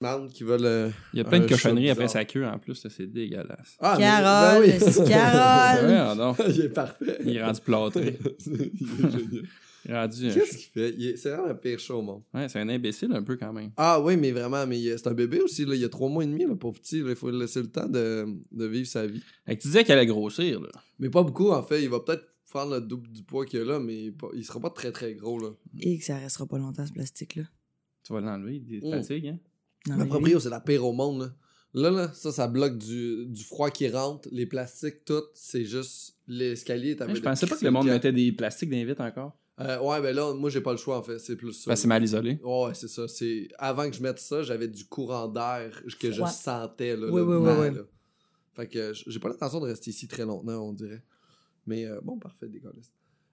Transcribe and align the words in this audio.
demandes 0.00 0.30
qui 0.32 0.44
veulent. 0.44 0.64
euh, 0.64 0.90
Il 1.12 1.18
y 1.18 1.20
a 1.20 1.24
plein 1.24 1.40
de 1.40 1.46
cochonneries 1.48 1.90
après 1.90 2.08
sa 2.08 2.24
queue 2.24 2.46
en 2.46 2.58
plus, 2.58 2.86
c'est 2.88 3.06
dégueulasse. 3.06 3.76
Ah, 3.80 3.96
mais- 3.98 4.04
Carole, 4.04 4.66
ben 4.66 5.02
oui. 5.04 5.08
Carole. 5.08 5.90
Ouais, 5.90 6.14
non. 6.16 6.34
Il 6.48 6.60
est 6.62 6.68
parfait. 6.70 7.18
Il 7.24 7.36
est 7.36 7.44
rendu 7.44 7.60
plâtré. 7.60 8.18
Il 8.46 8.62
est 8.62 9.10
génial. 9.10 9.44
Est 9.88 10.34
Qu'est-ce 10.34 10.56
qu'il 10.58 10.66
fait? 10.72 10.90
Est- 11.00 11.16
C'est 11.16 11.30
vraiment 11.30 11.48
le 11.48 11.56
pire 11.58 11.78
show 11.78 11.98
au 11.98 12.02
monde. 12.02 12.22
Ouais, 12.34 12.48
c'est 12.48 12.58
un 12.60 12.68
imbécile 12.68 13.12
un 13.12 13.22
peu 13.22 13.36
quand 13.36 13.52
même. 13.52 13.70
Ah 13.76 14.00
oui, 14.00 14.16
mais 14.16 14.30
vraiment, 14.30 14.66
mais 14.66 14.78
c'est 14.96 15.06
un 15.06 15.14
bébé 15.14 15.40
aussi. 15.40 15.64
Là. 15.64 15.74
Il 15.74 15.80
y 15.80 15.84
a 15.84 15.88
trois 15.88 16.08
mois 16.08 16.22
et 16.22 16.26
demi, 16.26 16.44
là, 16.46 16.54
pauvre 16.54 16.78
petit. 16.78 17.00
là. 17.02 17.10
Il 17.10 17.16
faut 17.16 17.30
lui 17.30 17.38
laisser 17.38 17.60
le 17.62 17.68
temps 17.70 17.88
de, 17.88 18.26
de 18.52 18.66
vivre 18.66 18.86
sa 18.86 19.06
vie. 19.06 19.22
Fait 19.46 19.56
que 19.56 19.62
tu 19.62 19.68
disais 19.68 19.84
qu'elle 19.84 19.98
allait 19.98 20.06
grossir, 20.06 20.60
là. 20.60 20.68
Mais 20.98 21.08
pas 21.08 21.22
beaucoup, 21.22 21.50
en 21.50 21.62
fait. 21.62 21.82
Il 21.82 21.88
va 21.88 22.00
peut-être 22.00 22.24
faire 22.44 22.66
le 22.66 22.80
double 22.80 23.08
du 23.10 23.22
poids 23.22 23.46
qu'il 23.46 23.60
a 23.60 23.64
là, 23.64 23.80
mais 23.80 24.12
il 24.34 24.44
sera 24.44 24.60
pas 24.60 24.70
très 24.70 24.92
très 24.92 25.14
gros. 25.14 25.38
Là. 25.38 25.50
Et 25.80 25.98
que 25.98 26.04
ça 26.04 26.16
restera 26.18 26.46
pas 26.46 26.58
longtemps, 26.58 26.84
ce 26.86 26.92
plastique-là. 26.92 27.44
Tu 28.06 28.12
vas 28.12 28.20
l'enlever, 28.20 28.62
il 28.68 28.80
Mm. 28.86 28.90
fatigue, 28.90 29.26
hein? 29.28 29.38
Non, 29.86 29.96
La 29.96 30.06
proprio, 30.06 30.40
c'est 30.40 30.50
la 30.50 30.60
pire 30.60 30.84
au 30.84 30.92
monde. 30.92 31.20
Là. 31.22 31.34
Là, 31.72 31.90
là, 31.90 32.12
ça, 32.12 32.32
ça 32.32 32.48
bloque 32.48 32.78
du, 32.78 33.26
du 33.26 33.44
froid 33.44 33.70
qui 33.70 33.88
rentre. 33.88 34.28
Les 34.32 34.46
plastiques, 34.46 35.04
tout, 35.04 35.22
c'est 35.34 35.64
juste 35.64 36.16
l'escalier. 36.26 36.90
est 36.90 37.02
Ouais, 37.02 37.14
Je 37.14 37.22
pensais 37.22 37.46
pas 37.46 37.56
que 37.56 37.64
le 37.64 37.70
monde 37.70 37.86
mettait 37.86 38.12
des 38.12 38.32
plastiques 38.32 38.70
d'invite 38.70 39.00
encore. 39.00 39.36
Euh, 39.60 39.78
ouais, 39.80 40.00
ben 40.00 40.14
là, 40.16 40.32
moi, 40.34 40.48
j'ai 40.48 40.62
pas 40.62 40.72
le 40.72 40.78
choix, 40.78 40.98
en 40.98 41.02
fait. 41.02 41.18
C'est 41.18 41.36
plus 41.36 41.52
ça. 41.52 41.70
Que 41.70 41.76
c'est 41.76 41.86
mal 41.86 42.02
isolé. 42.02 42.40
Ouais, 42.42 42.72
c'est 42.74 42.88
ça. 42.88 43.06
C'est... 43.08 43.48
Avant 43.58 43.88
que 43.90 43.94
je 43.94 44.02
mette 44.02 44.18
ça, 44.18 44.42
j'avais 44.42 44.68
du 44.68 44.86
courant 44.86 45.28
d'air 45.28 45.82
que 46.00 46.12
Froid. 46.12 46.28
je 46.28 46.32
sentais. 46.32 46.96
Là, 46.96 47.08
Oui, 47.08 47.20
le 47.20 47.38
oui, 47.38 47.50
oui, 47.58 47.74
là. 47.76 47.82
Fait 48.54 48.66
que 48.66 48.92
j'ai 49.06 49.20
pas 49.20 49.28
l'intention 49.28 49.60
de 49.60 49.66
rester 49.66 49.90
ici 49.90 50.08
très 50.08 50.24
longtemps, 50.24 50.68
on 50.68 50.72
dirait. 50.72 51.02
Mais 51.66 51.86
euh, 51.86 52.00
bon, 52.02 52.18
parfait, 52.18 52.48
dégueulasse. 52.48 52.90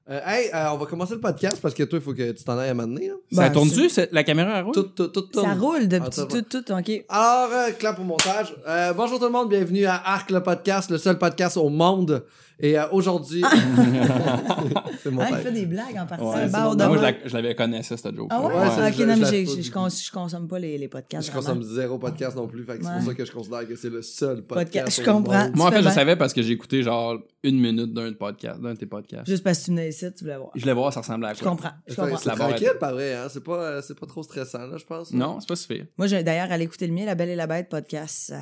Euh, 0.10 0.22
hey, 0.26 0.50
euh, 0.54 0.70
on 0.72 0.78
va 0.78 0.86
commencer 0.86 1.16
le 1.16 1.20
podcast 1.20 1.60
parce 1.62 1.74
que 1.74 1.84
toi, 1.84 2.00
il 2.00 2.02
faut 2.02 2.14
que 2.14 2.32
tu 2.32 2.42
t'en 2.46 2.58
ailles 2.58 2.70
à 2.70 2.74
m'amener. 2.74 3.12
Ça 3.30 3.50
Ben, 3.50 3.52
tourne-tu? 3.52 3.90
La 4.14 4.24
caméra 4.24 4.60
elle 4.60 4.64
roule? 4.64 4.74
Tout, 4.74 4.84
tout, 4.84 5.10
tout, 5.10 5.24
tout. 5.24 5.42
Ça 5.42 5.54
roule 5.54 5.86
de 5.86 6.00
Ah, 6.02 6.10
petit 6.10 6.26
tout, 6.28 6.42
tout, 6.62 6.72
ok. 6.72 7.04
Alors, 7.10 7.50
euh, 7.52 7.72
clap 7.72 8.00
au 8.00 8.04
montage. 8.04 8.56
Euh, 8.66 8.94
bonjour 8.94 9.20
tout 9.20 9.26
le 9.26 9.32
monde, 9.32 9.50
bienvenue 9.50 9.86
à 9.86 9.96
Arc 9.96 10.32
le 10.32 10.42
podcast, 10.42 10.90
le 10.92 10.98
seul 10.98 11.18
podcast 11.18 11.58
au 11.58 11.68
monde. 11.68 12.24
Et 12.60 12.78
euh, 12.78 12.88
aujourd'hui. 12.92 13.44
c'est 15.04 15.12
mon 15.12 15.22
Ah, 15.22 15.28
il 15.32 15.38
fait 15.38 15.52
des 15.52 15.66
blagues 15.66 15.96
en 15.98 16.06
partant. 16.06 16.34
Ouais, 16.34 16.48
Bah, 16.50 16.74
bon. 16.76 16.88
Moi, 16.88 16.98
je 16.98 17.02
la, 17.04 17.14
je 17.28 17.34
l'avais 17.36 17.56
connaissé, 17.56 17.96
cette 17.98 18.16
joke. 18.16 18.28
Ah 18.32 18.42
ouais? 18.42 18.54
Ah, 18.56 18.88
ok, 18.88 18.94
je- 18.98 19.04
non, 19.04 19.16
je 19.16 19.20
mais 19.22 19.26
j'ai- 19.30 19.46
je, 19.46 19.62
je 19.62 19.72
cons- 19.72 19.90
je 19.90 20.12
consomme 20.12 20.48
pas 20.48 20.58
les, 20.60 20.78
les 20.78 20.88
podcasts. 20.88 21.28
Je 21.28 21.32
vraiment. 21.32 21.46
consomme 21.60 21.64
zéro 21.76 22.00
podcast 22.00 22.36
non 22.36 22.48
plus, 22.48 22.64
fait 22.64 22.80
que 22.80 22.84
c'est 22.86 22.92
pour 22.94 23.02
ça 23.04 23.14
que 23.14 23.26
je 23.26 23.32
considère 23.32 23.68
que 23.68 23.76
c'est 23.76 23.90
le 23.90 24.02
seul 24.02 24.42
podcast. 24.44 25.00
Je 25.02 25.06
comprends. 25.10 25.50
Moi, 25.54 25.68
en 25.68 25.72
fait, 25.72 25.84
je 25.84 25.90
savais 25.90 26.16
parce 26.16 26.34
que 26.34 26.42
j'ai 26.42 26.54
écouté 26.54 26.82
genre 26.84 27.18
une 27.44 27.60
minute 27.60 27.94
d'un 27.94 28.12
podcast, 28.14 28.60
d'un 28.60 28.74
de 28.74 28.80
tes 28.80 28.86
podcasts. 28.88 29.28
Juste 29.28 29.44
parce 29.44 29.60
que 29.60 29.66
tu 29.66 29.72
venais 29.72 29.90
ici, 29.90 30.06
tu 30.18 30.24
voulais 30.24 30.38
voir. 30.38 30.50
Je 30.56 30.62
voulais 30.62 30.74
voir 30.74 30.92
ça 30.92 31.02
ressemblait 31.02 31.30
à 31.30 31.34
Je 31.34 31.42
quoi. 31.42 31.52
comprends. 31.52 31.70
Je 31.88 31.94
Fait 31.94 32.02
que 32.02 32.08
comprends. 32.08 32.18
C'est 32.18 32.30
La 32.30 32.36
barre 32.36 32.50
tranquille, 32.50 32.72
pas 32.80 32.92
vrai, 32.92 33.14
hein? 33.16 33.28
C'est 33.30 33.44
pas, 33.44 33.62
euh, 33.62 33.82
c'est 33.86 33.98
pas 34.00 34.06
trop 34.08 34.24
stressant, 34.24 34.66
là, 34.68 34.78
je 34.78 34.86
pense. 34.86 35.14
Non, 35.14 35.40
c'est 35.40 35.48
pas 35.48 35.56
super. 35.56 35.86
Moi, 35.98 36.08
j'ai 36.08 36.24
d'ailleurs 36.24 36.52
allé 36.52 36.64
écouter 36.66 36.88
le 36.88 36.94
mien, 36.94 37.06
La 37.06 37.14
Belle 37.16 37.30
et 37.30 37.36
la 37.36 37.46
Bête 37.48 37.70
podcast. 37.70 38.34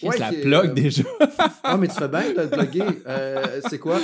Qu'est-ce 0.00 0.12
Ouais, 0.12 0.18
la 0.18 0.32
plug 0.32 0.70
euh, 0.70 0.74
déjà? 0.74 1.02
Ah, 1.62 1.76
mais 1.76 1.88
tu 1.88 1.94
fais 1.94 2.08
bien 2.08 2.32
de 2.32 2.40
le 2.42 2.48
plugger. 2.48 2.82
Euh, 3.06 3.60
c'est 3.68 3.78
quoi? 3.78 4.00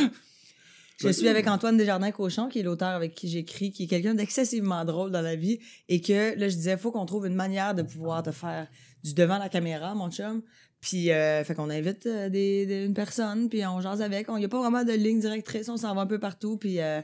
Je 1.01 1.09
suis 1.09 1.29
avec 1.29 1.49
Antoine 1.49 1.77
Desjardins-Cochon, 1.77 2.49
qui 2.49 2.61
est 2.61 2.63
l'auteur 2.63 2.91
avec 2.91 3.15
qui 3.15 3.29
j'écris, 3.29 3.73
qui 3.73 3.85
est 3.85 3.87
quelqu'un 3.89 4.15
d'excessivement 4.15 4.85
drôle 4.85 5.11
dans 5.11 5.21
la 5.23 5.35
vie. 5.37 5.59
Et 5.89 6.01
que 6.01 6.39
là, 6.39 6.49
je 6.49 6.55
disais, 6.55 6.77
faut 6.77 6.93
qu'on 6.93 7.05
trouve 7.07 7.27
une 7.27 7.35
manière 7.35 7.75
de 7.75 7.83
pouvoir 7.83 8.23
te 8.23 8.31
faire 8.31 8.69
du 9.03 9.13
devant 9.15 9.39
la 9.39 9.49
caméra, 9.49 9.95
mon 9.95 10.11
chum. 10.11 10.43
Puis, 10.81 11.11
euh, 11.11 11.43
fait 11.45 11.55
qu'on 11.55 11.71
invite 11.71 12.07
euh, 12.07 12.29
des, 12.29 12.67
des- 12.67 12.85
une 12.85 12.95
personne, 12.95 13.49
puis 13.49 13.65
on 13.67 13.81
jase 13.81 14.03
avec. 14.03 14.27
Il 14.29 14.35
n'y 14.37 14.45
a 14.45 14.49
pas 14.49 14.61
vraiment 14.61 14.85
de 14.85 14.93
ligne 14.93 15.19
directrice, 15.19 15.69
on 15.69 15.77
s'en 15.77 15.95
va 15.95 16.03
un 16.03 16.07
peu 16.07 16.19
partout. 16.21 16.59
Puis, 16.59 16.81
euh, 16.81 17.01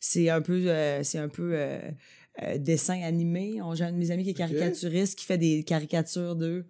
c'est 0.00 0.30
un 0.30 0.40
peu, 0.40 0.62
euh, 0.68 1.02
c'est 1.02 1.18
un 1.18 1.28
peu 1.28 1.50
euh, 1.54 1.78
euh, 2.42 2.58
dessin 2.58 3.02
animé. 3.02 3.60
On- 3.60 3.74
J'ai 3.74 3.84
un 3.84 3.92
de 3.92 3.96
mes 3.98 4.10
amis 4.10 4.24
qui 4.24 4.30
est 4.30 4.34
caricaturiste, 4.34 5.18
qui 5.18 5.24
fait 5.26 5.38
des 5.38 5.64
caricatures 5.64 6.34
d'eux 6.36 6.64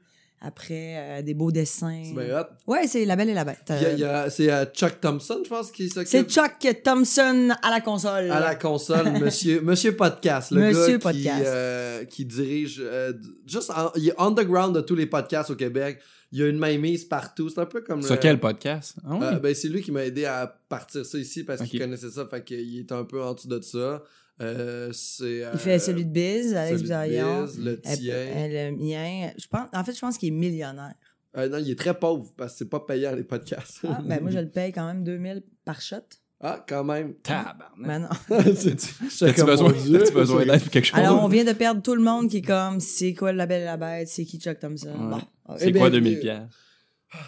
après 0.44 0.94
euh, 0.96 1.22
des 1.22 1.34
beaux 1.34 1.50
dessins. 1.50 2.02
C'est 2.04 2.12
bien 2.26 2.40
hot. 2.40 2.44
Ouais, 2.66 2.86
c'est 2.86 3.04
La 3.04 3.16
Belle 3.16 3.30
et 3.30 3.34
la 3.34 3.44
Bête. 3.44 3.58
Il 3.70 3.74
y 3.74 3.84
a- 3.84 3.88
Euh, 3.88 3.92
il 3.94 3.98
y 4.00 4.04
a- 4.04 4.30
C'est 4.30 4.52
euh, 4.52 4.64
Chuck 4.66 5.00
Thompson, 5.00 5.40
je 5.44 5.48
pense, 5.48 5.70
qui 5.72 5.88
s'occupe. 5.88 6.08
c'est 6.08 6.28
Chuck 6.30 6.82
Thompson 6.84 7.50
à 7.62 7.70
la 7.70 7.80
console. 7.80 8.30
à 8.30 8.40
la 8.40 8.54
console, 8.54 9.10
monsieur, 9.20 9.60
monsieur 9.60 9.96
Podcast, 9.96 10.50
le 10.50 10.60
Monsieur 10.60 10.98
gars 10.98 11.12
qui, 11.12 11.18
Podcast. 11.18 11.42
euh, 11.46 12.04
qui 12.04 12.24
dirige 12.24 12.80
euh, 12.84 13.12
juste 13.46 13.70
en- 13.70 13.90
il 13.96 14.08
est 14.08 14.20
underground 14.20 14.74
de 14.74 14.80
tous 14.80 14.94
les 14.94 15.06
podcasts 15.06 15.50
au 15.50 15.56
Québec. 15.56 16.00
Il 16.32 16.40
y 16.40 16.42
a 16.42 16.48
une 16.48 16.58
mainmise 16.58 17.04
partout. 17.04 17.48
C'est 17.48 17.60
un 17.60 17.66
peu 17.66 17.80
comme 17.82 18.02
Sur 18.02 18.14
le- 18.14 18.20
quel 18.20 18.40
podcast? 18.40 18.96
Ah 19.04 19.10
oui? 19.12 19.18
Euh, 19.22 19.38
ben, 19.38 19.54
c'est 19.54 19.68
lui 19.68 19.82
qui 19.82 19.92
m'a 19.92 20.04
aidé 20.04 20.24
à 20.24 20.46
partir 20.68 21.06
ça 21.06 21.16
ici 21.16 21.44
parce 21.44 21.62
qu'il 21.62 21.78
connaissait 21.78 22.10
ça, 22.10 22.26
fait 22.26 22.42
qu'il 22.42 22.78
est 22.80 22.90
un 22.90 23.04
peu 23.04 23.22
en 23.22 23.34
dessous 23.34 23.46
de 23.48 23.60
ça. 23.62 24.02
Euh, 24.40 24.90
c'est, 24.92 25.44
Il 25.52 25.58
fait 25.58 25.78
celui 25.78 26.04
de 26.04 26.10
Biz, 26.10 26.54
Alex 26.54 26.82
de. 26.82 26.86
Biz, 26.88 27.58
le 27.64 27.70
Euh, 27.72 27.76
tien. 27.96 28.14
euh, 28.14 28.70
le 28.70 28.76
mien. 28.76 29.30
Je 29.38 29.46
pense, 29.46 29.68
en 29.72 29.84
fait, 29.84 29.92
je 29.94 30.00
pense 30.00 30.18
qu'il 30.18 30.28
est 30.28 30.36
millionnaire. 30.36 30.94
Euh, 31.36 31.48
non, 31.48 31.58
il 31.58 31.70
est 31.70 31.78
très 31.78 31.98
pauvre 31.98 32.32
parce 32.36 32.52
que 32.52 32.58
c'est 32.58 32.68
pas 32.70 32.80
payant 32.80 33.14
les 33.14 33.24
podcasts. 33.24 33.80
Ah, 33.88 34.00
ben 34.04 34.20
moi, 34.20 34.30
je 34.30 34.38
le 34.38 34.48
paye 34.50 34.72
quand 34.72 34.86
même 34.86 35.04
2000 35.04 35.42
par 35.64 35.80
shot. 35.80 35.96
Ah, 36.40 36.64
quand 36.68 36.84
même. 36.84 37.14
Tabarnak. 37.22 37.64
Ben 37.78 37.98
non. 38.00 38.08
J'étais 38.44 38.70
As-tu 39.24 39.34
comme, 39.40 39.46
besoin, 39.46 39.72
besoin 40.12 40.44
d'aide 40.44 40.68
quelque 40.68 40.84
chose? 40.84 40.98
Alors, 40.98 41.22
on 41.24 41.28
vient 41.28 41.44
de 41.44 41.52
perdre 41.52 41.80
tout 41.80 41.94
le 41.94 42.02
monde 42.02 42.28
qui 42.28 42.38
est 42.38 42.42
comme, 42.42 42.80
c'est 42.80 43.14
quoi 43.14 43.32
la 43.32 43.46
belle 43.46 43.62
et 43.62 43.66
la 43.66 43.76
bête, 43.76 44.08
c'est 44.08 44.24
qui 44.24 44.38
Chuck 44.38 44.58
Thompson? 44.58 44.88
Ouais. 44.88 45.10
Bon. 45.46 45.56
C'est 45.56 45.68
Eh 45.68 45.72
quoi 45.72 45.90
bien, 45.90 46.00
2000 46.00 46.16
euh, 46.16 46.20
pièces? 46.20 46.38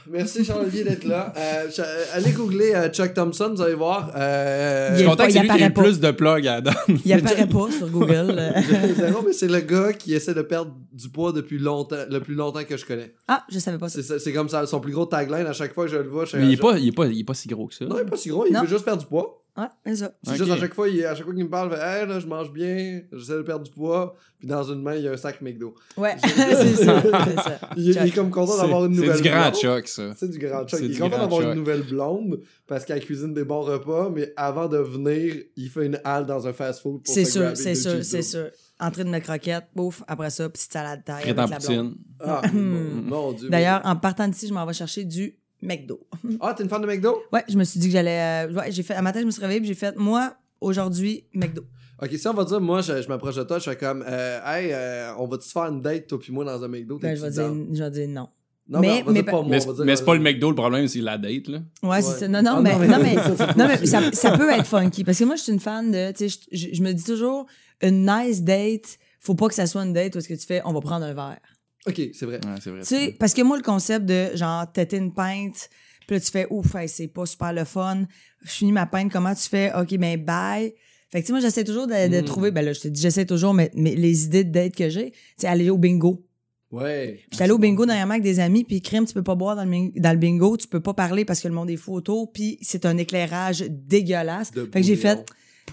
Merci 0.09 0.45
Charles-Olivier 0.45 0.85
d'être 0.85 1.05
là. 1.05 1.33
Euh, 1.37 1.69
euh, 1.79 2.05
allez 2.15 2.31
googler 2.33 2.73
euh, 2.75 2.89
Chuck 2.89 3.13
Thompson, 3.15 3.53
vous 3.55 3.63
allez 3.63 3.75
voir. 3.75 4.13
Euh, 4.17 4.91
Je 4.91 4.95
Il 4.95 4.99
suis 4.99 5.05
content 5.07 5.17
pas- 5.17 5.27
que 5.27 5.33
c'est 5.33 5.39
il 5.39 5.43
lui 5.43 5.49
qui 5.49 5.55
ait 5.55 5.65
apparaît 5.65 5.69
le 5.69 5.75
pas. 5.75 5.83
plus 5.83 6.01
de 6.01 6.11
plugs 6.13 6.47
à 6.49 6.61
donner. 6.61 7.01
Il 7.05 7.13
apparaît 7.13 7.47
pas 7.49 7.71
sur 7.77 7.89
Google. 7.89 8.35
mais 9.27 9.33
c'est 9.33 9.49
le 9.49 9.61
gars 9.61 9.93
qui 9.93 10.15
essaie 10.15 10.35
de 10.35 10.43
perdre 10.43 10.73
du 10.93 11.09
poids 11.09 11.33
depuis 11.33 11.59
longtemps, 11.59 11.97
le 12.09 12.21
plus 12.21 12.35
longtemps 12.35 12.65
que 12.65 12.77
je 12.77 12.85
connais. 12.87 13.15
ah, 13.29 13.45
je 13.51 13.59
savais 13.59 13.79
pas 13.79 13.89
ça. 13.89 13.97
C'est 14.01 14.07
ça- 14.07 14.19
c'est 14.19 14.33
comme 14.33 14.49
ça, 14.49 14.65
son 14.67 14.81
plus 14.81 14.93
gros 14.93 15.07
tagline 15.07 15.47
à 15.47 15.53
chaque 15.53 15.75
fois 15.75 15.87
que 15.87 15.91
je 15.91 15.97
le 15.97 16.09
vois. 16.09 16.25
je- 16.25 16.37
Mais 16.37 16.45
il 16.47 16.53
est, 16.53 16.57
je- 16.57 16.63
pas, 16.63 16.79
il, 16.79 16.89
est 16.89 16.93
pas, 16.93 17.07
il 17.07 17.21
est 17.21 17.25
pas 17.25 17.35
si 17.35 17.49
gros 17.49 17.67
que 17.67 17.75
ça. 17.75 17.85
Non, 17.85 17.97
il 17.99 18.03
est 18.03 18.11
pas 18.11 18.17
si 18.17 18.29
gros, 18.29 18.47
il 18.47 18.53
Non. 18.53 18.63
veut 18.63 18.69
juste 18.69 18.85
perdre 18.85 19.03
du 19.03 19.09
poids. 19.09 19.43
Ouais, 19.57 19.67
c'est 19.87 19.97
ça. 19.97 20.13
C'est 20.23 20.37
juste 20.37 20.51
à 20.51 20.57
chaque 20.59 20.75
fois, 20.75 20.89
il, 20.89 21.05
à 21.05 21.15
chaque 21.15 21.25
fois 21.25 21.35
qu'il 21.35 21.45
me 21.45 21.49
parle, 21.51 21.71
il 21.73 21.77
fait 21.77 21.83
Hey, 22.03 22.07
là, 22.07 22.21
je 22.21 22.27
mange 22.27 22.53
bien, 22.53 23.01
j'essaie 23.13 23.37
de 23.37 23.43
perdre 23.43 23.65
du 23.65 23.71
poids. 23.71 24.15
Puis 24.39 24.47
dans 24.47 24.63
une 24.65 24.83
main, 24.83 24.95
il 24.97 25.03
y 25.03 25.09
a 25.09 25.13
un 25.13 25.17
sac 25.17 25.41
McDo. 25.41 25.75
Ouais, 25.97 26.15
c'est 26.23 26.29
ça. 26.29 27.03
c'est 27.03 27.37
ça. 27.37 27.59
Il, 27.77 27.89
est- 27.89 27.93
il 27.93 27.97
est 27.99 28.07
Chuck. 28.09 28.15
comme 28.17 28.31
content 28.31 28.53
C'est 28.53 28.63
d'avoir 28.63 28.85
une 28.85 28.95
c'est 28.95 29.01
nouvelle 29.01 29.23
du 29.23 29.29
grand 29.31 29.41
blonde. 29.51 29.55
choc, 29.63 29.89
ça. 29.89 30.03
C'est 30.15 30.31
du 30.31 30.39
grand 30.39 30.69
choc. 30.69 30.79
C'est 30.81 30.85
Il 30.85 30.95
est 30.95 30.99
content 30.99 31.19
d'avoir 31.19 31.41
une 31.43 31.55
nouvelle 31.55 31.83
blonde 31.85 32.41
parce 32.67 32.85
qu'elle 32.85 33.01
cuisine 33.03 33.33
des 33.33 33.45
bons 33.45 33.63
repas, 33.63 34.11
mais 34.15 34.35
avant 34.37 34.69
de 34.69 34.77
venir, 34.77 35.35
il 35.57 35.71
fait 35.71 35.87
une 35.87 35.99
halle 36.05 36.27
dans 36.27 36.47
un 36.47 36.53
fast-food 36.53 37.03
pour 37.03 37.15
C'est 37.15 37.25
sûr, 37.25 37.57
c'est 37.57 37.75
sûr, 37.75 38.05
c'est 38.05 38.23
sûr. 38.23 38.49
Entrée 38.79 39.05
de 39.05 39.09
ma 39.09 39.21
croquette, 39.23 39.65
pouf, 39.75 40.03
après 40.07 40.29
ça, 40.29 40.51
petite 40.51 40.71
salade 40.71 41.03
taille 41.03 41.23
avec 41.31 41.39
en 41.39 41.41
la 41.41 41.47
blonde. 41.47 41.61
poutine. 41.63 41.95
Ah, 42.21 42.43
Hmm. 42.53 43.09
mon 43.09 43.33
Dieu. 43.33 43.49
D'ailleurs, 43.49 43.81
en 43.85 43.97
partant 43.97 44.29
d'ici, 44.29 44.49
je 44.49 44.53
m'en 44.53 44.67
vais 44.67 44.75
chercher 44.75 45.05
du 45.05 45.35
McDo. 45.63 46.01
Ah, 46.41 46.55
t'es 46.55 46.63
une 46.65 46.69
fan 46.69 46.81
de 46.83 46.87
McDo? 46.87 47.23
Ouais, 47.33 47.45
je 47.49 47.57
me 47.57 47.65
suis 47.65 47.81
dit 47.81 47.87
que 47.87 47.93
j'allais. 47.93 48.47
euh, 48.49 48.53
ouais, 48.53 48.71
j'ai 48.71 48.83
fait. 48.83 48.95
Un 48.95 49.03
matin, 49.03 49.21
je 49.21 49.27
me 49.27 49.31
suis 49.31 49.41
réveillée 49.41 49.63
et 49.63 49.65
j'ai 49.67 49.75
fait, 49.75 49.97
moi, 49.97 50.35
aujourd'hui, 50.61 51.25
McDo. 51.35 51.63
Ok, 52.03 52.11
si 52.13 52.29
on 52.29 52.35
va 52.35 52.45
dire, 52.45 52.61
moi, 52.61 52.83
je, 52.83 53.01
je 53.01 53.09
m'approche 53.09 53.37
de 53.37 53.43
toi, 53.45 53.59
je 53.59 53.71
fais 53.71 53.77
comme, 53.77 54.05
euh, 54.07 54.39
hey, 54.45 54.71
euh, 54.73 55.15
on 55.19 55.27
va-tu 55.27 55.49
faire 55.49 55.63
une 55.65 55.81
date, 55.81 56.07
toi 56.09 56.19
puis 56.19 56.31
moi, 56.33 56.45
dans 56.45 56.63
un 56.63 56.69
McDo? 56.69 56.99
Ben, 56.99 57.17
je 57.17 57.23
vais 57.23 57.31
dire, 57.31 57.43
down? 57.49 57.69
je 57.73 57.83
vais 57.83 57.91
dire 57.91 58.09
non. 58.09 58.29
Non, 58.69 58.81
mais, 58.81 59.03
mais- 59.07 59.13
mais 59.13 59.23
pas- 59.23 59.33
moi. 59.33 59.45
Mais, 59.49 59.61
c'est- 59.61 59.67
va 59.69 59.73
dire, 59.75 59.85
mais 59.87 59.97
c'est 59.97 60.05
pas 60.05 60.13
euh, 60.13 60.17
le 60.17 60.21
McDo, 60.23 60.51
le 60.51 60.57
problème, 60.57 60.89
c'est 60.89 61.01
la 61.01 61.17
date, 61.17 61.49
là. 61.49 61.61
Ouais, 61.85 62.03
c'est 62.03 62.19
ça. 62.19 62.29
Non, 62.29 62.43
non, 62.43 62.55
Ah, 62.57 62.61
mais, 62.61 62.73
non, 62.75 62.79
mais- 62.81 62.89
non, 62.89 62.99
mais, 62.99 63.15
non, 63.57 63.69
mais 63.69 63.87
ça, 63.87 64.13
ça 64.13 64.37
peut 64.37 64.51
être 64.51 64.67
funky. 64.67 65.05
Parce 65.05 65.19
que 65.19 65.25
moi, 65.25 65.37
je 65.37 65.43
suis 65.43 65.53
une 65.53 65.61
fan 65.61 65.91
de. 65.91 66.11
Tu 66.13 66.29
sais, 66.29 66.41
je, 66.53 66.59
je- 66.69 66.75
je 66.75 66.83
me 66.83 66.93
dis 66.93 67.05
toujours, 67.05 67.47
une 67.81 68.05
nice 68.07 68.43
date, 68.43 68.99
faut 69.21 69.35
pas 69.35 69.49
que 69.49 69.55
ça 69.55 69.67
soit 69.67 69.83
une 69.85 69.93
date 69.93 70.15
où 70.17 70.19
est-ce 70.19 70.29
que 70.29 70.35
tu 70.35 70.47
fais, 70.47 70.61
on 70.65 70.73
va 70.73 70.81
prendre 70.81 71.05
un 71.07 71.15
verre. 71.15 71.39
Ok, 71.87 72.01
c'est 72.13 72.27
vrai. 72.27 72.41
Ouais, 72.45 72.55
c'est 72.63 72.71
vrai. 72.71 72.81
Tu 72.81 72.87
sais, 72.87 73.17
parce 73.19 73.33
que 73.35 73.43
moi, 73.43 73.57
le 73.57 73.63
concept 73.63 74.07
de 74.07 74.35
genre, 74.35 74.71
têter 74.73 74.97
une 74.97 75.13
pinte, 75.13 75.69
puis 76.07 76.17
là, 76.17 76.21
tu 76.21 76.31
fais, 76.31 76.47
ouf, 76.51 76.75
hey, 76.75 76.89
c'est 76.89 77.09
pas 77.09 77.27
super 77.27 77.53
le 77.53 77.65
fun. 77.65 78.05
Je 78.45 78.51
finis 78.51 78.73
ma 78.73 78.87
pinte, 78.87 79.11
comment 79.13 79.35
tu 79.35 79.49
fais? 79.49 79.73
OK, 79.75 79.97
ben, 79.97 80.23
bye. 80.23 80.73
Fait 81.11 81.21
que, 81.21 81.23
tu 81.23 81.27
sais, 81.29 81.33
moi, 81.33 81.41
j'essaie 81.41 81.65
toujours 81.65 81.87
de, 81.87 82.09
de 82.09 82.21
Mm. 82.21 82.25
trouver, 82.25 82.51
ben 82.51 82.65
là, 82.65 82.73
je 82.73 82.81
te 82.81 82.89
dis, 82.89 83.01
j'essaie 83.01 83.27
toujours, 83.27 83.55
mais, 83.55 83.71
mais 83.75 83.95
les 83.95 84.25
idées 84.25 84.45
de 84.45 84.51
date 84.51 84.75
que 84.75 84.89
j'ai, 84.89 85.13
c'est 85.37 85.47
aller 85.47 85.71
au 85.71 85.79
bingo. 85.79 86.25
Ouais. 86.73 87.21
J'étais 87.31 87.45
allée 87.45 87.53
au 87.53 87.59
bingo 87.59 87.87
dernièrement 87.87 88.15
avec 88.15 88.25
des 88.25 88.41
amis, 88.41 88.65
puis 88.65 88.83
crime, 88.83 89.05
tu 89.07 89.15
peux 89.15 89.23
pas 89.23 89.37
boire 89.37 89.55
dans 89.55 89.65
le, 89.65 90.01
dans 90.01 90.11
le 90.11 90.19
bingo, 90.19 90.57
tu 90.57 90.67
peux 90.67 90.81
pas 90.81 90.95
parler 90.95 91.25
parce 91.25 91.41
que 91.41 91.47
le 91.49 91.55
monde 91.55 91.71
est 91.71 91.77
fou 91.77 91.95
autour, 91.95 92.33
puis 92.33 92.59
c'est 92.61 92.85
un 92.87 92.97
éclairage 92.99 93.65
dégueulasse. 93.69 94.51
De 94.51 94.65
fait 94.65 94.81
que 94.81 94.87
j'ai 94.87 94.97
fait, 94.97 95.25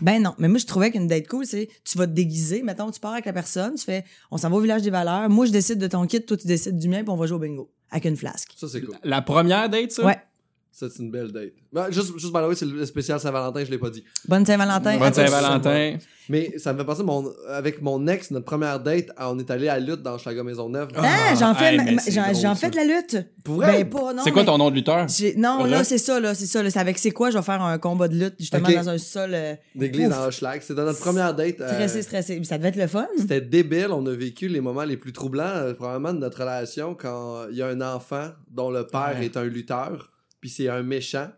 ben 0.01 0.21
non. 0.21 0.33
Mais 0.37 0.47
moi, 0.47 0.57
je 0.57 0.65
trouvais 0.65 0.91
qu'une 0.91 1.07
date 1.07 1.27
cool, 1.27 1.45
c'est 1.45 1.69
tu 1.85 1.97
vas 1.97 2.07
te 2.07 2.11
déguiser. 2.13 2.63
Mettons, 2.63 2.91
tu 2.91 2.99
pars 2.99 3.13
avec 3.13 3.25
la 3.25 3.33
personne, 3.33 3.75
tu 3.75 3.85
fais, 3.85 4.03
on 4.31 4.37
s'en 4.37 4.49
va 4.49 4.55
au 4.55 4.59
village 4.59 4.81
des 4.81 4.89
valeurs. 4.89 5.29
Moi, 5.29 5.45
je 5.45 5.51
décide 5.51 5.77
de 5.79 5.87
ton 5.87 6.05
kit, 6.07 6.23
toi, 6.25 6.37
tu 6.37 6.47
décides 6.47 6.77
du 6.77 6.89
mien, 6.89 7.03
puis 7.03 7.09
on 7.09 7.17
va 7.17 7.25
jouer 7.25 7.37
au 7.37 7.39
bingo 7.39 7.71
avec 7.91 8.05
une 8.05 8.17
flasque. 8.17 8.51
Ça, 8.55 8.67
c'est 8.67 8.81
cool. 8.81 8.97
La 9.03 9.21
première 9.21 9.69
date, 9.69 9.91
ça? 9.91 10.05
Ouais. 10.05 10.17
C'est 10.75 10.97
une 10.97 11.11
belle 11.11 11.31
date. 11.31 11.53
Ben, 11.71 11.91
juste, 11.91 12.11
juste, 12.17 12.33
by 12.33 12.39
the 12.39 12.47
way, 12.47 12.55
c'est 12.55 12.65
le 12.65 12.83
spécial 12.87 13.19
Saint-Valentin, 13.19 13.63
je 13.63 13.69
l'ai 13.69 13.77
pas 13.77 13.91
dit. 13.91 14.03
Bonne 14.27 14.43
Saint-Valentin. 14.43 14.97
Bonne. 14.97 15.13
Saint-Valentin. 15.13 15.97
Mais 16.29 16.57
ça 16.57 16.73
me 16.73 16.79
fait 16.79 16.85
penser, 16.85 17.03
mon, 17.03 17.31
avec 17.47 17.79
mon 17.81 18.07
ex, 18.07 18.31
notre 18.31 18.45
première 18.45 18.79
date, 18.79 19.09
on 19.19 19.37
est 19.37 19.51
allé 19.51 19.67
à 19.67 19.77
la 19.77 19.85
lutte 19.85 20.01
dans 20.01 20.17
Schlager 20.17 20.41
Maisonneuve. 20.41 20.87
Ah, 20.95 21.35
j'en 21.39 21.53
fais, 21.53 21.75
hey, 21.75 21.77
mais 21.83 21.97
c'est 21.99 22.11
j'en 22.41 22.55
fais 22.55 22.71
de 22.71 22.75
la 22.75 22.85
lutte. 22.85 23.17
Pour 23.43 23.55
vrai? 23.57 23.83
Ben, 23.83 23.89
pas, 23.89 24.13
non. 24.13 24.23
C'est 24.23 24.31
quoi 24.31 24.41
mais 24.41 24.47
ton 24.47 24.57
nom 24.57 24.71
de 24.71 24.75
lutteur? 24.75 25.05
Non, 25.37 25.65
là, 25.65 25.83
c'est 25.83 25.99
ça, 25.99 26.19
là, 26.19 26.33
c'est 26.33 26.47
ça. 26.47 26.63
là. 26.63 26.71
C'est 26.71 26.79
avec 26.79 26.97
c'est 26.97 27.11
quoi, 27.11 27.29
je 27.29 27.37
vais 27.37 27.43
faire 27.43 27.61
un 27.61 27.77
combat 27.77 28.07
de 28.07 28.15
lutte, 28.15 28.35
justement, 28.39 28.67
dans 28.69 28.89
un 28.89 28.97
sol 28.97 29.31
euh, 29.33 29.53
D'église 29.75 30.09
dans 30.09 30.25
Hochelag. 30.25 30.61
C'est 30.63 30.73
dans 30.73 30.85
notre 30.85 31.01
première 31.01 31.35
date. 31.35 31.61
euh, 31.61 31.67
stressé, 31.71 32.01
stressé. 32.01 32.41
Ça 32.45 32.57
devait 32.57 32.69
être 32.69 32.77
le 32.77 32.87
fun. 32.87 33.05
C'était 33.17 33.41
débile. 33.41 33.89
On 33.91 34.05
a 34.07 34.11
vécu 34.13 34.47
les 34.47 34.61
moments 34.61 34.85
les 34.85 34.97
plus 34.97 35.13
troublants, 35.13 35.43
euh, 35.43 35.73
probablement, 35.75 36.13
de 36.13 36.19
notre 36.19 36.39
relation 36.39 36.95
quand 36.95 37.47
il 37.51 37.57
y 37.57 37.61
a 37.61 37.67
un 37.67 37.81
enfant 37.81 38.29
dont 38.49 38.71
le 38.71 38.87
père 38.87 39.13
Ouais. 39.19 39.25
est 39.25 39.37
un 39.37 39.43
lutteur, 39.43 40.09
puis 40.43 40.49
c'est 40.49 40.67
un 40.67 40.83
méchant. 40.83 41.29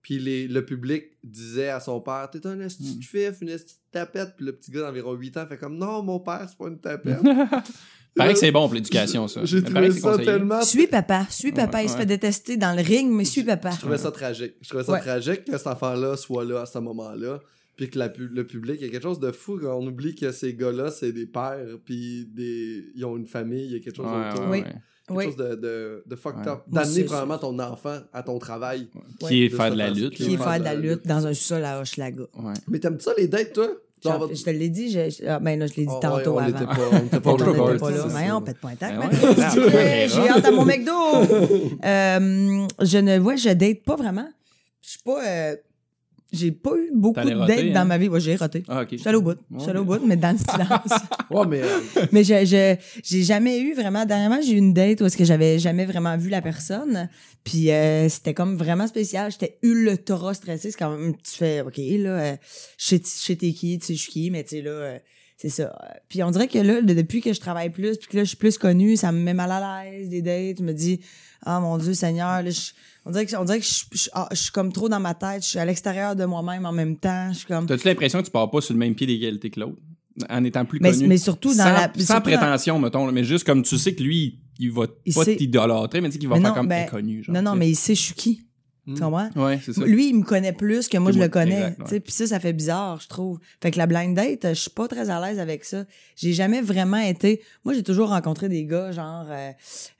Puis 0.00 0.20
les- 0.20 0.46
le 0.46 0.64
public 0.64 1.06
disait 1.24 1.70
à 1.70 1.80
son 1.80 2.00
père 2.00 2.28
T'es 2.30 2.46
un 2.46 2.60
esti 2.60 2.94
Mm. 2.94 2.98
de 3.00 3.04
fif, 3.04 3.40
une 3.40 3.48
esti 3.48 3.74
de 3.74 3.80
tapette. 3.90 4.34
Puis 4.36 4.46
le 4.46 4.52
petit 4.52 4.70
gars 4.70 4.82
d'environ 4.82 5.12
8 5.14 5.36
ans 5.38 5.44
fait 5.48 5.56
comme 5.56 5.76
Non, 5.76 6.04
mon 6.04 6.20
père, 6.20 6.46
c'est 6.48 6.56
pas 6.56 6.68
une 6.68 6.78
tapette. 6.78 7.18
Paraît 8.14 8.34
que 8.34 8.38
c'est 8.38 8.52
bon 8.52 8.66
pour 8.66 8.74
l'éducation, 8.74 9.26
ça. 9.26 9.44
J'ai 9.44 9.60
trouvé 9.64 9.90
ça 9.90 10.10
conseillé. 10.12 10.24
tellement. 10.26 10.62
Suis 10.62 10.86
papa, 10.86 11.26
suis 11.30 11.50
papa. 11.50 11.78
Ouais, 11.78 11.86
il 11.86 11.88
se 11.90 11.96
fait 11.96 12.06
détester 12.06 12.56
dans 12.56 12.76
le 12.76 12.80
ring, 12.82 13.10
mais 13.10 13.24
suis 13.24 13.42
papa. 13.42 13.72
Je 13.72 13.80
trouvais 13.80 13.98
ça 13.98 14.12
tragique. 14.12 14.54
Je 14.60 14.68
trouvais 14.68 14.84
ça 14.84 14.92
Ouais. 14.92 15.00
tragique 15.00 15.44
que 15.46 15.58
cet 15.58 15.66
enfant-là 15.66 16.16
soit 16.16 16.44
là 16.44 16.60
à 16.60 16.66
ce 16.66 16.78
moment-là. 16.78 17.40
Puis 17.76 17.90
que 17.90 17.98
la 17.98 18.12
le 18.16 18.46
public, 18.46 18.76
il 18.80 18.86
y 18.86 18.88
a 18.88 18.92
quelque 18.92 19.02
chose 19.02 19.18
de 19.18 19.32
fou 19.32 19.58
quand 19.60 19.74
on 19.76 19.84
oublie 19.88 20.14
que 20.14 20.30
ces 20.30 20.54
gars-là, 20.54 20.92
c'est 20.92 21.10
des 21.10 21.26
pères, 21.26 21.58
puis 21.84 22.24
des... 22.32 22.84
ils 22.94 23.04
ont 23.04 23.16
une 23.16 23.26
famille, 23.26 23.64
il 23.64 23.72
y 23.72 23.76
a 23.76 23.80
quelque 23.80 23.96
chose 23.96 24.06
Ouais, 24.06 24.30
autour. 24.32 24.48
ouais, 24.48 24.62
Oui. 24.64 24.72
Quelque 25.06 25.18
Oui. 25.18 25.24
chose 25.26 25.36
de, 25.36 25.54
de, 25.56 26.02
de 26.06 26.16
fucked 26.16 26.46
Ouais. 26.46 26.52
up. 26.52 26.60
D'amener 26.66 27.04
probablement 27.04 27.38
ton 27.38 27.58
enfant 27.58 27.98
à 28.12 28.22
ton 28.22 28.38
travail. 28.38 28.88
Qui 29.28 29.44
est 29.44 29.48
faire 29.50 29.70
de 29.70 29.76
la 29.76 29.88
façon. 29.88 30.00
lutte. 30.00 30.14
Qui 30.14 30.34
est 30.34 30.36
faire 30.38 30.58
de 30.58 30.64
la 30.64 30.74
la 30.74 30.80
lutte 30.80 31.06
dans 31.06 31.26
un 31.26 31.34
sol 31.34 31.64
à 31.64 31.80
Hochelaga. 31.80 32.22
Ouais. 32.38 32.52
Mais 32.68 32.78
t'aimes 32.78 32.98
ça 33.00 33.12
les 33.18 33.28
dates, 33.28 33.52
toi? 33.52 33.68
Je 34.06 34.42
te 34.44 34.50
l'ai 34.50 34.68
dit, 34.68 34.90
je, 34.90 35.08
je- 35.08 35.24
ah, 35.26 35.38
ben 35.40 35.58
là, 35.58 35.66
je 35.66 35.74
l'ai 35.76 35.86
dit 35.86 35.92
Oh, 35.94 35.98
tantôt 36.00 36.32
ouais, 36.32 36.36
on 36.36 36.38
avant. 36.40 36.48
était 36.48 36.66
pas, 36.66 36.76
on 36.92 36.96
était 37.06 37.20
pas 37.20 37.30
On 37.32 37.36
n'était 37.38 37.78
pas 37.78 37.90
là. 37.90 37.96
ça, 37.96 38.06
Mais 38.08 38.26
c'est- 38.26 38.32
on 38.32 38.42
pète 38.42 38.58
pas 38.58 38.68
un 38.68 38.74
tac. 38.76 38.98
Ben 38.98 39.08
ben. 39.08 39.18
Ah, 39.40 40.06
J'ai 40.06 40.28
hâte 40.28 40.44
à 40.44 40.50
mon 40.50 40.64
McDo. 40.66 40.92
Euh, 41.84 42.66
je 42.82 42.98
ne, 42.98 43.18
ouais, 43.18 43.36
je 43.36 43.50
date 43.50 43.82
pas 43.84 43.96
vraiment. 43.96 44.28
Je 44.82 44.88
suis 44.90 44.98
pas, 45.04 45.26
euh, 45.26 45.56
j'ai 46.34 46.52
pas 46.52 46.72
eu 46.76 46.90
beaucoup 46.92 47.20
de 47.20 47.30
hein? 47.30 47.72
dans 47.72 47.84
ma 47.86 47.96
vie. 47.98 48.08
Ouais, 48.08 48.20
j'ai 48.20 48.34
raté. 48.36 48.62
Ah, 48.68 48.82
ok. 48.82 48.88
Je 48.92 48.96
suis 48.98 49.08
allée 49.08 49.16
au 49.18 49.22
bout. 49.22 49.38
Je 49.54 49.60
suis 49.60 49.70
allée 49.70 49.78
au 49.78 49.84
bout, 49.84 50.00
mais 50.06 50.16
dans 50.16 50.32
le 50.32 50.38
silence. 50.38 51.00
Ouais, 51.30 51.46
mais 51.48 51.62
euh, 51.62 52.06
mais 52.12 52.22
je, 52.22 52.44
je, 52.44 52.76
j'ai 53.02 53.22
jamais 53.22 53.58
eu 53.60 53.74
vraiment. 53.74 54.04
Dernièrement, 54.04 54.40
j'ai 54.42 54.52
eu 54.52 54.56
une 54.58 54.74
date 54.74 55.00
où 55.00 55.06
est-ce 55.06 55.16
que 55.16 55.24
j'avais 55.24 55.58
jamais 55.58 55.86
vraiment 55.86 56.16
vu 56.16 56.28
la 56.28 56.42
personne. 56.42 57.08
Puis 57.44 57.70
euh, 57.70 58.08
c'était 58.08 58.34
comme 58.34 58.56
vraiment 58.56 58.86
spécial. 58.86 59.30
J'étais 59.32 59.58
ultra 59.62 60.34
stressée. 60.34 60.70
C'est 60.70 60.78
quand 60.78 60.96
même, 60.96 61.14
tu 61.16 61.32
fais, 61.32 61.62
OK, 61.62 61.76
là, 61.78 62.10
euh, 62.10 62.36
je 62.78 62.84
sais- 62.86 62.96
je 63.02 63.24
sais 63.24 63.36
t'es 63.36 63.52
qui, 63.52 63.78
tu 63.78 63.86
sais, 63.86 63.94
je 63.94 64.00
suis 64.02 64.12
qui, 64.12 64.30
mais 64.30 64.44
tu 64.44 64.50
sais, 64.56 64.62
là, 64.62 64.70
euh, 64.70 64.98
c'est 65.48 65.62
ça. 65.62 65.76
Puis 66.08 66.22
on 66.22 66.30
dirait 66.30 66.48
que 66.48 66.58
là, 66.58 66.80
de- 66.80 66.94
depuis 66.94 67.20
que 67.20 67.32
je 67.32 67.40
travaille 67.40 67.70
plus, 67.70 67.98
puis 67.98 68.08
que 68.08 68.16
là, 68.16 68.24
je 68.24 68.28
suis 68.28 68.36
plus 68.36 68.56
connue, 68.58 68.96
ça 68.96 69.12
me 69.12 69.18
met 69.18 69.34
mal 69.34 69.50
à 69.52 69.84
l'aise, 69.84 70.08
des 70.08 70.22
dates. 70.22 70.58
Je 70.58 70.62
me 70.64 70.72
dis, 70.72 71.00
ah, 71.42 71.60
mon 71.60 71.76
Dieu, 71.78 71.92
Seigneur, 71.94 72.42
là, 72.42 72.50
je- 72.50 72.72
on 73.04 73.10
dirait 73.10 73.26
que, 73.26 73.36
on 73.36 73.44
dirait 73.44 73.60
que 73.60 73.66
je, 73.66 73.84
je- 73.92 74.08
ah, 74.14 74.28
je 74.32 74.36
suis 74.36 74.52
comme 74.52 74.72
trop 74.72 74.88
dans 74.88 75.00
ma 75.00 75.14
tête. 75.14 75.42
Je 75.42 75.48
suis 75.50 75.58
à 75.58 75.64
l'extérieur 75.64 76.16
de 76.16 76.24
moi-même 76.24 76.64
en 76.64 76.72
même 76.72 76.96
temps. 76.96 77.28
Je 77.32 77.38
suis 77.38 77.46
comme. 77.46 77.66
T'as-tu 77.66 77.86
l'impression 77.86 78.20
que 78.20 78.24
tu 78.26 78.30
pars 78.30 78.50
pas 78.50 78.60
sur 78.60 78.72
le 78.74 78.78
même 78.78 78.94
pied 78.94 79.06
d'égalité 79.06 79.50
que 79.50 79.60
l'autre? 79.60 79.76
En 80.30 80.44
étant 80.44 80.64
plus 80.64 80.78
Mais, 80.80 80.92
connu? 80.92 81.08
mais 81.08 81.18
surtout 81.18 81.48
dans 81.56 81.64
sans, 81.64 81.72
la. 81.72 81.90
sans 81.92 82.04
surtout 82.06 82.12
dans- 82.12 82.20
prétention, 82.38 82.78
mettons, 82.78 83.10
mais 83.10 83.24
juste 83.24 83.44
comme 83.44 83.62
tu 83.64 83.76
sais 83.76 83.94
que 83.96 84.02
lui, 84.04 84.38
il 84.60 84.70
va 84.70 84.84
Il 85.04 85.12
pas 85.12 85.24
t'idolâtrer, 85.24 86.00
mais 86.00 86.08
tu 86.08 86.12
sais 86.12 86.18
qu'il 86.20 86.28
va 86.28 86.36
Mais 86.36 86.42
faire 86.42 86.50
non, 86.50 86.54
comme 86.56 86.68
ben, 86.68 86.86
inconnu. 86.86 87.24
Genre, 87.24 87.34
Non, 87.34 87.42
non, 87.42 87.56
mais 87.56 87.68
il 87.68 87.74
sait 87.74 87.96
je 87.96 88.00
suis 88.02 88.14
qui. 88.14 88.43
Hmm. 88.86 88.94
Tu 88.94 89.00
comprends? 89.00 89.30
Ouais, 89.36 89.58
c'est 89.64 89.72
ça. 89.72 89.84
Lui, 89.84 90.10
il 90.10 90.16
me 90.16 90.24
connaît 90.24 90.52
plus 90.52 90.88
que 90.88 90.98
moi, 90.98 91.10
je 91.10 91.18
le 91.18 91.28
connais. 91.28 91.74
ouais. 91.90 92.00
Puis 92.00 92.12
ça, 92.12 92.26
ça 92.26 92.40
fait 92.40 92.52
bizarre, 92.52 93.00
je 93.00 93.08
trouve. 93.08 93.38
Fait 93.62 93.70
que 93.70 93.78
la 93.78 93.86
blind 93.86 94.14
date, 94.14 94.48
je 94.50 94.54
suis 94.54 94.70
pas 94.70 94.88
très 94.88 95.08
à 95.08 95.20
l'aise 95.20 95.38
avec 95.38 95.64
ça. 95.64 95.84
J'ai 96.16 96.32
jamais 96.34 96.60
vraiment 96.60 96.98
été... 96.98 97.40
Moi, 97.64 97.74
j'ai 97.74 97.82
toujours 97.82 98.10
rencontré 98.10 98.48
des 98.48 98.64
gars, 98.64 98.92
genre... 98.92 99.26
euh, 99.30 99.50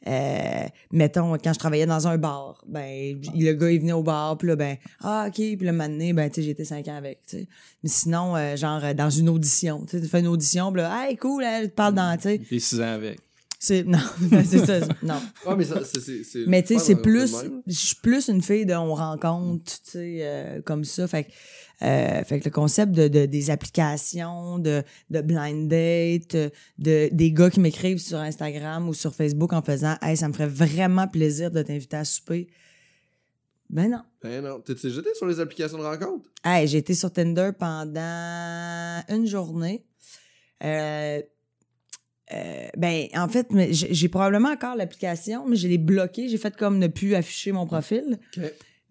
euh, 0.06 0.66
mettons, 0.92 1.36
quand 1.38 1.52
je 1.54 1.58
travaillais 1.58 1.86
dans 1.86 2.06
un 2.08 2.18
bar, 2.18 2.62
ben, 2.66 3.18
le 3.34 3.52
gars, 3.54 3.70
il 3.70 3.80
venait 3.80 3.92
au 3.92 4.02
bar, 4.02 4.36
puis 4.36 4.48
là, 4.48 4.56
ben, 4.56 4.76
ah, 5.00 5.26
OK, 5.28 5.34
puis 5.34 5.56
le 5.60 5.72
matin, 5.72 6.12
ben, 6.12 6.28
tu 6.28 6.36
sais, 6.36 6.42
j'étais 6.42 6.64
cinq 6.64 6.86
ans 6.88 6.96
avec, 6.96 7.20
tu 7.26 7.38
sais. 7.38 7.48
Mais 7.82 7.88
sinon, 7.88 8.36
euh, 8.36 8.54
genre, 8.56 8.82
dans 8.94 9.10
une 9.10 9.30
audition, 9.30 9.84
tu 9.88 9.98
fais 10.00 10.20
une 10.20 10.26
audition, 10.26 10.72
puis 10.72 10.82
là, 10.82 11.08
hey, 11.08 11.16
cool, 11.16 11.42
elle 11.42 11.70
te 11.70 11.74
parle 11.74 11.94
dans, 11.94 12.14
tu 12.16 12.22
sais. 12.22 12.40
Six 12.58 12.80
ans 12.80 12.94
avec. 12.94 13.18
C'est... 13.66 13.84
Non, 13.84 13.98
c'est 14.44 14.66
ça, 14.66 14.80
non. 15.02 15.14
ouais, 15.46 15.56
mais 15.56 15.64
ça, 15.64 15.82
c'est- 15.84 16.22
c'est. 16.22 16.44
Mais 16.46 16.62
tu 16.62 16.74
sais, 16.74 16.78
c'est 16.80 16.96
plus. 16.96 17.34
Je 17.66 17.72
suis 17.72 17.96
plus 17.96 18.28
une 18.28 18.42
fille 18.42 18.66
de 18.66 18.74
on 18.74 18.94
rencontre, 18.94 19.64
tu 19.84 19.90
sais, 19.92 20.18
euh, 20.20 20.60
comme 20.60 20.84
ça. 20.84 21.08
Fait 21.08 21.24
que, 21.24 21.30
euh, 21.82 22.22
fait 22.24 22.40
que 22.40 22.44
le 22.44 22.50
concept 22.50 22.92
de, 22.92 23.08
de- 23.08 23.24
des 23.24 23.48
applications, 23.50 24.58
de, 24.58 24.82
de 25.08 25.20
blind 25.22 25.68
date, 25.68 26.36
de, 26.78 27.08
des 27.10 27.32
gars 27.32 27.48
qui 27.48 27.60
m'écrivent 27.60 27.98
sur 28.00 28.18
Instagram 28.18 28.86
ou 28.88 28.92
sur 28.92 29.14
Facebook 29.14 29.54
en 29.54 29.62
faisant 29.62 29.96
Hey, 30.02 30.16
ça 30.16 30.28
me 30.28 30.34
ferait 30.34 30.46
vraiment 30.46 31.08
plaisir 31.08 31.50
de 31.50 31.62
t'inviter 31.62 31.96
à 31.96 32.04
souper. 32.04 32.48
Ben 33.70 33.90
non. 33.90 34.02
Ben 34.22 34.44
non. 34.44 34.60
T'es-tu 34.60 34.90
jeté 34.90 35.08
sur 35.14 35.26
les 35.26 35.40
applications 35.40 35.78
de 35.78 35.84
rencontre? 35.84 36.28
Hey, 36.44 36.68
j'ai 36.68 36.78
été 36.78 36.92
sur 36.94 37.10
Tinder 37.10 37.50
pendant 37.58 39.02
une 39.08 39.26
journée. 39.26 39.86
Euh, 40.62 41.20
euh, 42.32 42.68
ben, 42.76 43.06
en 43.14 43.28
fait, 43.28 43.46
j'ai 43.70 44.08
probablement 44.08 44.48
encore 44.50 44.76
l'application, 44.76 45.46
mais 45.46 45.56
je 45.56 45.68
l'ai 45.68 45.78
bloquée. 45.78 46.28
J'ai 46.28 46.38
fait 46.38 46.56
comme 46.56 46.78
ne 46.78 46.86
plus 46.86 47.14
afficher 47.14 47.52
mon 47.52 47.66
profil. 47.66 48.18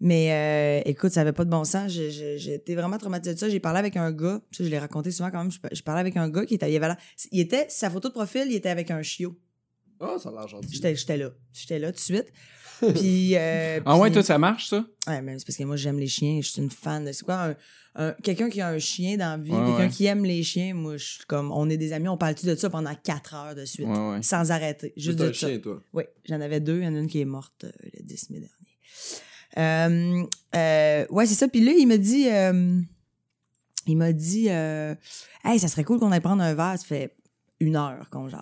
Mais 0.00 0.32
euh, 0.32 0.82
écoute, 0.90 1.12
ça 1.12 1.22
avait 1.22 1.32
pas 1.32 1.44
de 1.44 1.50
bon 1.50 1.64
sens. 1.64 1.90
J'étais 1.90 2.74
vraiment 2.74 2.98
traumatisée 2.98 3.34
de 3.34 3.38
ça. 3.38 3.48
J'ai 3.48 3.60
parlé 3.60 3.78
avec 3.78 3.96
un 3.96 4.12
gars. 4.12 4.40
Ça, 4.52 4.62
je 4.64 4.68
l'ai 4.68 4.78
raconté 4.78 5.10
souvent 5.10 5.30
quand 5.30 5.38
même. 5.42 5.50
Je, 5.72 5.82
parlais 5.82 6.00
avec 6.00 6.16
un 6.16 6.28
gars 6.28 6.44
qui 6.44 6.54
était. 6.54 6.70
Il, 6.70 6.76
avait 6.76 6.88
l'air- 6.88 6.98
il 7.32 7.40
était. 7.40 7.66
Sa 7.68 7.90
photo 7.90 8.08
de 8.08 8.14
profil, 8.14 8.44
il 8.48 8.54
était 8.54 8.68
avec 8.68 8.90
un 8.90 9.02
chiot. 9.02 9.36
Ah, 10.00 10.16
ça 10.22 10.28
a 10.28 10.32
l'air 10.32 10.48
gentil. 10.48 10.68
J'étais 10.72 11.16
là. 11.16 11.30
J'étais 11.52 11.78
là 11.78 11.88
tout 11.88 11.96
de 11.96 12.00
suite. 12.00 12.32
Puis. 12.94 13.36
euh, 13.36 13.80
Ah 13.84 13.98
ouais, 13.98 14.10
toi, 14.10 14.22
ça 14.22 14.38
marche, 14.38 14.68
ça? 14.68 14.84
Ouais, 15.06 15.20
mais 15.22 15.38
c'est 15.38 15.46
parce 15.46 15.56
que 15.56 15.64
moi, 15.64 15.76
j'aime 15.76 15.98
les 15.98 16.06
chiens. 16.06 16.40
Je 16.42 16.48
suis 16.48 16.62
une 16.62 16.70
fan 16.70 17.04
de. 17.04 17.12
C'est 17.12 17.24
quoi 17.24 17.48
un. 17.50 17.54
un- 17.96 18.12
quelqu'un 18.22 18.48
qui 18.50 18.60
a 18.60 18.68
un 18.68 18.78
chien 18.78 19.16
dans 19.16 19.36
la 19.36 19.42
vie, 19.42 19.50
Ouais, 19.52 19.58
quelqu'un 19.66 19.78
ouais. 19.84 19.88
qui 19.88 20.06
aime 20.06 20.24
les 20.24 20.42
chiens, 20.42 20.74
moi, 20.74 20.96
je 20.96 21.04
suis 21.04 21.24
comme, 21.26 21.52
on 21.52 21.68
est 21.70 21.76
des 21.76 21.92
amis, 21.92 22.08
on 22.08 22.16
parle-tu 22.16 22.46
de 22.46 22.54
ça 22.56 22.68
pendant 22.70 22.94
quatre 22.96 23.34
heures 23.34 23.54
de 23.54 23.64
suite, 23.64 23.86
Ouais, 23.86 24.08
ouais. 24.10 24.22
sans 24.22 24.50
arrêter, 24.50 24.92
juste 24.96 25.18
de 25.18 25.24
un 25.24 25.32
ça. 25.32 25.32
chien, 25.48 25.58
toi. 25.58 25.80
Oui, 25.92 26.04
j'en 26.24 26.40
avais 26.40 26.60
deux. 26.60 26.78
Il 26.78 26.84
y 26.84 26.88
en 26.88 26.94
a 26.94 26.98
une 26.98 27.06
qui 27.06 27.20
est 27.20 27.24
morte 27.24 27.64
euh, 27.64 27.70
le 27.96 28.02
10 28.02 28.30
mai 28.30 28.40
dernier. 28.40 28.52
Euh, 29.56 30.24
euh, 30.56 31.06
ouais, 31.10 31.26
c'est 31.26 31.34
ça. 31.34 31.46
Puis 31.48 31.60
là, 31.64 31.72
il 31.72 31.86
m'a 31.86 31.96
dit, 31.98 32.28
euh, 32.28 32.80
il 33.86 33.96
m'a 33.96 34.12
dit, 34.12 34.46
euh, 34.50 34.94
hey, 35.44 35.58
ça 35.60 35.68
serait 35.68 35.84
cool 35.84 35.98
qu'on 36.00 36.10
aille 36.10 36.20
prendre 36.20 36.42
un 36.42 36.54
verre. 36.54 36.74
Ça 36.78 36.84
fait 36.86 37.14
une 37.60 37.76
heure 37.76 38.08
qu'on 38.10 38.28
jase. 38.28 38.40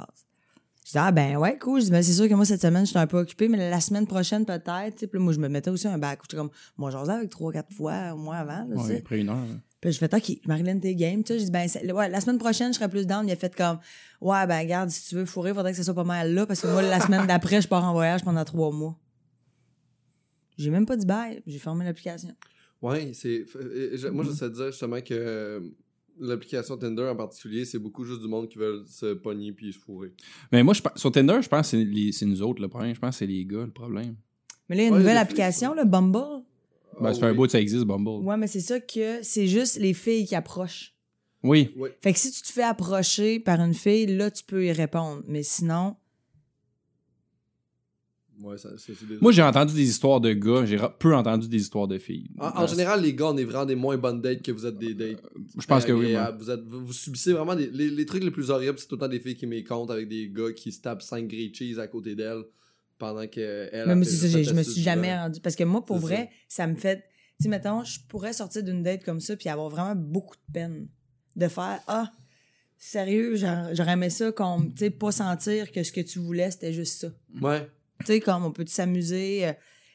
Je 0.93 0.99
dis, 0.99 1.05
ah 1.07 1.11
ben 1.11 1.37
ouais, 1.39 1.57
cool. 1.59 1.81
Je 1.81 1.87
dis, 1.87 1.91
ben 1.91 2.03
c'est 2.03 2.13
sûr 2.13 2.29
que 2.29 2.35
moi, 2.35 2.45
cette 2.45 2.61
semaine, 2.61 2.85
je 2.85 2.91
suis 2.91 2.99
un 2.99 3.07
peu 3.07 3.19
occupée, 3.19 3.49
mais 3.49 3.57
la 3.71 3.81
semaine 3.81 4.07
prochaine, 4.07 4.45
peut-être. 4.45 4.93
tu 4.95 4.99
sais. 5.01 5.07
Puis 5.07 5.19
là, 5.19 5.25
moi, 5.25 5.33
je 5.33 5.39
me 5.41 5.49
mettais 5.49 5.71
aussi 5.71 5.89
un 5.89 5.97
bac. 5.97 6.19
J'étais 6.23 6.37
comme, 6.37 6.51
moi, 6.77 6.91
j'osais 6.91 7.13
avec 7.13 7.31
trois, 7.31 7.51
quatre 7.51 7.73
fois 7.73 8.13
au 8.13 8.19
moins 8.19 8.37
avant. 8.37 8.67
Là, 8.69 8.77
Ouais, 8.77 8.87
sais. 8.89 8.99
après 8.99 9.21
une 9.21 9.31
heure. 9.31 9.37
là. 9.37 9.55
Puis 9.81 9.91
je 9.93 9.99
fais, 9.99 10.15
OK, 10.15 10.39
Marilyn, 10.47 10.79
t'es 10.81 10.95
game. 10.95 11.25
Tu 11.25 11.33
sais, 11.33 11.39
je 11.39 11.45
dis, 11.47 11.51
ben, 11.51 11.67
ouais, 11.95 12.09
la 12.11 12.21
semaine 12.21 12.37
prochaine, 12.37 12.75
je 12.75 12.79
serai 12.79 12.91
plus 12.91 13.07
down. 13.07 13.27
Il 13.27 13.33
a 13.33 13.37
fait 13.37 13.55
comme, 13.57 13.79
ouais, 14.21 14.47
ben, 14.47 14.59
regarde, 14.61 14.91
si 14.91 15.09
tu 15.09 15.15
veux 15.15 15.25
fourrer, 15.25 15.55
faudrait 15.55 15.71
que 15.73 15.79
ce 15.79 15.83
soit 15.83 15.95
pas 15.95 16.05
mal 16.05 16.35
là, 16.35 16.45
parce 16.45 16.61
que 16.61 16.67
moi, 16.67 16.83
la 16.83 17.01
semaine 17.01 17.27
d'après, 17.27 17.63
je 17.63 17.69
pars 17.69 17.83
en 17.85 17.93
voyage 17.95 18.23
pendant 18.23 18.45
trois 18.45 18.71
mois. 18.71 18.99
J'ai 20.59 20.69
même 20.71 20.85
pas 20.85 20.97
dit 20.97 21.07
bye. 21.07 21.43
J'ai 21.47 21.59
fermé 21.59 21.85
l'application. 21.87 22.35
Ouais, 22.83 23.13
c'est. 23.15 23.47
euh, 23.57 23.93
je- 23.97 24.09
Moi, 24.09 24.25
j'essaie 24.25 24.51
de 24.51 24.55
dire 24.55 24.67
justement 24.67 25.01
que 25.01 25.15
euh, 25.15 25.61
l'application 26.21 26.77
Tinder 26.77 27.05
en 27.09 27.17
particulier, 27.17 27.65
c'est 27.65 27.79
beaucoup 27.79 28.05
juste 28.05 28.21
du 28.21 28.29
monde 28.29 28.49
qui 28.49 28.59
veulent 28.59 28.85
se 28.87 29.15
pogner 29.15 29.53
puis 29.53 29.73
se 29.73 29.79
fourrer. 29.79 30.13
Mais 30.53 30.63
moi, 30.63 30.75
je, 30.75 30.83
sur 30.97 31.11
Tinder, 31.13 31.39
je 31.43 31.49
pense 31.49 31.63
que 31.71 31.79
c'est 31.79 31.85
les- 31.85 32.13
c'est 32.13 32.27
nous 32.27 32.43
autres 32.43 32.61
le 32.63 32.69
problème. 32.69 32.95
Je 32.95 33.01
pense 33.01 33.11
que 33.15 33.19
c'est 33.21 33.27
les 33.27 33.45
gars 33.45 33.65
le 33.65 33.71
problème. 33.73 34.17
Mais 34.69 34.77
là, 34.77 34.83
il 34.83 34.85
y 34.85 34.87
a 34.87 34.89
une 34.89 34.95
Ouais, 34.95 35.01
nouvelle 35.01 35.17
application, 35.19 35.73
filles, 35.73 35.83
le 35.85 35.89
Bumble. 35.89 36.19
Ben, 37.01 37.07
Ah 37.09 37.15
ça 37.15 37.21
fait 37.21 37.27
un 37.27 37.31
oui. 37.31 37.37
bout 37.37 37.47
que 37.47 37.53
ça 37.53 37.61
existe, 37.61 37.85
Bumble. 37.85 38.25
Ouais, 38.25 38.37
mais 38.37 38.47
c'est 38.47 38.61
ça 38.61 38.79
que 38.81 39.23
c'est 39.23 39.47
juste 39.47 39.79
les 39.79 39.95
filles 39.95 40.27
qui 40.27 40.35
approchent. 40.35 40.95
Oui. 41.43 41.75
Fait 42.03 42.13
que 42.13 42.19
si 42.19 42.31
tu 42.31 42.43
te 42.43 42.53
fais 42.53 42.63
approcher 42.63 43.41
par 43.41 43.61
une 43.61 43.75
fille, 43.75 44.07
là, 44.07 44.31
tu 44.31 44.45
peux 44.45 44.65
y 44.65 44.73
répondre. 44.73 45.23
Mais 45.27 45.43
sinon, 45.43 45.97
Ouais, 48.43 48.59
ça, 48.59 48.71
ça, 48.77 48.93
c'est 48.99 49.07
des- 49.07 49.19
Moi, 49.21 49.31
j'ai 49.33 49.43
entendu 49.43 49.73
des 49.75 49.89
histoires 49.89 50.21
de 50.21 50.33
gars, 50.33 50.65
j'ai 50.67 50.77
peu 50.99 51.15
entendu 51.15 51.49
des 51.49 51.59
histoires 51.61 51.87
de 51.87 51.99
filles. 51.99 52.31
En, 52.39 52.63
en 52.63 52.67
général, 52.67 53.01
les 53.03 53.15
gars, 53.15 53.27
on 53.31 53.37
est 53.37 53.45
vraiment 53.45 53.67
des 53.67 53.75
moins 53.77 53.97
bonnes 53.97 54.21
dates 54.21 54.43
que 54.43 54.51
vous 54.53 54.67
êtes 54.67 54.79
des 54.79 54.95
dates. 54.95 55.23
je 55.59 55.67
pense 55.67 55.85
que 55.85 55.93
oui. 55.93 56.15
Vous, 56.39 56.51
êtes- 56.51 56.65
vous, 56.67 56.85
vous 56.87 56.93
subissez 56.93 57.33
vraiment 57.33 57.55
des, 57.55 57.69
les, 57.71 57.89
les 57.89 58.07
trucs 58.07 58.25
les 58.25 58.31
plus 58.31 58.51
horribles, 58.51 58.79
c'est 58.79 58.87
tout 58.89 58.97
le 58.97 59.01
temps 59.01 59.09
des 59.09 59.21
filles 59.21 59.37
qui 59.37 59.47
mécomptent 59.47 59.91
avec 59.91 60.09
des 60.09 60.29
gars 60.29 60.53
qui 60.53 60.73
se 60.73 60.81
tapent 60.81 61.03
5 61.03 61.27
grilled 61.29 61.55
cheese 61.55 61.79
à 61.79 61.87
côté 61.87 62.15
d'elle 62.17 62.43
pendant 62.99 63.27
que 63.27 63.69
elle. 63.73 63.87
Mais 63.97 64.05
fait 64.05 64.11
c'est 64.11 64.29
ça, 64.29 64.43
je 64.43 64.53
me 64.55 64.63
suis 64.63 64.83
jamais 64.83 65.17
rendu. 65.17 65.41
Parce 65.41 65.57
que 65.57 65.65
moi, 65.65 65.85
pour 65.85 65.99
vrai, 65.99 66.31
ça. 66.49 66.67
me 66.67 66.75
fait. 66.75 67.05
Tu 67.39 67.45
sais, 67.45 67.49
mettons, 67.49 67.83
je 67.85 67.99
pourrais 68.09 68.33
sortir 68.33 68.63
d'une 68.63 68.83
date 68.83 69.05
comme 69.05 69.19
ça 69.21 69.35
puis 69.37 69.49
avoir 69.49 69.69
vraiment 69.69 69.97
beaucoup 69.97 70.37
de 70.37 70.53
peine 70.53 70.89
de 71.35 71.49
faire 71.49 71.81
Ah, 71.89 72.13
sérieux, 72.77 73.37
j'aurais 73.37 73.75
j'aurais 73.75 73.93
aimé 73.93 74.11
ça, 74.11 74.33
qu'on, 74.33 74.63
tu 74.63 74.73
sais, 74.77 74.91
pas 74.91 75.13
sentir 75.13 75.73
que 75.73 75.83
ce 75.83 75.93
que 75.93 76.01
tu 76.01 76.19
voulais, 76.19 76.51
c'était 76.51 76.73
juste 76.73 77.01
ça. 77.01 77.09
Ouais. 77.41 77.69
Tu 78.05 78.13
sais, 78.15 78.21
comme 78.21 78.45
on 78.45 78.53
peut 78.53 78.65
s'amuser. 78.67 79.53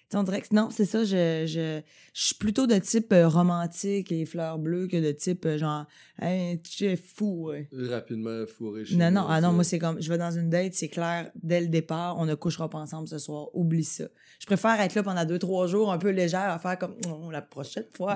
Sais, 0.10 0.18
on 0.18 0.24
dirait 0.24 0.42
que 0.42 0.54
non, 0.54 0.70
c'est 0.72 0.86
ça, 0.86 1.04
je, 1.04 1.46
je, 1.46 1.82
je 2.14 2.26
suis 2.26 2.36
plutôt 2.36 2.68
de 2.68 2.76
type 2.78 3.12
euh, 3.12 3.28
romantique 3.28 4.12
et 4.12 4.26
fleurs 4.26 4.58
bleues 4.58 4.88
que 4.88 4.98
de 4.98 5.12
type 5.12 5.46
euh, 5.46 5.58
genre, 5.58 5.86
hey, 6.22 6.62
tu 6.62 6.86
es 6.86 6.96
fou, 6.96 7.48
ouais. 7.50 7.70
Rapidement 7.74 8.46
fourré 8.48 8.86
chez 8.86 8.96
Non, 8.96 9.12
non, 9.12 9.26
ah 9.28 9.42
non, 9.42 9.52
moi, 9.52 9.64
c'est 9.64 9.80
comme, 9.80 10.02
je 10.02 10.10
vais 10.10 10.18
dans 10.18 10.32
une 10.32 10.50
date, 10.50 10.74
c'est 10.74 10.88
clair, 10.88 11.30
dès 11.36 11.62
le 11.62 11.68
départ, 11.68 12.18
on 12.18 12.26
ne 12.26 12.36
couchera 12.36 12.70
pas 12.70 12.78
ensemble 12.78 13.08
ce 13.08 13.18
soir, 13.18 13.48
oublie 13.54 13.84
ça. 13.84 14.06
Je 14.40 14.46
préfère 14.46 14.80
être 14.80 14.96
là 14.96 15.04
pendant 15.04 15.26
deux, 15.26 15.40
trois 15.40 15.68
jours, 15.68 15.92
un 15.92 15.98
peu 15.98 16.10
légère, 16.10 16.50
à 16.50 16.60
faire 16.60 16.78
comme, 16.78 16.96
Oh, 17.08 17.30
la 17.32 17.42
prochaine 17.42 17.86
fois, 17.94 18.16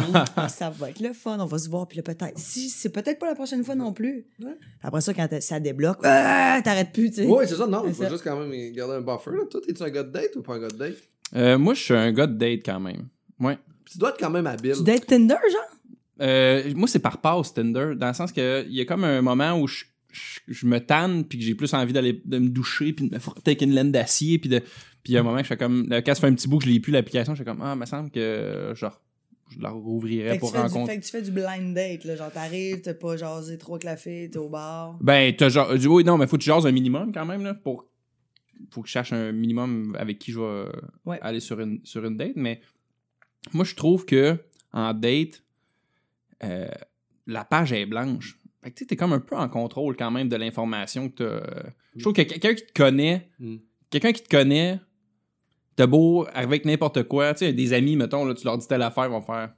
ça 0.48 0.70
va 0.70 0.90
être 0.90 1.00
le 1.00 1.12
fun, 1.12 1.38
on 1.40 1.46
va 1.46 1.58
se 1.58 1.68
voir, 1.68 1.88
puis 1.88 1.96
là, 1.96 2.02
peut-être, 2.02 2.38
si, 2.38 2.68
c'est 2.68 2.90
peut-être 2.90 3.18
pas 3.18 3.26
la 3.26 3.34
prochaine 3.34 3.64
fois 3.64 3.74
non 3.74 3.92
plus. 3.92 4.26
Ouais. 4.42 4.56
Après 4.82 5.00
ça, 5.00 5.12
quand 5.14 5.28
ça 5.40 5.60
débloque, 5.60 5.98
ah, 6.04 6.60
t'arrêtes 6.62 6.92
plus, 6.92 7.10
tu 7.10 7.16
sais. 7.16 7.26
Ouais, 7.26 7.46
c'est 7.46 7.56
ça, 7.56 7.66
non, 7.66 7.84
il 7.86 7.94
faut 7.94 8.08
juste 8.08 8.24
quand 8.24 8.38
même 8.38 8.72
garder 8.72 8.94
un 8.94 9.00
buffer. 9.00 9.30
Là. 9.30 9.44
Toi, 9.50 9.60
t'es-tu 9.66 9.82
un 9.82 9.90
gars 9.90 10.02
de 10.02 10.10
date 10.10 10.36
ou 10.36 10.42
pas 10.42 10.54
un 10.54 10.60
gars 10.60 10.68
de 10.68 10.76
date? 10.76 10.96
Euh, 11.34 11.58
moi, 11.58 11.74
je 11.74 11.82
suis 11.82 11.94
un 11.94 12.12
gars 12.12 12.26
de 12.26 12.34
date 12.34 12.60
quand 12.64 12.80
même. 12.80 13.08
Ouais. 13.40 13.58
Tu 13.90 13.98
dois 13.98 14.10
être 14.10 14.18
quand 14.18 14.30
même 14.30 14.46
habile. 14.46 14.74
Tu 14.76 14.84
dates 14.84 15.06
Tinder, 15.06 15.34
genre? 15.50 15.78
Euh, 16.20 16.72
moi, 16.74 16.88
c'est 16.88 16.98
par 16.98 17.20
passe, 17.20 17.52
Tinder, 17.54 17.92
dans 17.96 18.08
le 18.08 18.14
sens 18.14 18.32
que 18.32 18.64
il 18.68 18.74
y 18.74 18.80
a 18.80 18.84
comme 18.84 19.04
un 19.04 19.22
moment 19.22 19.58
où 19.58 19.66
je, 19.66 19.84
je, 20.10 20.40
je 20.46 20.66
me 20.66 20.78
tanne, 20.78 21.24
puis 21.24 21.38
que 21.38 21.44
j'ai 21.44 21.54
plus 21.54 21.72
envie 21.74 21.92
d'aller 21.92 22.20
de 22.24 22.38
me 22.38 22.48
doucher, 22.48 22.92
puis 22.92 23.08
de 23.08 23.14
me 23.14 23.18
frotter 23.18 23.52
avec 23.52 23.62
une 23.62 23.72
laine 23.72 23.90
d'acier, 23.90 24.38
puis 24.38 24.48
de 24.48 24.62
puis 25.02 25.14
il 25.14 25.14
y 25.14 25.16
a 25.16 25.20
un 25.20 25.24
moment 25.24 25.38
que 25.38 25.42
je 25.42 25.48
fais 25.48 25.56
comme 25.56 25.88
là, 25.88 26.00
quand 26.00 26.14
ça 26.14 26.20
fait 26.20 26.26
un 26.28 26.34
petit 26.34 26.46
bout 26.46 26.58
que 26.58 26.64
je 26.66 26.70
l'ai 26.70 26.78
plus 26.78 26.92
l'application, 26.92 27.34
je 27.34 27.42
fais 27.42 27.44
comme 27.44 27.60
ah, 27.60 27.72
il 27.74 27.80
me 27.80 27.86
semble 27.86 28.10
que 28.10 28.72
genre 28.76 29.02
je 29.48 29.60
la 29.60 29.70
rouvrirais 29.70 30.30
Fait 30.30 30.36
que, 30.36 30.40
pour 30.40 30.52
tu 30.52 30.56
fais 30.56 30.66
du, 30.66 30.72
rencontrer. 30.72 30.94
fait 30.94 31.00
que 31.00 31.04
tu 31.04 31.10
fais 31.10 31.22
du 31.22 31.30
blind 31.30 31.74
date, 31.74 32.04
là. 32.04 32.16
Genre, 32.16 32.30
t'arrives, 32.30 32.80
t'as 32.80 32.94
pas 32.94 33.16
jasé 33.16 33.58
trop 33.58 33.74
avec 33.74 33.84
la 33.84 33.96
fille, 33.96 34.30
t'es 34.30 34.38
au 34.38 34.48
bar. 34.48 34.96
Ben, 35.00 35.34
t'as 35.36 35.48
genre, 35.48 35.76
du 35.76 35.86
oui, 35.88 36.04
non, 36.04 36.16
mais 36.16 36.26
faut 36.26 36.36
que 36.36 36.42
tu 36.42 36.48
jases 36.48 36.66
un 36.66 36.72
minimum 36.72 37.12
quand 37.12 37.26
même, 37.26 37.44
là, 37.44 37.54
pour. 37.54 37.86
Faut 38.70 38.82
que 38.82 38.88
je 38.88 38.92
cherche 38.92 39.12
un 39.12 39.32
minimum 39.32 39.96
avec 39.98 40.18
qui 40.18 40.32
je 40.32 40.38
vais 40.38 40.44
euh, 40.46 40.72
Ouais. 41.04 41.18
aller 41.22 41.40
sur 41.40 41.60
une, 41.60 41.80
sur 41.84 42.04
une 42.04 42.16
date, 42.16 42.32
mais 42.36 42.60
moi, 43.52 43.64
je 43.64 43.74
trouve 43.74 44.04
que 44.06 44.36
en 44.72 44.94
date, 44.94 45.42
euh, 46.44 46.68
la 47.26 47.44
page 47.44 47.72
est 47.72 47.86
blanche. 47.86 48.38
Fait 48.62 48.70
que 48.70 48.76
tu 48.76 48.84
sais, 48.84 48.86
t'es 48.86 48.96
comme 48.96 49.12
un 49.12 49.20
peu 49.20 49.36
en 49.36 49.48
contrôle 49.48 49.96
quand 49.96 50.10
même 50.10 50.28
de 50.28 50.36
l'information 50.36 51.08
que 51.08 51.14
t'as. 51.40 51.70
Je 51.96 52.00
trouve 52.02 52.12
que 52.14 52.22
quelqu'un 52.22 52.54
qui 52.54 52.64
te 52.66 52.72
connaît, 52.72 53.28
Mm. 53.38 53.56
quelqu'un 53.90 54.12
qui 54.12 54.22
te 54.22 54.28
connaît, 54.28 54.78
t'as 55.76 55.86
beau 55.86 56.26
avec 56.32 56.64
n'importe 56.64 57.02
quoi, 57.04 57.34
tu 57.34 57.40
sais, 57.40 57.52
des 57.52 57.72
amis, 57.72 57.96
mettons, 57.96 58.24
là, 58.24 58.34
tu 58.34 58.44
leur 58.44 58.56
dis 58.58 58.66
telle 58.68 58.82
affaire, 58.82 59.06
ils 59.06 59.10
vont 59.10 59.20
faire. 59.22 59.52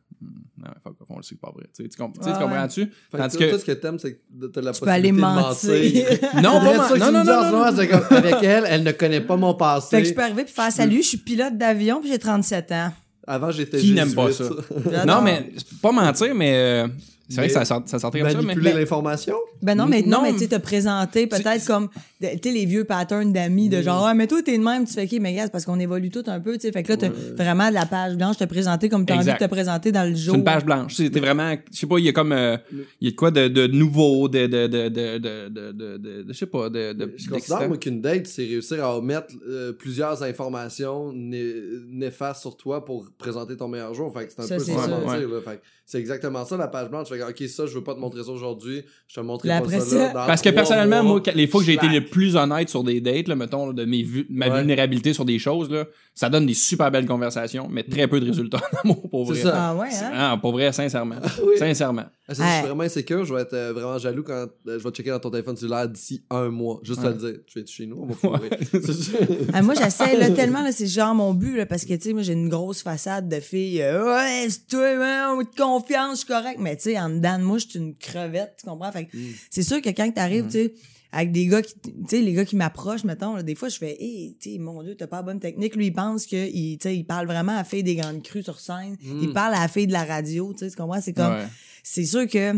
Non, 0.58 0.70
fuck 0.82 0.94
off, 1.00 1.06
on 1.10 1.16
le 1.16 1.22
sait 1.22 1.34
que 1.34 1.40
c'est 1.40 1.40
pas 1.40 1.52
vrai. 1.54 1.64
Tu 1.76 1.82
sais, 1.82 1.88
tu 1.88 1.96
comp- 1.98 2.14
tu 2.18 2.24
sais, 2.24 2.30
tu 2.30 2.36
Ouais, 2.36 2.42
comprends-tu? 2.42 2.90
Tandis 3.10 3.36
toi, 3.36 3.46
que- 3.46 3.50
toi, 3.50 3.58
ce 3.58 3.64
que 3.64 3.72
t'aimes, 3.72 3.98
c'est 3.98 4.14
que 4.14 4.46
t'as 4.46 4.60
la 4.60 4.72
Tu 4.72 4.80
peux 4.80 4.88
aller 4.88 5.12
possibilité 5.12 6.02
de 6.12 6.20
mentir. 6.20 6.42
Non, 6.42 6.60
pas 6.60 6.88
ça 6.88 6.94
que 6.94 6.98
non, 7.00 7.06
tu 7.06 7.12
non, 7.12 7.24
non, 7.24 7.52
non. 7.70 7.76
c'est 7.76 7.88
comme, 7.88 8.16
avec 8.18 8.42
elle, 8.42 8.64
elle 8.68 8.82
ne 8.82 8.92
connaît 8.92 9.20
pas 9.20 9.36
mon 9.36 9.54
passé. 9.54 9.96
Fait 9.96 10.02
que 10.02 10.08
je 10.08 10.14
peux 10.14 10.22
arriver 10.22 10.44
puis 10.44 10.52
faire 10.54 10.72
salut, 10.72 11.02
je 11.02 11.08
suis 11.08 11.18
pilote 11.18 11.56
d'avion 11.58 12.00
puis 12.00 12.10
j'ai 12.10 12.18
37 12.18 12.72
ans. 12.72 12.92
Avant, 13.26 13.50
j'étais 13.50 13.78
Qui 13.78 13.92
n'aime 13.92 14.14
pas 14.14 14.30
ça? 14.32 14.44
Non, 15.06 15.22
mais 15.22 15.50
pas 15.80 15.92
mentir, 15.92 16.34
mais 16.34 16.54
euh, 16.54 16.88
c'est 17.28 17.36
vrai 17.36 17.46
que 17.46 17.52
ça, 17.54 17.64
ça 17.64 17.98
sortait 17.98 18.20
comme 18.20 18.30
ça, 18.30 18.38
mais... 18.38 18.44
Manipuler 18.44 18.74
l'information? 18.74 19.36
Ben 19.62 19.74
non, 19.74 19.86
mais 19.86 20.02
non, 20.02 20.20
mais 20.22 20.32
tu 20.32 20.40
sais, 20.40 20.48
t'as 20.48 20.58
présenté 20.58 21.26
peut-être 21.26 21.66
comme, 21.66 21.88
tu 22.20 22.26
sais, 22.26 22.50
les 22.50 22.66
vieux 22.66 22.84
patterns 22.84 23.32
d'amis 23.32 23.70
de 23.70 23.80
genre, 23.80 24.06
ah, 24.06 24.14
mais 24.14 24.26
toi, 24.26 24.42
t'es 24.42 24.58
de 24.58 24.62
même, 24.62 24.84
tu 24.84 24.92
fais 24.92 25.06
qui? 25.06 25.20
Mais 25.20 25.34
gars, 25.34 25.48
parce 25.48 25.64
qu'on 25.64 25.80
évolue 25.80 26.10
tout 26.10 26.24
un 26.26 26.38
peu, 26.40 26.54
tu 26.54 26.60
sais. 26.60 26.72
Fait 26.72 26.82
que 26.82 26.92
là, 26.92 26.96
t'as 26.98 27.08
vraiment 27.08 27.68
de 27.68 27.74
la 27.74 27.86
page 27.86 28.16
blanche, 28.16 28.36
t'as 28.38 28.46
présenté 28.46 28.88
comme 28.88 29.06
t'as 29.06 29.16
envie 29.16 29.32
de 29.32 29.38
te 29.38 29.46
présenter 29.46 29.90
dans 29.90 30.08
le 30.08 30.14
jour. 30.14 30.34
C'est 30.34 30.38
une 30.38 30.44
page 30.44 30.64
blanche. 30.64 30.94
C'était 30.94 31.20
vraiment, 31.20 31.54
je 31.72 31.78
sais 31.78 31.86
pas, 31.86 31.98
il 31.98 32.04
y 32.04 32.08
a 32.08 32.12
comme, 32.12 32.32
euh, 32.32 32.58
il 33.00 33.08
y 33.08 33.12
a 33.12 33.14
quoi 33.14 33.30
de, 33.30 33.66
nouveau, 33.68 34.28
de, 34.28 34.46
de, 34.46 34.66
de, 34.66 34.88
de, 34.88 36.26
je 36.28 36.32
sais 36.32 36.46
pas, 36.46 36.68
de, 36.68 36.94
Je 37.16 37.30
considère, 37.30 37.68
moi, 37.68 37.78
qu'une 37.78 38.02
date, 38.02 38.26
c'est 38.26 38.44
réussir 38.44 38.84
à 38.84 38.98
omettre 38.98 39.34
euh, 39.48 39.72
plusieurs 39.72 40.22
informations 40.22 41.12
néfastes 41.14 42.42
sur 42.42 42.56
toi 42.56 42.84
pour 42.84 43.06
présenter 43.16 43.56
ton 43.56 43.68
meilleur 43.68 43.94
jour. 43.94 44.12
Fait 44.12 44.26
que 44.26 44.32
c'est 44.32 44.42
un 44.42 44.58
peu 44.58 44.62
ça, 44.62 45.54
c'est 45.86 45.98
exactement 45.98 46.44
ça, 46.44 46.56
la 46.56 46.68
page 46.68 46.88
blanche 46.88 47.10
fait 47.14 47.18
que, 47.34 47.42
ok, 47.44 47.48
ça, 47.48 47.66
je 47.66 47.74
veux 47.74 47.84
pas 47.84 47.94
te 47.94 48.00
montrer 48.00 48.22
ça 48.24 48.30
aujourd'hui. 48.30 48.82
Je 49.08 49.14
te 49.14 49.20
montrerai 49.20 49.60
pas 49.62 49.68
ça, 49.70 49.80
ça- 49.80 49.96
là. 49.98 50.08
dans 50.12 50.26
Parce 50.26 50.42
que 50.42 50.48
personnellement, 50.50 51.02
mois. 51.02 51.20
moi, 51.24 51.34
les 51.34 51.46
fois 51.46 51.60
que 51.60 51.66
j'ai 51.66 51.74
été 51.74 51.88
le 51.88 52.04
plus 52.04 52.36
honnête 52.36 52.68
sur 52.68 52.82
des 52.84 53.00
dates, 53.00 53.28
là, 53.28 53.36
mettons, 53.36 53.68
là, 53.68 53.72
de 53.72 53.84
mes 53.84 54.02
vu- 54.02 54.26
ma 54.30 54.48
Ouais. 54.48 54.58
vulnérabilité 54.58 55.12
sur 55.12 55.24
des 55.24 55.38
choses, 55.38 55.70
là, 55.70 55.84
ça 56.14 56.28
donne 56.28 56.46
des 56.46 56.54
super 56.54 56.90
belles 56.90 57.06
conversations, 57.06 57.68
mais 57.70 57.82
très 57.82 58.06
peu 58.08 58.20
de 58.20 58.26
résultats 58.26 58.60
d'amour, 58.84 59.08
pour 59.10 59.24
vrai. 59.24 59.38
ça. 59.40 59.52
Ah 59.54 59.74
ouais, 59.76 59.88
hein? 59.94 60.10
Ah, 60.14 60.38
pour 60.40 60.52
vrai, 60.52 60.72
sincèrement. 60.72 61.16
oui. 61.46 61.58
Sincèrement. 61.58 62.04
Ah, 62.26 62.34
c'est- 62.34 62.42
Je 62.42 62.48
suis 62.58 62.66
vraiment 62.66 62.82
insécure. 62.84 63.24
Je 63.24 63.34
vais 63.34 63.42
être 63.42 63.52
euh, 63.54 63.72
vraiment 63.74 63.98
jaloux 63.98 64.22
quand 64.22 64.32
euh, 64.32 64.46
je 64.66 64.84
vais 64.84 64.90
checker 64.90 65.10
dans 65.10 65.18
ton 65.20 65.30
téléphone 65.30 65.56
cellulaire 65.56 65.88
d'ici 65.88 66.24
un 66.30 66.48
mois. 66.48 66.80
Juste 66.82 67.02
te 67.02 67.06
Ouais. 67.06 67.12
le 67.12 67.18
dire. 67.18 67.40
Tu 67.46 67.58
es 67.60 67.66
chez 67.66 67.86
nous? 67.86 68.08
On 68.22 68.28
va 68.30 68.38
Ah, 69.52 69.62
moi, 69.62 69.74
j'essaie 69.74 70.16
là, 70.16 70.30
tellement, 70.30 70.62
là, 70.62 70.72
c'est 70.72 70.86
genre 70.86 71.14
mon 71.14 71.34
but, 71.34 71.56
là, 71.56 71.66
parce 71.66 71.84
que, 71.84 71.94
tu 71.94 72.00
sais, 72.00 72.12
moi, 72.12 72.22
j'ai 72.22 72.32
une 72.32 72.48
grosse 72.48 72.82
façade 72.82 73.28
de 73.28 73.40
fille. 73.40 73.82
euh, 73.82 74.04
ouais, 74.14 74.46
c'est 74.48 74.66
toi, 74.68 75.34
on 75.38 75.42
te 75.44 75.56
confiance, 75.60 76.12
je 76.12 76.24
suis 76.24 76.26
correct. 76.26 76.58
Mais, 76.60 76.76
tu 76.76 76.82
sais, 76.84 76.98
en 77.04 77.10
dedans 77.10 77.38
de 77.38 77.44
moi, 77.44 77.58
je 77.58 77.68
suis 77.68 77.78
une 77.78 77.94
crevette, 77.94 78.56
tu 78.60 78.66
comprends? 78.66 78.90
Fait 78.92 79.06
que 79.06 79.16
Mm. 79.16 79.32
c'est 79.50 79.62
sûr 79.62 79.80
que 79.82 79.90
quand 79.90 80.10
t'arrives, 80.12 80.44
tu 80.46 80.50
sais, 80.52 80.74
avec 81.12 81.30
des 81.32 81.46
gars 81.46 81.62
qui, 81.62 81.74
tu 81.80 81.90
sais, 82.08 82.20
les 82.20 82.32
gars 82.32 82.44
qui 82.44 82.56
m'approchent, 82.56 83.04
mettons, 83.04 83.36
là, 83.36 83.42
des 83.42 83.54
fois, 83.54 83.68
je 83.68 83.78
fais, 83.78 83.96
hé, 84.00 84.36
tu 84.40 84.52
sais, 84.52 84.58
mon 84.58 84.82
Dieu, 84.82 84.96
t'as 84.96 85.06
pas 85.06 85.16
la 85.18 85.22
bonne 85.22 85.38
technique. 85.40 85.76
Lui, 85.76 85.86
il 85.86 85.92
pense 85.92 86.26
que, 86.26 86.34
il, 86.50 86.76
tu 86.78 86.82
sais, 86.88 86.96
il 86.96 87.04
parle 87.04 87.26
vraiment 87.26 87.52
à 87.52 87.56
la 87.58 87.64
fille 87.64 87.82
des 87.84 87.94
grandes 87.94 88.22
crues 88.22 88.42
sur 88.42 88.58
scène. 88.58 88.96
Mm. 89.02 89.20
Il 89.22 89.32
parle 89.32 89.54
à 89.54 89.60
la 89.60 89.68
fille 89.68 89.86
de 89.86 89.92
la 89.92 90.04
radio, 90.04 90.52
tu 90.52 90.58
sais, 90.60 90.70
tu 90.70 90.76
comprends? 90.76 91.00
C'est 91.00 91.12
comme, 91.12 91.32
Ouais. 91.34 91.46
c'est 91.84 92.04
sûr 92.04 92.26
que 92.28 92.54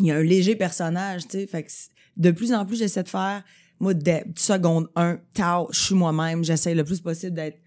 il 0.00 0.06
y 0.06 0.10
a 0.10 0.16
un 0.16 0.22
léger 0.24 0.56
personnage, 0.56 1.22
tu 1.28 1.38
sais. 1.38 1.46
Fait 1.46 1.62
que 1.62 1.70
de 2.16 2.30
plus 2.32 2.52
en 2.52 2.66
plus, 2.66 2.76
j'essaie 2.76 3.04
de 3.04 3.08
faire, 3.08 3.44
moi, 3.78 3.94
dès 3.94 4.24
seconde 4.36 4.88
1, 4.96 5.20
tao, 5.34 5.68
je 5.72 5.78
suis 5.80 5.94
moi-même, 5.94 6.42
j'essaie 6.44 6.74
le 6.74 6.82
plus 6.84 7.00
possible 7.00 7.34
d'être, 7.36 7.58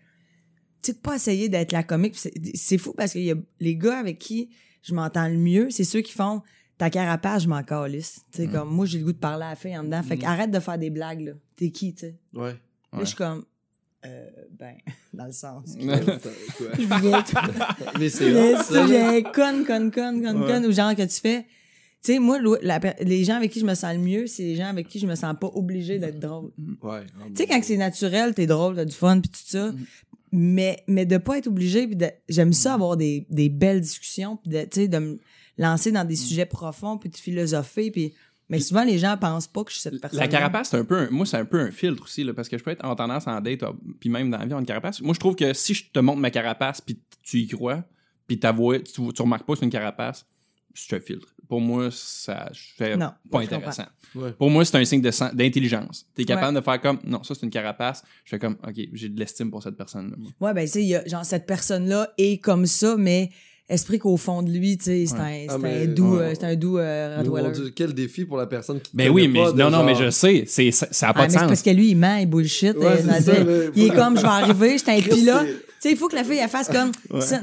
tu 0.84 0.92
sais, 0.92 0.98
pas 0.98 1.16
essayer 1.16 1.48
d'être 1.48 1.72
la 1.72 1.84
comique. 1.84 2.16
C'est 2.54 2.78
fou 2.78 2.94
parce 2.98 3.14
qu'il 3.14 3.24
y 3.24 3.32
a 3.32 3.36
les 3.62 3.76
gars 3.78 3.98
avec 3.98 4.20
qui 4.20 4.50
je 4.84 4.94
m'entends 4.94 5.28
le 5.28 5.38
mieux, 5.38 5.70
c'est 5.70 5.84
ceux 5.84 6.02
qui 6.02 6.14
font 6.14 6.42
ta 6.78 6.90
carapace, 6.90 7.44
je 7.44 7.48
m'en 7.48 7.64
calisse. 7.64 8.22
Tu 8.32 8.44
sais, 8.44 8.48
comme 8.48 8.70
moi, 8.70 8.86
j'ai 8.86 9.00
le 9.00 9.06
goût 9.06 9.14
de 9.14 9.18
parler 9.18 9.46
à 9.46 9.50
la 9.50 9.56
fille 9.56 9.76
en 9.78 9.84
dedans. 9.84 10.04
Fait 10.04 10.16
Mm. 10.16 10.20
qu'arrête 10.20 10.52
de 10.52 10.60
faire 10.60 10.78
des 10.78 10.90
blagues, 10.92 11.22
là. 11.22 11.32
T'es 11.56 11.72
qui, 11.72 11.94
tu 11.94 12.02
sais? 12.02 12.16
Ouais. 12.34 12.52
Là, 12.94 13.00
je 13.00 13.06
suis 13.06 13.16
comme, 13.16 13.44
euh, 14.06 14.30
ben, 14.60 14.76
dans 15.14 15.26
le 15.26 15.32
sens. 15.32 15.76
que- 15.76 15.82
je 15.82 17.02
viens 17.02 17.24
Mais 18.00 18.10
c'est 18.10 18.32
mais 18.32 18.56
sais, 18.64 18.88
j'ai 18.88 19.24
conne, 19.24 19.66
conne, 19.66 19.92
conne, 19.92 20.22
conne, 20.22 20.42
Ouais. 20.44 20.48
conne, 20.48 20.66
ou 20.68 20.72
genre 20.72 20.96
que 20.96 21.02
tu 21.04 21.20
fais. 21.20 21.46
Tu 22.04 22.14
sais, 22.14 22.20
moi, 22.20 22.38
la 22.62 22.80
les 23.02 23.24
gens 23.24 23.36
avec 23.38 23.52
qui 23.52 23.60
je 23.60 23.66
me 23.66 23.74
sens 23.74 23.92
le 23.96 24.00
mieux, 24.00 24.28
c'est 24.28 24.44
les 24.44 24.56
gens 24.56 24.68
avec 24.68 24.88
qui 24.88 25.00
je 25.00 25.08
me 25.08 25.16
sens 25.16 25.36
pas 25.42 25.48
obligé 25.56 25.98
d'être 25.98 26.20
drôle. 26.20 26.52
Ouais. 26.84 27.02
Tu 27.30 27.38
sais, 27.38 27.48
quand 27.48 27.60
c'est 27.64 27.76
naturel, 27.76 28.36
t'es 28.36 28.46
drôle, 28.46 28.76
t'as 28.76 28.86
du 28.86 28.94
fun, 28.96 29.20
puis 29.20 29.32
tout 29.32 29.40
ça. 29.44 29.74
Mais, 30.32 30.84
mais 30.88 31.06
de 31.06 31.18
pas 31.18 31.38
être 31.38 31.48
obligé, 31.48 31.90
j'aime 32.28 32.54
ça 32.54 32.74
avoir 32.74 32.98
des, 32.98 33.26
des 33.30 33.50
belles 33.50 33.82
discussions, 33.82 34.38
puis 34.38 34.50
de, 34.52 34.62
tu 34.64 34.68
sais, 34.72 34.88
de 34.88 34.98
me 34.98 35.20
lancer 35.58 35.92
dans 35.92 36.04
des 36.06 36.16
sujets 36.16 36.46
profonds, 36.46 36.98
puis 36.98 37.10
de 37.10 37.18
philosopher, 37.18 37.92
puis... 37.92 38.14
Mais 38.50 38.62
souvent, 38.62 38.86
les 38.86 38.98
gens 38.98 39.18
pensent 39.18 39.48
pas 39.48 39.66
que 39.66 39.72
je 39.72 39.76
suis 39.76 39.82
cette 39.82 40.00
personne 40.00 40.20
La 40.22 40.30
carapace, 40.30 40.70
c'est 40.70 40.78
un 40.78 40.86
peu 40.86 40.98
un- 41.00 41.10
moi, 41.10 41.26
c'est 41.26 41.36
un 41.36 41.44
peu 41.44 41.60
un 41.60 41.70
filtre 41.70 42.04
aussi, 42.04 42.24
là, 42.24 42.34
parce 42.34 42.48
que 42.48 42.58
je 42.58 42.64
peux 42.64 42.72
être 42.72 42.86
en 42.86 42.96
tendance 42.96 43.28
en 43.28 43.42
date, 43.42 43.60
puis 44.00 44.08
même 44.10 44.30
dans 44.32 44.38
la 44.38 44.46
vie, 44.46 44.54
en 44.54 44.64
carapace. 44.64 45.02
Moi, 45.02 45.14
je 45.14 45.20
trouve 45.20 45.36
que 45.36 45.54
si 45.54 45.74
je 45.74 45.92
te 45.92 46.00
montre 46.00 46.20
ma 46.20 46.32
carapace, 46.32 46.80
puis 46.80 46.98
tu 47.24 47.40
y 47.40 47.48
crois, 47.50 47.84
puis 48.26 48.40
ta 48.40 48.54
voix, 48.54 48.80
tu, 48.80 49.02
tu 49.14 49.22
remarques 49.22 49.46
pas 49.46 49.52
que 49.54 49.60
c'est 49.60 49.66
une 49.66 49.72
carapace, 49.72 50.26
je 50.84 50.96
te 50.96 51.00
filtre. 51.00 51.28
Pour 51.48 51.62
moi, 51.62 51.90
ça 51.92 52.50
c'est 52.78 52.98
Non, 52.98 53.12
pas 53.32 53.40
je 53.42 53.46
intéressant. 53.46 53.86
Ouais. 54.16 54.32
Pour 54.34 54.50
moi, 54.50 54.66
c'est 54.66 54.76
un 54.78 54.84
signe 54.86 55.02
d'intelligence. 55.02 56.06
T'es 56.16 56.26
capable 56.26 56.56
de 56.58 56.62
faire 56.62 56.82
comme, 56.82 57.00
non, 57.06 57.24
ça 57.24 57.36
c'est 57.36 57.44
une 57.46 57.50
carapace. 57.52 58.04
Je 58.26 58.32
fais 58.32 58.40
comme, 58.40 58.58
ok, 58.68 58.76
j'ai 58.94 59.10
de 59.10 59.20
l'estime 59.20 59.50
pour 59.52 59.64
cette 59.64 59.76
personne-là. 59.78 60.16
Ouais, 60.40 60.54
ben, 60.54 60.66
tu 60.66 60.72
sais, 60.72 60.82
il 60.84 60.88
y 60.88 60.96
a, 60.96 61.06
genre, 61.08 61.24
cette 61.26 61.46
personne-là 61.46 62.10
est 62.18 62.38
comme 62.44 62.66
ça, 62.66 62.96
mais 62.98 63.30
esprit 63.70 64.00
qu'au 64.00 64.16
fond 64.18 64.44
de 64.44 64.50
lui, 64.52 64.78
tu 64.78 64.86
sais, 64.86 65.06
c'est 65.08 65.16
un, 65.16 65.20
c'est 65.28 65.48
Ah, 65.50 65.56
un 65.56 65.58
mais- 65.58 65.88
doux, 65.88 66.16
ouais. 66.18 66.24
euh, 66.24 66.34
c'est 66.36 66.46
un 66.46 66.56
doux 66.56 66.78
euh, 66.78 67.18
Mais 67.18 67.24
mon 67.24 67.32
Rottweiler. 67.32 67.52
Dieu, 67.54 67.74
quel 67.76 67.94
défi 67.94 68.26
pour 68.26 68.38
la 68.38 68.48
personne 68.48 68.80
qui. 68.80 68.92
Ben 68.96 69.08
connaît 69.08 69.16
oui, 69.16 69.28
mais 69.28 69.44
pas 69.44 69.52
non, 69.54 69.70
non, 69.70 69.84
mais 69.84 69.96
je 69.96 70.10
sais, 70.10 70.44
c'est, 70.48 70.72
ça, 70.72 70.88
ça 70.92 71.10
a 71.10 71.14
pas 71.14 71.22
Ah, 71.22 71.28
de 71.28 71.28
mais 71.28 71.34
c'est 71.34 71.40
sens. 71.40 71.48
parce 71.50 71.62
que 71.62 71.70
lui, 71.72 71.90
il 71.92 71.96
ment, 71.98 72.16
il 72.18 72.28
bullshit. 72.28 72.76
Ouais, 72.78 72.86
euh, 72.86 73.20
ça, 73.22 73.34
il 73.76 73.84
est 73.86 73.90
comme, 73.96 74.16
je 74.18 74.22
vais 74.22 74.28
arriver, 74.28 74.78
j'étais 74.78 74.92
un 74.92 75.02
Chris, 75.02 75.20
pilote. 75.20 75.48
Sais, 75.80 75.92
il 75.92 75.98
faut 75.98 76.08
que 76.08 76.16
la 76.16 76.24
fille, 76.24 76.40
elle 76.42 76.50
fasse 76.50 76.68
comme, 76.70 76.92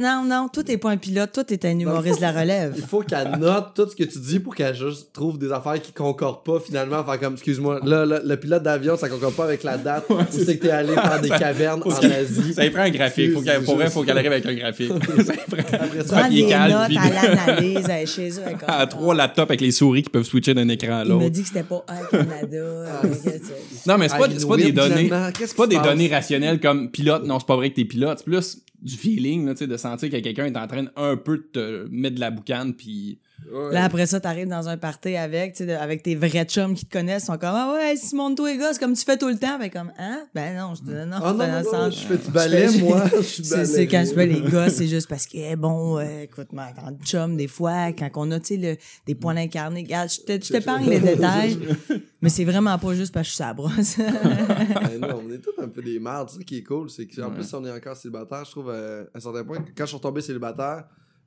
non, 0.01 0.25
non, 0.27 0.49
toi, 0.53 0.63
t'es 0.65 0.77
pas 0.77 0.91
un 0.91 0.97
pilote, 0.97 1.33
toi, 1.33 1.45
t'es 1.45 1.65
un 1.67 1.79
humoriste 1.79 2.17
de 2.17 2.23
la 2.23 2.33
Il 2.33 2.39
relève. 2.41 2.87
faut 2.89 3.01
qu'elle 3.03 3.31
note 3.39 3.69
tout 3.75 3.89
ce 3.89 3.95
que 3.97 4.05
tu 4.05 4.19
dis 4.19 4.41
pour 4.41 4.55
qu'elle 4.55 4.75
juste 4.75 5.13
trouve 5.13 5.39
des 5.39 5.53
affaires 5.53 5.81
qui 5.81 5.93
concordent 5.93 6.43
pas 6.45 6.59
finalement. 6.61 7.05
Faire 7.05 7.21
comme, 7.21 7.35
excuse-moi, 7.35 7.81
là, 7.85 8.05
là, 8.07 8.21
le 8.25 8.37
pilote 8.37 8.63
d'avion, 8.63 8.97
ça 8.97 9.09
concorde 9.09 9.35
pas 9.35 9.45
avec 9.45 9.63
la 9.63 9.77
date 9.79 10.05
où 10.11 10.15
c'est 10.31 10.59
que 10.59 10.63
t'es 10.67 10.71
allé 10.71 10.95
faire 10.95 11.21
des 11.21 11.29
cavernes 11.29 11.83
en 11.85 11.91
Asie. 11.91 12.55
Ça 12.55 12.65
y 12.65 12.71
prend 12.71 12.83
un 12.83 12.91
graphique. 12.91 13.33
Faut 13.33 13.41
qu'elle, 13.43 13.63
pour 13.63 13.77
vrai, 13.77 13.91
faut 13.91 14.03
qu'elle 14.03 14.19
arrive 14.19 14.33
avec 14.33 14.47
un 14.47 14.55
graphique. 14.55 14.93
ça 15.25 15.35
y 15.35 15.37
prend 15.37 15.79
Prends 16.09 16.29
des 16.29 16.47
calme, 16.47 16.73
notes 16.73 16.87
puis- 16.89 16.99
à 16.99 17.11
l'analyse, 17.27 17.87
elle 17.89 18.03
est 18.03 18.07
chez 18.07 18.31
eux. 18.31 18.43
elle 18.47 18.57
à 18.67 18.87
trois 18.87 19.15
laptops 19.15 19.49
avec 19.51 19.61
les 19.61 19.71
souris 19.73 20.03
qui 20.03 20.11
peuvent 20.11 20.25
switcher 20.25 20.55
d'un 20.55 20.69
écran 20.69 20.99
à 21.01 21.03
Il 21.05 21.09
me 21.09 21.13
l'autre. 21.21 21.29
dit 21.31 21.43
que 21.43 21.49
c'était 21.49 21.63
pas 21.63 21.85
un 21.89 22.05
Canada. 22.11 22.57
euh, 22.57 22.85
tu 23.03 23.29
sais. 23.31 23.41
Non, 23.87 23.99
mais 23.99 24.09
c'est 24.09 24.17
pas, 24.19 24.27
Ah, 24.29 24.35
c'est 24.37 24.49
pas 24.49 24.57
des 24.57 24.73
données. 24.73 25.11
C'est 25.39 25.57
pas 25.57 25.67
des 25.67 25.79
données 25.79 26.09
rationnelles 26.09 26.61
comme 26.61 26.91
pilote. 26.91 27.25
Non, 27.25 27.39
c'est 27.39 27.47
pas 27.47 27.57
vrai 27.57 27.71
que 27.71 27.77
t'es 27.77 27.85
pilote. 27.85 28.23
Plus 28.35 28.65
du 28.83 28.97
feeling, 28.97 29.47
là, 29.47 29.55
de 29.55 29.77
sentir 29.77 30.11
que 30.11 30.17
quelqu'un 30.17 30.47
est 30.47 30.57
en 30.57 30.67
train 30.67 30.87
un 30.97 31.17
peu 31.17 31.39
de 31.39 31.43
te 31.53 31.89
mettre 31.89 32.17
de 32.17 32.21
la 32.21 32.31
boucane 32.31 32.75
puis 32.75 33.21
Ouais. 33.53 33.73
Là, 33.75 33.85
après 33.85 34.07
ça, 34.07 34.21
t'arrives 34.21 34.49
dans 34.49 34.69
un 34.69 34.77
party 34.77 35.17
avec, 35.17 35.55
tu 35.55 35.65
sais, 35.65 35.75
avec 35.75 36.03
tes 36.03 36.15
vrais 36.15 36.45
chums 36.45 36.75
qui 36.75 36.87
te 36.87 36.93
connaissent, 36.97 37.25
ils 37.25 37.27
sont 37.27 37.39
comme, 37.39 37.51
ah 37.55 37.73
ouais, 37.75 37.95
Simone, 37.97 38.35
toi, 38.35 38.51
les 38.51 38.59
gars, 38.59 38.73
c'est 38.73 38.79
comme 38.79 38.95
tu 38.95 39.05
fais 39.05 39.17
tout 39.19 39.29
le 39.29 39.37
temps. 39.39 39.59
Ben, 39.59 39.71
comme, 39.71 39.93
hein? 39.99 40.25
Ben 40.35 40.57
non, 40.57 40.75
je 40.75 40.83
te 40.83 40.91
non, 41.05 41.17
Ah 41.23 41.33
non, 41.33 41.47
non, 41.63 41.73
non, 41.85 41.91
je 41.91 41.99
fais 42.07 42.17
du 42.17 42.31
ballet, 42.31 42.69
moi. 42.81 43.05
Je 43.17 43.23
suis 43.23 43.45
C'est 43.45 43.87
quand 43.87 44.05
je 44.07 44.15
fais 44.15 44.27
les 44.27 44.41
gars, 44.43 44.71
c'est 44.71 44.87
juste 44.87 45.09
parce 45.09 45.27
que, 45.27 45.37
eh, 45.37 45.57
bon, 45.57 45.99
euh, 45.99 46.23
écoute, 46.23 46.53
ma 46.53 46.73
grande 46.73 46.99
chum, 47.05 47.37
des 47.37 47.49
fois, 47.49 47.93
quand 47.93 48.09
on 48.17 48.31
a, 48.31 48.41
tu 48.41 48.47
sais, 48.47 48.57
le- 48.57 48.77
des 49.07 49.15
points 49.15 49.37
incarnés, 49.37 49.83
regarde, 49.83 50.09
je 50.11 50.37
t'épargne 50.53 50.89
les 50.89 51.01
détails, 51.01 51.59
mais 52.23 52.29
c'est 52.31 52.45
vraiment 52.45 52.79
pas 52.79 52.95
juste 52.95 53.13
parce 53.13 53.25
que 53.27 53.31
je 53.31 53.35
suis 53.35 53.45
sa 53.45 53.53
brosse. 53.55 53.97
Ben 53.99 54.99
non, 55.01 55.23
on 55.27 55.31
est 55.33 55.39
tous 55.39 55.53
un 55.63 55.69
peu 55.69 55.83
des 55.83 55.99
mardes. 55.99 56.31
C'est 56.31 56.39
ça 56.39 56.45
qui 56.45 56.59
est 56.59 56.63
cool. 56.63 56.91
C'est 56.91 57.07
qu'en 57.07 57.29
Ouais. 57.29 57.35
plus, 57.35 57.45
si 57.45 57.55
on 57.55 57.65
est 57.65 57.71
encore 57.73 57.97
célibataire, 57.97 58.45
je 58.45 58.51
trouve, 58.51 58.71
euh, 58.71 59.05
à 59.15 59.19
un 59.19 59.21
certain 59.21 59.45
point, 59.45 59.59
quand 59.59 59.85
je 59.85 59.87
suis 59.87 59.97
retombé 59.97 60.21
célibataire, 60.21 60.85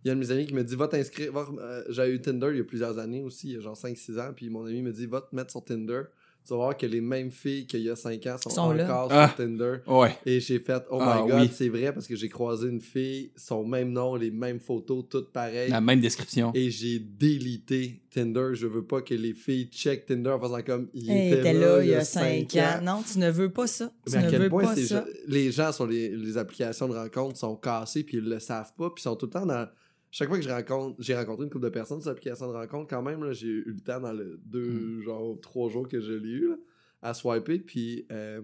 il 0.08 0.10
y 0.10 0.12
a 0.12 0.14
un 0.14 0.16
de 0.16 0.22
mes 0.22 0.32
amis 0.32 0.46
qui 0.48 0.54
me 0.54 0.64
dit 0.64 0.76
Va 0.76 0.88
t'inscrire. 0.88 1.32
euh, 1.38 1.84
J'avais 1.90 2.12
eu 2.12 2.22
Tinder 2.22 2.48
il 2.52 2.58
y 2.58 2.62
a 2.62 2.64
plusieurs 2.64 2.98
années 2.98 3.22
aussi, 3.22 3.50
il 3.50 3.54
y 3.56 3.58
a 3.58 3.60
genre 3.62 3.76
5-6 3.76 4.20
ans. 4.20 4.32
Puis 4.36 4.50
mon 4.50 4.66
ami 4.66 4.82
me 4.82 4.92
dit 4.92 5.06
Va 5.06 5.22
te 5.22 5.36
mettre 5.36 5.52
sur 5.52 5.64
Tinder. 5.64 6.02
Tu 6.46 6.54
vas 6.54 6.60
voir 6.60 6.78
que 6.78 6.86
les 6.86 7.02
mêmes 7.02 7.30
filles 7.30 7.68
qu'il 7.68 7.82
y 7.82 7.90
a 7.90 7.96
5 7.98 8.26
ans 8.28 8.38
sont, 8.42 8.50
Sont 8.50 8.72
là. 8.72 8.86
encore 8.86 9.10
Ah. 9.12 9.28
sur 9.28 9.36
Tinder. 9.46 9.80
Ouais. 9.86 10.16
Et 10.26 10.40
j'ai 10.40 10.60
fait 10.60 10.82
Oh 10.90 10.98
Ah, 11.02 11.22
my 11.26 11.30
god, 11.30 11.42
oui. 11.42 11.50
c'est 11.54 11.68
vrai 11.68 11.92
parce 11.94 12.08
que 12.08 12.16
j'ai 12.16 12.30
croisé 12.30 12.70
une 12.70 12.80
fille, 12.80 13.32
son 13.36 13.66
même 13.68 13.92
nom, 13.92 14.16
les 14.16 14.32
mêmes 14.32 14.62
photos, 14.62 15.04
toutes 15.10 15.34
pareilles. 15.34 15.70
La 15.72 15.82
même 15.82 16.00
description. 16.00 16.54
Et 16.56 16.70
j'ai 16.72 17.00
délité 17.00 18.00
Tinder. 18.10 18.52
Je 18.54 18.66
veux 18.66 18.84
pas 18.86 19.02
que 19.02 19.14
les 19.14 19.34
filles 19.34 19.68
check 19.70 20.06
Tinder 20.06 20.30
en 20.32 20.40
faisant 20.40 20.62
comme 20.62 20.88
il 20.94 21.04
Il 21.04 21.12
était, 21.12 21.40
était 21.40 21.54
là 21.54 21.84
il 21.84 21.90
y 21.90 21.94
a 21.96 22.06
5 22.06 22.50
cinq 22.52 22.56
ans. 22.64 22.82
Non, 22.82 23.04
tu 23.04 23.20
ne 23.20 23.30
veux 23.30 23.50
pas 23.52 23.68
ça. 23.68 23.92
Tu 24.06 24.14
mais 24.14 24.20
à 24.20 24.26
ne 24.26 24.32
quel 24.32 24.42
veux 24.44 24.50
point 24.50 24.64
pas 24.64 24.76
ça. 24.78 25.02
gens- 25.02 25.06
les 25.28 25.52
gens 25.52 25.72
sur 25.74 25.86
les, 25.86 26.10
les 26.16 26.38
applications 26.38 26.88
de 26.88 26.94
rencontres 26.94 27.38
sont 27.38 27.58
cassés 27.58 28.04
puis 28.04 28.18
ils 28.20 28.24
le 28.30 28.40
savent 28.40 28.72
pas 28.78 28.90
puis 28.90 29.02
ils 29.02 29.04
sont 29.04 29.16
tout 29.18 29.26
le 29.26 29.32
temps 29.32 29.46
dans 29.46 29.68
chaque 30.12 30.30
fois 30.30 30.38
que 30.38 30.44
je 30.44 30.50
rencontre 30.50 30.96
j'ai 31.00 31.16
rencontré 31.16 31.44
une 31.44 31.50
couple 31.50 31.66
de 31.66 31.70
personnes 31.70 32.02
sur 32.02 32.10
l'application 32.10 32.48
de 32.48 32.54
rencontre 32.54 32.88
quand 32.90 33.02
même 33.02 33.32
j'ai 33.34 33.48
eu 33.48 33.74
le 33.74 33.80
temps 33.80 34.00
dans 34.00 34.14
le 34.14 34.40
deux 34.46 35.02
genre 35.02 35.40
trois 35.42 35.70
jours 35.70 35.88
que 35.88 36.00
je 36.00 36.14
l'ai 36.14 36.30
eu 36.30 36.50
là, 36.50 36.56
à 37.02 37.14
swiper. 37.14 37.60
Puis 37.60 38.06
euh, 38.12 38.42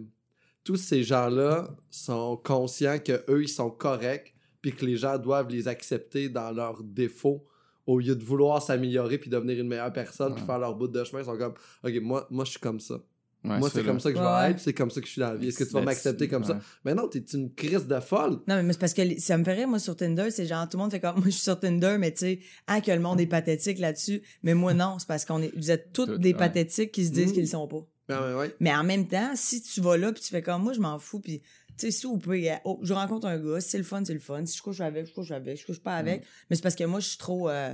tous 0.64 0.76
ces 0.76 1.04
gens 1.04 1.30
là 1.30 1.70
sont 1.90 2.38
conscients 2.38 3.00
que 3.00 3.24
eux 3.30 3.44
ils 3.44 3.50
sont 3.50 3.70
corrects 3.70 4.34
puis 4.62 4.72
que 4.72 4.86
les 4.86 4.96
gens 4.96 5.18
doivent 5.18 5.50
les 5.50 5.68
accepter 5.68 6.30
dans 6.30 6.52
leurs 6.52 6.84
défauts 6.84 7.46
au 7.86 8.00
lieu 8.00 8.16
de 8.16 8.24
vouloir 8.24 8.62
s'améliorer 8.62 9.18
puis 9.18 9.30
devenir 9.30 9.60
une 9.60 9.68
meilleure 9.68 9.92
personne 9.92 10.36
puis 10.36 10.46
faire 10.46 10.60
leur 10.60 10.76
bout 10.76 10.88
de 10.88 11.04
chemin. 11.04 11.22
Ils 11.22 11.26
sont 11.26 11.38
comme 11.38 11.54
ok 11.84 12.02
moi 12.02 12.28
moi 12.30 12.46
je 12.46 12.52
suis 12.52 12.60
comme 12.60 12.80
ça 12.80 13.02
Ouais, 13.44 13.60
moi, 13.60 13.70
c'est 13.70 13.84
comme 13.84 14.00
ça 14.00 14.10
que 14.12 14.18
je 14.18 14.22
Ouais, 14.24 14.28
ouais. 14.30 14.46
vais 14.46 14.52
être, 14.52 14.60
c'est 14.60 14.74
comme 14.74 14.90
ça 14.90 15.02
que 15.02 15.06
je 15.08 15.12
suis 15.12 15.20
dans 15.20 15.30
la 15.32 15.36
vie. 15.36 15.50
Est-ce 15.50 15.58
que 15.60 15.64
tu 15.66 15.72
vas 15.72 15.80
Mais 15.82 15.86
m'accepter 15.88 16.28
comme 16.30 16.44
ça? 16.46 16.60
Mais 16.86 16.94
non, 16.94 17.08
t'es 17.10 17.20
une 17.34 17.54
crise 17.54 17.88
de 17.88 18.00
folle. 18.00 18.40
Non, 18.48 18.64
mais 18.64 18.72
c'est 18.74 18.80
parce 18.80 18.94
que 18.94 19.20
ça 19.20 19.38
me 19.38 19.44
ferait, 19.44 19.66
moi, 19.66 19.80
sur 19.80 19.96
Tinder, 19.98 20.32
c'est 20.32 20.46
genre, 20.46 20.68
tout 20.70 20.78
le 20.78 20.84
monde 20.84 20.92
fait 20.92 21.00
comme, 21.02 21.16
moi, 21.18 21.26
je 21.26 21.32
suis 21.32 21.42
sur 21.42 21.60
Tinder, 21.60 21.98
mais 22.00 22.12
tu 22.14 22.20
sais, 22.20 22.40
ah, 22.68 22.80
que 22.80 22.92
le 22.92 23.00
monde 23.00 23.20
est 23.20 23.26
pathétique 23.28 23.80
là-dessus. 23.80 24.22
Mais 24.44 24.54
moi, 24.54 24.74
non, 24.74 24.98
c'est 25.00 25.08
parce 25.08 25.26
qu'on 25.26 25.42
est, 25.42 25.52
vous 25.58 25.72
êtes 25.72 25.92
tous 25.92 26.06
Tout, 26.06 26.18
des 26.18 26.32
ouais. 26.32 26.38
pathétiques 26.38 26.92
qui 26.94 27.06
se 27.06 27.12
disent 27.12 27.32
Mm. 27.32 27.34
qu'ils 27.34 27.42
le 27.42 27.48
sont 27.50 27.68
pas. 27.68 27.86
Mais 28.10 28.16
ouais. 28.36 28.56
Mais 28.60 28.74
en 28.74 28.84
même 28.84 29.08
temps, 29.08 29.32
si 29.36 29.62
tu 29.62 29.82
vas 29.82 29.98
là, 29.98 30.12
puis 30.14 30.22
tu 30.22 30.30
fais 30.30 30.42
comme, 30.42 30.64
moi, 30.64 30.74
je 30.74 30.80
m'en 30.80 30.98
fous, 31.00 31.20
puis 31.20 31.40
tu 31.40 31.46
sais, 31.88 31.92
si 31.92 32.06
ou 32.06 32.18
peut, 32.18 32.40
oh, 32.66 32.80
je 32.84 32.94
rencontre 32.94 33.28
un 33.28 33.38
gars, 33.40 33.60
si 33.60 33.70
c'est 33.72 33.78
le 33.78 33.84
fun, 33.84 34.04
c'est 34.06 34.14
le 34.14 34.20
fun. 34.20 34.46
Si 34.46 34.58
je 34.58 34.62
couche 34.62 34.80
avec, 34.80 35.08
je 35.08 35.14
couche 35.14 35.32
avec, 35.32 35.60
je 35.60 35.66
couche 35.66 35.80
pas 35.82 35.96
avec. 35.96 36.24
Mais 36.50 36.56
c'est 36.56 36.62
parce 36.62 36.76
que 36.76 36.84
moi, 36.84 37.00
je 37.00 37.08
suis 37.10 37.18
trop, 37.18 37.50
euh, 37.50 37.74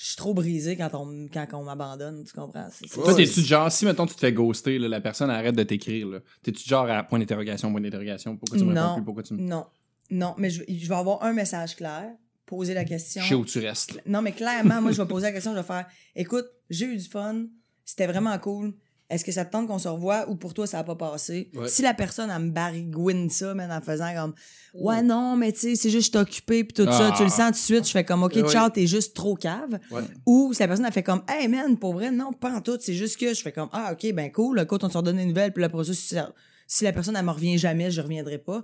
je 0.00 0.04
suis 0.04 0.16
trop 0.16 0.32
brisé 0.32 0.76
quand 0.76 0.90
on, 0.94 1.26
quand 1.32 1.46
on 1.54 1.64
m'abandonne, 1.64 2.22
tu 2.24 2.32
comprends? 2.32 2.68
C'est- 2.70 2.86
c'est- 2.86 2.94
Toi, 3.02 3.14
t'es-tu 3.14 3.40
genre, 3.42 3.70
si 3.70 3.84
mettons 3.84 4.06
tu 4.06 4.14
te 4.14 4.20
fais 4.20 4.32
ghoster, 4.32 4.78
là, 4.78 4.86
la 4.88 5.00
personne 5.00 5.28
arrête 5.28 5.56
de 5.56 5.62
t'écrire, 5.64 6.06
là, 6.08 6.18
t'es-tu 6.42 6.68
genre 6.68 6.88
à 6.88 7.02
point 7.02 7.18
d'interrogation, 7.18 7.70
point 7.72 7.80
d'interrogation, 7.80 8.36
pourquoi 8.36 8.56
tu 8.58 8.64
me 8.64 8.70
réponds 8.74 8.94
plus, 8.94 9.04
pourquoi 9.04 9.22
tu 9.24 9.34
me. 9.34 9.40
non, 9.42 9.66
non, 10.10 10.34
mais 10.38 10.50
je, 10.50 10.62
je 10.68 10.88
vais 10.88 10.94
avoir 10.94 11.22
un 11.24 11.32
message 11.32 11.74
clair, 11.74 12.04
poser 12.46 12.74
la 12.74 12.84
question. 12.84 13.22
Je 13.22 13.28
sais 13.28 13.34
où 13.34 13.44
tu 13.44 13.58
restes. 13.58 14.00
Non, 14.06 14.22
mais 14.22 14.32
clairement, 14.32 14.80
moi, 14.80 14.92
je 14.92 15.02
vais 15.02 15.08
poser 15.08 15.26
la 15.26 15.32
question, 15.32 15.50
je 15.52 15.56
vais 15.58 15.62
faire 15.64 15.86
écoute, 16.14 16.46
j'ai 16.70 16.86
eu 16.86 16.96
du 16.96 17.04
fun, 17.08 17.46
c'était 17.84 18.06
vraiment 18.06 18.38
cool. 18.38 18.74
Est-ce 19.10 19.24
que 19.24 19.32
ça 19.32 19.44
te 19.46 19.50
tente 19.52 19.66
qu'on 19.68 19.78
se 19.78 19.88
revoie 19.88 20.28
ou 20.28 20.36
pour 20.36 20.52
toi, 20.52 20.66
ça 20.66 20.76
n'a 20.78 20.84
pas 20.84 20.94
passé? 20.94 21.50
Ouais. 21.54 21.66
Si 21.68 21.80
la 21.80 21.94
personne, 21.94 22.30
elle 22.30 22.42
me 22.42 22.50
barigouine 22.50 23.30
ça, 23.30 23.54
man, 23.54 23.72
en 23.72 23.80
faisant 23.80 24.12
comme 24.14 24.34
Ouais, 24.74 25.02
non, 25.02 25.34
mais 25.34 25.50
tu 25.52 25.60
sais, 25.60 25.76
c'est 25.76 25.88
juste, 25.90 26.12
je 26.12 26.18
suis 26.18 26.18
occupé, 26.18 26.62
puis 26.62 26.74
tout 26.74 26.84
ça, 26.92 27.10
Ah. 27.12 27.14
tu 27.16 27.22
le 27.24 27.30
sens 27.30 27.46
tout 27.46 27.52
de 27.52 27.56
suite, 27.56 27.86
je 27.86 27.90
fais 27.90 28.04
comme 28.04 28.22
OK, 28.22 28.34
Ouais. 28.36 28.48
ciao, 28.50 28.68
t'es 28.68 28.86
juste 28.86 29.14
trop 29.16 29.34
cave. 29.34 29.78
Ouais. 29.90 30.02
Ou 30.26 30.52
si 30.52 30.60
la 30.60 30.68
personne, 30.68 30.84
elle 30.84 30.92
fait 30.92 31.02
comme 31.02 31.22
Hey, 31.26 31.48
man, 31.48 31.78
pour 31.78 31.94
vrai, 31.94 32.10
non, 32.10 32.32
pas 32.34 32.52
en 32.54 32.60
tout, 32.60 32.76
c'est 32.80 32.92
juste 32.94 33.16
que 33.18 33.32
je 33.32 33.40
fais 33.40 33.52
comme 33.52 33.70
Ah, 33.72 33.92
OK, 33.94 34.12
ben 34.12 34.30
cool, 34.30 34.60
écoute, 34.60 34.84
on 34.84 34.90
se 34.90 34.98
redonne 34.98 35.16
des 35.16 35.24
nouvelles, 35.24 35.52
puis 35.54 35.62
là, 35.62 35.70
pour 35.70 35.84
ça, 35.86 35.94
si, 35.94 36.14
ça- 36.14 36.32
si 36.66 36.84
la 36.84 36.92
personne, 36.92 37.16
elle 37.16 37.24
me 37.24 37.30
revient 37.30 37.56
jamais, 37.56 37.90
je 37.90 38.02
reviendrai 38.02 38.36
pas. 38.36 38.62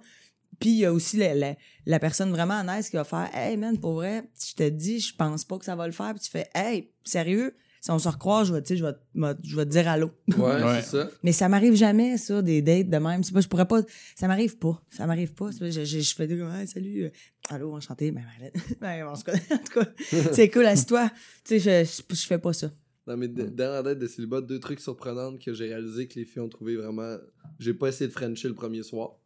Puis 0.60 0.70
il 0.70 0.76
y 0.76 0.84
a 0.84 0.92
aussi 0.92 1.16
la, 1.16 1.34
la, 1.34 1.54
la 1.86 1.98
personne 1.98 2.30
vraiment 2.30 2.62
nice 2.62 2.90
qui 2.90 2.96
va 2.96 3.04
faire 3.04 3.28
Hey 3.34 3.56
man, 3.56 3.78
pour 3.78 3.94
vrai, 3.94 4.22
je 4.46 4.54
te 4.54 4.68
dis, 4.68 5.00
je 5.00 5.14
pense 5.16 5.44
pas 5.44 5.58
que 5.58 5.64
ça 5.64 5.74
va 5.74 5.86
le 5.86 5.92
faire. 5.92 6.12
Puis 6.14 6.22
tu 6.24 6.30
fais 6.30 6.48
Hey, 6.54 6.90
sérieux, 7.02 7.56
si 7.84 7.90
on 7.90 7.98
se 7.98 8.08
recroise, 8.08 8.48
je 8.48 8.54
vais, 8.54 8.62
je 8.66 8.82
vais, 8.82 9.34
je 9.42 9.56
vais 9.56 9.64
te 9.66 9.70
dire 9.70 9.86
allô. 9.88 10.10
Ouais, 10.38 10.62
Ouais. 10.64 10.80
c'est 10.80 10.96
ça. 10.96 11.10
Mais 11.22 11.32
ça 11.32 11.50
m'arrive 11.50 11.74
jamais, 11.74 12.16
ça, 12.16 12.40
des 12.40 12.62
dates 12.62 12.88
de 12.88 12.96
même. 12.96 13.22
C'est 13.22 13.34
pas, 13.34 13.42
je 13.42 13.48
pourrais 13.48 13.68
pas. 13.68 13.82
Ça 14.16 14.26
m'arrive 14.26 14.56
pas. 14.56 14.82
Ça 14.88 15.06
m'arrive 15.06 15.34
pas. 15.34 15.52
C'est 15.52 15.58
pas- 15.58 15.70
Je, 15.70 15.84
je, 15.84 16.00
je 16.00 16.14
fais 16.14 16.26
des 16.26 16.38
comme, 16.38 16.50
Hey, 16.50 16.66
salut. 16.66 17.04
euh, 17.04 17.10
Allô, 17.50 17.74
enchanté. 17.74 18.10
Ben, 18.10 18.24
Marlène. 18.24 18.52
ben, 18.80 19.06
on 19.06 19.14
se 19.14 19.24
connaît. 19.24 19.42
En 19.52 19.58
tout 19.58 19.80
cas, 19.80 19.86
c'est 20.32 20.48
cool, 20.48 20.64
assis-toi. 20.64 21.10
Tu 21.44 21.60
sais, 21.60 21.84
je, 21.84 22.02
je, 22.10 22.14
je 22.16 22.26
fais 22.26 22.38
pas 22.38 22.54
ça. 22.54 22.72
Dans 23.06 23.18
mes 23.18 23.28
d- 23.28 23.50
dernières 23.50 23.82
dates 23.82 23.98
de 23.98 24.06
célibat, 24.06 24.40
deux 24.40 24.60
trucs 24.60 24.80
surprenants 24.80 25.36
que 25.36 25.52
j'ai 25.52 25.66
réalisé 25.66 26.08
que 26.08 26.18
les 26.18 26.24
filles 26.24 26.40
ont 26.40 26.48
trouvé 26.48 26.76
vraiment. 26.76 27.18
J'ai 27.58 27.74
pas 27.74 27.88
essayé 27.88 28.08
de 28.08 28.12
Frencher 28.14 28.48
le 28.48 28.54
premier 28.54 28.82
soir. 28.82 29.18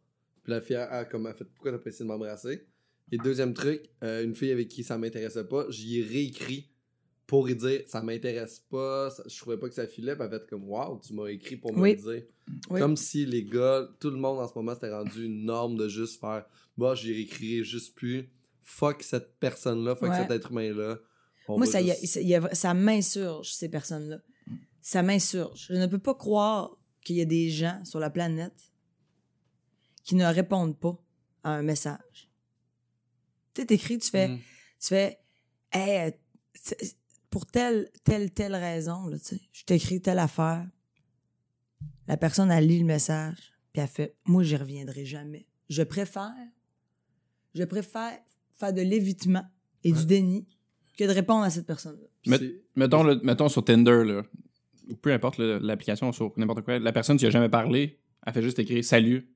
Puis 0.43 0.51
la 0.51 0.59
fille 0.59 0.75
a, 0.75 0.91
a 0.91 1.05
comme 1.05 1.27
a 1.27 1.33
fait 1.33 1.45
Pourquoi 1.45 1.71
t'as 1.71 1.77
pas 1.77 1.89
essayé 1.91 2.03
de 2.03 2.09
m'embrasser? 2.09 2.65
Et 3.13 3.17
deuxième 3.17 3.53
truc, 3.53 3.83
euh, 4.03 4.21
une 4.21 4.35
fille 4.35 4.51
avec 4.51 4.67
qui 4.67 4.83
ça 4.83 4.97
m'intéressait 4.97 5.45
pas, 5.45 5.65
j'y 5.69 5.99
ai 5.99 6.03
réécrit 6.03 6.68
pour 7.29 7.45
lui 7.45 7.55
dire 7.55 7.83
Ça 7.87 8.01
m'intéresse 8.01 8.59
pas, 8.71 9.09
ça- 9.11 9.23
je 9.27 9.37
trouvais 9.39 9.57
pas 9.57 9.69
que 9.69 9.75
ça 9.75 9.85
filait. 9.87 10.15
Puis 10.15 10.25
elle 10.25 10.31
fait 10.39 10.49
comme 10.49 10.67
Waouh, 10.67 10.99
tu 10.99 11.13
m'as 11.13 11.27
écrit 11.27 11.55
pour 11.57 11.71
me 11.73 11.81
Oui. 11.81 11.95
le 11.95 12.13
dire. 12.13 12.23
Oui. 12.71 12.79
Comme 12.79 12.97
si 12.97 13.25
les 13.25 13.43
gars, 13.43 13.87
tout 13.99 14.09
le 14.09 14.17
monde 14.17 14.39
en 14.39 14.47
ce 14.47 14.53
moment 14.55 14.73
s'était 14.73 14.91
rendu 14.91 15.25
une 15.25 15.45
norme 15.45 15.77
de 15.77 15.87
juste 15.87 16.19
faire 16.19 16.45
Bah, 16.77 16.95
j'y 16.95 17.13
réécrirai 17.13 17.63
juste 17.63 17.93
plus. 17.95 18.29
Fuck 18.63 19.03
cette 19.03 19.37
personne-là, 19.39 19.95
fuck 19.95 20.09
Ouais. 20.09 20.17
cet 20.17 20.31
être 20.31 20.51
humain-là. 20.51 20.97
Moi, 21.47 21.65
ça, 21.65 21.81
y 21.81 21.91
a- 21.91 21.95
ça, 21.95 22.21
y 22.21 22.35
a- 22.35 22.53
ça 22.55 22.73
m'insurge, 22.73 23.53
ces 23.53 23.69
personnes-là. 23.69 24.19
Ça 24.81 25.01
m'insurge. 25.03 25.67
Je 25.69 25.73
ne 25.75 25.87
peux 25.87 25.99
pas 25.99 26.13
croire 26.15 26.77
qu'il 27.03 27.15
y 27.17 27.21
a 27.21 27.25
des 27.25 27.49
gens 27.49 27.83
sur 27.85 27.99
la 27.99 28.09
planète 28.09 28.71
qui 30.03 30.15
ne 30.15 30.25
répondent 30.25 30.77
pas 30.79 30.97
à 31.43 31.51
un 31.51 31.61
message. 31.63 32.29
Tu 33.53 33.65
t'écris, 33.65 33.97
tu 33.99 34.09
fais, 34.09 34.27
Mm. 34.29 34.37
tu 34.79 34.87
fais, 34.87 35.19
hey, 35.73 36.11
euh, 36.11 36.75
pour 37.29 37.45
telle, 37.45 37.89
telle, 38.03 38.31
telle 38.31 38.55
raison, 38.55 39.07
là, 39.07 39.17
tu 39.19 39.25
sais, 39.25 39.41
je 39.51 39.63
t'écris 39.63 40.01
telle 40.01 40.19
affaire. 40.19 40.65
La 42.07 42.17
personne, 42.17 42.51
elle 42.51 42.67
lit 42.67 42.79
le 42.79 42.85
message, 42.85 43.53
puis 43.71 43.81
elle 43.81 43.87
fait, 43.87 44.15
moi, 44.25 44.43
j'y 44.43 44.55
reviendrai 44.57 45.05
jamais. 45.05 45.45
Je 45.69 45.83
préfère, 45.83 46.33
je 47.53 47.63
préfère 47.63 48.17
faire 48.57 48.73
de 48.73 48.81
l'évitement 48.81 49.43
et 49.83 49.91
du 49.91 50.05
déni 50.05 50.47
que 50.97 51.03
de 51.05 51.11
répondre 51.11 51.43
à 51.43 51.49
cette 51.49 51.67
personne-là. 51.67 52.07
C'est- 52.37 52.61
Mettons, 52.75 53.03
le- 53.03 53.19
mettons 53.23 53.47
sur 53.47 53.63
Tinder, 53.63 54.03
là, 54.05 54.23
ou 54.89 54.95
peu 54.95 55.13
importe 55.13 55.37
l'application, 55.37 56.11
sur 56.11 56.33
n'importe 56.37 56.61
quoi, 56.63 56.79
la 56.79 56.91
personne, 56.91 57.17
tu 57.17 57.25
as 57.25 57.29
jamais 57.29 57.49
parlé, 57.49 57.99
elle 58.25 58.33
fait 58.33 58.41
juste 58.41 58.57
écrire 58.59 58.83
salut. 58.83 59.29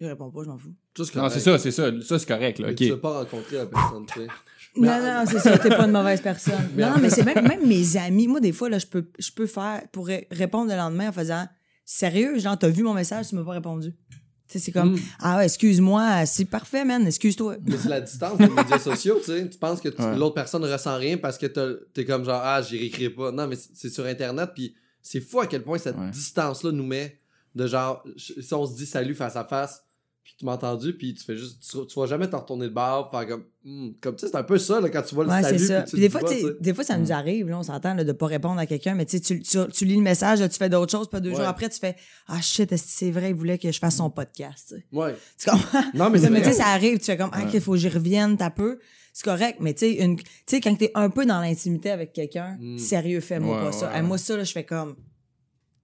Je 0.00 0.06
réponds 0.06 0.30
pas, 0.30 0.42
je 0.42 0.48
m'en 0.48 0.58
fous. 0.58 0.74
Non, 1.14 1.28
c'est 1.30 1.40
ça, 1.40 1.58
c'est 1.58 1.70
ça. 1.70 1.90
Ça, 2.02 2.18
c'est 2.18 2.26
correct, 2.26 2.58
là. 2.58 2.68
Mais 2.68 2.74
tu 2.74 2.90
n'as 2.90 2.96
pas 2.96 3.18
rencontré 3.20 3.56
la 3.56 3.66
personne, 3.66 4.06
tu 4.06 4.20
sais. 4.20 4.26
Non, 4.76 5.00
non, 5.00 5.22
c'est 5.24 5.38
ça, 5.38 5.56
t'es 5.56 5.68
pas 5.68 5.84
une 5.84 5.92
mauvaise 5.92 6.20
personne. 6.20 6.68
Non, 6.76 6.90
non, 6.90 6.96
mais 7.00 7.08
c'est 7.08 7.22
même, 7.22 7.46
même 7.46 7.64
mes 7.64 7.96
amis. 7.96 8.26
Moi, 8.26 8.40
des 8.40 8.50
fois, 8.52 8.68
là, 8.68 8.80
je 8.80 8.86
peux, 8.86 9.04
je 9.20 9.30
peux 9.30 9.46
faire, 9.46 9.82
pour 9.92 10.08
ré- 10.08 10.26
répondre 10.32 10.68
le 10.68 10.76
lendemain 10.76 11.10
en 11.10 11.12
faisant 11.12 11.46
Sérieux, 11.84 12.38
genre, 12.40 12.58
t'as 12.58 12.68
vu 12.70 12.82
mon 12.82 12.92
message, 12.94 13.28
tu 13.28 13.36
m'as 13.36 13.44
pas 13.44 13.52
répondu. 13.52 13.92
Tu 14.10 14.18
sais, 14.48 14.58
c'est 14.58 14.72
comme 14.72 14.94
Mm. 14.94 15.00
Ah 15.20 15.36
ouais, 15.36 15.44
excuse-moi, 15.44 16.26
c'est 16.26 16.46
parfait, 16.46 16.84
man, 16.84 17.06
excuse-toi. 17.06 17.56
Mais 17.64 17.76
c'est 17.76 17.88
la 17.88 18.00
distance 18.00 18.36
des 18.38 18.48
médias 18.48 18.78
sociaux, 18.80 19.18
tu 19.20 19.26
sais. 19.26 19.48
Tu 19.48 19.58
penses 19.58 19.80
que 19.80 19.90
tu- 19.90 20.02
Ouais. 20.02 20.16
l'autre 20.16 20.34
personne 20.34 20.64
ressent 20.64 20.96
rien 20.96 21.18
parce 21.18 21.38
que 21.38 21.46
t'as- 21.46 21.74
t'es 21.92 22.04
comme 22.04 22.24
genre, 22.24 22.40
ah, 22.42 22.60
j'y 22.62 22.76
réécris 22.78 23.10
pas. 23.10 23.30
Non, 23.30 23.46
mais 23.46 23.54
c'est 23.56 23.68
c'est 23.74 23.90
sur 23.90 24.04
Internet, 24.06 24.50
puis 24.56 24.74
c'est 25.02 25.20
fou 25.20 25.38
à 25.40 25.46
quel 25.46 25.62
point 25.62 25.78
cette 25.78 25.96
Ouais. 25.96 26.10
distance-là 26.10 26.72
nous 26.72 26.84
met 26.86 27.20
de 27.54 27.66
genre, 27.66 28.04
si 28.16 28.52
on 28.54 28.66
se 28.66 28.76
dit 28.76 28.86
salut 28.86 29.14
face 29.14 29.36
à 29.36 29.44
face, 29.44 29.82
puis 30.22 30.34
tu 30.38 30.46
m'as 30.46 30.54
entendu, 30.54 30.96
puis 30.96 31.12
tu 31.12 31.22
fais 31.22 31.36
juste, 31.36 31.62
tu, 31.70 31.86
tu 31.86 32.00
vas 32.00 32.06
jamais 32.06 32.28
te 32.30 32.34
retourner 32.34 32.64
le 32.64 32.70
bar, 32.72 33.10
faire 33.10 33.26
comme, 33.28 33.44
Hmm, 33.62 33.90
comme 34.00 34.14
tu 34.16 34.24
sais, 34.26 34.30
c'est 34.32 34.36
un 34.38 34.42
peu 34.42 34.56
ça, 34.58 34.80
là, 34.80 34.88
quand 34.90 35.02
tu 35.02 35.14
vois 35.14 35.24
le 35.24 35.30
Ouais, 35.30 35.42
c'est 35.42 35.58
salut, 35.58 35.66
ça. 35.66 35.82
puis 35.82 35.90
tu 35.90 35.96
Puis 35.96 36.00
le 36.02 36.06
des 36.06 36.10
fois, 36.10 36.20
pas, 36.20 36.58
des 36.60 36.74
fois, 36.74 36.84
ça 36.84 36.96
nous 36.98 37.12
arrive, 37.12 37.48
là, 37.48 37.58
on 37.58 37.62
s'entend, 37.62 37.94
là, 37.94 38.04
de 38.04 38.12
pas 38.12 38.26
répondre 38.26 38.58
à 38.58 38.64
quelqu'un, 38.66 38.94
mais 38.94 39.04
tu 39.06 39.18
sais, 39.18 39.20
tu, 39.22 39.40
tu, 39.42 39.58
tu 39.72 39.84
lis 39.84 39.96
le 39.96 40.02
message, 40.02 40.40
là, 40.40 40.48
tu 40.48 40.56
fais 40.56 40.68
d'autres 40.70 40.90
choses, 40.92 41.08
puis 41.10 41.20
deux 41.20 41.30
Ouais. 41.30 41.36
jours 41.36 41.44
après, 41.46 41.68
tu 41.68 41.78
fais 41.78 41.94
Ah 42.26 42.40
shit, 42.40 42.70
est-ce 42.72 42.82
que 42.84 42.88
c'est 42.90 43.10
vrai, 43.10 43.30
il 43.30 43.34
voulait 43.36 43.58
que 43.58 43.70
je 43.70 43.78
fasse 43.78 43.96
son 43.96 44.08
podcast, 44.10 44.68
tu 44.68 44.74
sais. 44.76 44.86
Ouais. 44.92 45.14
Tu 45.38 45.50
comprends? 45.50 45.82
Non, 45.94 46.08
mais 46.10 46.18
c'est 46.18 46.30
Mais 46.30 46.38
tu 46.40 46.44
sais, 46.46 46.50
vrai. 46.52 46.58
ça 46.62 46.66
arrive, 46.68 46.98
tu 46.98 47.04
fais 47.04 47.16
comme, 47.18 47.30
ah, 47.32 47.44
qu'il 47.44 47.60
faut 47.60 47.72
que 47.72 47.78
j'y 47.78 47.88
revienne, 47.88 48.36
t'as 48.38 48.50
peu. 48.50 48.78
C'est 49.12 49.24
correct, 49.24 49.58
mais 49.60 49.74
tu 49.74 49.80
sais, 49.80 49.92
une, 50.04 50.16
tu 50.16 50.24
sais, 50.46 50.60
quand 50.60 50.74
t'es 50.74 50.90
un 50.94 51.08
peu 51.10 51.24
dans 51.26 51.40
l'intimité 51.40 51.90
avec 51.90 52.12
quelqu'un, 52.14 52.56
Mm. 52.60 52.78
sérieux, 52.78 53.20
fais-moi 53.20 53.56
Ouais, 53.58 53.64
pas 53.66 53.72
ça. 53.72 53.94
Hey, 53.96 54.02
moi, 54.02 54.16
ça, 54.18 54.36
là, 54.38 54.44
je 54.44 54.52
fais 54.52 54.64
comme, 54.64 54.96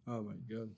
Oh 0.08 0.22
my 0.22 0.34
god. 0.50 0.70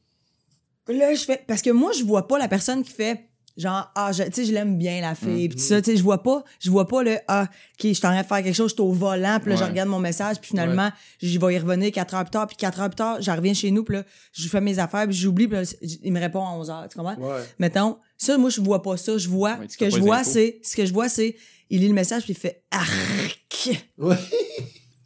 Là, 0.88 1.14
je 1.14 1.24
fais, 1.24 1.42
parce 1.46 1.62
que 1.62 1.70
moi, 1.70 1.92
je 1.92 2.04
vois 2.04 2.26
pas 2.28 2.38
la 2.38 2.48
personne 2.48 2.82
qui 2.82 2.92
fait, 2.92 3.28
Genre, 3.54 3.92
ah, 3.94 4.12
je- 4.12 4.22
tu 4.22 4.32
sais, 4.32 4.44
je 4.46 4.52
l'aime 4.54 4.78
bien, 4.78 5.02
la 5.02 5.14
fille. 5.14 5.46
Puis 5.50 5.58
tout 5.58 5.62
Mhm. 5.62 5.68
ça, 5.68 5.82
tu 5.82 5.90
sais, 5.90 5.96
je 5.98 6.02
vois 6.02 6.22
pas, 6.22 6.42
je 6.58 6.70
vois 6.70 6.88
pas 6.88 7.02
le, 7.02 7.18
ah, 7.28 7.42
OK, 7.42 7.50
je 7.86 7.92
suis 7.92 8.06
en 8.06 8.08
train 8.12 8.22
de 8.22 8.26
faire 8.26 8.42
quelque 8.42 8.54
chose, 8.54 8.70
je 8.70 8.76
suis 8.76 8.82
au 8.82 8.92
volant, 8.92 9.38
puis 9.42 9.50
là, 9.50 9.56
je 9.56 9.64
regarde 9.64 9.90
mon 9.90 9.98
message, 9.98 10.38
puis 10.40 10.48
finalement, 10.48 10.90
j'y 11.20 11.36
vais 11.36 11.54
y 11.54 11.58
revenir 11.58 11.92
quatre 11.92 12.14
heures 12.14 12.24
plus 12.24 12.30
tard, 12.30 12.46
puis 12.46 12.56
quatre 12.56 12.80
heures 12.80 12.88
plus 12.88 12.96
tard, 12.96 13.20
je 13.20 13.30
reviens 13.30 13.52
chez 13.52 13.70
nous, 13.70 13.84
puis 13.84 13.96
là, 13.96 14.04
je 14.32 14.48
fais 14.48 14.62
mes 14.62 14.78
affaires, 14.78 15.04
puis 15.06 15.14
j'oublie, 15.14 15.48
puis 15.48 15.58
là, 15.58 15.64
il 16.02 16.12
me 16.14 16.18
répond 16.18 16.42
à 16.46 16.50
11 16.52 16.70
heures, 16.70 16.88
tu 16.90 16.96
comprends? 16.96 17.14
Ouais. 17.16 17.42
Mettons, 17.58 17.98
ça, 18.16 18.38
moi, 18.38 18.48
je 18.48 18.62
vois 18.62 18.80
pas 18.82 18.96
ça. 18.96 19.18
Je 19.18 19.28
vois, 19.28 19.58
ce 19.68 19.76
que 19.76 19.90
je 19.90 19.98
vois, 20.00 20.24
c'est, 20.24 20.58
ce 20.62 20.74
que 20.74 20.86
je 20.86 20.92
vois, 20.94 21.10
c'est, 21.10 21.36
il 21.68 21.80
lit 21.82 21.88
le 21.88 21.94
message, 21.94 22.22
puis 22.22 22.32
il 22.32 22.36
fait, 22.38 22.64
arc. 22.70 23.68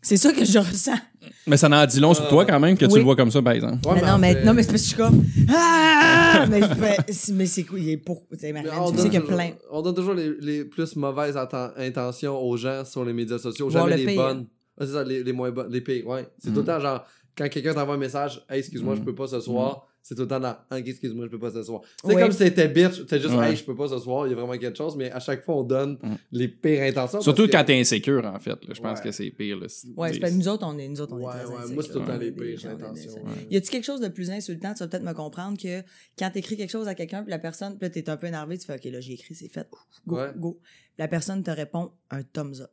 C'est 0.03 0.17
ça 0.19 0.33
que 0.33 0.45
je 0.45 0.59
ressens. 0.61 0.99
Mais 1.47 1.57
ça 1.57 1.69
en 1.69 1.87
dit 1.87 2.01
long 2.01 2.15
sur 2.15 2.25
Euh, 2.25 2.29
toi 2.31 2.45
quand 2.45 2.59
même 2.61 2.77
que 2.77 2.85
tu 2.87 2.93
oui. 2.93 2.99
le 2.99 3.05
vois 3.05 3.17
comme 3.17 3.31
ça, 3.31 3.41
par 3.43 3.53
exemple. 3.53 3.87
Ouais, 3.87 3.95
mais 4.01 4.07
non, 4.07 4.19
mais, 4.19 4.45
non, 4.45 4.55
mais 4.55 4.63
c'est 4.63 4.73
parce 4.73 4.83
que 4.83 4.89
je 4.89 4.95
suis 4.95 4.97
comme, 4.97 5.25
ah! 5.55 6.47
mais 6.49 6.61
je 6.63 6.67
fais, 6.75 6.97
c'est- 7.13 7.33
mais 7.33 7.47
c'est 7.47 7.65
quoi, 7.65 7.79
il 7.79 7.89
est 7.91 7.97
pour, 7.97 8.27
tu 8.31 8.39
sais, 8.39 8.53
qu'il 8.53 8.57
y 8.57 9.17
a 9.17 9.21
toujours, 9.21 9.27
plein. 9.37 9.51
on 9.71 9.83
donne 9.83 9.95
toujours 9.95 10.15
les, 10.15 10.33
les 10.41 10.65
plus 10.65 10.97
mauvaises 10.97 11.37
atten- 11.37 11.73
intentions 11.79 12.39
aux 12.39 12.57
gens 12.57 12.85
sur 12.85 13.05
les 13.05 13.13
médias 13.13 13.39
sociaux, 13.39 13.71
jamais 13.71 13.91
le 13.93 13.97
les 13.97 14.07
pire. 14.07 14.23
bonnes. 14.23 14.47
Ah, 14.79 14.85
c'est 14.87 14.93
ça, 14.93 15.05
les, 15.05 15.23
les 15.25 15.33
moins 15.33 15.51
bonnes, 15.51 15.71
les 15.71 15.81
pires, 15.81 16.07
ouais. 16.07 16.29
C'est 16.39 16.51
Mm. 16.51 16.55
tout 16.55 16.61
le 16.61 16.67
temps 16.67 16.81
genre, 16.81 17.05
quand 17.37 17.49
quelqu'un 17.49 17.75
t'envoie 17.75 17.95
un 17.95 17.99
message, 17.99 18.45
hey, 18.51 18.59
excuse-moi, 18.59 18.95
Mm. 18.95 18.99
je 18.99 19.03
peux 19.03 19.15
pas 19.15 19.27
ce 19.27 19.41
soir, 19.41 19.87
c'est 20.09 20.15
tout 20.15 20.23
le 20.23 20.29
temps 20.29 20.39
dans, 20.39 20.57
Ah, 20.71 20.79
excuse-moi, 20.79 21.27
je 21.27 21.31
peux 21.33 21.39
pas 21.41 21.51
ce 21.51 21.63
soir. 21.65 21.81
C'est 22.05 22.15
Oui. 22.15 22.23
comme 22.23 22.31
si 22.31 22.39
t'étais 22.39 22.69
bitch, 22.69 23.05
t'es 23.07 23.19
juste, 23.19 23.35
Ouais. 23.35 23.51
hey, 23.51 23.57
je 23.57 23.65
peux 23.65 23.75
pas 23.75 23.89
ce 23.89 23.99
soir, 23.99 24.27
il 24.27 24.31
y 24.31 24.33
a 24.35 24.37
vraiment 24.37 24.57
quelque 24.57 24.77
chose, 24.77 24.95
mais 24.97 25.11
à 25.11 25.19
chaque 25.19 25.45
fois, 25.45 25.57
on 25.57 25.63
donne 25.65 25.99
Mm. 26.01 26.15
les 26.31 26.47
pires 26.49 26.83
intentions. 26.83 27.21
Surtout 27.21 27.43
parce 27.43 27.51
que- 27.51 27.57
quand 27.57 27.65
t'es 27.65 27.81
insécure, 27.81 28.25
en 28.25 28.39
fait. 28.39 28.51
là. 28.51 28.73
Je 28.75 28.81
pense 28.81 28.99
Ouais. 28.99 29.05
que 29.05 29.11
c'est 29.11 29.31
pire. 29.31 29.57
Là. 29.59 29.67
Ouais, 29.97 30.13
c'est 30.13 30.21
pas 30.21 30.31
nous 30.31 30.47
autres, 30.47 30.65
on 30.65 30.79
est, 30.79 30.87
nous 30.89 31.01
autres, 31.01 31.15
on 31.15 31.19
est 31.19 31.25
très 31.33 31.45
ouais, 31.47 31.55
insécures. 31.57 31.75
moi, 31.75 31.83
c'est 31.83 31.93
tout 31.93 31.99
le 32.01 32.05
temps 32.07 32.17
les 32.19 32.31
pires 32.33 32.71
intentions. 32.71 33.13
Ouais. 33.25 33.47
Y 33.51 33.57
a-tu 33.57 33.71
quelque 33.71 33.85
chose 33.85 34.01
de 34.01 34.09
plus 34.09 34.31
insultant? 34.31 34.75
Tu 34.75 34.85
vas 34.85 34.89
peut-être 34.89 35.03
me 35.05 35.13
comprendre 35.13 35.59
que 35.61 35.83
quand 36.19 36.31
t'écris 36.31 36.57
quelque 36.57 36.71
chose 36.71 36.87
à 36.87 36.95
quelqu'un, 36.95 37.23
puis 37.23 37.31
la 37.33 37.39
personne, 37.41 37.77
puis 37.79 37.91
t'es 37.91 38.09
un 38.09 38.17
peu 38.17 38.29
énervé, 38.29 38.59
tu 38.59 38.67
fais, 38.67 38.75
OK, 38.77 38.85
là, 38.85 39.01
j'ai 39.01 39.15
écrit, 39.15 39.35
c'est 39.35 39.49
fait. 39.53 39.67
Go, 40.07 40.17
Ouais. 40.17 40.31
go. 40.37 40.61
La 40.99 41.09
personne 41.09 41.43
te 41.43 41.51
répond 41.51 41.91
un 42.11 42.23
thumbs 42.23 42.61
up. 42.63 42.71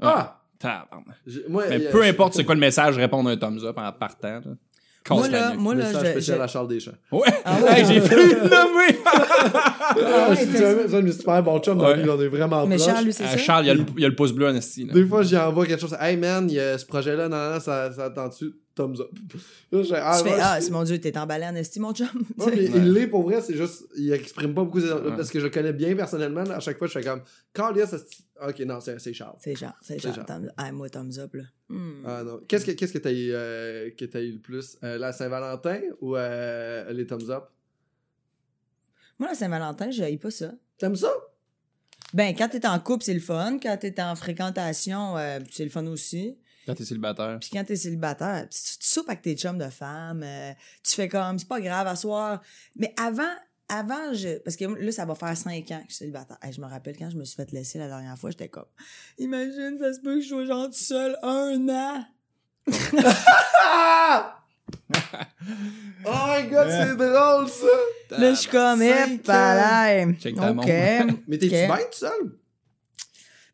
Ah! 0.00 0.40
Tabarnak. 0.58 1.16
J'ai- 1.26 1.46
Moi, 1.48 1.64
Mais 1.68 1.78
peu 1.90 2.02
importe 2.02 2.34
c'est 2.34 2.44
quoi 2.44 2.54
le 2.54 2.60
message, 2.60 2.96
répondre 2.96 3.28
un 3.30 3.36
thumbs 3.36 3.64
up 3.64 3.76
en 3.78 3.92
partant. 3.92 4.40
Là. 5.10 5.16
Moi, 5.20 5.28
la 5.28 5.38
là, 5.50 5.54
moi, 5.56 5.74
là, 5.74 5.84
Message 5.86 6.02
je. 6.02 6.10
spécial 6.12 6.38
je- 6.38 6.42
à 6.42 6.46
Charles 6.46 6.68
Deschamps. 6.68 6.92
Ouais, 7.12 7.20
Ah 7.44 7.58
ouais? 7.62 7.80
Hey, 7.80 7.84
j'ai 7.86 8.00
le 8.16 8.40
nommer. 8.48 8.98
Ah, 9.96 10.34
c'est 10.34 10.46
fait- 10.46 10.64
un, 10.94 11.12
super 11.12 11.42
bons 11.42 11.58
chums 11.60 11.78
dans 11.78 11.84
Ouais. 11.88 12.08
on 12.08 12.20
est 12.20 12.28
vraiment 12.28 12.66
Mais. 12.66 12.78
Charles, 12.78 13.04
lui, 13.04 13.12
c'est 13.12 13.24
Ah, 13.24 13.32
ça? 13.32 13.36
Charles, 13.38 13.64
il 13.64 13.68
y, 13.68 13.70
a 13.70 13.74
le, 13.74 13.84
il 13.96 14.02
y 14.02 14.04
a 14.04 14.08
le 14.08 14.14
pouce 14.16 14.32
bleu 14.32 14.48
en 14.48 14.54
esti. 14.54 14.86
là. 14.86 14.92
Des 14.94 15.06
fois, 15.06 15.22
j'y 15.22 15.36
envoie 15.36 15.66
quelque 15.66 15.80
chose. 15.80 15.94
Hey 16.00 16.16
man, 16.16 16.46
il 16.48 16.54
y 16.54 16.60
a 16.60 16.78
ce 16.78 16.86
projet-là, 16.86 17.28
non, 17.28 17.50
non, 17.52 17.60
ça, 17.60 17.92
ça 17.92 18.04
attend-tu? 18.06 18.54
Thumbs 18.74 19.00
up. 19.00 19.10
Là, 19.72 19.82
ah, 20.02 20.18
tu 20.22 20.28
fais, 20.28 20.36
ah, 20.40 20.60
c'est 20.60 20.70
mon 20.70 20.82
Dieu, 20.82 20.98
t'es 21.00 21.16
emballé 21.16 21.44
en 21.46 21.54
estime, 21.54 21.82
mon 21.82 21.92
chum. 21.94 22.08
Ouais, 22.38 22.46
mais 22.56 22.64
il 22.64 22.92
l'est 22.92 23.06
pour 23.06 23.22
vrai, 23.22 23.40
c'est 23.40 23.56
juste, 23.56 23.84
il 23.96 24.12
exprime 24.12 24.52
pas 24.54 24.64
beaucoup 24.64 24.80
ses- 24.80 24.92
Ouais. 24.92 25.16
parce 25.16 25.30
que 25.30 25.38
je 25.38 25.44
le 25.44 25.50
connais 25.50 25.72
bien 25.72 25.94
personnellement. 25.94 26.42
là, 26.42 26.56
à 26.56 26.60
chaque 26.60 26.78
fois, 26.78 26.88
je 26.88 26.92
fais 26.92 27.04
comme, 27.04 27.22
Carl, 27.52 27.76
yes, 27.76 27.90
c'est- 27.90 28.24
ok, 28.48 28.58
non, 28.66 28.80
c'est 28.80 28.98
c'est 28.98 29.12
Charles. 29.12 29.36
C'est 29.38 29.54
Charles, 29.54 29.74
c'est 29.80 29.98
Charles. 30.00 30.24
thumbs- 30.26 30.50
Ah, 30.56 30.72
moi, 30.72 30.88
thumbs 30.90 31.18
up, 31.18 31.34
là. 31.34 31.44
Hmm. 31.68 32.02
Ah 32.04 32.22
non. 32.24 32.40
Qu'est-ce 32.48 32.66
que 32.66 32.72
qu'est-ce 32.72 32.92
que 32.92 32.98
t'as 32.98 33.12
eu, 33.12 33.30
euh, 33.32 33.90
que 33.96 34.04
t'as 34.06 34.20
eu 34.20 34.32
le 34.32 34.40
plus? 34.40 34.76
Euh, 34.82 34.98
la 34.98 35.12
Saint-Valentin 35.12 35.80
ou 36.00 36.16
euh, 36.16 36.92
les 36.92 37.06
thumbs 37.06 37.30
up? 37.30 37.44
Moi, 39.18 39.28
la 39.28 39.34
Saint-Valentin, 39.34 39.90
je 39.90 40.16
pas 40.16 40.30
ça. 40.30 40.52
T'aimes 40.78 40.96
ça? 40.96 41.12
Ben, 42.12 42.34
quand 42.36 42.48
t'es 42.48 42.66
en 42.66 42.78
couple, 42.78 43.04
c'est 43.04 43.14
le 43.14 43.20
fun. 43.20 43.58
Quand 43.62 43.76
t'es 43.76 44.00
en 44.00 44.14
fréquentation, 44.14 45.16
euh, 45.16 45.38
c'est 45.50 45.64
le 45.64 45.70
fun 45.70 45.86
aussi. 45.86 46.38
Quand 46.66 46.74
t'es 46.74 46.84
célibataire. 46.84 47.38
Puis 47.40 47.50
quand 47.52 47.64
t'es 47.64 47.76
célibataire, 47.76 48.48
tu, 48.48 48.78
tu 48.78 48.86
soupes 48.86 49.08
avec 49.08 49.22
tes 49.22 49.36
chums 49.36 49.58
de 49.58 49.68
femmes, 49.68 50.22
euh, 50.24 50.52
tu 50.82 50.94
fais 50.94 51.08
comme, 51.08 51.38
c'est 51.38 51.48
pas 51.48 51.60
grave, 51.60 51.86
à 51.86 51.96
soir. 51.96 52.40
Mais 52.76 52.94
avant, 52.98 53.34
avant, 53.68 54.12
je, 54.12 54.38
parce 54.38 54.56
que 54.56 54.64
là, 54.64 54.92
ça 54.92 55.04
va 55.04 55.14
faire 55.14 55.36
cinq 55.36 55.70
ans 55.70 55.78
que 55.78 55.88
je 55.88 55.94
suis 55.94 56.04
célibataire. 56.04 56.38
Hey, 56.42 56.52
je 56.52 56.60
me 56.60 56.66
rappelle 56.66 56.96
quand 56.96 57.10
je 57.10 57.16
me 57.16 57.24
suis 57.24 57.36
fait 57.36 57.50
laisser 57.52 57.78
la 57.78 57.88
dernière 57.88 58.18
fois, 58.18 58.30
j'étais 58.30 58.48
comme, 58.48 58.66
imagine, 59.18 59.76
ça 59.78 59.92
se 59.92 60.00
peut 60.00 60.16
que 60.16 60.20
je 60.22 60.28
sois 60.28 60.44
genre 60.44 60.64
toute 60.66 60.74
seule 60.74 61.16
un 61.22 61.68
an. 61.68 62.04
Oh 66.06 66.26
my 66.26 66.48
god, 66.48 66.68
c'est 66.68 66.96
drôle 66.96 67.48
ça! 67.48 68.18
Là, 68.18 68.30
je 68.30 68.38
suis 68.40 68.50
comme, 68.50 68.82
hé, 68.82 69.18
palais. 69.18 70.14
Check 70.20 70.34
ta 70.36 70.50
OK. 70.50 70.56
montre. 70.56 70.68
Mais 71.28 71.38
t'es-tu 71.38 71.50
bien 71.50 71.76
tout 71.76 71.98
seul? 71.98 72.38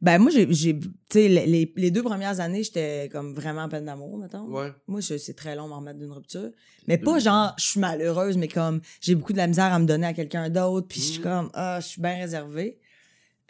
Ben, 0.02 0.18
moi, 0.18 0.30
j'ai, 0.30 0.48
tu 0.48 0.80
sais, 1.10 1.28
les, 1.28 1.70
les- 1.76 1.90
deux 1.90 2.02
premières 2.02 2.40
années, 2.40 2.62
j'étais 2.62 3.10
comme 3.12 3.34
vraiment 3.34 3.62
en 3.64 3.68
peine 3.68 3.84
d'amour, 3.84 4.16
mettons. 4.16 4.46
Ouais. 4.46 4.72
Moi, 4.86 5.00
c'est 5.02 5.34
très 5.34 5.54
long 5.54 5.64
de 5.64 5.68
m'en 5.70 5.78
remettre 5.80 5.98
d'une 5.98 6.10
rupture. 6.12 6.50
Mais 6.86 6.96
pas 6.96 7.18
genre, 7.18 7.54
je 7.58 7.64
suis 7.66 7.80
malheureuse, 7.80 8.38
mais 8.38 8.48
comme, 8.48 8.80
j'ai 9.02 9.14
beaucoup 9.14 9.32
de 9.32 9.38
la 9.38 9.46
misère 9.46 9.72
à 9.72 9.78
me 9.78 9.84
donner 9.84 10.06
à 10.06 10.14
quelqu'un 10.14 10.48
d'autre, 10.48 10.86
puis 10.88 11.00
je 11.00 11.04
suis 11.04 11.20
Mm. 11.20 11.22
comme, 11.22 11.50
ah, 11.52 11.80
je 11.80 11.86
suis 11.86 12.00
bien 12.00 12.16
réservée. 12.16 12.78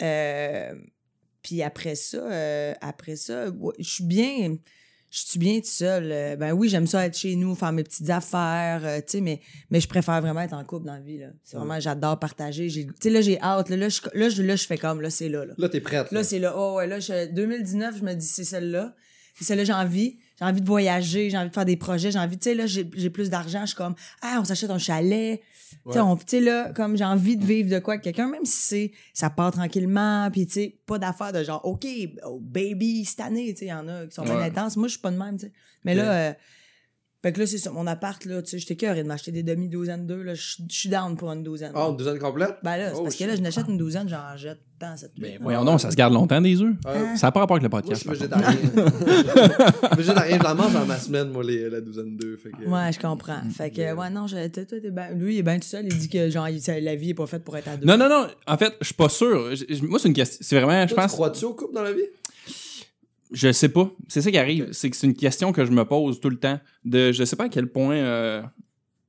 Euh, 0.03 0.75
puis 1.43 1.63
après 1.63 1.95
ça, 1.95 2.19
euh, 2.19 2.75
après 2.81 3.17
ça, 3.17 3.47
je 3.79 3.89
suis 3.89 4.05
bien, 4.05 4.57
je 5.11 5.19
suis 5.27 5.39
bien 5.39 5.57
toute 5.57 5.67
seule. 5.67 6.11
Euh, 6.13 6.37
Ben 6.37 6.53
oui, 6.53 6.69
j'aime 6.69 6.87
ça 6.87 7.05
être 7.05 7.17
chez 7.17 7.35
nous, 7.37 7.55
faire 7.55 7.73
mes 7.73 7.83
petites 7.83 8.09
affaires, 8.11 8.81
euh, 8.85 8.99
tu 8.99 9.05
sais, 9.09 9.21
mais, 9.21 9.41
mais 9.71 9.81
je 9.81 9.89
préfère 9.89 10.21
vraiment 10.21 10.41
être 10.41 10.55
en 10.55 10.65
couple 10.65 10.87
dans 10.87 10.95
la 10.95 11.01
vie, 11.01 11.19
là. 11.19 11.29
C'est 11.43 11.57
Ouais. 11.57 11.65
vraiment, 11.65 11.81
j'adore 11.81 12.19
partager. 12.19 12.69
Tu 12.69 12.87
sais, 13.01 13.11
là, 13.11 13.21
j'ai 13.21 13.41
hâte, 13.41 13.69
là, 13.71 13.77
là, 13.77 13.89
je, 13.89 14.01
là, 14.15 14.29
je, 14.29 14.43
là, 14.43 14.57
je 14.57 14.67
fais 14.67 14.79
comme, 14.79 15.01
là, 15.01 15.11
c'est 15.11 15.29
là, 15.29 15.45
là. 15.45 15.55
Là, 15.59 15.69
t'es 15.69 15.81
prête. 15.81 16.11
Là, 16.13 16.23
c'est 16.25 16.39
là. 16.39 16.55
Oh, 16.57 16.77
ouais, 16.77 16.87
là, 16.87 17.01
je- 17.01 17.27
2019, 17.33 17.97
je 17.99 18.05
me 18.05 18.15
dis, 18.15 18.27
c'est 18.27 18.45
celle-là. 18.45 18.95
C'est 19.37 19.45
celle-là, 19.45 19.65
j'ai 19.65 19.73
envie. 19.73 20.19
J'ai 20.41 20.47
envie 20.47 20.61
de 20.63 20.67
voyager, 20.67 21.29
j'ai 21.29 21.37
envie 21.37 21.51
de 21.51 21.55
faire 21.55 21.65
des 21.67 21.77
projets, 21.77 22.11
j'ai 22.11 22.19
envie, 22.19 22.39
tu 22.39 22.45
sais, 22.45 22.55
là, 22.55 22.67
j'ai 22.67 23.11
plus 23.11 23.29
d'argent, 23.29 23.61
je 23.63 23.67
suis 23.67 23.77
comme, 23.77 23.95
ah, 24.23 24.39
on 24.41 24.45
s'achète 24.45 24.71
un 24.71 24.79
chalet. 24.79 25.41
Tu 25.41 25.93
sais, 25.93 25.99
Ouais. 25.99 26.01
on- 26.01 26.17
tu 26.17 26.25
sais, 26.27 26.41
là, 26.41 26.73
comme 26.73 26.97
j'ai 26.97 27.05
envie 27.05 27.37
de 27.37 27.45
vivre 27.45 27.69
de 27.71 27.79
quoi 27.79 27.95
avec 27.95 28.05
quelqu'un, 28.05 28.27
même 28.27 28.45
si 28.47 28.53
c'est, 28.57 28.93
ça 29.13 29.29
part 29.29 29.53
tranquillement, 29.53 30.31
puis 30.33 30.47
tu 30.47 30.53
sais, 30.55 30.79
pas 30.87 30.99
d'affaires 30.99 31.33
de 31.33 31.45
genre, 31.45 31.61
OK, 31.67 31.87
oh, 32.27 32.39
baby, 32.41 33.05
cette 33.05 33.21
année, 33.21 33.53
tu 33.53 33.59
sais, 33.61 33.65
il 33.67 33.69
y 33.69 33.73
en 33.73 33.87
a 33.87 34.07
qui 34.07 34.15
sont 34.15 34.23
bien 34.25 34.37
Ouais. 34.39 34.45
intenses. 34.45 34.77
Moi, 34.79 34.89
je 34.89 34.93
suis 34.93 35.01
pas 35.01 35.11
de 35.11 35.19
même, 35.19 35.37
tu 35.37 35.47
sais. 35.47 35.53
Mais 35.85 35.95
là, 35.95 36.13
euh, 36.13 36.33
fait 37.23 37.33
que 37.33 37.41
là, 37.41 37.47
c'est 37.47 37.59
ça, 37.59 37.71
mon 37.71 37.87
appart, 37.87 38.25
là, 38.25 38.41
tu 38.43 38.51
sais, 38.51 38.59
j'étais 38.59 38.77
cœuré 38.77 39.03
de 39.03 39.09
m'acheter 39.09 39.31
des 39.33 39.43
demi-douzaines 39.43 40.07
d'eux, 40.07 40.23
là, 40.23 40.35
je 40.35 40.57
suis 40.69 40.89
down 40.89 41.17
pour 41.17 41.31
une 41.33 41.43
douzaine. 41.43 41.73
Ah, 41.75 41.89
une 41.91 41.97
douzaine 41.97 42.19
complète? 42.19 42.55
Ben 42.63 42.77
là, 42.77 42.91
c'est 42.91 42.97
Oh, 42.99 43.03
parce 43.03 43.17
que 43.17 43.25
là, 43.25 43.37
je 43.37 43.41
n'achète 43.43 43.67
une 43.69 43.77
douzaine, 43.79 44.09
j'en 44.09 44.37
jette 44.37 44.59
tant 44.79 44.97
cette 44.97 45.13
Mais 45.19 45.37
voyons 45.41 45.63
donc, 45.65 45.79
ça 45.81 45.91
se 45.91 45.97
garde 45.97 46.15
longtemps 46.15 46.41
des 46.41 46.63
œufs. 46.63 46.75
Euh, 46.87 47.15
Ça 47.17 47.27
n'a 47.27 47.33
pas 47.33 47.41
rapport 47.41 47.59
avec 47.59 47.65
le 47.65 47.69
Moi, 47.69 47.83
je 47.83 47.89
podcast. 47.89 48.01
suis 48.01 48.11
végétarien. 48.11 48.57
végétarien, 49.97 50.39
je 50.39 50.43
la 50.43 50.55
mange 50.55 50.73
dans 50.73 50.87
ma 50.87 50.97
semaine, 50.97 51.29
moi, 51.29 51.45
les, 51.45 51.69
la 51.69 51.81
douzaine 51.83 52.17
d'œufs. 52.17 52.41
Fait 52.43 52.51
que... 52.51 52.65
Ouais, 52.69 52.93
je 52.93 52.99
comprends. 52.99 53.41
Fait 53.55 53.71
que, 53.71 53.95
ouais, 53.95 54.11
non, 54.11 54.27
je, 54.27 54.49
toi, 54.49 54.65
t'es 54.65 54.91
ben- 54.91 55.13
lui, 55.15 55.35
il 55.35 55.39
est 55.39 55.43
bien 55.43 55.59
tout 55.59 55.69
seul. 55.69 55.85
Il 55.87 55.97
dit 55.99 56.09
que, 56.09 56.31
genre, 56.31 56.49
il- 56.49 56.61
ça- 56.63 56.81
la 56.81 56.95
vie 56.97 57.11
est 57.11 57.15
pas 57.15 57.27
faite 57.27 57.45
pour 57.45 57.57
être 57.57 57.69
à 57.69 57.77
deux. 57.77 57.87
Non, 57.87 57.99
non, 57.99 58.09
non. 58.09 58.27
En 58.47 58.57
fait, 58.57 58.73
je 58.81 58.87
suis 58.87 58.95
pas 58.95 59.09
sûr. 59.11 59.51
Moi, 59.83 59.99
c'est 59.99 60.09
une 60.09 60.15
question. 60.15 60.39
C'est 60.41 60.59
vraiment, 60.61 60.87
je 60.89 60.95
pense. 60.95 61.11
tu 61.11 61.17
crois-tu 61.17 61.45
au 61.45 61.53
couple 61.55 61.75
dans 61.75 61.83
la 61.83 61.93
vie? 61.93 62.01
Je 63.33 63.53
sais 63.53 63.69
pas. 63.69 63.91
C'est 64.09 64.23
ça 64.23 64.31
qui 64.31 64.39
arrive. 64.39 64.69
C'est 64.73 64.91
que 64.91 64.97
c'est 64.97 65.07
une 65.07 65.15
question 65.15 65.53
que 65.53 65.65
je 65.65 65.71
me 65.71 65.85
pose 65.85 66.21
tout 66.21 66.31
le 66.31 66.39
temps. 66.39 66.59
De, 66.85 67.13
je 67.13 67.25
sais 67.25 67.37
pas 67.37 67.45
à 67.45 67.49
quel 67.49 67.69
point. 67.69 67.95
euh, 67.97 68.43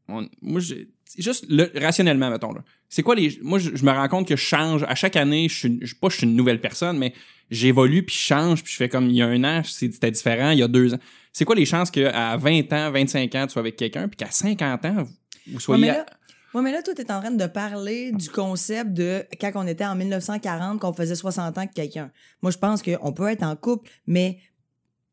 on- 0.07 0.27
moi, 0.41 0.59
j'ai- 0.59 0.89
juste 1.17 1.45
le, 1.49 1.71
rationnellement, 1.79 2.29
mettons. 2.29 2.53
Là. 2.53 2.63
C'est 2.89 3.01
quoi 3.03 3.15
les. 3.15 3.39
Moi, 3.41 3.57
je, 3.59 3.75
je 3.75 3.83
me 3.85 3.91
rends 3.91 4.07
compte 4.07 4.27
que 4.27 4.35
je 4.35 4.41
change. 4.43 4.83
À 4.87 4.95
chaque 4.95 5.15
année, 5.15 5.47
je 5.49 5.55
suis, 5.57 5.79
je, 5.81 5.95
pas 5.95 6.09
je 6.09 6.17
suis 6.17 6.27
une 6.27 6.35
nouvelle 6.35 6.59
personne, 6.61 6.97
mais 6.97 7.13
j'évolue 7.49 8.03
puis 8.03 8.15
je 8.15 8.21
change 8.21 8.63
puis 8.63 8.71
je 8.71 8.77
fais 8.77 8.89
comme 8.89 9.09
il 9.09 9.15
y 9.15 9.21
a 9.21 9.27
un 9.27 9.43
an, 9.43 9.61
c'était 9.63 10.11
différent. 10.11 10.51
Il 10.51 10.59
y 10.59 10.63
a 10.63 10.67
deux 10.67 10.93
ans. 10.93 10.99
C'est 11.33 11.45
quoi 11.45 11.55
les 11.55 11.65
chances 11.65 11.89
qu'à 11.89 12.37
20 12.37 12.71
ans, 12.73 12.91
25 12.91 13.33
ans, 13.35 13.45
tu 13.47 13.53
sois 13.53 13.61
avec 13.61 13.75
quelqu'un 13.77 14.07
puis 14.07 14.17
qu'à 14.17 14.29
50 14.29 14.85
ans, 14.85 14.95
vous- 15.03 15.09
vous 15.47 15.53
Ouais, 15.55 15.59
soyez. 15.59 15.89
à- 15.89 16.05
ouais, 16.53 16.61
mais 16.61 16.71
là, 16.71 16.81
toi, 16.81 16.93
t'es 16.93 17.11
en 17.11 17.19
train 17.19 17.31
de 17.31 17.45
parler 17.47 18.11
du 18.11 18.29
concept 18.29 18.93
de 18.93 19.25
quand 19.39 19.51
on 19.55 19.67
était 19.67 19.85
en 19.85 19.95
1940, 19.95 20.79
qu'on 20.79 20.93
faisait 20.93 21.15
60 21.15 21.57
ans 21.57 21.61
avec 21.61 21.73
quelqu'un. 21.73 22.11
Moi, 22.41 22.51
je 22.51 22.57
pense 22.57 22.81
qu'on 22.81 23.13
peut 23.13 23.29
être 23.29 23.43
en 23.43 23.55
couple, 23.55 23.89
mais 24.07 24.39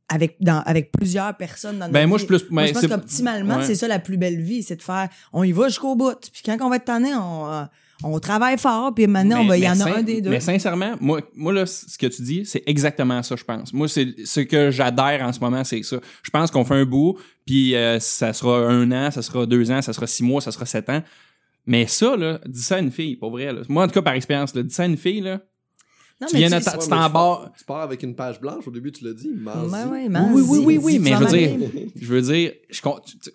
avec, 0.09 0.37
dans, 0.41 0.63
avec 0.65 0.91
plusieurs 0.93 1.37
personnes 1.37 1.79
dans 1.79 1.87
notre 1.87 1.93
Ben, 1.93 2.07
moi, 2.07 2.19
vie. 2.19 2.25
je 2.25 2.35
suis 2.35 2.45
plus. 2.45 2.51
Moi, 2.51 2.67
je 2.67 2.73
pense 2.73 2.87
qu'optimalement, 2.87 3.57
ouais. 3.57 3.65
c'est 3.65 3.75
ça 3.75 3.89
la 3.89 3.99
plus 3.99 4.17
belle 4.17 4.41
vie, 4.41 4.63
c'est 4.63 4.77
de 4.77 4.83
faire, 4.83 5.09
on 5.33 5.45
y 5.45 5.53
va 5.53 5.69
jusqu'au 5.69 5.97
bout. 5.97 6.19
Puis 6.33 6.43
quand 6.45 6.57
on 6.63 6.71
va 6.71 6.77
être 6.77 6.87
tanné, 6.87 7.11
on, 7.15 7.69
on 8.05 8.19
travaille 8.21 8.59
fort, 8.59 8.95
puis 8.95 9.07
maintenant, 9.07 9.41
il 9.53 9.63
y 9.63 9.69
en 9.69 9.81
a 9.81 9.99
un 9.99 10.03
des 10.03 10.21
deux. 10.21 10.31
Mais 10.31 10.41
sincèrement, 10.41 10.95
moi, 11.01 11.21
moi 11.35 11.53
là, 11.53 11.67
ce 11.67 11.99
que 11.99 12.07
tu 12.07 12.23
dis, 12.23 12.47
c'est 12.47 12.63
exactement 12.67 13.23
ça, 13.23 13.35
je 13.37 13.45
pense. 13.45 13.73
Moi, 13.73 13.89
c'est 13.89 14.15
ce 14.25 14.41
que 14.41 14.71
j'adhère 14.71 15.23
en 15.23 15.33
ce 15.33 15.41
moment, 15.41 15.65
c'est 15.65 15.83
ça. 15.83 15.97
Je 16.23 16.31
pense 16.31 16.51
qu'on 16.51 16.65
fait 16.65 16.77
un 16.77 16.85
bout, 16.85 17.19
puis 17.45 17.75
euh, 17.75 17.99
ça 17.99 18.33
sera 18.33 18.61
un 18.61 18.91
an, 18.93 19.11
ça 19.11 19.23
sera 19.23 19.47
deux 19.47 19.71
ans, 19.71 19.83
ça 19.83 19.93
sera 19.93 20.07
six 20.07 20.23
mois, 20.23 20.41
ça 20.41 20.53
sera 20.53 20.65
sept 20.65 20.89
ans. 20.89 21.03
Mais 21.69 21.87
ça, 21.87 22.17
là, 22.17 22.41
dis 22.47 22.61
ça 22.63 22.77
à 22.77 22.79
une 22.81 22.91
fille, 22.91 23.15
pour 23.17 23.31
vrai. 23.31 23.53
Là. 23.53 23.61
Moi, 23.69 23.85
en 23.85 23.87
tout 23.87 23.95
cas, 23.95 24.03
par 24.03 24.15
expérience, 24.15 24.53
dis 24.63 24.75
ça 24.75 24.83
à 24.83 24.87
une 24.87 24.97
fille, 24.97 25.21
là. 25.21 25.41
Non, 26.21 26.27
tu 26.27 26.37
viens 26.39 26.49
tu- 26.59 26.65
tu 26.83 26.89
pars-. 27.13 27.53
Tu 27.57 27.65
pars 27.65 27.81
avec 27.83 28.03
une 28.03 28.17
page 28.17 28.41
blanche, 28.41 28.67
au 28.67 28.71
début, 28.73 28.91
tu 28.91 29.05
l'as 29.05 29.13
dit. 29.13 29.29
Ouais, 29.29 29.69
Oui, 30.33 30.43
oui, 30.49 30.59
oui, 30.65 30.79
oui, 30.85 30.99
mais 30.99 31.11
je 31.11 31.17
veux 31.17 31.27
dire, 31.39 31.51
je 32.01 32.07
veux 32.07 32.23
dire, 32.23 32.53
je, 32.71 32.81
tu- 33.21 33.31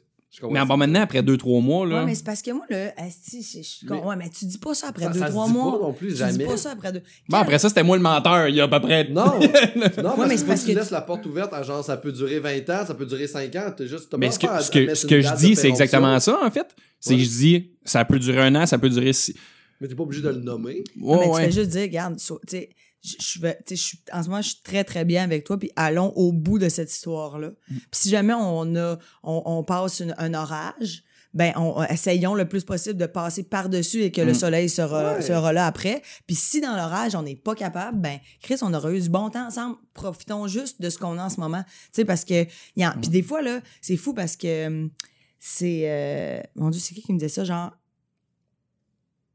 mais 0.52 0.66
bon, 0.66 0.78
maintenant, 0.78 1.02
après 1.02 1.22
deux, 1.22 1.38
trois 1.38 1.62
mois, 1.62 1.86
là. 1.86 2.00
Ouais, 2.00 2.06
mais 2.06 2.16
c'est 2.16 2.24
parce 2.26 2.42
que 2.42 2.52
moi, 2.52 2.66
là, 2.70 2.92
asti, 2.98 3.42
je- 3.44 3.62
je- 3.62 3.92
Mais- 3.94 4.00
ouais, 4.02 4.16
mais 4.16 4.30
tu 4.30 4.46
dis 4.46 4.58
pas 4.58 4.74
ça 4.74 4.88
après 4.88 5.04
Ça- 5.06 5.10
deux, 5.12 5.20
ça 5.20 5.28
se 5.28 5.32
trois 5.32 5.48
dit 5.48 5.54
mois. 5.54 5.72
pas 5.80 5.86
non 5.86 5.94
plus, 5.94 6.08
tu 6.10 6.16
jamais. 6.16 6.38
dis 6.40 6.46
pas 6.46 6.58
ça 6.58 6.72
après 6.72 6.92
deux. 6.92 7.02
Bon, 7.30 7.38
après 7.38 7.60
ça, 7.60 7.70
c'était 7.70 7.84
moi 7.84 7.96
le 7.98 8.04
menteur, 8.04 8.48
il 8.48 8.56
y 8.56 8.62
a 8.62 8.64
à 8.64 8.68
peu 8.68 8.80
près. 8.80 9.08
Non! 9.10 9.26
non, 9.40 9.40
mais 9.40 9.90
parce 9.90 9.96
c'est 9.96 9.96
que 9.96 10.18
parce 10.28 10.44
parce 10.44 10.62
que 10.62 10.70
tu 10.72 10.76
laisses 10.76 10.92
la 10.92 11.02
porte 11.02 11.26
ouverte 11.26 11.54
genre 11.64 11.84
ça 11.84 11.98
peut 11.98 12.12
durer 12.12 12.40
20 12.40 12.70
ans, 12.70 12.86
ça 12.86 12.94
peut 12.96 13.06
durer 13.06 13.28
5 13.28 13.56
ans, 13.56 13.72
t'as 13.78 13.86
juste 13.86 14.14
Mais 14.18 14.32
ce 14.32 14.40
que, 14.40 14.48
ce 14.62 14.72
que, 14.72 14.96
ce 14.96 15.06
que 15.08 15.22
je 15.22 15.36
dis, 15.36 15.56
c'est 15.56 15.70
exactement 15.70 16.20
ça, 16.20 16.40
en 16.44 16.50
fait. 16.52 16.68
C'est 17.00 17.12
Ouais. 17.12 17.18
que 17.18 17.24
je 17.24 17.30
dis, 17.30 17.72
ça 17.86 18.04
peut 18.06 18.18
durer 18.20 18.42
un 18.42 18.56
an, 18.56 18.66
ça 18.66 18.78
peut 18.78 18.90
durer 18.90 19.14
six. 19.14 19.36
Mais 19.82 19.88
t'es 19.88 19.96
pas 19.96 20.04
obligé 20.04 20.22
de 20.22 20.30
le 20.30 20.40
nommer. 20.40 20.84
Non, 20.96 21.20
mais 21.20 21.28
Ouais, 21.28 21.30
tu 21.30 21.36
fais 21.36 21.46
ouais. 21.48 21.52
juste 21.52 21.70
dire, 21.72 21.82
regarde, 21.82 22.16
tu 22.18 22.34
sais, 22.48 22.70
je 23.04 23.16
je 23.20 23.40
vais- 23.42 23.58
tu 23.66 23.70
sais, 23.70 23.76
je 23.76 23.82
suis- 23.84 24.00
en 24.12 24.24
ce 24.24 24.30
moment, 24.30 24.42
je 24.42 24.50
suis 24.50 24.62
très, 24.64 24.84
très 24.84 25.04
bien 25.06 25.24
avec 25.24 25.44
toi, 25.44 25.58
puis 25.60 25.72
allons 25.76 26.12
au 26.16 26.32
bout 26.32 26.58
de 26.60 26.70
cette 26.70 26.92
histoire-là. 26.92 27.50
Mm. 27.50 27.76
Puis 27.78 27.86
si 27.92 28.10
jamais 28.10 28.34
on, 28.34 28.76
a, 28.76 28.98
on, 29.24 29.42
on 29.46 29.64
passe 29.64 30.00
une- 30.00 30.16
un 30.18 30.34
orage, 30.34 31.04
ben, 31.34 31.52
on, 31.56 31.80
on- 31.80 31.84
essayons 31.84 32.36
le 32.36 32.48
plus 32.48 32.64
possible 32.64 32.98
de 32.98 33.06
passer 33.08 33.44
par-dessus 33.44 34.04
et 34.04 34.12
que 34.12 34.22
le 34.22 34.32
Mm. 34.32 34.36
soleil 34.36 34.70
sera, 34.70 35.16
Ouais. 35.16 35.22
sera 35.22 35.52
là 35.52 35.66
après. 35.66 36.02
Puis 36.28 36.36
si 36.36 36.62
dans 36.62 36.76
l'orage, 36.78 37.16
on 37.16 37.24
n'est 37.24 37.36
pas 37.36 37.56
capable, 37.56 38.00
ben, 38.00 38.20
Chris, 38.42 38.58
on 38.62 38.74
aura 38.74 38.92
eu 38.94 39.02
du 39.02 39.10
bon 39.10 39.30
temps 39.32 39.48
ensemble. 39.48 39.76
Profitons 39.94 40.48
juste 40.48 40.80
de 40.80 40.90
ce 40.90 40.98
qu'on 40.98 41.18
a 41.18 41.26
en 41.26 41.30
ce 41.30 41.40
moment. 41.40 41.64
Tu 41.64 41.72
sais, 41.94 42.06
parce 42.06 42.24
que, 42.24 42.46
y 42.76 42.84
a- 42.84 42.96
puis 43.02 43.10
des 43.10 43.24
fois, 43.24 43.42
là, 43.42 43.60
c'est 43.82 43.98
fou 43.98 44.14
parce 44.14 44.38
que 44.38 44.68
hum, 44.68 44.92
c'est, 45.40 45.82
euh, 45.90 46.40
mon 46.56 46.70
Dieu, 46.70 46.80
c'est 46.80 46.94
qui 46.94 47.02
qui 47.02 47.12
me 47.14 47.18
disait 47.20 47.30
ça, 47.30 47.44
genre, 47.44 47.72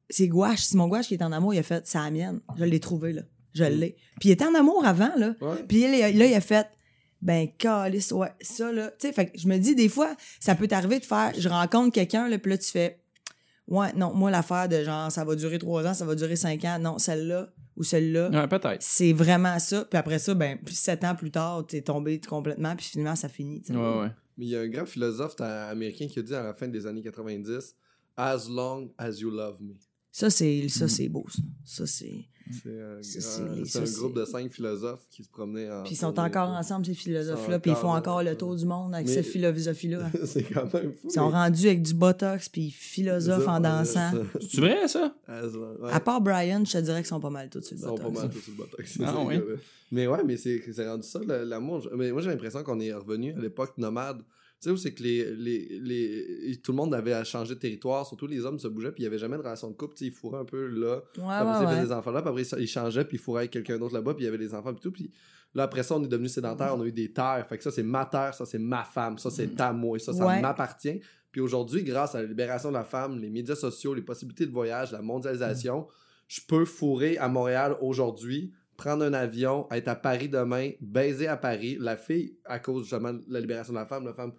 c'est 0.08 0.28
Gouache. 0.28 0.60
Simon 0.62 0.88
Gouache 0.88 1.08
qui 1.08 1.14
est 1.14 1.22
en 1.22 1.32
amour, 1.32 1.52
il 1.52 1.58
a 1.58 1.62
fait, 1.62 1.86
c'est 1.86 1.98
la 1.98 2.10
mienne. 2.10 2.40
Je 2.56 2.64
l'ai 2.64 2.80
trouvé, 2.80 3.12
là. 3.12 3.22
Je 3.58 3.64
l'ai. 3.64 3.96
Puis 4.20 4.28
il 4.30 4.32
était 4.32 4.44
en 4.46 4.54
amour 4.54 4.84
avant, 4.84 5.12
là. 5.16 5.34
Ouais. 5.40 5.62
Puis 5.68 5.82
là, 5.82 6.10
là, 6.10 6.26
il 6.26 6.34
a 6.34 6.40
fait, 6.40 6.66
ben, 7.22 7.48
calice, 7.58 8.12
ouais, 8.12 8.32
ça, 8.40 8.70
là. 8.72 8.88
Tu 8.98 9.06
sais, 9.08 9.12
fait 9.12 9.26
que 9.26 9.38
je 9.38 9.48
me 9.48 9.58
dis, 9.58 9.74
des 9.74 9.88
fois, 9.88 10.14
ça 10.40 10.54
peut 10.54 10.68
t'arriver 10.68 10.98
de 11.00 11.04
faire, 11.04 11.32
je 11.36 11.48
rencontre 11.48 11.92
quelqu'un, 11.92 12.28
là, 12.28 12.38
puis 12.38 12.50
là, 12.52 12.58
tu 12.58 12.70
fais, 12.70 13.00
ouais, 13.66 13.92
non, 13.94 14.14
moi, 14.14 14.30
l'affaire 14.30 14.68
de 14.68 14.82
genre, 14.84 15.10
ça 15.10 15.24
va 15.24 15.34
durer 15.34 15.58
trois 15.58 15.86
ans, 15.86 15.94
ça 15.94 16.04
va 16.04 16.14
durer 16.14 16.36
cinq 16.36 16.64
ans, 16.64 16.78
non, 16.78 16.98
celle-là 16.98 17.50
ou 17.76 17.82
celle-là. 17.84 18.30
Ouais, 18.30 18.48
peut-être. 18.48 18.82
C'est 18.82 19.12
vraiment 19.12 19.58
ça. 19.60 19.84
Puis 19.84 19.96
après 19.98 20.18
ça, 20.18 20.34
ben, 20.34 20.58
sept 20.70 21.04
ans 21.04 21.14
plus 21.14 21.30
tard, 21.30 21.64
t'es 21.66 21.80
tombé 21.82 22.20
complètement, 22.20 22.74
puis 22.76 22.86
finalement, 22.86 23.14
ça 23.16 23.28
finit. 23.28 23.60
tu 23.62 23.72
sais. 23.72 23.78
Ouais, 23.78 24.00
ouais. 24.00 24.08
Mais 24.36 24.46
il 24.46 24.50
y 24.50 24.56
a 24.56 24.60
un 24.60 24.68
grand 24.68 24.86
philosophe 24.86 25.40
américain 25.40 26.06
qui 26.08 26.18
a 26.20 26.22
dit 26.22 26.34
à 26.34 26.42
la 26.42 26.54
fin 26.54 26.68
des 26.68 26.86
années 26.86 27.02
90 27.02 27.74
As 28.16 28.48
long 28.48 28.88
as 28.98 29.10
you 29.20 29.30
love 29.30 29.58
me. 29.60 29.74
Ça, 30.10 30.28
c'est 30.30 30.68
ça, 30.68 30.84
Mhm. 30.84 30.88
c'est 30.88 31.08
beau, 31.08 31.24
ça. 31.28 31.42
Ça, 31.64 31.86
c'est. 31.86 32.24
C'est 32.50 32.80
un, 32.80 33.02
c'est 33.02 33.20
ça, 33.20 33.42
un 33.80 33.84
groupe 34.00 34.16
de 34.16 34.24
cinq 34.24 34.50
philosophes 34.50 35.06
qui 35.10 35.24
se 35.24 35.28
promenaient 35.28 35.70
en. 35.70 35.82
Puis 35.82 35.94
ils 35.94 35.96
sont 35.96 36.18
encore 36.18 36.48
ensemble, 36.50 36.86
ces 36.86 36.94
philosophes-là, 36.94 37.56
Ils 37.56 37.60
puis 37.60 37.70
ils 37.70 37.74
sont 37.74 37.80
font 37.82 37.94
encore, 37.94 38.22
le 38.22 38.36
tour 38.36 38.54
du 38.56 38.64
monde 38.64 38.94
avec 38.94 39.06
Mais- 39.06 39.14
cette 39.14 39.26
philosophie-là. 39.26 40.10
c'est 40.24 40.42
quand 40.44 40.72
même 40.72 40.92
fou. 40.92 41.08
Ils 41.08 41.10
sont 41.12 41.28
mais- 41.28 41.34
rendus 41.36 41.66
avec 41.66 41.82
du 41.82 41.94
botox, 41.94 42.48
puis 42.48 42.62
ils 42.66 42.70
philosophent 42.70 43.44
Ça, 43.44 43.52
en 43.52 43.60
dansant. 43.60 44.10
C'est 44.40 44.60
vrai, 44.60 44.88
ça? 44.88 45.14
Ouais. 45.28 45.92
À 45.92 46.00
part 46.00 46.20
Brian, 46.20 46.64
je 46.64 46.72
te 46.72 46.78
dirais 46.78 46.98
qu'ils 46.98 47.06
sont 47.08 47.20
pas 47.20 47.30
mal 47.30 47.48
tous 47.50 47.62
sur 47.62 47.76
Ils 47.76 47.80
le 47.80 47.86
sont 47.88 47.94
botox. 47.96 48.14
pas 48.14 48.20
mal 48.22 48.30
tous 48.30 48.40
sur 48.40 48.52
le 48.52 48.56
botox. 48.58 48.98
Ah. 49.04 49.24
Mais 49.90 50.06
ouais, 50.06 50.22
mais 50.24 50.36
c'est 50.36 50.62
c'est 50.72 50.86
rendu 50.88 51.06
ça, 51.06 51.20
l'amour. 51.44 51.88
Mais 51.96 52.12
moi, 52.12 52.20
j'ai 52.22 52.28
l'impression 52.30 52.62
qu'on 52.62 52.78
est 52.80 52.92
revenu 52.92 53.32
à 53.34 53.40
l'époque 53.40 53.76
nomade. 53.78 54.20
Tu 54.60 54.68
sais, 54.68 54.70
où 54.72 54.76
c'est 54.76 54.92
que 54.92 55.02
les, 55.04 55.36
les, 55.36 55.78
les, 55.78 56.56
tout 56.56 56.72
le 56.72 56.76
monde 56.76 56.92
avait 56.92 57.12
à 57.12 57.22
changer 57.22 57.54
de 57.54 57.60
territoire, 57.60 58.04
surtout 58.04 58.26
les 58.26 58.44
hommes 58.44 58.58
se 58.58 58.66
bougeaient, 58.66 58.90
puis 58.90 59.02
il 59.02 59.04
n'y 59.04 59.06
avait 59.06 59.18
jamais 59.18 59.36
de 59.36 59.42
relation 59.42 59.70
de 59.70 59.76
couple. 59.76 59.94
Tu 59.94 60.06
sais, 60.06 60.10
ils 60.10 60.12
fourraient 60.12 60.40
un 60.40 60.44
peu 60.44 60.66
là, 60.66 60.96
Ouais, 60.96 61.02
Puis 61.12 61.22
après, 61.22 61.52
ça, 61.52 61.58
ouais, 61.60 61.64
il 61.64 61.68
faisait 61.68 61.80
ouais. 61.80 61.86
des 61.86 61.92
enfants 61.92 62.10
là, 62.10 62.22
puis 62.22 62.28
après, 62.30 62.44
ça, 62.44 62.58
il 62.58 62.66
changeait, 62.66 63.04
puis 63.04 63.18
il 63.18 63.20
fourrait 63.20 63.42
avec 63.42 63.52
quelqu'un 63.52 63.78
d'autre 63.78 63.94
là-bas, 63.94 64.14
puis 64.14 64.24
il 64.24 64.26
y 64.26 64.28
avait 64.28 64.38
des 64.38 64.54
enfants, 64.54 64.72
puis 64.72 64.82
tout. 64.82 64.90
Puis 64.90 65.12
là, 65.54 65.62
après 65.62 65.84
ça, 65.84 65.96
on 65.96 66.02
est 66.02 66.08
devenu 66.08 66.28
sédentaire, 66.28 66.74
on 66.76 66.80
a 66.80 66.86
eu 66.86 66.92
des 66.92 67.12
terres. 67.12 67.46
Fait 67.48 67.56
que 67.56 67.62
ça, 67.62 67.70
c'est 67.70 67.84
ma 67.84 68.04
terre, 68.04 68.34
ça, 68.34 68.44
c'est 68.46 68.58
ma 68.58 68.82
femme, 68.82 69.16
ça, 69.18 69.30
c'est 69.30 69.60
à 69.60 69.72
moi, 69.72 69.98
ça, 70.00 70.12
ça 70.12 70.40
m'appartient. 70.40 71.00
Puis 71.30 71.40
aujourd'hui, 71.40 71.84
grâce 71.84 72.14
à 72.16 72.22
la 72.22 72.26
libération 72.26 72.70
de 72.70 72.74
la 72.74 72.84
femme, 72.84 73.18
les 73.18 73.30
médias 73.30 73.54
sociaux, 73.54 73.94
les 73.94 74.02
possibilités 74.02 74.46
de 74.46 74.50
voyage, 74.50 74.90
la 74.90 75.02
mondialisation, 75.02 75.86
je 76.26 76.40
peux 76.46 76.64
fourrer 76.64 77.16
à 77.18 77.28
Montréal 77.28 77.76
aujourd'hui, 77.80 78.52
prendre 78.76 79.04
un 79.04 79.12
avion, 79.12 79.66
être 79.70 79.88
à 79.88 79.94
Paris 79.94 80.28
demain, 80.28 80.70
baiser 80.80 81.26
à 81.26 81.36
Paris. 81.36 81.76
La 81.80 81.96
fille, 81.96 82.38
à 82.44 82.58
cause 82.58 82.82
justement 82.82 83.12
de 83.12 83.22
la 83.28 83.40
libération 83.40 83.72
de 83.72 83.78
la 83.78 83.86
femme, 83.86 84.04
la 84.04 84.14
femme 84.14 84.32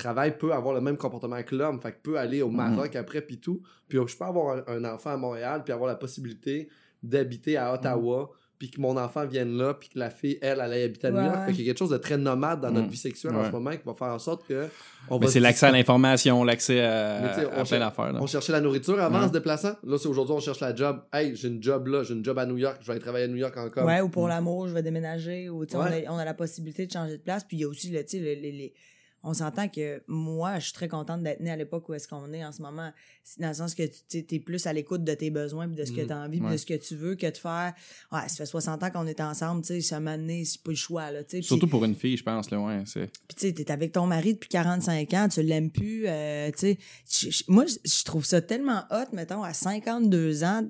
travail 0.00 0.36
peut 0.38 0.52
avoir 0.52 0.74
le 0.74 0.80
même 0.80 0.96
comportement 0.96 1.42
que 1.42 1.54
l'homme, 1.54 1.80
fait 1.80 1.92
que 1.92 1.98
peut 2.02 2.18
aller 2.18 2.42
au 2.42 2.50
Maroc 2.50 2.96
après 2.96 3.20
puis 3.20 3.38
tout, 3.38 3.62
puis 3.88 3.98
je 4.06 4.16
peux 4.16 4.24
avoir 4.24 4.56
un, 4.56 4.62
un 4.76 4.84
enfant 4.94 5.10
à 5.10 5.16
Montréal 5.16 5.62
puis 5.64 5.72
avoir 5.72 5.88
la 5.88 5.96
possibilité 5.96 6.68
d'habiter 7.02 7.56
à 7.56 7.72
Ottawa, 7.72 8.30
puis 8.58 8.70
que 8.70 8.78
mon 8.78 8.94
enfant 8.98 9.24
vienne 9.24 9.56
là, 9.56 9.72
puis 9.72 9.88
que 9.88 9.98
la 9.98 10.10
fille 10.10 10.38
elle 10.42 10.60
elle 10.62 10.72
aille 10.74 10.82
habiter 10.82 11.06
à 11.06 11.10
New 11.10 11.16
York, 11.22 11.34
ouais. 11.38 11.46
fait 11.46 11.52
qu'il 11.52 11.62
y 11.62 11.64
a 11.64 11.70
quelque 11.70 11.78
chose 11.78 11.88
de 11.88 11.96
très 11.96 12.18
nomade 12.18 12.60
dans 12.60 12.70
notre 12.70 12.88
Mm. 12.88 12.90
vie 12.90 12.96
sexuelle 12.98 13.34
en 13.34 13.44
ce 13.46 13.50
moment 13.50 13.70
qui 13.70 13.80
va 13.86 13.94
faire 13.94 14.08
en 14.08 14.18
sorte 14.18 14.46
que 14.46 14.66
on 15.08 15.18
Mais 15.18 15.24
va 15.26 15.32
c'est 15.32 15.40
l'accès 15.40 15.64
à 15.64 15.70
l'information, 15.70 16.44
l'accès 16.44 16.78
à, 16.82 17.32
plein 17.66 17.78
d'affaires. 17.78 18.12
là. 18.12 18.18
on 18.20 18.26
cherchait 18.26 18.52
la 18.52 18.60
nourriture 18.60 19.00
avant 19.00 19.22
en 19.22 19.28
se 19.28 19.32
déplaçant. 19.32 19.76
Là, 19.82 19.96
c'est 19.96 20.08
aujourd'hui, 20.08 20.34
on 20.36 20.40
cherche 20.40 20.60
la 20.60 20.74
job. 20.74 21.00
Hey, 21.10 21.34
j'ai 21.36 21.48
une 21.48 21.62
job 21.62 21.86
là, 21.86 22.02
j'ai 22.02 22.12
une 22.12 22.22
job 22.24 22.38
à 22.38 22.44
New 22.44 22.58
York, 22.58 22.76
je 22.82 22.86
vais 22.86 22.92
aller 22.92 23.00
travailler 23.00 23.24
à 23.24 23.28
New 23.28 23.36
York 23.36 23.56
encore. 23.56 23.86
Ouais, 23.86 24.02
ou 24.02 24.10
pour 24.10 24.28
l'amour, 24.28 24.68
je 24.68 24.74
vais 24.74 24.82
déménager, 24.82 25.48
ou 25.48 25.64
tu 25.64 25.72
sais, 25.72 25.78
Ouais. 25.78 26.04
on, 26.06 26.10
a, 26.10 26.14
on 26.16 26.18
a 26.18 26.24
la 26.26 26.34
possibilité 26.34 26.86
de 26.86 26.92
changer 26.92 27.16
de 27.16 27.22
place. 27.22 27.44
Puis 27.44 27.56
il 27.56 27.60
y 27.60 27.64
a 27.64 27.68
aussi, 27.68 27.90
le, 27.90 28.02
on 29.22 29.34
s'entend 29.34 29.68
que 29.68 30.02
moi, 30.06 30.58
je 30.58 30.64
suis 30.64 30.72
très 30.72 30.88
contente 30.88 31.22
d'être 31.22 31.40
née 31.40 31.50
à 31.50 31.56
l'époque 31.56 31.88
où 31.88 31.94
est-ce 31.94 32.08
qu'on 32.08 32.32
est 32.32 32.44
en 32.44 32.52
ce 32.52 32.62
moment. 32.62 32.90
Dans 33.38 33.48
le 33.48 33.54
sens 33.54 33.74
que 33.74 33.82
tu 34.08 34.24
es 34.30 34.38
plus 34.38 34.66
à 34.66 34.72
l'écoute 34.72 35.04
de 35.04 35.12
tes 35.14 35.30
besoins, 35.30 35.66
puis 35.66 35.76
de 35.76 35.84
ce 35.84 35.92
que 35.92 36.00
Mhm. 36.00 36.06
tu 36.06 36.12
as 36.12 36.18
envie, 36.18 36.38
puis 36.38 36.46
Ouais. 36.46 36.52
de 36.52 36.56
ce 36.56 36.66
que 36.66 36.74
tu 36.74 36.96
veux, 36.96 37.14
que 37.16 37.30
de 37.30 37.36
faire. 37.36 37.74
Ouais, 38.12 38.20
ça 38.28 38.36
fait 38.36 38.46
60 38.46 38.82
ans 38.82 38.90
qu'on 38.90 39.06
est 39.06 39.20
ensemble, 39.20 39.60
tu 39.62 39.68
sais, 39.68 39.80
ça 39.82 40.00
m'a 40.00 40.12
amené, 40.12 40.44
c'est 40.44 40.62
pas 40.62 40.70
le 40.70 40.76
choix, 40.76 41.10
là, 41.10 41.20
Surtout 41.42 41.68
pour 41.68 41.84
une 41.84 41.94
fille, 41.94 42.16
je 42.16 42.24
pense. 42.24 42.50
Là, 42.50 42.58
ouais. 42.60 42.82
Puis 42.84 43.08
tu 43.36 43.46
sais, 43.48 43.52
t'es 43.52 43.70
avec 43.70 43.92
ton 43.92 44.06
mari 44.06 44.34
depuis 44.34 44.48
45 44.48 45.12
ans, 45.14 45.28
tu 45.28 45.42
l'aimes 45.42 45.70
plus, 45.70 46.04
euh, 46.06 46.50
tu 46.56 46.76
sais. 47.04 47.44
Moi, 47.48 47.66
je- 47.66 47.76
je 47.90 48.04
trouve 48.04 48.24
ça 48.24 48.40
tellement 48.40 48.84
hot, 48.90 49.12
mettons, 49.12 49.42
à 49.42 49.52
52 49.52 50.44
ans, 50.44 50.66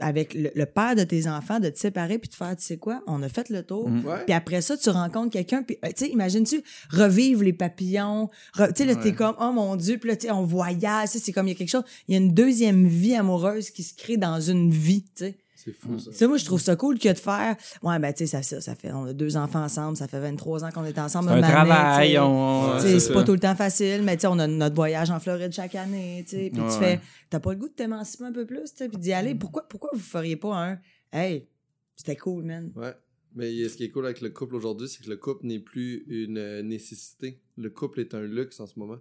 avec 0.00 0.34
le, 0.34 0.50
le 0.54 0.66
père 0.66 0.94
de 0.94 1.02
tes 1.04 1.28
enfants, 1.28 1.60
de 1.60 1.68
te 1.68 1.78
séparer 1.78 2.18
puis 2.18 2.28
de 2.28 2.34
faire, 2.34 2.54
tu 2.56 2.64
sais 2.64 2.76
quoi, 2.76 3.02
on 3.06 3.22
a 3.22 3.28
fait 3.28 3.48
le 3.48 3.62
tour. 3.62 3.88
Mm. 3.88 4.04
Ouais. 4.04 4.24
Puis 4.24 4.34
après 4.34 4.60
ça, 4.60 4.76
tu 4.76 4.90
rencontres 4.90 5.30
quelqu'un, 5.30 5.62
puis 5.62 5.76
euh, 5.84 5.88
tu 5.88 6.04
sais, 6.04 6.10
imagines-tu 6.10 6.62
revivre 6.90 7.42
les 7.42 7.52
papillons, 7.52 8.30
re- 8.54 8.68
tu 8.68 8.74
sais, 8.76 8.84
là, 8.84 8.96
t'es 8.96 9.12
comme, 9.12 9.34
oh 9.40 9.52
mon 9.52 9.76
Dieu, 9.76 9.98
puis 9.98 10.10
là, 10.10 10.16
tu 10.16 10.26
sais, 10.26 10.32
on 10.32 10.44
voyage, 10.44 11.10
tu 11.10 11.18
sais, 11.18 11.24
c'est 11.24 11.32
comme, 11.32 11.46
il 11.48 11.50
y 11.50 11.54
a 11.54 11.58
quelque 11.58 11.70
chose, 11.70 11.84
il 12.06 12.14
y 12.14 12.18
a 12.18 12.20
une 12.20 12.32
deuxième 12.32 12.86
vie 12.86 13.14
amoureuse 13.14 13.70
qui 13.70 13.82
se 13.82 13.94
crée 13.94 14.16
dans 14.16 14.40
une 14.40 14.70
vie, 14.70 15.02
tu 15.16 15.24
sais. 15.24 15.38
C'est 15.60 15.72
fou 15.72 15.98
ça. 15.98 16.12
Tu 16.12 16.16
sais, 16.16 16.26
moi, 16.28 16.36
je 16.36 16.44
trouve 16.44 16.60
ça 16.60 16.76
cool 16.76 17.00
que 17.00 17.08
de 17.12 17.18
faire, 17.18 17.56
ouais, 17.82 17.98
ben, 17.98 18.12
tu 18.12 18.18
sais, 18.18 18.26
ça, 18.28 18.42
ça, 18.42 18.60
ça 18.60 18.76
fait, 18.76 18.92
on 18.92 19.06
a 19.06 19.12
deux 19.12 19.36
enfants 19.36 19.64
ensemble, 19.64 19.96
ça 19.96 20.06
fait 20.06 20.20
23 20.20 20.64
ans 20.64 20.70
qu'on 20.70 20.84
est 20.84 20.96
ensemble. 21.00 21.26
C'est 21.30 21.34
un 21.34 21.42
année, 21.42 21.52
travail. 21.52 22.16
on- 22.20 22.74
Ouais, 22.74 22.76
Tu 22.76 22.82
sais, 22.82 22.88
c'est 22.92 23.00
c'est 23.00 23.08
ça. 23.08 23.14
pas 23.14 23.24
tout 23.24 23.32
le 23.32 23.40
temps 23.40 23.56
facile, 23.56 24.02
mais 24.04 24.16
tu 24.16 24.20
sais, 24.20 24.26
on 24.28 24.38
a 24.38 24.46
notre 24.46 24.76
voyage 24.76 25.10
en 25.10 25.18
Floride 25.18 25.52
chaque 25.52 25.74
année, 25.74 26.24
tu 26.28 26.36
sais. 26.36 26.50
Puis 26.52 26.60
Ouais, 26.60 26.68
tu 26.68 26.74
ouais. 26.78 26.96
fais, 26.96 27.00
t'as 27.28 27.40
pas 27.40 27.50
le 27.54 27.58
goût 27.58 27.66
de 27.68 27.72
t'émanciper 27.72 28.24
un 28.24 28.32
peu 28.32 28.46
plus, 28.46 28.70
tu 28.70 28.76
sais, 28.76 28.88
puis 28.88 28.98
d'y 28.98 29.12
aller. 29.12 29.34
Pourquoi, 29.34 29.66
pourquoi 29.68 29.90
vous 29.92 29.98
feriez 29.98 30.36
pas 30.36 30.54
un, 30.56 30.78
hey, 31.12 31.48
c'était 31.96 32.14
cool, 32.16 32.44
man? 32.44 32.70
Ouais. 32.76 32.94
Mais 33.34 33.50
ce 33.68 33.76
qui 33.76 33.82
est 33.82 33.90
cool 33.90 34.04
avec 34.04 34.20
le 34.20 34.30
couple 34.30 34.54
aujourd'hui, 34.54 34.88
c'est 34.88 35.02
que 35.02 35.10
le 35.10 35.16
couple 35.16 35.44
n'est 35.46 35.58
plus 35.58 36.04
une 36.08 36.38
euh, 36.38 36.62
nécessité. 36.62 37.40
Le 37.56 37.68
couple 37.70 37.98
est 38.00 38.14
un 38.14 38.22
luxe 38.22 38.60
en 38.60 38.66
ce 38.66 38.78
moment. 38.78 38.98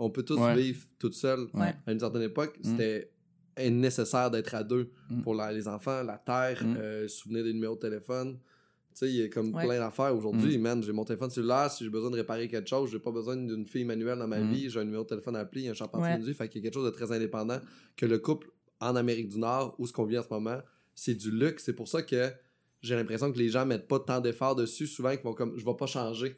On 0.00 0.10
peut 0.10 0.24
tous 0.24 0.36
Ouais. 0.38 0.56
vivre 0.56 0.84
tout 0.98 1.12
seul. 1.12 1.46
Ouais. 1.54 1.74
À 1.86 1.92
une 1.92 2.00
certaine 2.00 2.22
époque, 2.22 2.58
Mm. 2.64 2.76
C'était 3.56 3.70
nécessaire 3.70 4.30
d'être 4.30 4.54
à 4.54 4.62
deux 4.64 4.90
Mm. 5.10 5.22
pour 5.22 5.34
la- 5.34 5.52
les 5.52 5.68
enfants, 5.68 6.02
la 6.02 6.18
terre, 6.18 6.64
Mm. 6.64 6.76
euh, 6.78 7.08
souvenir 7.08 7.44
des 7.44 7.52
numéros 7.52 7.74
de 7.76 7.80
téléphone. 7.80 8.38
Tu 8.94 8.98
sais, 8.98 9.08
il 9.10 9.16
y 9.16 9.22
a 9.22 9.28
comme 9.28 9.54
Ouais. 9.54 9.64
plein 9.64 9.78
d'affaires 9.78 10.14
aujourd'hui. 10.14 10.58
Man, 10.58 10.82
j'ai 10.82 10.92
mon 10.92 11.04
téléphone 11.04 11.30
cellulaire. 11.30 11.70
Si 11.70 11.82
j'ai 11.84 11.88
besoin 11.90 12.10
de 12.10 12.16
réparer 12.16 12.46
quelque 12.48 12.68
chose, 12.68 12.90
j'ai 12.90 12.98
pas 12.98 13.10
besoin 13.10 13.36
d'une 13.36 13.64
fille 13.66 13.84
manuelle 13.84 14.18
dans 14.18 14.26
ma 14.28 14.38
Mm. 14.40 14.52
vie. 14.52 14.68
J'ai 14.70 14.80
un 14.80 14.84
numéro 14.84 15.02
de 15.04 15.08
téléphone 15.08 15.36
à 15.36 15.40
appeler, 15.40 15.62
il 15.62 15.64
y 15.64 15.68
a 15.68 15.70
un 15.70 15.74
charpentier 15.74 16.22
Ouais. 16.24 16.34
Fait 16.34 16.48
qu'il 16.48 16.60
y 16.62 16.64
a 16.64 16.70
quelque 16.70 16.74
chose 16.74 16.84
de 16.84 16.90
très 16.94 17.10
indépendant 17.10 17.58
que 17.96 18.04
le 18.06 18.18
couple 18.18 18.48
en 18.80 18.94
Amérique 18.96 19.28
du 19.28 19.38
Nord, 19.38 19.74
où 19.78 19.86
ce 19.86 19.92
qu'on 19.94 20.04
vit 20.04 20.18
en 20.18 20.22
ce 20.22 20.28
moment, 20.30 20.58
c'est 20.94 21.14
du 21.14 21.30
luxe. 21.30 21.64
C'est 21.64 21.72
pour 21.72 21.88
ça 21.88 22.02
que 22.02 22.30
j'ai 22.82 22.94
l'impression 22.96 23.32
que 23.32 23.38
les 23.38 23.48
gens 23.48 23.64
mettent 23.64 23.88
pas 23.88 23.98
tant 24.00 24.20
d'efforts 24.20 24.56
dessus. 24.56 24.86
Souvent, 24.86 25.10
ils 25.10 25.20
vont 25.20 25.32
comme, 25.34 25.56
je 25.56 25.64
vais 25.64 25.74
pas 25.76 25.86
changer. 25.86 26.36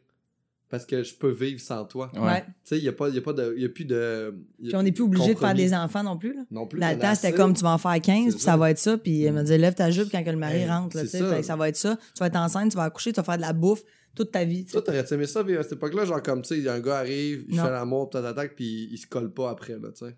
Parce 0.70 0.86
que 0.86 1.02
je 1.04 1.14
peux 1.14 1.30
vivre 1.30 1.60
sans 1.60 1.84
toi. 1.84 2.10
Tu 2.12 2.18
Ouais. 2.18 2.26
Ouais. 2.26 2.44
sais, 2.64 2.78
il 2.78 2.84
y 2.84 2.88
a 2.88 2.92
pas, 2.92 3.08
il 3.08 3.14
y 3.14 3.18
a 3.18 3.20
pas 3.22 3.32
de, 3.32 3.54
il 3.56 3.62
y 3.62 3.66
a 3.66 3.68
plus 3.68 3.84
de. 3.84 4.34
il 4.58 4.64
y 4.66 4.68
a 4.68 4.70
Puis 4.70 4.76
on 4.76 4.82
n'est 4.82 4.92
plus 4.92 5.04
obligé 5.04 5.34
de 5.34 5.38
faire 5.38 5.54
des 5.54 5.72
enfants 5.74 6.02
non 6.02 6.16
plus, 6.18 6.34
là. 6.34 6.42
Non 6.50 6.66
plus. 6.66 6.80
Dans 6.80 6.90
le 6.90 6.98
temps, 6.98 7.14
c'était 7.14 7.32
comme 7.32 7.54
tu 7.54 7.62
vas 7.62 7.72
en 7.74 7.78
faire 7.78 8.00
15, 8.00 8.24
C'est 8.26 8.30
puis 8.32 8.40
ça 8.40 8.52
ça. 8.52 8.56
va 8.56 8.70
être 8.70 8.78
ça. 8.78 8.98
Puis 8.98 9.22
elle 9.22 9.34
m'a 9.34 9.42
dit, 9.44 9.56
lève 9.56 9.74
ta 9.74 9.90
jupe 9.90 10.08
quand 10.10 10.24
que 10.24 10.30
le 10.30 10.36
mari 10.36 10.58
Hey, 10.60 10.68
rentre, 10.68 10.96
là, 10.96 11.02
tu 11.02 11.08
ça. 11.10 11.28
Fait 11.30 11.36
que 11.40 11.46
ça 11.46 11.54
va 11.56 11.68
être 11.68 11.76
ça. 11.76 11.96
Tu 11.96 12.18
vas 12.18 12.26
être 12.26 12.36
enceinte, 12.36 12.70
tu 12.72 12.76
vas 12.76 12.84
accoucher, 12.84 13.12
tu 13.12 13.16
vas 13.20 13.24
faire 13.24 13.36
de 13.36 13.42
la 13.42 13.52
bouffe 13.52 13.82
toute 14.16 14.30
ta 14.32 14.44
vie, 14.44 14.64
tu 14.64 14.70
sais. 14.70 14.72
Toi, 14.80 14.82
t'aurais 14.82 15.04
aimé 15.14 15.26
ça 15.26 15.42
vivre 15.42 15.60
à 15.60 15.62
cette 15.64 15.72
époque-là? 15.72 16.04
Genre, 16.06 16.22
comme, 16.22 16.42
tu 16.42 16.60
sais, 16.62 16.68
un 16.68 16.80
gars 16.80 16.98
arrive, 16.98 17.44
il 17.48 17.56
Non. 17.56 17.64
fait 17.64 17.70
l'amour, 17.70 18.10
puis 18.10 18.20
t'attaques, 18.22 18.54
puis 18.56 18.88
il 18.90 18.96
se 18.96 19.06
colle 19.06 19.32
pas 19.32 19.50
après, 19.50 19.74
là, 19.74 19.88
tu 19.96 20.06
sais. 20.06 20.16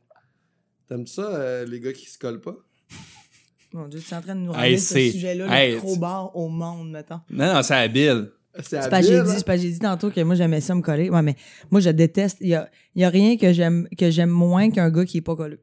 T'aimes 0.89 1.07
ça, 1.07 1.23
euh, 1.35 1.65
les 1.67 1.81
gars 1.81 1.93
qui 1.93 2.07
se 2.07 2.17
collent 2.19 2.41
pas? 2.41 2.55
Mon 3.73 3.89
Dieu, 3.89 4.01
tu 4.01 4.13
es 4.15 4.17
en 4.17 4.21
train 4.23 4.35
de 4.35 4.41
nous 4.41 4.53
Hey, 4.53 4.59
ramener 4.59 4.79
ce 4.79 4.95
sujet-là, 5.11 5.47
hey, 5.65 5.73
le 5.75 5.79
trop 5.79 5.97
bord 5.97 6.31
au 6.37 6.49
monde, 6.49 6.91
mettons. 6.93 7.21
Non, 7.31 7.55
non, 7.55 7.63
c'est 7.63 7.75
habile. 7.75 8.31
C'est 8.63 8.89
que 8.91 8.97
j'ai 9.03 9.23
dit, 9.23 9.31
hein? 9.31 9.35
c'est 9.39 9.45
que 9.45 9.57
j'ai 9.57 9.71
dit 9.71 9.79
tantôt 9.79 10.11
que 10.11 10.21
moi 10.23 10.35
j'aimais 10.35 10.61
ça 10.61 10.75
me 10.75 10.81
coller. 10.83 11.11
Ouais, 11.11 11.23
mais 11.23 11.37
moi 11.71 11.81
je 11.81 11.91
déteste. 11.91 12.39
Il 12.41 12.49
y 12.49 12.55
a, 12.55 12.71
y 12.95 13.05
a 13.05 13.09
rien 13.11 13.37
que 13.37 13.53
j'aime 13.53 13.89
que 13.99 14.11
j'aime 14.11 14.31
moins 14.31 14.71
qu'un 14.71 14.91
gars 14.91 15.05
qui 15.05 15.19
est 15.19 15.23
pas 15.23 15.37
collé. 15.37 15.59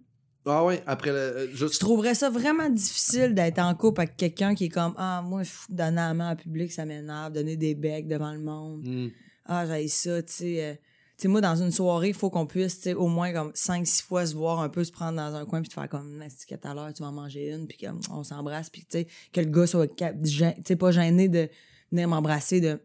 Ah 0.46 0.66
ouais, 0.66 0.84
après 0.86 1.12
le. 1.12 1.18
euh, 1.18 1.48
juste. 1.56 1.76
Je 1.76 1.80
trouverais 1.80 2.16
ça 2.16 2.30
vraiment 2.30 2.70
difficile 2.70 3.34
d'être 3.34 3.60
en 3.60 3.74
couple 3.76 4.02
avec 4.02 4.18
quelqu'un 4.18 4.56
qui 4.56 4.66
est 4.66 4.70
comme 4.70 4.94
Ah, 4.98 5.24
moi, 5.26 5.40
pff, 5.42 5.68
donner 5.70 5.96
la 5.96 6.14
main 6.14 6.32
en 6.32 6.36
public, 6.36 6.72
ça 6.72 6.86
m'énerve, 6.86 7.32
donner 7.32 7.56
des 7.56 7.76
becs 7.76 8.08
devant 8.08 8.34
le 8.34 8.40
monde. 8.40 8.82
Hmm. 8.86 9.08
Ah, 9.46 9.66
j'ai 9.66 9.88
ça, 9.88 10.22
tu 10.22 10.34
sais. 10.34 10.64
euh, 10.64 10.74
tu 11.16 11.22
sais, 11.24 11.28
moi, 11.28 11.40
dans 11.42 11.56
une 11.56 11.72
soirée, 11.72 12.10
il 12.10 12.14
faut 12.14 12.30
qu'on 12.30 12.48
puisse, 12.48 12.78
tu 12.78 12.82
sais, 12.84 12.94
au 12.96 13.08
moins 13.08 13.32
comme 13.32 13.52
5-6 13.52 14.02
fois 14.04 14.26
se 14.26 14.34
voir 14.36 14.60
un 14.62 14.68
peu, 14.68 14.84
se 14.84 14.92
prendre 14.92 15.16
dans 15.16 15.36
un 15.36 15.46
coin, 15.46 15.62
puis 15.62 15.70
te 15.70 15.76
faire 15.76 15.88
comme, 15.88 16.22
est-ce 16.24 16.46
que 16.48 16.56
tout 16.56 16.68
à 16.68 16.74
l'heure, 16.74 16.92
tu 16.94 17.04
vas 17.04 17.10
en 17.10 17.14
manger 17.14 17.52
une, 17.52 17.68
puis 17.68 17.78
qu'on 17.78 18.24
s'embrasse, 18.24 18.70
puis 18.72 18.82
tu 18.82 18.98
sais, 19.00 19.08
que 19.32 19.40
le 19.40 19.46
gars 19.48 19.68
soit, 19.68 19.88
cap- 19.96 20.18
gê- 20.24 20.56
tu 20.56 20.62
sais, 20.66 20.76
pas 20.76 20.92
gêné 20.92 21.30
de 21.30 21.48
venir 21.94 22.08
m'embrasser, 22.10 22.60
de. 22.62 22.80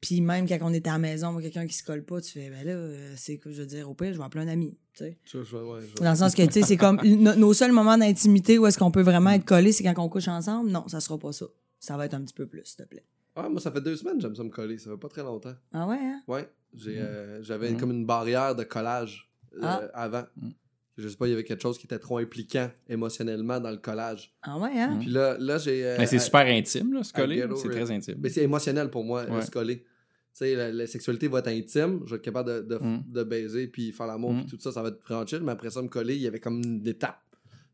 Puis 0.00 0.20
même 0.20 0.46
quand 0.46 0.58
on 0.60 0.72
était 0.74 0.90
à 0.90 0.94
la 0.94 0.98
maison, 0.98 1.38
quelqu'un 1.40 1.66
qui 1.66 1.72
se 1.74 1.82
colle 1.82 2.04
pas, 2.04 2.20
tu 2.20 2.30
fais, 2.32 2.50
ben 2.50 2.62
là, 2.66 2.72
euh, 2.72 3.14
c'est 3.16 3.38
que 3.38 3.50
je 3.50 3.60
veux 3.62 3.66
dire, 3.66 3.88
au 3.88 3.94
pire, 3.94 4.12
je 4.12 4.18
vais 4.18 4.24
appeler 4.24 4.44
un 4.44 4.48
ami. 4.48 4.76
Tu 4.92 5.04
sais. 5.04 5.18
Je- 5.24 5.42
je- 5.42 5.56
ouais, 5.56 5.80
je- 5.96 6.02
Dans 6.02 6.10
le 6.10 6.16
sens 6.16 6.34
que, 6.34 6.42
tu 6.42 6.52
sais, 6.52 6.62
c'est 6.62 6.76
comme 6.76 6.96
no- 7.04 7.34
nos 7.36 7.54
seuls 7.54 7.72
moments 7.72 7.96
d'intimité 7.96 8.58
où 8.58 8.66
est-ce 8.66 8.78
qu'on 8.78 8.90
peut 8.90 9.00
vraiment 9.02 9.30
être 9.30 9.46
collés, 9.46 9.72
c'est 9.72 9.82
quand 9.82 9.94
on 9.98 10.08
couche 10.10 10.28
ensemble? 10.28 10.70
Non, 10.70 10.86
ça 10.88 11.00
sera 11.00 11.18
pas 11.18 11.32
ça. 11.32 11.46
Ça 11.80 11.96
va 11.96 12.04
être 12.04 12.12
un 12.14 12.20
petit 12.22 12.34
peu 12.34 12.46
plus, 12.46 12.60
s'il 12.64 12.76
te 12.76 12.82
plaît. 12.88 13.04
Ah, 13.36 13.48
moi, 13.48 13.60
ça 13.60 13.70
fait 13.72 13.80
deux 13.80 13.96
semaines 13.96 14.16
que 14.16 14.22
j'aime 14.22 14.36
ça 14.36 14.44
me 14.44 14.50
coller. 14.50 14.76
Ça 14.78 14.90
fait 14.90 14.96
pas 14.98 15.08
très 15.08 15.22
longtemps. 15.22 15.54
Ah 15.72 15.86
ouais, 15.88 15.96
hein? 15.98 16.22
Ouais. 16.28 16.48
J'ai, 16.74 16.98
euh, 17.00 17.42
j'avais 17.42 17.70
Mhm. 17.70 17.78
comme 17.80 17.90
une 17.90 18.04
barrière 18.06 18.54
de 18.54 18.62
collage 18.64 19.30
euh, 19.54 19.60
Ah. 19.62 19.82
avant. 19.94 20.24
Mhm. 20.36 20.52
Je 20.96 21.08
sais 21.08 21.16
pas, 21.16 21.26
il 21.26 21.30
y 21.30 21.32
avait 21.32 21.42
quelque 21.44 21.60
chose 21.62 21.76
qui 21.76 21.86
était 21.86 21.98
trop 21.98 22.18
impliquant 22.18 22.70
émotionnellement 22.88 23.58
dans 23.60 23.70
le 23.70 23.78
collage. 23.78 24.32
Ah 24.42 24.56
ouais, 24.58 24.70
hein? 24.78 24.96
Puis 25.00 25.10
là, 25.10 25.36
là 25.40 25.58
j'ai. 25.58 25.84
euh, 25.84 25.96
Mais 25.98 26.06
c'est 26.06 26.18
super 26.20 26.46
intime, 26.46 26.92
là, 26.92 27.00
I 27.04 27.12
coller. 27.12 27.44
C'est 27.56 27.68
très 27.68 27.90
intime. 27.90 28.14
Mais 28.20 28.28
c'est 28.28 28.42
émotionnel 28.42 28.90
pour 28.90 29.02
moi, 29.04 29.24
Ouais. 29.28 29.42
se 29.42 29.50
coller. 29.50 29.78
Tu 29.78 29.84
sais, 30.38 30.54
la, 30.54 30.70
la 30.72 30.86
sexualité 30.86 31.28
va 31.28 31.38
être 31.40 31.48
intime, 31.48 32.00
je 32.04 32.10
vais 32.10 32.16
être 32.16 32.22
capable 32.22 32.66
de, 32.66 32.76
de, 32.76 32.78
Mm. 32.84 33.02
de 33.06 33.22
baiser 33.24 33.66
puis 33.68 33.92
faire 33.92 34.06
l'amour 34.06 34.32
Mm. 34.32 34.40
puis 34.46 34.56
tout 34.56 34.60
ça, 34.62 34.72
ça 34.72 34.82
va 34.82 34.88
être 34.88 35.00
vraiment 35.06 35.24
chill, 35.26 35.40
mais 35.42 35.52
après 35.52 35.70
ça, 35.70 35.80
me 35.82 35.88
coller, 35.88 36.14
il 36.16 36.22
y 36.22 36.26
avait 36.26 36.40
comme 36.40 36.60
une 36.64 36.86
étape 36.86 37.18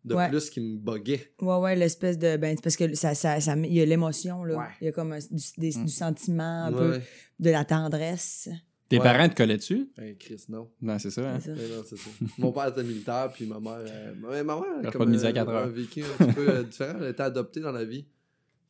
de 0.05 0.15
Ouais. 0.15 0.29
plus 0.31 0.49
qui 0.49 0.61
me 0.61 0.79
buguait. 0.79 1.33
Ouais, 1.43 1.57
ouais, 1.57 1.77
l'espèce 1.77 2.17
de. 2.19 2.37
Ben, 2.39 2.57
c'est 2.57 2.63
parce 2.63 2.77
que 2.77 2.95
ça, 2.95 3.15
ça, 3.15 3.39
ça, 3.41 3.55
il 3.57 3.73
y 3.75 3.81
a 3.83 3.85
l'émotion, 3.85 4.45
là. 4.45 4.57
Ouais. 4.59 4.65
Il 4.81 4.85
y 4.87 4.89
a 4.89 4.93
comme 4.93 5.13
un- 5.13 5.19
du, 5.19 5.45
des- 5.59 5.77
Mm. 5.79 5.85
du 5.85 5.93
sentiment, 5.93 6.65
un 6.67 6.73
Ouais. 6.73 6.99
peu 6.99 7.01
de 7.41 7.51
la 7.51 7.65
tendresse. 7.67 8.49
Tes 8.91 8.99
Ouais. 8.99 9.05
parents 9.05 9.29
te 9.29 9.35
collaient 9.37 9.57
dessus? 9.57 9.89
Ben, 9.97 10.15
Chris, 10.19 10.45
non. 10.51 10.69
Non, 10.83 10.99
c'est 10.99 11.11
ça. 11.11 11.31
hein? 11.33 11.41
Ça. 11.41 11.53
Ben 11.53 11.63
non, 11.71 11.83
c'est 11.87 11.97
ça. 11.97 12.11
Mon 12.39 12.51
père 12.53 12.67
était 12.69 12.83
militaire, 12.83 13.31
puis 13.33 13.47
ma 13.47 13.59
mère. 13.61 13.79
euh, 13.87 14.13
ma 14.21 14.43
ma 14.43 14.57
mère, 14.57 14.65
Elle 14.81 14.87
a 14.87 14.89
a 14.89 14.93
pas 14.93 14.99
comme, 14.99 15.13
de 15.13 15.19
à 15.25 15.29
euh, 15.29 15.37
heures. 15.49 15.65
un 15.65 15.67
vécu 15.69 16.03
un 16.03 16.25
petit 16.27 16.35
peu 16.35 16.49
euh, 16.51 16.63
différent. 16.65 16.95
Elle 16.99 17.05
a 17.07 17.09
été 17.11 17.23
adoptée 17.23 17.61
dans 17.61 17.71
la 17.73 17.85
vie. 17.85 18.05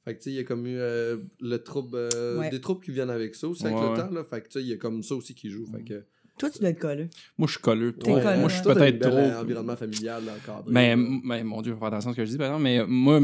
Fait 0.04 0.12
que, 0.14 0.18
tu 0.18 0.24
sais, 0.24 0.30
il 0.30 0.36
y 0.36 0.38
a 0.40 0.44
comme 0.44 0.66
eu 0.66 0.76
euh, 0.78 1.16
le 1.40 1.56
trouble, 1.58 1.96
euh, 1.96 2.38
Ouais. 2.38 2.50
des 2.50 2.60
troubles 2.60 2.84
qui 2.84 2.90
viennent 2.90 3.10
avec 3.10 3.34
ça 3.34 3.48
aussi, 3.48 3.64
avec 3.66 3.76
Ouais, 3.78 3.90
le 3.90 3.96
temps, 3.96 4.10
là. 4.10 4.22
Fait 4.24 4.40
que, 4.42 4.46
tu 4.48 4.52
sais, 4.58 4.60
il 4.62 4.68
y 4.68 4.72
a 4.72 4.76
comme 4.76 5.02
ça 5.02 5.14
aussi 5.14 5.34
qui 5.34 5.48
joue. 5.50 5.66
Fait 5.66 5.82
que. 5.82 6.04
Toi, 6.38 6.50
tu 6.50 6.58
dois 6.60 6.68
être 6.70 6.78
collé. 6.78 7.08
Moi, 7.38 7.46
je 7.48 7.52
suis 7.52 7.60
colleux. 7.62 7.92
Colleux, 7.92 8.22
Moi, 8.22 8.48
je 8.48 8.54
suis 8.54 8.62
peut-être 8.62 8.98
trop. 9.00 9.18
environnement 9.40 9.76
familial, 9.76 10.22
encadré. 10.28 10.70
Mais, 10.72 10.96
mais 10.96 11.44
mon 11.44 11.60
Dieu, 11.62 11.72
faut 11.74 11.78
faire 11.78 11.88
attention 11.88 12.10
à 12.10 12.12
ce 12.12 12.16
que 12.18 12.24
je 12.26 12.30
dis, 12.30 12.36
par 12.38 12.46
exemple. 12.48 12.62
Mais 12.64 12.84
moi, 12.86 13.20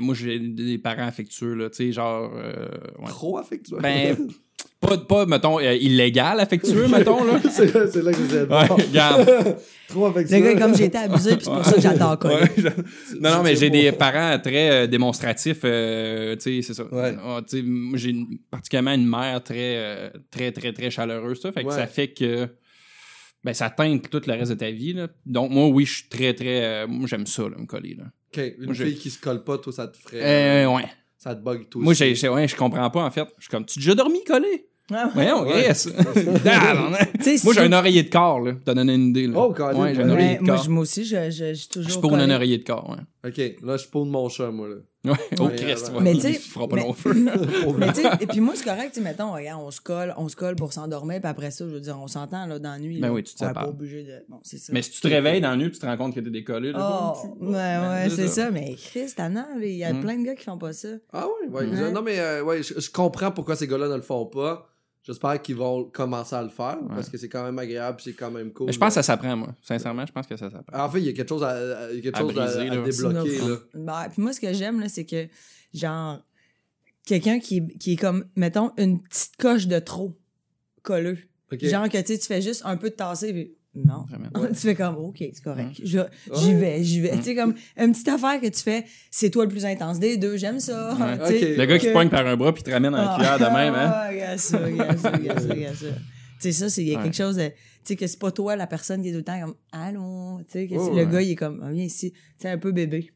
moi 0.00 0.14
j'ai 0.14 0.38
des 0.38 0.78
parents 0.78 1.06
affectueux, 1.06 1.54
là. 1.54 1.70
Tu 1.70 1.76
sais, 1.76 1.92
genre. 1.92 2.32
euh, 2.36 2.68
ouais. 2.98 3.08
Trop 3.08 3.38
affectueux. 3.38 3.78
Ben, 3.80 4.16
pas, 4.82 4.98
pas, 4.98 5.26
mettons, 5.26 5.58
euh, 5.58 5.74
illégal 5.74 6.38
affectueux, 6.40 6.86
mettons, 6.88 7.24
là. 7.24 7.40
c'est 7.50 7.72
là, 7.72 7.86
c'est 7.90 8.02
là 8.02 8.12
que 8.12 8.18
j'essaie 8.18 8.46
de 8.46 8.50
Ouais, 8.52 8.66
regarde. 8.66 9.56
Trop 9.88 10.06
affectueux. 10.06 10.36
Le 10.38 10.42
gars, 10.54 10.60
comme 10.60 10.74
j'ai 10.74 10.84
été 10.84 10.98
abusé, 10.98 11.36
puis 11.36 11.44
c'est 11.44 11.50
pour 11.50 11.64
ça 11.64 11.72
que 11.74 11.80
j'adore. 11.80 12.18
Ouais, 12.24 12.50
je- 12.56 13.16
non, 13.20 13.30
non, 13.36 13.42
mais 13.42 13.56
j'ai 13.56 13.70
des 13.70 13.92
parents 13.92 14.38
très 14.38 14.70
euh, 14.70 14.86
démonstratifs, 14.86 15.60
euh, 15.64 16.34
tu 16.36 16.62
sais, 16.62 16.62
c'est 16.62 16.74
ça. 16.74 16.84
Ouais. 16.92 17.14
Ah, 17.22 17.40
tu 17.48 17.58
sais, 17.58 17.62
moi, 17.62 17.98
j'ai 17.98 18.10
une- 18.10 18.38
particulièrement 18.50 18.92
une 18.94 19.06
mère 19.08 19.42
très, 19.42 20.12
très, 20.30 20.50
très, 20.52 20.72
très 20.72 20.90
chaleureuse, 20.90 21.40
ça. 21.40 21.52
Fait 21.52 21.62
que 21.62 21.68
Ouais. 21.68 21.74
ça 21.74 21.86
fait 21.86 22.08
que, 22.08 22.48
ben, 23.44 23.52
ça 23.54 23.70
teinte 23.70 24.08
tout 24.08 24.22
le 24.26 24.32
reste 24.32 24.52
de 24.52 24.56
ta 24.56 24.70
vie, 24.70 24.92
là. 24.94 25.08
Donc, 25.26 25.50
moi, 25.50 25.68
oui, 25.68 25.84
je 25.84 25.94
suis 25.96 26.08
très, 26.08 26.32
très, 26.34 26.64
euh, 26.64 26.86
moi, 26.88 27.06
j'aime 27.06 27.26
ça, 27.26 27.42
là, 27.42 27.56
me 27.58 27.66
coller, 27.66 27.94
là. 27.98 28.04
Ok, 28.34 28.42
une 28.58 28.64
Moi, 28.66 28.74
fille 28.74 28.94
qui 28.96 29.10
se 29.10 29.20
colle 29.20 29.44
pas, 29.44 29.58
toi, 29.58 29.72
ça 29.72 29.88
te 29.88 29.96
ferait. 29.98 30.20
Euh, 30.64 30.68
ouais. 30.74 30.84
Ça 31.18 31.34
te 31.36 31.42
bug, 31.44 31.68
toi 31.68 31.82
Moi, 31.82 31.92
j'ai- 31.94 32.28
ouais, 32.28 32.48
je 32.48 32.56
comprends 32.56 32.88
pas, 32.90 33.04
en 33.04 33.10
fait. 33.10 33.26
Je 33.38 33.42
suis 33.44 33.50
comme, 33.50 33.64
tu 33.66 33.78
as 33.78 33.80
déjà 33.82 33.94
dormi 33.94 34.24
collé? 34.24 34.66
Ah, 34.90 35.10
Voyons, 35.14 35.42
Ouais. 35.44 35.62
yes. 35.62 35.88
Sais, 37.20 37.36
moi, 37.44 37.54
j'ai 37.54 37.60
un 37.60 37.72
oreiller 37.72 38.02
de 38.02 38.10
corps, 38.10 38.40
là. 38.40 38.52
T'as 38.64 38.74
donné 38.74 38.94
une 38.94 39.08
idée, 39.10 39.26
là. 39.26 39.34
Oh, 39.38 39.52
Colin, 39.52 39.78
Ouais, 39.78 39.94
j'ai 39.94 40.02
un 40.02 40.10
oreiller 40.10 40.36
de 40.38 40.42
moi, 40.42 40.56
corps. 40.56 40.64
je- 40.64 40.70
moi 40.70 40.82
aussi, 40.82 41.04
je, 41.04 41.30
je, 41.30 41.68
toujours. 41.68 41.90
Je 41.90 41.98
pour 41.98 42.14
un 42.14 42.30
oreiller 42.30 42.58
de 42.58 42.64
corps, 42.64 42.90
ouais. 42.90 43.28
Ok, 43.30 43.38
là, 43.64 43.76
je 43.76 43.86
pose 43.86 44.08
mon 44.08 44.28
chat, 44.28 44.50
moi, 44.50 44.68
là. 44.68 44.74
Ouais, 45.04 45.18
oh 45.40 45.48
Christ, 45.56 45.90
ouais. 45.94 46.00
Mais 46.00 46.12
il 46.12 46.20
tu 46.20 46.32
sais, 46.32 46.34
fera 46.34 46.68
pas 46.68 46.76
mais- 46.76 46.82
long 46.82 46.92
feu. 46.94 47.12
Mais 47.78 47.88
tu 47.92 48.02
sais, 48.02 48.08
et 48.20 48.26
puis 48.26 48.40
moi, 48.40 48.54
c'est 48.56 48.64
correct, 48.64 48.90
tu 48.92 49.00
sais, 49.00 49.00
mettons, 49.00 49.32
regarde, 49.32 49.62
on 49.64 49.70
se 49.70 49.80
colle, 49.80 50.14
on 50.16 50.28
se 50.28 50.36
colle 50.36 50.54
pour 50.56 50.72
s'endormir, 50.72 51.20
puis 51.20 51.28
après 51.28 51.50
ça, 51.50 51.64
je 51.66 51.70
veux 51.72 51.80
dire, 51.80 51.98
on 52.00 52.06
s'entend, 52.08 52.46
là, 52.46 52.58
dans 52.58 52.70
la 52.72 52.78
nuit. 52.78 53.00
Ben 53.00 53.08
là, 53.08 53.12
oui, 53.14 53.22
tu 53.22 53.32
te 53.34 53.38
sépares. 53.38 53.54
pas 53.64 53.68
obligé 53.68 54.02
de. 54.04 54.24
Bon, 54.28 54.38
c'est 54.42 54.58
ça. 54.58 54.72
Mais 54.72 54.82
si 54.82 54.90
tu 54.90 55.00
te 55.00 55.08
réveilles 55.08 55.40
dans 55.40 55.50
la 55.50 55.56
nuit, 55.56 55.70
tu 55.72 55.78
te 55.78 55.86
rends 55.86 55.96
compte 55.96 56.14
que 56.14 56.20
t'es 56.20 56.30
décollé. 56.30 56.72
Là, 56.72 57.14
Oh, 57.16 57.36
ouais, 57.40 57.52
ouais, 57.52 58.08
c'est 58.14 58.28
ça. 58.28 58.50
Mais 58.50 58.74
Chris, 58.76 59.12
Tana, 59.16 59.46
là, 59.58 59.64
il 59.66 59.74
y 59.76 59.84
a 59.84 59.92
Mm. 59.92 60.00
plein 60.00 60.18
de 60.18 60.24
gars 60.24 60.34
qui 60.34 60.44
font 60.44 60.58
pas 60.58 60.72
ça. 60.72 60.88
Ah 61.12 61.26
ouais, 61.26 61.48
ouais. 61.66 61.90
Non, 61.90 62.02
mais 62.02 62.18
euh, 62.20 62.42
ouais, 62.44 62.62
je 62.62 62.90
comprends 62.90 63.30
pourquoi 63.32 63.56
ces 63.56 63.66
gars-là 63.66 63.88
ne 63.88 63.96
le 63.96 64.02
font 64.02 64.26
pas. 64.26 64.68
J'espère 65.04 65.42
qu'ils 65.42 65.56
vont 65.56 65.84
commencer 65.84 66.34
à 66.36 66.42
le 66.42 66.48
faire 66.48 66.78
parce 66.88 67.08
que 67.08 67.18
c'est 67.18 67.28
quand 67.28 67.42
même 67.44 67.58
agréable 67.58 68.00
c'est 68.00 68.12
quand 68.12 68.30
même 68.30 68.52
cool. 68.52 68.66
Mais 68.66 68.72
je 68.72 68.78
pense 68.78 68.90
que 68.90 68.94
ça 68.94 69.02
s'apprend, 69.02 69.36
moi. 69.36 69.54
Sincèrement, 69.60 70.06
je 70.06 70.12
pense 70.12 70.26
que 70.28 70.36
ça 70.36 70.48
s'apprend. 70.48 70.78
En 70.84 70.88
fait, 70.88 71.00
il 71.00 71.06
y 71.06 71.08
a 71.08 71.12
quelque 71.12 71.28
chose 71.28 71.42
à, 71.42 71.48
à- 71.48 71.90
il 71.90 71.96
y 71.96 71.98
a 71.98 72.02
quelque 72.02 72.16
À 72.16 72.20
chose 72.20 72.38
à- 72.38 72.44
briser, 72.44 72.60
à, 72.68 72.74
là. 72.74 72.82
débloquer. 72.82 73.38
Là. 73.38 73.56
Ben, 73.74 74.08
puis 74.12 74.22
moi, 74.22 74.32
ce 74.32 74.40
que 74.40 74.52
j'aime, 74.52 74.78
là, 74.80 74.88
c'est 74.88 75.04
que, 75.04 75.26
genre, 75.74 76.20
quelqu'un 77.04 77.40
qui, 77.40 77.56
est- 77.58 77.78
qui 77.78 77.92
est 77.94 77.96
comme, 77.96 78.26
mettons, 78.36 78.70
une 78.76 79.02
petite 79.02 79.36
coche 79.38 79.66
de 79.66 79.78
trop 79.80 80.16
colleux. 80.82 81.18
Genre 81.60 81.88
que, 81.88 81.98
tu 81.98 82.06
sais, 82.14 82.18
tu 82.18 82.26
fais 82.26 82.40
juste 82.40 82.62
un 82.64 82.76
peu 82.76 82.90
de 82.90 82.94
tasser, 82.94 83.32
puis 83.32 83.56
non. 83.74 84.04
Vraiment. 84.08 84.28
tu 84.48 84.54
fais 84.54 84.74
comme, 84.74 84.96
OK, 84.96 85.16
c'est 85.18 85.42
correct. 85.42 85.78
Mm. 85.80 85.86
Je- 85.86 86.00
J'y 86.34 86.54
vais, 86.54 86.82
j'y 86.84 87.00
vais. 87.00 87.16
Tu 87.16 87.22
sais, 87.22 87.34
comme, 87.34 87.54
une 87.76 87.92
petite 87.92 88.08
affaire 88.08 88.40
que 88.40 88.46
tu 88.48 88.60
fais, 88.62 88.84
c'est 89.10 89.30
toi 89.30 89.44
le 89.44 89.50
plus 89.50 89.64
intense 89.64 89.98
des 89.98 90.16
deux, 90.16 90.36
j'aime 90.36 90.60
ça. 90.60 90.94
Le 90.98 91.64
gars 91.66 91.78
qui 91.78 91.84
que- 91.86 91.88
te 91.90 91.92
pogne 91.94 92.08
par 92.10 92.26
un 92.26 92.36
bras 92.36 92.52
puis 92.52 92.62
te 92.62 92.70
ramène 92.70 92.94
en 92.94 93.14
cuillère 93.16 93.38
de 93.38 93.44
même, 93.44 93.74
hein? 93.74 93.92
Ah, 93.94 94.08
regarde 94.10 94.38
ça, 94.38 94.58
regarde 94.58 94.98
ça, 94.98 95.10
regarde 95.10 95.40
ça, 95.40 95.48
regarde 95.54 95.76
ça. 95.76 95.86
Tu 95.86 95.94
sais, 96.40 96.52
ça, 96.52 96.68
c'est, 96.68 96.82
il 96.82 96.88
y 96.88 96.94
a 96.94 96.98
Ouais. 96.98 97.04
quelque 97.04 97.16
chose 97.16 97.36
de, 97.36 97.46
tu 97.48 97.54
sais, 97.84 97.96
que 97.96 98.06
c'est 98.06 98.18
pas 98.18 98.30
toi 98.32 98.56
la 98.56 98.66
personne 98.66 99.00
qui 99.02 99.08
est 99.08 99.12
tout 99.12 99.18
le 99.18 99.24
temps 99.24 99.40
comme, 99.40 99.54
allô, 99.72 100.40
tu 100.46 100.52
sais, 100.52 100.66
que 100.68 100.74
Oh, 100.76 100.94
le 100.94 101.04
gars, 101.04 101.22
il 101.22 101.30
est 101.30 101.36
comme, 101.36 101.60
Ah, 101.64 101.70
viens 101.70 101.84
ici, 101.84 102.12
tu 102.12 102.18
sais, 102.38 102.48
un 102.48 102.58
peu 102.58 102.72
bébé. 102.72 103.10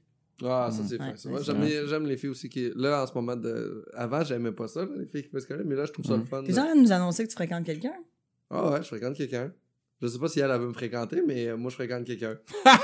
Ah, 0.45 0.69
ça, 0.71 0.83
c'est 0.87 1.01
Ouais, 1.01 1.11
fin. 1.11 1.16
ça. 1.16 1.29
ouais, 1.29 1.33
Moi, 1.35 1.40
c'est 1.40 1.47
j'aime, 1.47 1.57
vrai. 1.62 1.69
les, 1.69 1.88
j'aime 1.88 2.07
les 2.07 2.16
filles 2.19 2.29
aussi 2.31 2.49
qui. 2.49 2.71
Là, 2.77 3.03
en 3.03 3.07
ce 3.07 3.14
moment, 3.14 3.37
de... 3.37 3.85
avant, 3.95 4.23
j'aimais 4.23 4.53
pas 4.53 4.69
ça, 4.69 4.81
là, 4.85 4.90
les 4.99 5.07
filles 5.07 5.23
qui 5.23 5.29
peuvent 5.31 5.40
se 5.42 5.47
coller, 5.49 5.64
mais 5.64 5.75
là, 5.75 5.87
je 5.87 5.92
trouve 5.92 6.05
ça 6.05 6.16
Mm. 6.16 6.21
le 6.21 6.27
fun. 6.27 6.42
T'es 6.45 6.59
en 6.59 6.64
train 6.66 6.77
de 6.77 6.81
nous 6.83 6.92
annoncer 6.92 7.25
que 7.25 7.29
tu 7.31 7.35
fréquentes 7.35 7.64
quelqu'un? 7.64 7.95
Ah 8.51 8.71
ouais, 8.71 8.79
je 8.83 8.87
fréquente 8.88 9.16
quelqu'un. 9.16 9.51
Je 10.03 10.07
sais 10.09 10.19
pas 10.19 10.29
si 10.29 10.41
elle, 10.41 10.51
elle 10.51 10.61
veut 10.61 10.69
me 10.69 10.73
fréquenter, 10.75 11.23
mais 11.27 11.57
moi, 11.57 11.71
je 11.71 11.75
fréquente 11.77 12.05
quelqu'un. 12.05 12.37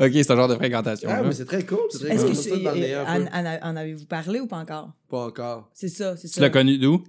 Ok, 0.00 0.10
c'est 0.12 0.30
un 0.30 0.36
genre 0.36 0.48
de 0.48 0.54
fréquentation. 0.54 1.08
Ah, 1.12 1.20
là. 1.20 1.28
mais 1.28 1.34
c'est 1.34 1.44
très 1.44 1.64
cool. 1.66 1.78
C'est 1.90 1.98
très 1.98 2.14
Est-ce 2.14 2.48
cool. 2.48 2.62
que 2.62 2.74
nez 2.78 2.94
euh, 2.94 3.04
peu. 3.04 3.10
en, 3.10 3.44
en- 3.46 3.70
en 3.72 3.76
avez-vous 3.76 4.06
parlé 4.06 4.40
ou 4.40 4.46
pas 4.46 4.56
encore? 4.58 4.92
Pas 5.08 5.26
encore. 5.26 5.70
C'est 5.74 5.88
ça, 5.88 6.16
c'est 6.16 6.26
ça. 6.26 6.34
Tu 6.34 6.40
l'as 6.40 6.50
connu 6.50 6.78
d'où? 6.78 7.04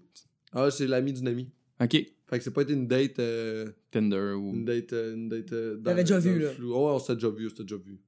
Ah, 0.52 0.70
c'est 0.72 0.86
l'ami 0.88 1.14
d'une 1.14 1.28
amie. 1.28 1.50
Ok. 1.82 1.92
Fait 1.92 2.38
que 2.38 2.44
c'est 2.44 2.52
pas 2.52 2.64
été 2.64 2.74
une 2.74 2.88
date. 2.88 3.20
euh, 3.20 3.70
Tinder 3.92 4.34
ou. 4.38 4.54
Une 4.54 4.66
date. 4.66 4.92
euh, 4.94 5.16
Une 5.16 5.30
date 5.30 5.54
euh, 5.54 5.78
dans- 5.78 5.84
T'avais 5.84 6.04
déjà 6.04 6.16
dans 6.16 6.22
vu, 6.22 6.40
le 6.40 6.46
là. 6.46 6.52
flou. 6.52 6.74
Oh, 6.76 6.88
ouais, 6.88 6.92
on 6.96 7.00
s'était 7.00 7.14
déjà 7.16 7.30
vu, 7.30 7.46
on 7.46 7.50
s'était 7.50 7.64
déjà 7.64 7.78
vu. 7.78 8.00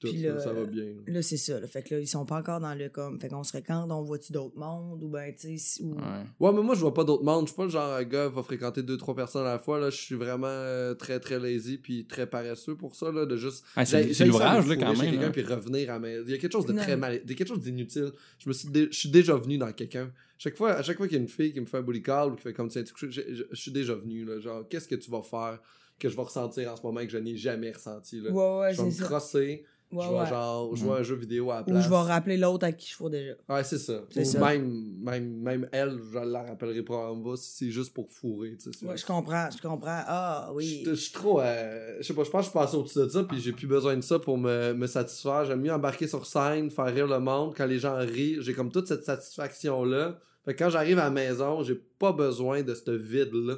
Puis 0.00 0.08
tout, 0.10 0.14
Puis 0.14 0.22
ça, 0.22 0.28
là, 0.34 0.40
ça 0.40 0.52
va 0.52 0.64
bien. 0.64 0.84
là. 0.84 0.90
Là, 1.14 1.22
c'est 1.22 1.36
ça. 1.36 1.58
Là. 1.58 1.66
Fait 1.66 1.82
que 1.82 1.94
là, 1.94 2.00
ils 2.00 2.06
sont 2.06 2.24
pas 2.24 2.36
encore 2.38 2.60
dans 2.60 2.74
le 2.74 2.88
comme. 2.88 3.20
Fait 3.20 3.28
qu'on 3.28 3.42
se 3.42 3.50
fréquente, 3.50 3.90
on 3.90 4.02
voit-tu 4.02 4.32
d'autres 4.32 4.56
mondes 4.56 5.02
ou 5.02 5.08
ben, 5.08 5.34
tu 5.34 5.58
sais, 5.58 5.82
ou... 5.82 5.94
Ouais. 5.94 6.00
Ouais, 6.38 6.52
mais 6.52 6.62
moi, 6.62 6.74
je 6.76 6.80
vois 6.80 6.94
pas 6.94 7.02
d'autres 7.04 7.24
mondes. 7.24 7.46
Je 7.46 7.52
suis 7.52 7.56
pas 7.56 7.64
le 7.64 7.70
genre 7.70 7.98
de 7.98 8.04
gars 8.04 8.28
qui 8.28 8.34
va 8.36 8.42
fréquenter 8.44 8.82
deux, 8.82 8.96
trois 8.96 9.16
personnes 9.16 9.42
à 9.46 9.52
la 9.54 9.58
fois. 9.58 9.80
Là. 9.80 9.90
Je 9.90 9.96
suis 9.96 10.14
vraiment 10.14 10.46
euh, 10.48 10.94
très, 10.94 11.18
très 11.18 11.38
lazy 11.40 11.78
puis 11.78 12.06
très 12.06 12.26
paresseux 12.28 12.76
pour 12.76 12.94
ça. 12.94 13.10
Là, 13.10 13.26
de 13.26 13.36
juste. 13.36 13.64
Ah, 13.74 13.84
c'est 13.84 14.24
l'ouvrage, 14.24 14.66
là, 14.68 14.76
quand 14.76 14.92
même. 14.92 15.00
quelqu'un 15.10 15.20
là. 15.22 15.30
puis 15.30 15.42
revenir 15.42 15.90
à 15.90 15.98
mes... 15.98 16.18
Il 16.24 16.30
y 16.30 16.34
a 16.34 16.38
quelque 16.38 16.52
chose 16.52 16.66
de 16.66 16.72
Non. 16.72 16.82
très 16.82 16.96
mal. 16.96 17.20
Il 17.24 17.30
y 17.30 17.32
a 17.32 17.36
quelque 17.36 17.48
chose 17.48 17.60
d'inutile. 17.60 18.12
Je 18.38 18.48
me 18.48 18.52
suis, 18.54 18.68
dé- 18.68 18.88
je 18.90 18.96
suis 18.98 19.08
déjà 19.10 19.34
venu 19.34 19.58
dans 19.58 19.72
quelqu'un. 19.72 20.12
Chaque 20.38 20.56
fois, 20.56 20.74
à 20.74 20.82
chaque 20.82 20.96
fois 20.98 21.08
qu'il 21.08 21.16
y 21.16 21.20
a 21.20 21.22
une 21.22 21.28
fille 21.28 21.52
qui 21.52 21.60
me 21.60 21.66
fait 21.66 21.78
un 21.78 21.82
bully 21.82 22.02
call 22.02 22.30
ou 22.32 22.36
qui 22.36 22.42
fait 22.42 22.52
comme 22.52 22.68
tiens, 22.68 22.84
je, 22.96 23.10
je- 23.10 23.22
je 23.50 23.60
suis 23.60 23.72
déjà 23.72 23.94
venu. 23.96 24.24
Là. 24.24 24.38
Genre, 24.38 24.64
qu'est-ce 24.68 24.86
que 24.86 24.94
tu 24.94 25.10
vas 25.10 25.22
faire 25.22 25.58
que 25.98 26.08
je 26.08 26.14
vais 26.14 26.22
ressentir 26.22 26.70
en 26.72 26.76
ce 26.76 26.82
moment 26.82 27.00
que 27.00 27.08
je 27.10 27.18
n'ai 27.18 27.36
jamais 27.36 27.72
ressenti? 27.72 28.20
Là? 28.20 28.30
Ouais, 28.30 28.60
ouais, 28.60 28.74
je 28.74 28.80
vais 28.82 28.90
c'est 28.92 29.02
me 29.02 29.06
crosser. 29.08 29.64
Ouais, 29.90 30.04
je 30.04 30.10
vais 30.10 30.18
ouais. 30.18 30.26
genre 30.28 30.76
jouer 30.76 30.90
à 30.90 30.94
un 30.96 31.02
jeu 31.02 31.14
vidéo 31.14 31.50
à 31.50 31.64
la 31.66 31.74
Ou 31.74 31.80
je 31.80 31.88
vais 31.88 31.96
rappeler 31.96 32.36
l'autre 32.36 32.66
à 32.66 32.72
qui 32.72 32.90
je 32.90 32.94
fous 32.94 33.08
déjà. 33.08 33.32
Ouais, 33.48 33.64
c'est 33.64 33.78
ça. 33.78 34.02
Ou 34.16 34.24
ça. 34.24 34.38
Même, 34.38 34.98
même, 35.00 35.40
même 35.40 35.68
elle, 35.72 35.98
je 36.12 36.18
la 36.18 36.42
rappellerai 36.42 36.82
probablement 36.82 37.30
pas 37.30 37.36
si 37.36 37.50
c'est 37.56 37.70
juste 37.70 37.94
pour 37.94 38.10
fourrer. 38.10 38.56
tu 38.62 38.70
sais. 38.70 38.84
Ouais, 38.86 38.96
je 38.98 39.06
comprends, 39.06 39.48
je 39.50 39.62
comprends. 39.62 40.02
Ah, 40.06 40.50
oui. 40.54 40.82
Je 40.84 40.90
je 40.90 40.94
suis 40.96 41.12
trop. 41.12 41.40
euh, 41.40 41.96
je 42.00 42.06
sais 42.06 42.12
pas, 42.12 42.24
je 42.24 42.30
pense 42.30 42.40
que 42.40 42.44
je 42.46 42.50
suis 42.50 42.58
passé 42.58 42.76
au-dessus 42.76 42.98
de 42.98 43.08
ça, 43.08 43.24
puis 43.24 43.40
j'ai 43.40 43.52
plus 43.52 43.66
besoin 43.66 43.96
de 43.96 44.02
ça 44.02 44.18
pour 44.18 44.36
me, 44.36 44.74
me 44.74 44.86
satisfaire. 44.86 45.46
J'aime 45.46 45.62
mieux 45.62 45.72
embarquer 45.72 46.06
sur 46.06 46.26
scène, 46.26 46.70
faire 46.70 46.92
rire 46.92 47.06
le 47.06 47.18
monde. 47.20 47.54
Quand 47.56 47.66
les 47.66 47.78
gens 47.78 47.96
rient, 47.96 48.36
j'ai 48.40 48.52
comme 48.52 48.70
toute 48.70 48.86
cette 48.88 49.04
satisfaction-là. 49.04 50.18
Fait 50.44 50.54
que 50.54 50.62
quand 50.64 50.70
j'arrive 50.70 50.98
à 50.98 51.04
la 51.04 51.10
maison, 51.10 51.62
j'ai 51.62 51.74
pas 51.74 52.12
besoin 52.12 52.62
de 52.62 52.74
ce 52.74 52.90
vide-là. 52.90 53.54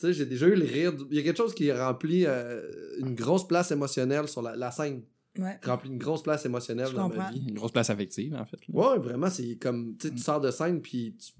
Tu 0.00 0.06
sais, 0.06 0.12
j'ai 0.12 0.26
déjà 0.26 0.46
eu 0.46 0.54
le 0.54 0.64
rire. 0.64 0.92
du- 0.92 1.04
Il 1.10 1.16
y 1.16 1.20
a 1.20 1.22
quelque 1.22 1.36
chose 1.38 1.54
qui 1.54 1.72
remplit 1.72 2.24
euh, 2.26 2.62
une 2.98 3.14
grosse 3.14 3.46
place 3.48 3.70
émotionnelle 3.72 4.28
sur 4.28 4.42
la, 4.42 4.54
la 4.54 4.70
scène. 4.70 5.02
Ouais. 5.38 5.58
Remplit 5.64 5.90
une 5.90 5.98
grosse 5.98 6.22
place 6.22 6.44
émotionnelle 6.44 6.88
Je 6.88 6.94
dans 6.96 7.08
ma 7.08 7.30
vie. 7.30 7.44
Une 7.48 7.54
grosse 7.54 7.72
place 7.72 7.90
affective, 7.90 8.34
en 8.34 8.44
fait. 8.44 8.58
là. 8.68 8.74
Ouais, 8.74 8.98
vraiment, 8.98 9.30
c'est 9.30 9.56
comme, 9.56 9.96
tu 9.96 10.08
sais, 10.08 10.14
tu 10.14 10.20
sors 10.20 10.40
de 10.40 10.50
scène, 10.50 10.80
puis 10.82 11.16
tu- 11.18 11.32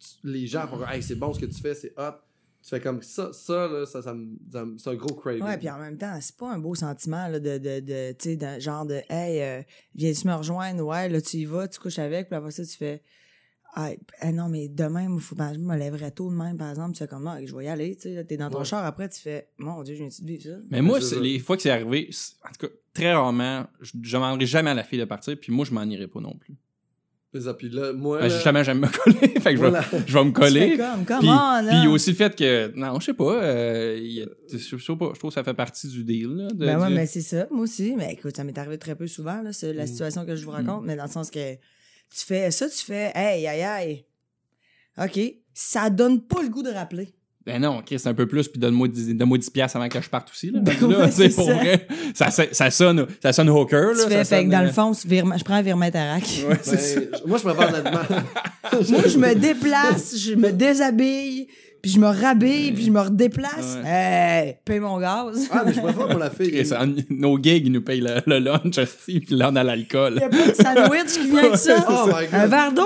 tu- 0.00 0.26
les 0.26 0.46
gens 0.46 0.66
font, 0.66 0.84
hey, 0.88 1.02
c'est 1.02 1.14
bon 1.14 1.32
ce 1.32 1.40
que 1.40 1.46
tu 1.46 1.60
fais, 1.60 1.74
c'est 1.74 1.92
hot. 1.98 2.12
Tu 2.62 2.70
fais 2.70 2.80
comme 2.80 3.02
ça, 3.02 3.30
ça, 3.32 3.68
là, 3.68 3.84
ça, 3.84 4.00
ça, 4.00 4.14
c'est 4.78 4.88
un 4.90 4.94
gros 4.94 5.14
craving. 5.14 5.42
Ouais, 5.44 5.58
puis 5.58 5.68
en 5.68 5.78
même 5.78 5.98
temps, 5.98 6.16
c'est 6.20 6.34
pas 6.36 6.50
un 6.50 6.58
beau 6.58 6.74
sentiment 6.74 7.28
là, 7.28 7.38
de, 7.38 7.58
de, 7.58 7.80
de 7.80 8.12
tu 8.12 8.30
sais, 8.30 8.36
d'un 8.36 8.58
genre 8.58 8.86
de 8.86 9.02
Hey, 9.10 9.42
euh, 9.42 9.62
viens-tu 9.94 10.26
me 10.26 10.32
rejoindre? 10.34 10.82
Ouais, 10.84 11.08
là, 11.10 11.20
tu 11.20 11.36
y 11.36 11.44
vas, 11.44 11.68
tu 11.68 11.78
couches 11.78 11.98
avec, 11.98 12.28
puis 12.28 12.36
après 12.36 12.50
ça, 12.52 12.64
tu 12.64 12.74
fais 12.76 13.02
Ah, 13.76 13.90
eh 14.22 14.30
non, 14.32 14.48
mais 14.48 14.68
demain, 14.68 15.12
il 15.12 15.20
faut, 15.20 15.34
ben, 15.34 15.52
je 15.52 15.58
me 15.58 15.76
lèverais 15.76 16.12
tôt 16.12 16.30
demain, 16.30 16.54
par 16.54 16.70
exemple, 16.70 16.92
tu 16.92 16.98
fais 17.00 17.08
comme, 17.08 17.26
ah, 17.26 17.38
je 17.44 17.54
vais 17.56 17.64
y 17.64 17.68
aller, 17.68 17.96
tu 17.96 18.02
sais, 18.14 18.24
t'es 18.24 18.36
dans 18.36 18.48
ton 18.48 18.58
Ouais. 18.60 18.64
char, 18.64 18.84
après, 18.84 19.08
tu 19.08 19.20
fais, 19.20 19.48
mon 19.58 19.82
Dieu, 19.82 19.94
je 19.94 20.00
viens 20.04 20.08
de 20.08 20.26
vivre 20.26 20.42
ça? 20.44 20.56
Mais 20.70 20.80
moi, 20.80 21.00
ça. 21.00 21.18
les 21.18 21.40
fois 21.40 21.56
que 21.56 21.62
c'est 21.62 21.70
arrivé, 21.70 22.08
c'est- 22.12 22.34
en 22.44 22.52
tout 22.52 22.66
cas, 22.68 22.72
très 22.92 23.12
rarement, 23.12 23.66
je 23.80 23.90
je 24.00 24.12
demanderai 24.12 24.46
jamais 24.46 24.70
à 24.70 24.74
la 24.74 24.84
fille 24.84 25.00
de 25.00 25.04
partir, 25.04 25.36
puis 25.40 25.52
moi, 25.52 25.64
je 25.64 25.72
m'en 25.72 25.82
irai 25.82 26.06
pas 26.06 26.20
non 26.20 26.34
plus. 26.36 26.54
Puis 27.58 27.68
là, 27.68 27.92
moi. 27.92 28.20
Ben, 28.20 28.28
justement, 28.30 28.62
j'aime 28.62 28.78
me 28.78 28.86
coller. 28.86 29.18
fait 29.40 29.54
que 29.54 29.56
je 29.56 29.62
vais, 29.62 29.70
voilà. 29.70 29.84
je 30.06 30.14
vais 30.14 30.24
me 30.24 30.30
coller. 30.30 30.76
comme, 30.76 31.04
Puis, 31.18 31.28
on, 31.28 31.66
puis 31.68 31.88
aussi 31.88 32.10
le 32.10 32.16
fait 32.16 32.36
que, 32.36 32.72
non, 32.76 33.00
je 33.00 33.06
sais 33.06 33.14
pas, 33.14 33.42
euh, 33.42 33.98
il 34.00 34.12
y 34.12 34.22
a- 34.22 34.28
je 34.52 34.56
sais 34.58 34.76
pas, 34.96 35.10
je 35.12 35.18
trouve 35.18 35.30
que 35.30 35.34
ça 35.34 35.42
fait 35.42 35.52
partie 35.54 35.88
du 35.88 36.04
deal. 36.04 36.28
Là, 36.28 36.46
de- 36.52 36.64
Ben 36.64 36.78
ouais, 36.80 36.88
du- 36.90 36.94
mais 36.94 37.06
c'est 37.06 37.22
ça, 37.22 37.48
moi 37.50 37.62
aussi. 37.62 37.96
Mais 37.96 38.12
écoute, 38.12 38.36
ça 38.36 38.44
m'est 38.44 38.56
arrivé 38.56 38.78
très 38.78 38.94
peu 38.94 39.08
souvent, 39.08 39.42
là, 39.42 39.52
c'est 39.52 39.72
Mm. 39.72 39.76
la 39.76 39.86
situation 39.88 40.24
que 40.24 40.36
je 40.36 40.44
vous 40.44 40.52
raconte, 40.52 40.84
mais 40.84 40.94
dans 40.94 41.06
le 41.06 41.10
sens 41.10 41.28
que 41.28 41.56
tu 42.10 42.24
fais 42.24 42.50
ça, 42.50 42.68
tu 42.68 42.84
fais, 42.84 43.12
hey, 43.14 43.46
aïe, 43.46 43.62
aïe. 43.62 44.04
OK, 44.98 45.18
ça 45.52 45.90
donne 45.90 46.20
pas 46.26 46.42
le 46.42 46.48
goût 46.48 46.62
de 46.62 46.70
rappeler. 46.70 47.14
Ben 47.46 47.60
non, 47.60 47.82
Chris, 47.84 48.00
un 48.06 48.14
peu 48.14 48.26
plus, 48.26 48.48
puis 48.48 48.58
donne-moi 48.58 48.88
10, 48.88 49.16
donne-moi 49.16 49.36
10 49.36 49.50
piastres 49.50 49.76
avant 49.76 49.88
que 49.90 50.00
je 50.00 50.08
parte 50.08 50.30
aussi. 50.30 50.50
Là, 50.50 50.60
Ben 50.62 50.82
ouais, 50.82 51.10
c'est 51.10 51.28
pour 51.34 51.44
ça. 51.46 51.52
vrai, 51.54 51.86
ça, 52.14 52.30
ça, 52.30 52.44
ça 52.52 52.70
sonne, 52.70 53.06
ça 53.22 53.34
sonne 53.34 53.50
hooker. 53.50 53.88
Là, 53.88 53.92
Tu 53.92 53.98
ça 53.98 54.08
fais, 54.08 54.14
fait 54.16 54.24
sonne, 54.24 54.46
que 54.46 54.50
dans 54.52 54.60
euh, 54.62 54.66
le 54.66 54.72
fond, 54.72 54.94
c'est 54.94 55.06
virement- 55.08 55.36
je 55.36 55.44
prends 55.44 55.54
un 55.56 55.62
virement 55.62 55.90
Tarac. 55.90 56.22
Ouais, 56.48 56.58
c'est 56.62 56.78
ça. 56.78 57.00
Ben, 57.00 57.20
moi, 57.26 57.36
je 57.38 57.42
préfère 57.44 57.68
honnêtement. 57.68 58.00
Moi, 58.90 59.02
je 59.06 59.18
me 59.18 59.34
déplace, 59.34 60.16
je 60.16 60.34
me 60.34 60.50
déshabille, 60.50 61.46
puis 61.84 61.92
je 61.92 62.00
me 62.00 62.06
rhabille, 62.06 62.72
puis 62.72 62.84
je 62.84 62.90
me 62.90 63.00
redéplace. 63.00 63.76
Ouais. 63.84 63.90
Hey, 63.90 64.56
paye 64.64 64.80
mon 64.80 64.98
gaz. 64.98 65.48
Ah, 65.52 65.64
mais 65.66 65.74
je 65.74 65.80
préfère 65.80 66.08
pour 66.08 66.18
la 66.18 66.30
en- 66.72 66.94
nos 67.10 67.36
gigs, 67.42 67.66
ils 67.66 67.72
nous 67.72 67.82
payent 67.82 68.00
le, 68.00 68.22
le 68.26 68.38
lunch 68.38 68.78
aussi, 68.78 69.20
puis 69.20 69.34
là, 69.36 69.50
on 69.52 69.56
a 69.56 69.62
l'alcool. 69.62 70.14
Il 70.16 70.20
y 70.20 70.24
a 70.24 70.28
pas 70.30 70.46
de 70.48 70.54
sandwich 70.54 71.12
qui 71.12 71.30
vient 71.30 71.50
de 71.50 71.56
ça. 71.56 71.84
Oh 71.90 72.06
my 72.06 72.12
God. 72.26 72.28
Un 72.32 72.46
verre 72.46 72.72
d'eau, 72.72 72.82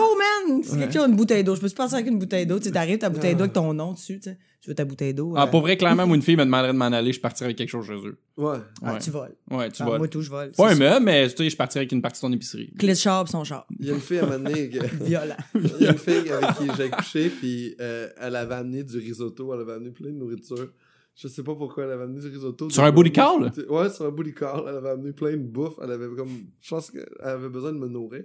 man! 0.48 0.62
C'est 0.64 0.78
quelque 0.78 0.94
chose, 0.94 1.08
une 1.08 1.14
bouteille 1.16 1.44
d'eau. 1.44 1.54
Je 1.54 1.60
peux 1.60 1.70
te 1.70 1.74
passer 1.76 1.94
avec 1.94 2.08
une 2.08 2.18
bouteille 2.18 2.46
d'eau. 2.46 2.58
Tu 2.58 2.64
sais, 2.64 2.72
t'arrives, 2.72 2.98
ta 2.98 3.08
bouteille 3.08 3.34
d'eau 3.34 3.42
avec 3.42 3.52
ton 3.52 3.72
nom 3.72 3.92
dessus, 3.92 4.18
tu 4.18 4.30
sais. 4.30 4.36
Tu 4.60 4.70
veux 4.70 4.74
ta 4.74 4.84
bouteille 4.84 5.14
d'eau. 5.14 5.34
Ah, 5.36 5.44
euh, 5.44 5.46
pour 5.46 5.60
vrai, 5.60 5.76
clairement, 5.76 6.04
moi, 6.08 6.16
une 6.16 6.22
fille 6.22 6.36
me 6.36 6.44
demanderait 6.44 6.72
de 6.72 6.78
m'en 6.78 6.86
aller, 6.86 7.12
je 7.12 7.20
partirais 7.20 7.46
avec 7.46 7.58
quelque 7.58 7.68
chose 7.70 7.86
chez 7.86 7.92
eux. 7.94 8.18
Ouais. 8.36 8.56
ah, 8.82 8.94
Ouais. 8.94 8.98
tu 8.98 9.10
voles. 9.10 9.36
Ouais, 9.50 9.70
tu 9.70 9.82
Ah, 9.82 9.86
vois. 9.86 9.98
Moi, 9.98 10.08
tout, 10.08 10.20
je 10.20 10.30
vole. 10.30 10.50
Pas 10.50 10.66
un 10.66 10.68
C'est 10.70 10.74
ça. 10.84 10.90
meuble, 10.94 11.04
mais 11.04 11.28
tu 11.28 11.36
sais, 11.36 11.50
je 11.50 11.56
partirais 11.56 11.82
avec 11.82 11.92
une 11.92 12.02
partie 12.02 12.20
de 12.20 12.26
ton 12.26 12.32
épicerie. 12.32 12.72
Clé 12.76 12.88
de 12.88 12.98
char 12.98 13.28
son 13.28 13.44
char. 13.44 13.66
Il 13.78 13.86
y 13.86 13.90
a 13.90 13.94
une 13.94 14.00
fille 14.00 14.18
à 14.18 14.26
que- 14.26 15.04
Violent. 15.04 15.36
Il 15.54 15.62
y 15.80 15.86
a 15.86 15.92
une 15.92 15.98
fille 15.98 16.30
avec 16.32 16.56
qui 16.56 16.64
j'ai 16.76 16.90
couché, 16.90 17.28
puis 17.30 17.76
euh, 17.80 18.08
elle 18.20 18.34
avait 18.34 18.56
amené 18.56 18.82
du 18.82 18.98
risotto, 18.98 19.54
elle 19.54 19.60
avait 19.60 19.74
amené 19.74 19.90
plein 19.90 20.08
de 20.10 20.16
nourriture. 20.16 20.72
Je 21.14 21.26
sais 21.28 21.42
pas 21.42 21.54
pourquoi 21.54 21.84
elle 21.84 21.90
avait 21.92 22.04
amené 22.04 22.20
du 22.20 22.28
risotto. 22.28 22.68
Sur 22.70 22.82
un 22.84 22.92
booty 22.92 23.10
call? 23.12 23.52
Ouais, 23.68 23.90
sur 23.90 24.06
un 24.06 24.10
booty 24.10 24.34
call. 24.34 24.62
Elle 24.68 24.76
avait 24.76 24.90
amené 24.90 25.12
plein 25.12 25.32
de 25.32 25.36
bouffe. 25.36 25.74
Elle 25.82 25.90
avait 25.92 26.06
comme. 26.16 26.30
Je 26.60 26.70
pense 26.70 26.90
qu'elle 26.92 27.06
avait 27.20 27.48
besoin 27.48 27.72
de 27.72 27.78
me 27.78 27.88
nourrir. 27.88 28.22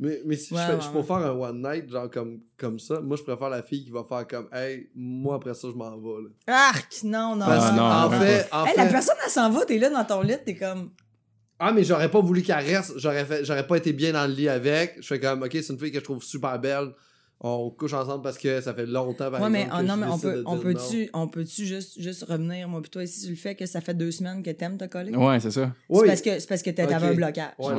Mais, 0.00 0.20
mais 0.24 0.36
si 0.36 0.52
Ouais, 0.52 0.60
je, 0.60 0.66
fais, 0.66 0.74
ouais, 0.74 0.80
je 0.80 0.88
peux 0.90 1.02
faire 1.04 1.16
un 1.18 1.30
one 1.30 1.62
night, 1.62 1.88
genre 1.88 2.10
comme, 2.10 2.40
comme 2.56 2.80
ça, 2.80 3.00
moi 3.00 3.16
je 3.16 3.22
préfère 3.22 3.48
la 3.48 3.62
fille 3.62 3.84
qui 3.84 3.90
va 3.90 4.02
faire 4.02 4.26
comme, 4.26 4.48
hey, 4.52 4.88
moi 4.94 5.36
après 5.36 5.54
ça, 5.54 5.68
je 5.70 5.76
m'en 5.76 5.96
vais. 5.96 6.22
Là. 6.48 6.68
Arc! 6.68 6.98
Non, 7.04 7.36
non, 7.36 7.46
Parce 7.46 7.66
Ah, 7.68 7.72
non, 7.72 7.82
en 8.16 8.20
fait, 8.20 8.48
en 8.50 8.66
Hey, 8.66 8.72
fait- 8.74 8.84
la 8.84 8.90
personne, 8.90 9.16
elle 9.24 9.30
s'en 9.30 9.50
va, 9.50 9.64
t'es 9.64 9.78
là 9.78 9.90
dans 9.90 10.04
ton 10.04 10.22
lit, 10.22 10.34
t'es 10.44 10.56
comme. 10.56 10.90
Ah, 11.60 11.72
mais 11.72 11.84
j'aurais 11.84 12.10
pas 12.10 12.20
voulu 12.20 12.42
qu'elle 12.42 12.56
reste. 12.56 12.94
J'aurais, 12.98 13.24
fait, 13.24 13.44
j'aurais 13.44 13.66
pas 13.66 13.76
été 13.76 13.92
bien 13.92 14.12
dans 14.12 14.26
le 14.26 14.34
lit 14.34 14.48
avec. 14.48 14.96
Je 15.00 15.06
fais 15.06 15.20
comme, 15.20 15.42
ok, 15.44 15.50
c'est 15.52 15.68
une 15.72 15.78
fille 15.78 15.92
que 15.92 16.00
je 16.00 16.04
trouve 16.04 16.22
super 16.24 16.58
belle. 16.58 16.88
On 17.40 17.70
couche 17.70 17.92
ensemble 17.92 18.22
parce 18.22 18.38
que 18.38 18.60
ça 18.60 18.74
fait 18.74 18.86
longtemps, 18.86 19.30
par 19.30 19.40
Ouais, 19.42 19.50
mais, 19.50 19.62
exemple, 19.62 19.76
oh, 19.76 19.82
que 19.82 19.86
non, 19.86 19.94
je 19.94 20.00
mais 20.00 20.06
on 20.06 20.18
peut, 20.18 20.42
on 20.46 20.58
peut-tu, 20.58 21.10
on 21.12 21.28
peut-tu 21.28 21.66
juste, 21.66 22.00
juste 22.00 22.24
revenir, 22.24 22.68
moi, 22.68 22.80
plutôt 22.80 23.00
ici, 23.00 23.20
sur 23.20 23.30
le 23.30 23.36
fait 23.36 23.54
que 23.54 23.66
ça 23.66 23.80
fait 23.80 23.94
deux 23.94 24.10
semaines 24.10 24.42
que 24.42 24.50
t'aimes 24.50 24.76
te 24.78 24.86
coller? 24.86 25.14
Ouais, 25.14 25.38
c'est 25.40 25.50
ça. 25.52 25.60
non. 25.66 25.72
C'est 25.90 26.00
Oui. 26.00 26.06
parce 26.08 26.22
que, 26.22 26.38
c'est 26.40 26.48
parce 26.48 26.62
que 26.62 26.70
t'avais 26.70 26.94
un 26.94 27.14
blocage. 27.14 27.52
Ouais, 27.58 27.74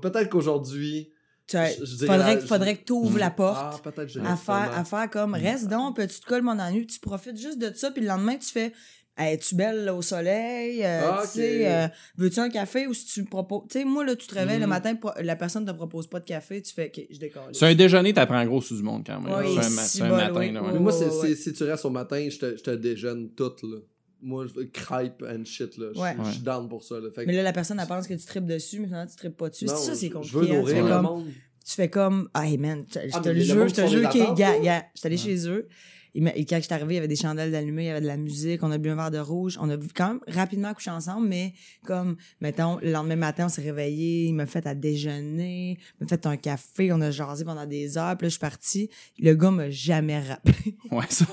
peut-être 0.00 0.30
qu'aujourd'hui. 0.30 1.10
Tu 1.50 1.56
je- 1.80 1.84
je 1.84 2.06
faudrait, 2.06 2.38
que- 2.38 2.46
faudrait 2.46 2.76
que 2.76 2.84
tu 2.84 2.92
ouvres 2.92 3.18
la 3.18 3.30
porte. 3.30 3.82
Ah, 3.84 3.90
que 3.92 4.18
à 4.20 4.36
faire, 4.36 4.70
à 4.72 4.84
faire 4.84 5.10
comme 5.10 5.34
reste 5.34 5.66
donc, 5.68 5.98
tu 5.98 6.06
te 6.20 6.26
colles 6.26 6.42
mon 6.42 6.58
ennui, 6.58 6.86
tu 6.86 7.00
profites 7.00 7.36
juste 7.38 7.58
de 7.58 7.72
ça, 7.74 7.90
puis 7.90 8.02
le 8.02 8.08
lendemain, 8.08 8.36
tu 8.36 8.48
fais 8.48 8.72
Hey, 9.18 9.34
es-tu 9.34 9.54
belle 9.54 9.84
là, 9.84 9.94
au 9.94 10.00
soleil? 10.00 10.82
Euh, 10.82 11.10
Ah, 11.12 11.22
tu 11.24 11.40
sais, 11.40 11.66
euh, 11.70 11.88
veux-tu 12.16 12.38
un 12.40 12.48
café 12.48 12.86
ou 12.86 12.94
si 12.94 13.04
tu 13.04 13.20
me 13.22 13.26
proposes. 13.26 13.64
Tu 13.68 13.80
sais, 13.80 13.84
moi, 13.84 14.02
là, 14.02 14.16
tu 14.16 14.26
te 14.26 14.34
réveilles 14.34 14.60
le 14.60 14.64
Mhm. 14.64 14.70
matin, 14.70 14.94
la 15.20 15.36
personne 15.36 15.66
te 15.66 15.72
propose 15.72 16.06
pas 16.06 16.20
de 16.20 16.24
café, 16.24 16.62
tu 16.62 16.72
fais 16.72 16.86
OK, 16.86 17.06
je 17.10 17.18
décolle. 17.18 17.42
C'est 17.52 17.66
un 17.66 17.74
déjeuner, 17.74 18.14
t'apprends 18.14 18.42
gros 18.46 18.62
sur 18.62 18.76
du 18.76 18.82
monde 18.82 19.02
quand 19.04 19.20
même. 19.20 19.34
C'est 19.44 19.66
un, 19.66 19.70
ma- 19.70 19.82
si 19.82 19.98
c'est 19.98 20.04
un 20.04 20.08
matin. 20.10 20.40
oui. 20.40 20.52
là, 20.52 20.62
Ouais, 20.62 20.70
ouais. 20.72 20.78
moi, 20.78 20.92
ouais, 21.22 21.34
si 21.34 21.52
tu 21.52 21.64
restes 21.64 21.84
au 21.84 21.90
matin, 21.90 22.26
je 22.30 22.38
te, 22.38 22.56
je 22.56 22.62
te 22.62 22.70
déjeune 22.70 23.30
tout, 23.34 23.52
là. 23.64 23.78
Moi, 24.22 24.46
je 24.46 24.62
crêpe 24.64 25.22
and 25.22 25.44
shit, 25.44 25.76
là. 25.78 25.88
Je, 25.94 26.00
Ouais. 26.00 26.16
je 26.24 26.30
suis 26.32 26.40
down 26.42 26.68
pour 26.68 26.82
ça, 26.84 27.00
là. 27.00 27.10
Fait 27.10 27.22
que- 27.22 27.26
Mais 27.26 27.34
là, 27.36 27.42
la 27.42 27.52
personne, 27.52 27.78
elle 27.80 27.86
pense 27.86 28.06
que 28.06 28.14
tu 28.14 28.24
tripes 28.26 28.46
dessus, 28.46 28.80
mais 28.80 28.86
finalement, 28.86 29.10
tu 29.10 29.16
tripes 29.16 29.36
pas 29.36 29.48
dessus. 29.48 29.66
C'est 29.68 29.76
ça, 29.76 29.94
c'est 29.94 30.10
compliqué. 30.10 30.32
Je 30.34 30.38
veux 30.38 30.44
hein. 30.44 30.48
tu, 30.48 30.56
nourrir 30.58 30.74
fais 30.76 30.82
le 30.82 30.88
comme, 30.88 31.02
monde. 31.02 31.26
tu 31.64 31.72
fais 31.74 31.88
comme, 31.90 32.28
hey 32.34 32.58
man, 32.58 32.84
je, 32.92 32.98
Ah, 33.12 33.20
te 33.20 33.28
le 33.30 33.40
jure, 33.40 33.68
je 33.68 33.74
te 33.74 33.86
jure, 33.86 34.06
attentes, 34.08 34.36
gars, 34.36 34.84
je 34.94 35.00
suis 35.00 35.08
Ouais. 35.08 35.16
chez 35.16 35.48
eux. 35.48 35.68
Et 36.14 36.44
quand 36.44 36.56
je 36.56 36.62
suis 36.62 36.74
arrivée, 36.74 36.94
il 36.94 36.96
y 36.96 36.98
avait 36.98 37.08
des 37.08 37.16
chandelles 37.16 37.52
d'allumées, 37.52 37.84
il 37.84 37.86
y 37.86 37.90
avait 37.90 38.00
de 38.00 38.06
la 38.06 38.16
musique, 38.16 38.62
on 38.62 38.70
a 38.70 38.78
bu 38.78 38.90
un 38.90 38.96
verre 38.96 39.10
de 39.10 39.18
rouge. 39.18 39.58
On 39.60 39.70
a 39.70 39.76
quand 39.94 40.08
même 40.08 40.20
rapidement 40.26 40.72
couché 40.74 40.90
ensemble, 40.90 41.28
mais 41.28 41.54
comme, 41.84 42.16
mettons, 42.40 42.78
le 42.82 42.90
lendemain 42.90 43.16
matin, 43.16 43.46
on 43.46 43.48
s'est 43.48 43.62
réveillé, 43.62 44.24
il 44.26 44.34
m'a 44.34 44.46
fait 44.46 44.66
à 44.66 44.74
déjeuner, 44.74 45.78
il 46.00 46.04
m'a 46.04 46.08
fait 46.08 46.26
un 46.26 46.36
café, 46.36 46.92
on 46.92 47.00
a 47.00 47.10
jasé 47.10 47.44
pendant 47.44 47.66
des 47.66 47.96
heures, 47.96 48.16
puis 48.16 48.26
là, 48.26 48.28
je 48.28 48.32
suis 48.34 48.40
partie. 48.40 48.90
Le 49.18 49.34
gars 49.34 49.50
m'a 49.50 49.70
jamais 49.70 50.20
rappelé. 50.20 50.54
Ouais, 50.90 51.04
ça. 51.08 51.24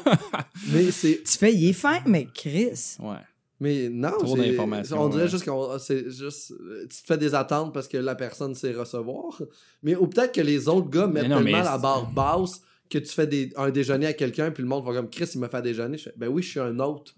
Mais 0.71 0.91
c'est. 0.91 1.23
tu 1.25 1.37
fais, 1.37 1.53
il 1.53 1.69
est 1.69 1.73
fin, 1.73 1.99
mais 2.05 2.27
Chris. 2.33 2.97
ouais. 2.99 3.15
Mais 3.59 3.89
non, 3.89 4.11
Trop 4.19 4.37
d'informations, 4.37 5.01
On 5.01 5.09
dirait 5.09 5.23
ouais. 5.23 5.29
juste 5.29 5.45
qu'on 5.45 5.79
c'est 5.79 6.11
juste 6.11 6.53
tu 6.81 6.87
te 7.01 7.07
fais 7.07 7.17
des 7.17 7.33
attentes 7.33 7.73
parce 7.73 7.87
que 7.87 7.97
la 7.97 8.13
personne 8.13 8.53
sait 8.53 8.71
recevoir. 8.71 9.41
Mais 9.81 9.95
ou 9.95 10.05
peut-être 10.05 10.31
que 10.33 10.41
les 10.41 10.67
autres 10.67 10.89
gars 10.91 11.07
mettent 11.07 11.27
non, 11.27 11.43
tellement 11.43 11.63
la 11.63 11.77
barre 11.79 12.11
basse 12.11 12.61
que 12.89 12.97
tu 12.99 13.13
fais 13.13 13.27
des, 13.27 13.51
un 13.57 13.69
déjeuner 13.69 14.05
à 14.07 14.13
quelqu'un 14.13 14.51
puis 14.51 14.63
le 14.63 14.69
monde 14.69 14.85
va 14.85 14.93
comme 14.93 15.09
Chris 15.09 15.29
il 15.35 15.39
m'a 15.39 15.49
fait 15.49 15.61
déjeuner. 15.61 15.97
Je 15.97 16.03
fais, 16.03 16.13
ben 16.17 16.27
oui, 16.27 16.41
je 16.43 16.49
suis 16.49 16.59
un 16.59 16.79
autre. 16.79 17.13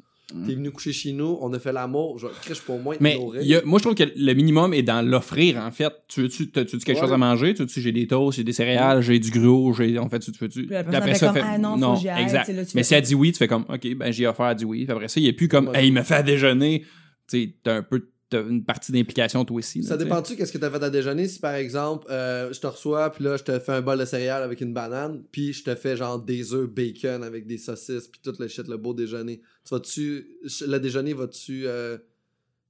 T'es 0.46 0.54
venu 0.54 0.70
coucher 0.70 0.94
chez 0.94 1.12
nous, 1.12 1.40
on 1.42 1.52
a 1.54 1.58
fait 1.60 1.74
l'amour. 1.74 2.20
Je 2.20 2.28
Chris, 2.44 2.54
je 2.54 2.62
peux 2.62 2.74
au 2.74 2.78
moins 2.78 2.96
te 2.96 3.02
Mais 3.02 3.18
y 3.42 3.56
a- 3.56 3.64
moi, 3.66 3.80
je 3.80 3.84
trouve 3.86 3.96
que 3.96 4.04
le 4.16 4.34
minimum 4.36 4.76
est 4.76 4.84
dans 4.84 5.02
l'offrir, 5.02 5.58
en 5.58 5.72
fait. 5.72 5.92
Tu 6.08 6.22
veux-tu 6.22 6.52
tu 6.52 6.60
veux-tu 6.60 6.78
quelque 6.78 6.98
Ouais. 6.98 7.02
chose 7.02 7.12
à 7.12 7.18
manger? 7.18 7.56
Tu 7.56 7.64
veux-tu 7.64 7.82
j'ai 7.82 7.92
des 7.92 8.06
toasts, 8.06 8.38
j'ai 8.38 8.44
des 8.44 8.54
céréales, 8.54 9.02
j'ai 9.02 9.18
du 9.18 9.32
gruau, 9.32 9.74
j'ai. 9.74 9.98
En 9.98 10.08
fait, 10.08 10.20
tu 10.20 10.32
tu 10.32 10.38
veux-tu? 10.38 10.68
Puis 10.68 10.76
Puis 10.84 10.92
personne 11.04 11.34
fait 11.34 11.42
ah 11.44 11.58
non, 11.58 11.80
faut 11.80 11.94
que 11.96 12.02
j'y 12.02 12.10
aille, 12.10 12.22
exact. 12.22 12.46
tu 12.46 12.54
là, 12.54 12.64
tu 12.64 12.72
Mais 12.76 12.84
si 12.84 12.94
elle 12.94 13.02
dit 13.02 13.16
oui, 13.16 13.32
tu 13.32 13.40
fais 13.40 13.48
comme, 13.48 13.66
OK, 13.68 13.96
ben 13.96 14.14
j'ai 14.14 14.28
offert, 14.28 14.46
elle 14.50 14.56
dit 14.56 14.66
oui. 14.66 14.84
Puis 14.86 14.92
après 14.92 15.08
ça, 15.08 15.20
il 15.20 15.24
n'y 15.24 15.30
a 15.30 15.34
plus 15.34 15.48
comme, 15.48 15.70
Ouais. 15.70 15.80
hey, 15.82 15.88
il 15.88 15.94
me 15.94 16.04
fait 16.04 16.14
à 16.14 16.22
déjeuner. 16.22 16.86
Tu 17.28 17.42
sais, 17.46 17.56
t'as 17.64 17.78
un 17.78 17.82
peu 17.82 18.08
t'as 18.30 18.42
une 18.44 18.64
partie 18.64 18.92
d'implication 18.92 19.44
toi 19.46 19.58
aussi. 19.58 19.84
Ça 19.84 19.96
là, 19.96 19.98
tu 19.98 20.04
dépend-tu 20.04 20.36
qu'est-ce 20.36 20.52
que 20.54 20.58
t'as 20.58 20.70
fait 20.70 20.84
à 20.84 20.90
déjeuner? 20.90 21.28
Si 21.28 21.40
par 21.40 21.56
exemple 21.56 22.06
euh, 22.12 22.54
je 22.54 22.60
te 22.60 22.68
reçois 22.68 23.12
puis 23.12 23.24
là 23.24 23.38
je 23.38 23.44
te 23.44 23.58
fais 23.60 23.72
un 23.74 23.82
bol 23.82 23.98
de 23.98 24.06
céréales 24.06 24.44
avec 24.44 24.62
une 24.62 24.74
banane 24.74 25.24
puis 25.32 25.52
je 25.54 25.64
te 25.64 25.74
fais 25.76 25.98
genre 25.98 26.20
des 26.22 26.54
œufs 26.54 26.70
bacon 26.70 27.24
avec 27.24 27.48
des 27.48 27.58
saucisses 27.58 28.08
puis 28.08 28.22
tout 28.24 28.34
le 28.40 28.48
shit 28.48 28.68
le 28.68 28.78
beau 28.78 28.94
déjeuner. 28.94 29.42
Tu 29.66 29.74
vas-tu 29.74 30.28
le 30.68 30.78
déjeuner 30.78 31.14
vas-tu 31.14 31.64
euh, 31.66 31.98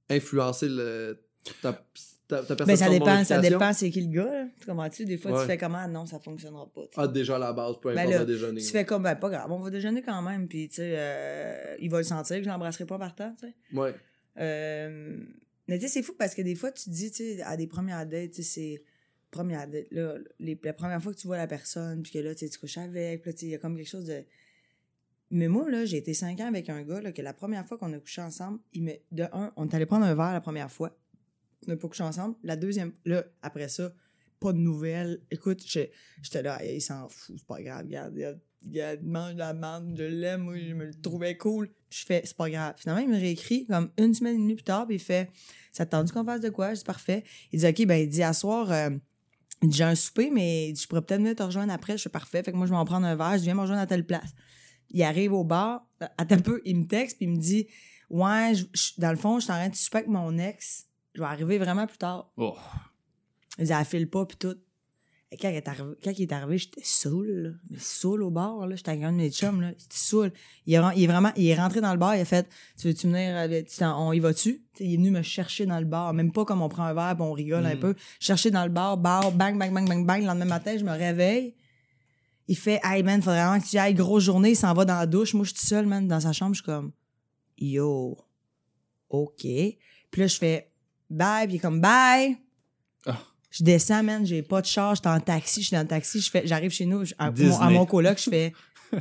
influencer 0.09 0.67
le 0.69 1.19
ta, 1.61 1.73
ta, 2.27 2.43
ta 2.43 2.55
perception 2.55 2.65
Ben, 2.65 2.75
ça 2.77 2.89
dépend, 2.89 3.23
ça 3.23 3.39
dépend 3.39 3.73
c'est 3.73 3.89
qui 3.89 4.01
le 4.01 4.13
gars, 4.13 4.25
là. 4.31 4.45
Tu 4.59 4.65
comprends-tu? 4.67 5.05
Des 5.05 5.17
fois, 5.17 5.31
Ouais. 5.31 5.41
tu 5.41 5.47
fais 5.47 5.57
comment? 5.57 5.87
Non, 5.87 6.05
ça 6.05 6.19
fonctionnera 6.19 6.67
pas. 6.73 6.81
tu. 6.83 6.99
Ah 6.99 7.07
déjà 7.07 7.37
à 7.37 7.39
la 7.39 7.53
base 7.53 7.75
peu 7.81 7.89
Ben 7.93 7.99
importe 7.99 8.13
là, 8.13 8.19
le 8.19 8.25
déjeuner. 8.25 8.61
Tu 8.61 8.67
fais 8.71 8.85
comme, 8.85 9.03
ben, 9.03 9.15
pas 9.15 9.29
grave, 9.29 9.51
on 9.51 9.59
va 9.59 9.69
déjeuner 9.69 10.01
quand 10.01 10.21
même, 10.21 10.47
puis 10.47 10.67
tu 10.69 10.75
sais, 10.75 10.93
euh, 10.95 11.75
il 11.79 11.89
va 11.89 11.97
le 11.99 12.03
sentir 12.03 12.37
que 12.37 12.43
je 12.43 12.49
l'embrasserai 12.49 12.85
pas 12.85 12.97
par 12.99 13.15
temps, 13.15 13.33
tu 13.39 13.47
sais. 13.47 13.53
Ouais. 13.77 13.95
Euh, 14.39 15.17
mais 15.69 15.77
tu 15.77 15.83
sais, 15.83 15.87
c'est 15.87 16.01
fou 16.01 16.13
parce 16.17 16.33
que 16.33 16.41
des 16.41 16.55
fois, 16.55 16.71
tu 16.71 16.89
dis, 16.89 17.11
tu 17.11 17.41
à 17.43 17.55
des 17.55 17.67
premières 17.67 18.07
dates, 18.07 18.31
tu 18.31 18.43
sais, 18.43 18.43
c'est. 18.43 18.83
Première 19.29 19.67
date, 19.67 19.85
là, 19.91 20.15
la 20.39 20.73
première 20.73 21.03
fois 21.03 21.13
que 21.13 21.19
tu 21.19 21.27
vois 21.27 21.37
la 21.37 21.45
personne, 21.45 22.01
puis 22.01 22.11
que 22.11 22.17
là, 22.17 22.33
tu 22.33 22.39
sais, 22.39 22.49
tu 22.49 22.57
couches 22.57 22.79
avec, 22.79 23.23
il 23.43 23.49
y 23.49 23.53
a 23.53 23.59
comme 23.59 23.77
quelque 23.77 23.87
chose 23.87 24.05
de. 24.05 24.23
Mais 25.29 25.47
moi, 25.47 25.69
là, 25.69 25.85
j'ai 25.85 25.97
été 25.97 26.15
cinq 26.15 26.39
ans 26.39 26.47
avec 26.47 26.67
un 26.69 26.81
gars, 26.81 26.99
là, 26.99 27.11
que 27.11 27.21
la 27.21 27.33
première 27.33 27.67
fois 27.67 27.77
qu'on 27.77 27.93
a 27.93 27.99
couché 27.99 28.23
ensemble, 28.23 28.59
il 28.73 28.83
me. 28.85 28.93
De 29.11 29.25
un, 29.31 29.53
on 29.55 29.69
est 29.69 29.75
allé 29.75 29.85
prendre 29.85 30.05
un 30.05 30.15
verre 30.15 30.33
la 30.33 30.41
première 30.41 30.71
fois. 30.71 30.97
On 31.67 31.71
n'a 31.71 31.77
pas 31.77 31.87
couché 31.87 32.01
ensemble. 32.01 32.35
La 32.41 32.55
deuxième, 32.55 32.91
là, 33.05 33.23
après 33.43 33.69
ça, 33.69 33.93
pas 34.39 34.51
de 34.51 34.57
nouvelles. 34.57 35.21
Écoute, 35.29 35.63
j'étais 35.63 36.41
là, 36.41 36.65
il 36.65 36.81
s'en 36.81 37.07
fout, 37.09 37.35
c'est 37.37 37.45
pas 37.45 37.61
grave, 37.61 37.85
regarde, 37.85 38.39
regarde, 38.65 39.03
mange 39.03 39.35
la 39.35 39.53
menthe, 39.53 39.95
je 39.95 40.03
l'aime, 40.05 40.41
moi, 40.41 40.57
je 40.57 40.73
me 40.73 40.85
le 40.85 40.99
trouvais 40.99 41.37
cool. 41.37 41.69
Je 41.89 42.05
fais, 42.05 42.21
c'est 42.23 42.37
pas 42.37 42.49
grave. 42.49 42.75
Finalement, 42.77 43.01
il 43.01 43.09
me 43.09 43.17
réécrit 43.19 43.65
comme 43.65 43.91
une 43.97 44.13
semaine 44.13 44.35
et 44.35 44.37
demie 44.39 44.55
plus 44.55 44.63
tard, 44.63 44.85
puis 44.85 44.95
il 44.97 44.99
fait, 44.99 45.29
ça 45.71 45.85
te 45.85 45.91
tendu 45.91 46.11
qu'on 46.11 46.23
fasse 46.23 46.41
de 46.41 46.49
quoi? 46.49 46.73
Je 46.73 46.79
dis, 46.79 46.83
parfait. 46.85 47.23
Il 47.51 47.59
dit, 47.59 47.67
OK, 47.67 47.85
ben, 47.87 47.95
il 48.01 48.07
dit, 48.07 48.21
à 48.23 48.33
soir, 48.33 48.71
euh, 48.71 48.89
il 49.63 49.69
dit, 49.69 49.77
j'ai 49.77 49.83
un 49.83 49.95
souper, 49.95 50.29
mais 50.29 50.73
je 50.75 50.87
pourrais 50.87 51.01
peut-être 51.01 51.19
venir 51.21 51.35
te 51.35 51.43
rejoindre 51.43 51.73
après. 51.73 51.97
Je 51.97 52.03
fais, 52.03 52.09
parfait. 52.09 52.43
Fait 52.43 52.51
que 52.51 52.57
moi, 52.57 52.65
je 52.67 52.71
vais 52.71 52.77
en 52.77 52.85
prendre 52.85 53.07
un 53.07 53.15
verre, 53.15 53.37
je 53.37 53.43
viens 53.43 53.55
me 53.55 53.61
rejoindre 53.61 53.81
à 53.81 53.87
telle 53.87 54.05
place. 54.05 54.29
Il 54.91 55.01
arrive 55.03 55.33
au 55.33 55.43
bar, 55.43 55.87
à 55.99 56.09
un 56.17 56.25
peu, 56.39 56.61
il 56.65 56.77
me 56.77 56.85
texte, 56.87 57.17
puis 57.17 57.25
il 57.25 57.31
me 57.31 57.37
dit, 57.37 57.67
ouais, 58.09 58.53
je- 58.55 58.65
je- 58.73 58.91
dans 58.99 59.11
le 59.11 59.17
fond, 59.17 59.39
je 59.39 59.43
suis 59.45 59.51
en 59.51 59.55
train 59.55 59.69
de 59.69 59.75
souper 59.75 59.97
avec 59.99 60.09
mon 60.09 60.37
ex. 60.37 60.85
Je 61.15 61.21
vais 61.21 61.27
arriver 61.27 61.57
vraiment 61.57 61.87
plus 61.87 61.97
tard. 61.97 62.31
Oh. 62.37 62.55
Il 63.57 63.65
dit, 63.65 63.71
elle 63.71 63.85
file 63.85 64.09
pas, 64.09 64.25
puis 64.25 64.37
tout. 64.37 64.55
Et 65.31 65.37
quand 65.37 65.49
il 65.49 65.55
est 65.57 65.67
arrivé, 65.67 65.91
quand 66.03 66.11
il 66.17 66.21
est 66.23 66.33
arrivé 66.33 66.57
j'étais 66.57 66.81
saoul, 66.83 67.27
là. 67.71 67.77
Saoul 67.77 68.23
au 68.23 68.31
bar, 68.31 68.65
là. 68.65 68.75
J'étais 68.75 68.89
avec 68.91 69.03
un 69.03 69.11
de 69.11 69.17
mes 69.17 69.29
chums, 69.29 69.61
là. 69.61 69.69
J'étais 69.77 69.95
saoul. 69.95 70.31
Il 70.65 70.73
est, 70.73 70.79
il 70.95 71.03
est 71.03 71.07
vraiment, 71.07 71.31
il 71.35 71.45
est 71.47 71.55
rentré 71.55 71.81
dans 71.81 71.91
le 71.91 71.99
bar, 71.99 72.15
il 72.15 72.21
a 72.21 72.25
fait, 72.25 72.47
tu 72.79 72.87
veux-tu 72.87 73.05
venir, 73.07 73.37
avec- 73.37 73.69
on 73.81 74.11
y 74.11 74.19
va-tu? 74.19 74.63
Il 74.79 74.93
est 74.93 74.97
venu 74.97 75.11
me 75.11 75.21
chercher 75.21 75.67
dans 75.67 75.77
le 75.79 75.85
bar. 75.85 76.13
Même 76.13 76.31
pas 76.31 76.45
comme 76.45 76.63
on 76.63 76.69
prend 76.69 76.83
un 76.85 76.93
verre 76.95 77.15
pis 77.15 77.21
on 77.21 77.33
rigole 77.33 77.63
un 77.67 77.75
Mm. 77.75 77.79
peu. 77.79 77.95
Chercher 78.19 78.49
dans 78.49 78.63
le 78.63 78.71
bar, 78.71 78.97
bar, 78.97 79.31
bang, 79.31 79.55
bang, 79.59 79.71
bang, 79.71 79.87
bang, 79.87 80.03
bang. 80.05 80.21
Le 80.21 80.27
lendemain 80.27 80.45
matin, 80.45 80.75
je 80.77 80.83
me 80.83 80.91
réveille. 80.91 81.53
Il 82.47 82.57
fait, 82.57 82.79
hey 82.83 83.03
man, 83.03 83.21
faudrait 83.21 83.43
vraiment 83.45 83.61
que 83.61 83.67
tu 83.69 83.75
y 83.75 83.79
ailles. 83.79 83.93
Grosse 83.93 84.23
journée, 84.23 84.49
il 84.51 84.55
s'en 84.55 84.73
va 84.73 84.83
dans 84.83 84.95
la 84.97 85.05
douche. 85.05 85.35
Moi, 85.35 85.43
je 85.43 85.49
suis 85.49 85.59
toute 85.59 85.67
seule, 85.67 85.85
man, 85.85 86.07
dans 86.07 86.19
sa 86.21 86.33
chambre. 86.33 86.55
Je 86.55 86.61
suis 86.61 86.65
comme, 86.65 86.91
yo, 87.59 88.17
OK. 89.09 89.41
Puis 89.43 89.77
là, 90.21 90.25
je 90.25 90.37
fais, 90.39 90.71
bye. 91.07 91.45
Puis 91.45 91.53
il 91.53 91.57
est 91.57 91.59
comme, 91.59 91.79
bye. 91.79 92.35
Je 93.51 93.63
descends, 93.63 94.03
man, 94.03 94.25
j'ai 94.25 94.41
pas 94.43 94.61
de 94.61 94.67
charge, 94.67 94.97
j'étais 94.97 95.09
en 95.09 95.19
taxi, 95.19 95.61
je 95.61 95.67
suis 95.67 95.75
dans 95.75 95.81
le 95.81 95.87
taxi, 95.87 96.21
je 96.21 96.29
fais, 96.29 96.43
j'arrive 96.45 96.71
chez 96.71 96.85
nous, 96.85 97.03
je- 97.05 97.13
à, 97.17 97.31
mon, 97.31 97.57
à 97.59 97.69
mon 97.71 97.85
coloc, 97.85 98.17
je 98.23 98.29
fais, 98.29 98.53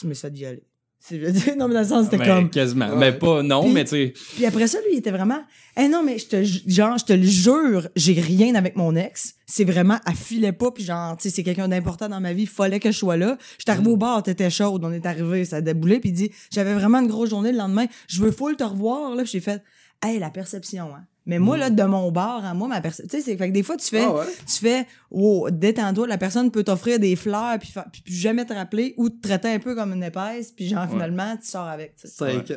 je 0.00 0.06
me 0.06 0.14
suis 0.14 0.22
fait 0.22 0.30
violer. 0.34 0.62
Je 1.10 1.54
non, 1.58 1.68
mais 1.68 1.74
dans 1.74 1.80
le 1.80 1.86
sens, 1.86 2.04
c'était 2.06 2.16
Ben, 2.16 2.24
comme, 2.40 2.50
Quasiment. 2.50 2.88
Ouais. 2.88 2.96
Mais 2.96 3.12
pas, 3.12 3.42
non, 3.42 3.64
Puis- 3.64 3.72
mais 3.74 3.84
tu 3.84 3.90
sais. 3.90 4.14
puis 4.36 4.46
après 4.46 4.66
ça, 4.66 4.78
lui, 4.80 4.94
il 4.94 4.98
était 5.00 5.10
vraiment, 5.10 5.42
eh 5.76 5.86
non, 5.86 6.02
mais 6.02 6.16
je 6.18 6.26
te, 6.28 6.42
genre, 6.42 6.96
je 6.96 7.04
te 7.04 7.12
le 7.12 7.26
jure, 7.26 7.88
j'ai 7.94 8.18
rien 8.18 8.54
avec 8.54 8.74
mon 8.74 8.96
ex. 8.96 9.34
C'est 9.46 9.64
vraiment, 9.64 9.98
elle 10.06 10.14
filait 10.14 10.52
pas, 10.52 10.70
puis 10.70 10.82
genre, 10.82 11.14
tu 11.18 11.24
sais, 11.28 11.30
c'est 11.36 11.42
quelqu'un 11.42 11.68
d'important 11.68 12.08
dans 12.08 12.20
ma 12.20 12.32
vie, 12.32 12.46
fallait 12.46 12.80
que 12.80 12.90
je 12.90 12.96
sois 12.96 13.18
là. 13.18 13.36
J'étais 13.58 13.72
arrivé 13.72 13.90
au 13.90 13.98
bar, 13.98 14.22
t'étais 14.22 14.48
chaude, 14.48 14.82
on 14.82 14.92
est 14.92 15.04
arrivé, 15.04 15.44
ça 15.44 15.56
a 15.56 15.60
déboulé, 15.60 16.00
puis 16.00 16.08
il 16.08 16.14
dit, 16.14 16.30
j'avais 16.50 16.72
vraiment 16.72 17.00
une 17.00 17.08
grosse 17.08 17.28
journée 17.28 17.52
le 17.52 17.58
lendemain, 17.58 17.84
je 18.08 18.22
veux 18.22 18.30
full 18.32 18.56
te 18.56 18.64
revoir, 18.64 19.14
là, 19.14 19.22
puis 19.24 19.32
j'ai 19.32 19.40
fait, 19.40 19.62
hey, 20.02 20.18
la 20.18 20.30
perception, 20.30 20.86
hein. 20.94 21.04
Mais 21.26 21.38
moi, 21.38 21.56
là, 21.56 21.70
de 21.70 21.82
mon 21.84 22.12
bar 22.12 22.44
à 22.44 22.52
moi, 22.52 22.68
ma 22.68 22.80
perception, 22.82 23.08
tu 23.08 23.16
sais, 23.24 23.30
c'est 23.30 23.36
fait 23.38 23.48
que 23.48 23.54
des 23.54 23.62
fois, 23.62 23.76
tu 23.78 23.88
fais, 23.88 24.02
Ah 24.04 24.12
ouais? 24.14 24.24
tu 24.46 24.56
fais, 24.60 24.86
oh, 25.10 25.48
détends-toi, 25.50 26.06
la 26.06 26.18
personne 26.18 26.50
peut 26.50 26.62
t'offrir 26.64 26.98
des 26.98 27.16
fleurs, 27.16 27.58
puis, 27.58 27.70
fa- 27.70 27.86
puis, 27.90 28.02
puis 28.02 28.14
jamais 28.14 28.44
te 28.44 28.52
rappeler, 28.52 28.92
ou 28.98 29.08
te 29.08 29.26
traiter 29.26 29.48
un 29.48 29.58
peu 29.58 29.74
comme 29.74 29.92
une 29.94 30.02
épaisse, 30.04 30.52
puis 30.52 30.68
genre, 30.68 30.86
finalement, 30.88 31.34
tu 31.36 31.46
sors 31.48 31.66
avec. 31.66 31.94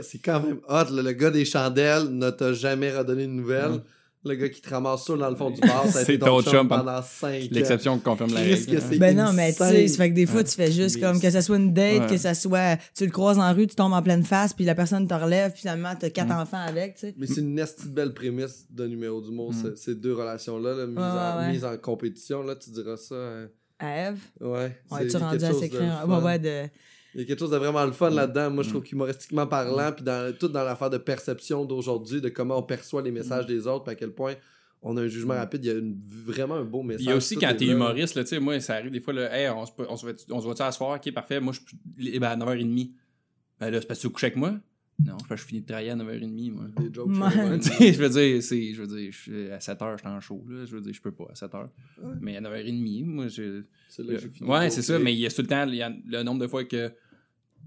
C'est 0.04 0.18
quand 0.24 0.42
même 0.42 0.58
hot. 0.68 0.94
là. 0.94 1.02
Le 1.02 1.12
gars 1.14 1.32
des 1.32 1.46
chandelles 1.46 2.10
ne 2.10 2.30
t'a 2.30 2.52
jamais 2.54 2.92
redonné 2.92 3.24
de 3.26 3.32
nouvelles. 3.32 3.82
Le 4.28 4.36
gars 4.36 4.50
qui 4.50 4.62
te 4.62 4.70
ramasse 4.70 5.06
ça 5.06 5.16
dans 5.16 5.30
le 5.30 5.36
fond 5.36 5.50
du 5.50 5.60
bar, 5.62 5.86
ça 5.88 6.00
a 6.00 6.04
C'est 6.04 6.16
été 6.16 6.20
ton 6.20 6.38
ton 6.38 6.42
chum 6.44 6.52
chum 6.54 6.68
pendant 6.68 7.02
5 7.02 7.28
ans. 7.44 7.48
L'exception 7.52 8.00
confirme 8.00 8.34
la 8.34 8.42
règle. 8.42 8.66
que 8.66 8.80
c'est 8.82 8.98
Ben 8.98 9.16
non, 9.16 9.32
mais 9.34 9.52
tu 9.54 9.60
sais, 9.60 9.88
fait 9.88 10.10
que 10.10 10.16
des 10.16 10.26
fois, 10.26 10.38
Ouais. 10.38 10.44
tu 10.44 10.52
fais 10.56 10.72
juste 10.72 11.00
comme 11.00 11.20
que 11.22 11.30
ça 11.30 11.42
soit 11.42 11.58
une 11.58 11.74
date, 11.74 12.02
Ouais. 12.02 12.08
que 12.08 12.18
ça 12.18 12.34
soit, 12.34 12.78
tu 12.96 13.06
le 13.06 13.12
croises 13.12 13.40
en 13.40 13.54
rue, 13.54 13.68
tu 13.68 13.76
tombes 13.76 13.94
en 13.94 14.02
pleine 14.02 14.24
face, 14.24 14.54
puis 14.54 14.66
la 14.66 14.76
personne 14.76 15.08
te 15.08 15.14
relève, 15.14 15.52
puis 15.52 15.62
finalement, 15.62 15.94
t'as 16.00 16.10
quatre 16.10 16.28
Mm. 16.36 16.42
enfants 16.42 16.62
avec, 16.68 16.96
tu 16.96 17.02
sais. 17.08 17.16
Mais 17.18 17.28
c'est 17.28 17.42
une 17.42 17.58
esti 17.60 17.86
de 17.88 17.94
belle 17.94 18.14
prémisse 18.14 18.66
de 18.70 18.86
numéro 18.88 19.22
du 19.22 19.32
mot, 19.32 19.52
ce- 19.54 19.76
ces 19.76 19.96
deux 19.96 20.14
relations-là, 20.14 20.74
là, 20.76 20.86
mise, 20.88 20.98
Ouais, 20.98 21.04
en, 21.04 21.38
ouais, 21.40 21.46
ouais. 21.46 21.52
mise 21.54 21.66
en 21.66 21.78
compétition, 21.78 22.44
là, 22.44 22.56
tu 22.56 22.70
diras 22.72 22.98
ça. 22.98 23.16
hein. 23.16 23.48
À 23.80 24.10
Eve, 24.10 24.18
Ouais. 24.42 24.76
on 24.90 24.98
est-tu 24.98 25.18
rendu 25.18 25.46
à 25.46 25.54
s'écrire? 25.54 26.04
Ouais, 26.08 26.18
ouais, 26.18 26.40
de. 26.40 26.64
Il 27.16 27.22
y 27.22 27.24
a 27.24 27.26
quelque 27.28 27.40
chose 27.40 27.52
de 27.52 27.58
vraiment 27.58 27.86
le 27.86 27.92
fun 27.92 28.10
là-dedans. 28.10 28.50
Mm. 28.50 28.54
Moi, 28.54 28.64
je 28.64 28.70
trouve 28.70 28.84
qu'humoristiquement 28.84 29.48
parlant, 29.48 29.92
puis 29.92 30.04
dans, 30.04 30.36
tout 30.38 30.48
dans 30.50 30.64
l'affaire 30.64 30.90
de 30.90 30.98
perception 30.98 31.66
d'aujourd'hui, 31.66 32.22
de 32.22 32.30
comment 32.30 32.58
on 32.58 32.64
perçoit 32.64 33.02
les 33.02 33.12
messages 33.12 33.46
Mm. 33.46 33.48
des 33.48 33.68
autres, 33.68 33.84
puis 33.86 33.94
à 33.94 33.96
quel 33.96 34.12
point 34.12 34.36
on 34.84 34.96
a 34.98 35.02
un 35.02 35.08
jugement 35.08 35.34
rapide, 35.34 35.66
il 35.66 35.68
y 35.68 35.72
a 35.76 35.80
une- 35.80 36.00
vraiment 36.06 36.56
un 36.56 36.64
beau 36.64 36.84
message. 36.84 37.04
Il 37.04 37.10
y 37.10 37.12
a 37.12 37.16
aussi 37.16 37.36
quand 37.36 37.52
t'es 37.58 37.66
humoriste, 37.66 38.14
là, 38.16 38.24
tu 38.24 38.30
sais, 38.30 38.40
moi, 38.40 38.60
ça 38.60 38.76
arrive 38.76 38.92
des 38.92 39.00
fois, 39.00 39.14
là, 39.14 39.36
hey, 39.36 39.50
on 39.50 39.66
se, 39.66 39.72
on 39.90 39.96
se, 39.98 40.46
voit-tu 40.46 40.62
à 40.62 40.72
soir? 40.72 40.96
Ok, 41.04 41.12
parfait. 41.14 41.40
Moi, 41.40 41.54
je 41.54 41.60
suis 42.00 42.14
eh 42.16 42.20
ben, 42.20 42.28
à 42.30 42.36
9h30. 42.36 42.92
Ben 43.60 43.72
là, 43.72 43.82
c'est 43.82 43.88
parce 43.88 44.00
que 44.00 44.08
tu 44.08 44.14
couches 44.14 44.26
avec 44.26 44.36
moi? 44.36 44.54
Non, 45.06 45.18
que 45.18 45.36
je 45.36 45.44
finis 45.44 45.62
de 45.62 45.68
travailler 45.68 45.92
à 45.92 45.96
9h30, 45.96 46.52
moi. 46.52 46.66
Des 46.80 46.92
jokes. 46.92 47.12
Je 47.12 47.92
je 47.94 48.02
veux 48.02 48.10
dire, 48.10 48.44
c'est, 48.44 48.74
je 48.74 48.82
veux 48.82 48.88
dire, 48.88 49.12
je 49.12 49.18
suis 49.18 49.52
à 49.52 49.60
7h, 49.60 49.92
je 49.94 49.98
suis 50.00 50.08
en 50.08 50.20
show, 50.20 50.44
là. 50.50 50.66
Je 50.66 50.76
veux 50.76 50.82
dire, 50.82 50.94
je 50.94 51.02
peux 51.02 51.12
pas 51.12 51.26
à 51.30 51.34
7h. 51.34 51.70
Ouais. 52.02 52.14
Mais 52.20 52.38
à 52.38 52.42
9h30, 52.42 53.06
moi, 53.06 53.28
je. 53.28 53.64
C'est 53.90 54.04
là 54.04 54.16
que 54.16 54.20
j'ai 54.20 54.30
fini 54.30 54.50
Ouais, 54.50 54.70
c'est 54.72 54.82
ça, 54.82 54.98
mais 54.98 55.14
il 55.14 55.20
y 55.20 55.28
a 55.28 55.30
tout 55.30 55.42
le 55.42 55.48
temps, 55.48 55.68
il 55.68 55.76
y 55.76 55.84
a 55.84 55.94
le 56.06 56.24
nombre 56.24 56.42
de 56.42 56.48
fois 56.48 56.64
que 56.64 56.92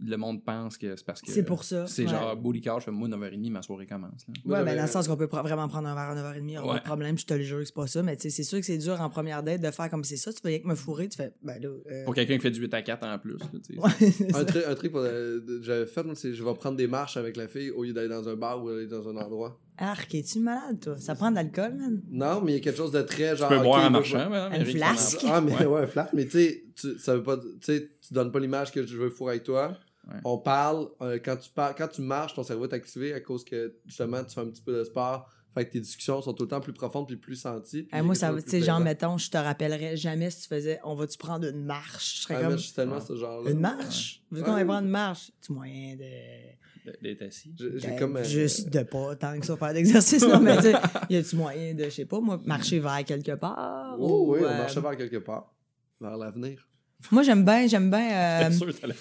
le 0.02 0.16
monde 0.16 0.44
pense 0.44 0.78
que 0.78 0.96
c'est 0.96 1.04
parce 1.04 1.20
que. 1.20 1.30
C'est 1.30 1.42
pour 1.44 1.64
ça. 1.64 1.86
C'est 1.86 2.04
ouais. 2.04 2.08
genre, 2.08 2.36
booty 2.36 2.60
car, 2.60 2.80
je 2.80 2.86
fais 2.86 2.90
moi, 2.90 3.08
9h30, 3.08 3.50
ma 3.50 3.62
soirée 3.62 3.86
commence, 3.86 4.26
là. 4.26 4.58
Ouais, 4.58 4.64
ben 4.64 4.76
dans 4.76 4.82
le 4.82 4.88
sens 4.88 5.06
qu'on 5.08 5.16
peut 5.16 5.26
pr- 5.26 5.42
vraiment 5.42 5.68
prendre 5.68 5.88
un 5.88 5.94
verre 5.94 6.10
à 6.10 6.14
9h30, 6.34 6.58
on 6.58 6.60
a 6.60 6.62
pas 6.62 6.72
Ouais. 6.74 6.78
de 6.80 6.84
problème, 6.84 7.18
je 7.18 7.26
te 7.26 7.34
le 7.34 7.42
jure 7.42 7.58
que 7.58 7.64
c'est 7.64 7.74
pas 7.74 7.86
ça, 7.86 8.02
mais 8.02 8.16
tu 8.16 8.22
sais, 8.22 8.30
c'est 8.30 8.42
sûr 8.42 8.58
que 8.60 8.64
c'est 8.66 8.78
dur 8.78 9.00
en 9.00 9.10
première 9.10 9.42
date 9.42 9.60
de 9.60 9.70
faire 9.70 9.90
comme 9.90 10.04
c'est 10.04 10.16
ça, 10.16 10.32
tu 10.32 10.40
veux 10.42 10.48
rien 10.50 10.58
que 10.60 10.68
me 10.68 10.74
fourrer, 10.74 11.08
tu 11.08 11.16
fais, 11.16 11.32
ben 11.42 11.60
là. 11.62 11.68
euh, 11.90 12.04
Pour 12.04 12.14
quelqu'un 12.14 12.36
qui 12.36 12.42
fait 12.42 12.50
du 12.50 12.60
8 12.60 12.72
à 12.74 12.82
4 12.82 13.06
en 13.06 13.18
plus, 13.18 13.38
là, 13.38 13.46
tu 13.64 13.74
sais. 13.74 13.80
Ouais, 13.80 14.30
Un 14.34 14.44
truc, 14.44 14.64
un 14.66 14.74
truc 14.74 14.92
j'avais 15.62 15.86
fait, 15.86 16.06
c'est 16.14 16.34
je 16.34 16.44
vais 16.44 16.54
prendre 16.54 16.76
des 16.76 16.86
marches 16.86 17.16
avec 17.16 17.36
la 17.36 17.48
fille 17.48 17.70
au 17.70 17.84
lieu 17.84 17.92
d'aller 17.92 18.08
dans 18.08 18.28
un 18.28 18.36
bar 18.36 18.62
ou 18.62 18.70
d'aller 18.70 18.86
dans 18.86 19.08
un 19.08 19.16
endroit. 19.16 19.58
Arc, 19.82 20.14
es-tu 20.14 20.40
malade, 20.40 20.78
toi? 20.80 20.98
Ça 20.98 21.14
prend 21.14 21.30
de 21.30 21.36
l'alcool, 21.36 21.74
man? 21.74 22.02
Non, 22.10 22.42
mais 22.42 22.52
il 22.52 22.54
y 22.56 22.58
a 22.58 22.60
quelque 22.60 22.76
chose 22.76 22.92
de 22.92 23.00
très 23.00 23.34
genre. 23.34 23.48
Tu 23.48 23.56
peux 23.56 23.62
boire 23.62 23.78
en 23.80 23.90
moi, 23.90 24.00
marchant, 24.00 24.28
rien 24.50 24.64
qui 24.64 24.72
flasque? 24.76 25.24
Ah, 25.26 25.40
mais 25.40 25.54
Ouais. 25.56 25.64
ouais, 25.66 25.80
un 25.82 25.86
flash, 25.86 26.10
mais 26.12 26.24
tu 26.26 26.32
sais, 26.32 26.64
tu- 26.78 26.98
ça 26.98 27.16
veut 27.16 27.22
pas. 27.22 27.38
Tu 27.38 27.44
sais, 27.62 27.90
tu 28.06 28.12
donnes 28.12 28.30
pas 28.30 28.40
l'image 28.40 28.72
que 28.72 28.84
je 28.86 28.96
veux 28.98 29.08
fourrer 29.08 29.32
avec 29.34 29.44
toi. 29.44 29.78
Ouais. 30.10 30.16
On 30.24 30.38
parle, 30.38 30.88
euh, 31.02 31.18
quand, 31.24 31.36
tu 31.36 31.50
parles, 31.50 31.74
quand 31.76 31.88
tu 31.88 32.02
marches, 32.02 32.34
ton 32.34 32.42
cerveau 32.42 32.64
est 32.66 32.72
activé 32.74 33.14
à 33.14 33.20
cause 33.20 33.44
que 33.44 33.76
justement 33.86 34.24
tu 34.24 34.34
fais 34.34 34.40
un 34.40 34.46
petit 34.48 34.62
peu 34.62 34.76
de 34.78 34.84
sport. 34.84 35.28
Fait 35.52 35.66
que 35.66 35.72
tes 35.72 35.80
discussions 35.80 36.22
sont 36.22 36.32
tout 36.32 36.44
le 36.44 36.48
temps 36.48 36.60
plus 36.60 36.72
profondes 36.72 37.08
puis 37.08 37.16
plus 37.16 37.34
senties. 37.34 37.82
puis 37.82 37.88
Ah, 37.90 38.04
moi, 38.04 38.14
ça, 38.14 38.32
tu 38.48 38.62
genre, 38.62 38.78
mettons, 38.78 39.18
je 39.18 39.28
te 39.30 39.36
rappellerais 39.36 39.96
jamais 39.96 40.30
si 40.30 40.42
tu 40.42 40.48
faisais, 40.48 40.78
on 40.84 40.94
va-tu 40.94 41.18
prendre 41.18 41.44
une 41.48 41.64
marche? 41.64 42.18
Je 42.18 42.22
serais 42.22 42.34
Ah, 42.36 42.42
comme, 42.42 42.52
mais 42.52 42.58
je 42.58 42.62
suis 42.64 42.72
tellement 42.72 42.94
Ouais. 42.96 43.00
ce 43.00 43.16
genre-là. 43.16 43.50
une 43.50 43.58
marche? 43.58 44.22
Vu 44.30 44.42
qu'on 44.44 44.54
Ouais. 44.54 44.60
va 44.62 44.72
prendre 44.72 44.86
une 44.86 44.92
marche, 44.92 45.32
tu 45.44 45.52
moyen 45.52 45.96
de. 45.96 47.00
D'être 47.02 47.22
assis? 47.22 47.52
J'ai 47.58 47.78
j'ai 47.80 47.96
comme. 47.96 48.16
euh, 48.16 48.24
Juste 48.24 48.70
de 48.70 48.82
pas 48.84 49.14
tant 49.16 49.38
que 49.40 49.44
ça 49.44 49.56
faire 49.56 49.72
d'exercice, 49.74 50.22
non, 50.22 50.40
mais 50.40 50.56
tu 50.58 50.68
y 51.12 51.16
a-tu 51.16 51.36
moyen 51.36 51.74
de, 51.74 51.84
je 51.84 51.90
sais 51.90 52.06
pas, 52.06 52.20
moi, 52.20 52.40
marcher 52.44 52.78
vers 52.78 53.04
quelque 53.04 53.32
part? 53.34 53.96
Oh, 53.98 54.26
ou, 54.28 54.34
oui, 54.34 54.40
on 54.42 54.46
euh, 54.46 54.56
marchait 54.56 54.80
vers 54.80 54.96
quelque 54.96 55.18
part. 55.18 55.52
Vers 56.00 56.16
l'avenir. 56.16 56.66
Moi, 57.10 57.22
j'aime 57.22 57.44
bien, 57.44 57.66
j'aime 57.66 57.90
bien, 57.90 58.10
euh, 58.48 58.50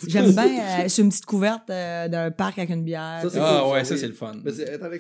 j'aime 0.07 0.31
bien, 0.31 0.83
euh, 0.85 0.87
sur 0.89 1.03
une 1.03 1.09
petite 1.09 1.25
couverte 1.25 1.69
euh, 1.69 2.07
d'un 2.07 2.31
parc 2.31 2.57
avec 2.57 2.69
une 2.71 2.83
bière. 2.83 3.19
Ça, 3.29 3.39
Ah 3.57 3.61
cool, 3.63 3.73
ouais, 3.73 3.83
ça, 3.85 3.97
c'est 3.97 4.07
le 4.07 4.13
fun. 4.13 4.33
Mais 4.43 4.51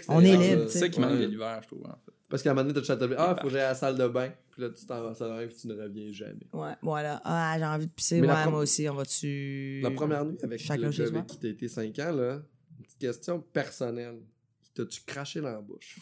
On 0.09 0.21
est 0.21 0.35
ça. 0.35 0.41
libre, 0.41 0.65
C'est 0.69 0.79
ça 0.79 0.89
qui 0.89 0.99
manque 0.99 1.11
Ouais. 1.11 1.19
de 1.19 1.25
l'hiver, 1.27 1.59
je 1.63 1.67
trouve, 1.67 1.85
en 1.85 1.89
fait. 2.05 2.11
Parce 2.29 2.43
qu'à 2.43 2.51
un 2.51 2.53
moment 2.53 2.69
donné, 2.71 2.85
t'as 2.85 2.95
t'as 2.95 3.07
Ah, 3.17 3.35
faut 3.35 3.47
que 3.47 3.53
j'aille 3.53 3.61
à 3.63 3.69
la 3.69 3.75
salle 3.75 3.97
de 3.97 4.07
bain. 4.07 4.29
Puis 4.51 4.61
là, 4.61 4.69
tu 4.69 4.85
t'en 4.85 4.99
vas 5.01 5.07
à 5.07 5.09
la 5.09 5.15
salle 5.15 5.29
de 5.31 5.33
bain 5.37 5.47
puis 5.47 5.55
tu 5.59 5.67
ne 5.67 5.73
reviens 5.81 6.11
jamais. 6.11 6.47
Ouais, 6.53 6.73
voilà. 6.83 7.21
Ah, 7.25 7.55
j'ai 7.57 7.65
envie 7.65 7.87
de 7.87 7.91
pisser. 7.91 8.21
Ouais, 8.21 8.27
prom- 8.27 8.51
moi 8.51 8.59
aussi, 8.59 8.87
on 8.87 8.93
va-tu. 8.93 9.79
La 9.81 9.89
première 9.91 10.25
nuit 10.25 10.37
avec 10.43 10.59
Chacun 10.59 10.89
le 10.91 11.07
avec 11.07 11.25
qui 11.25 11.39
t'as 11.39 11.47
été 11.47 11.67
5 11.67 11.97
ans, 11.99 12.11
là, 12.11 12.33
une 12.77 12.85
petite 12.85 12.99
question 12.99 13.39
personnelle. 13.39 14.19
T'as-tu 14.75 15.01
craché 15.07 15.41
dans 15.41 15.51
la 15.51 15.61
bouche? 15.61 15.97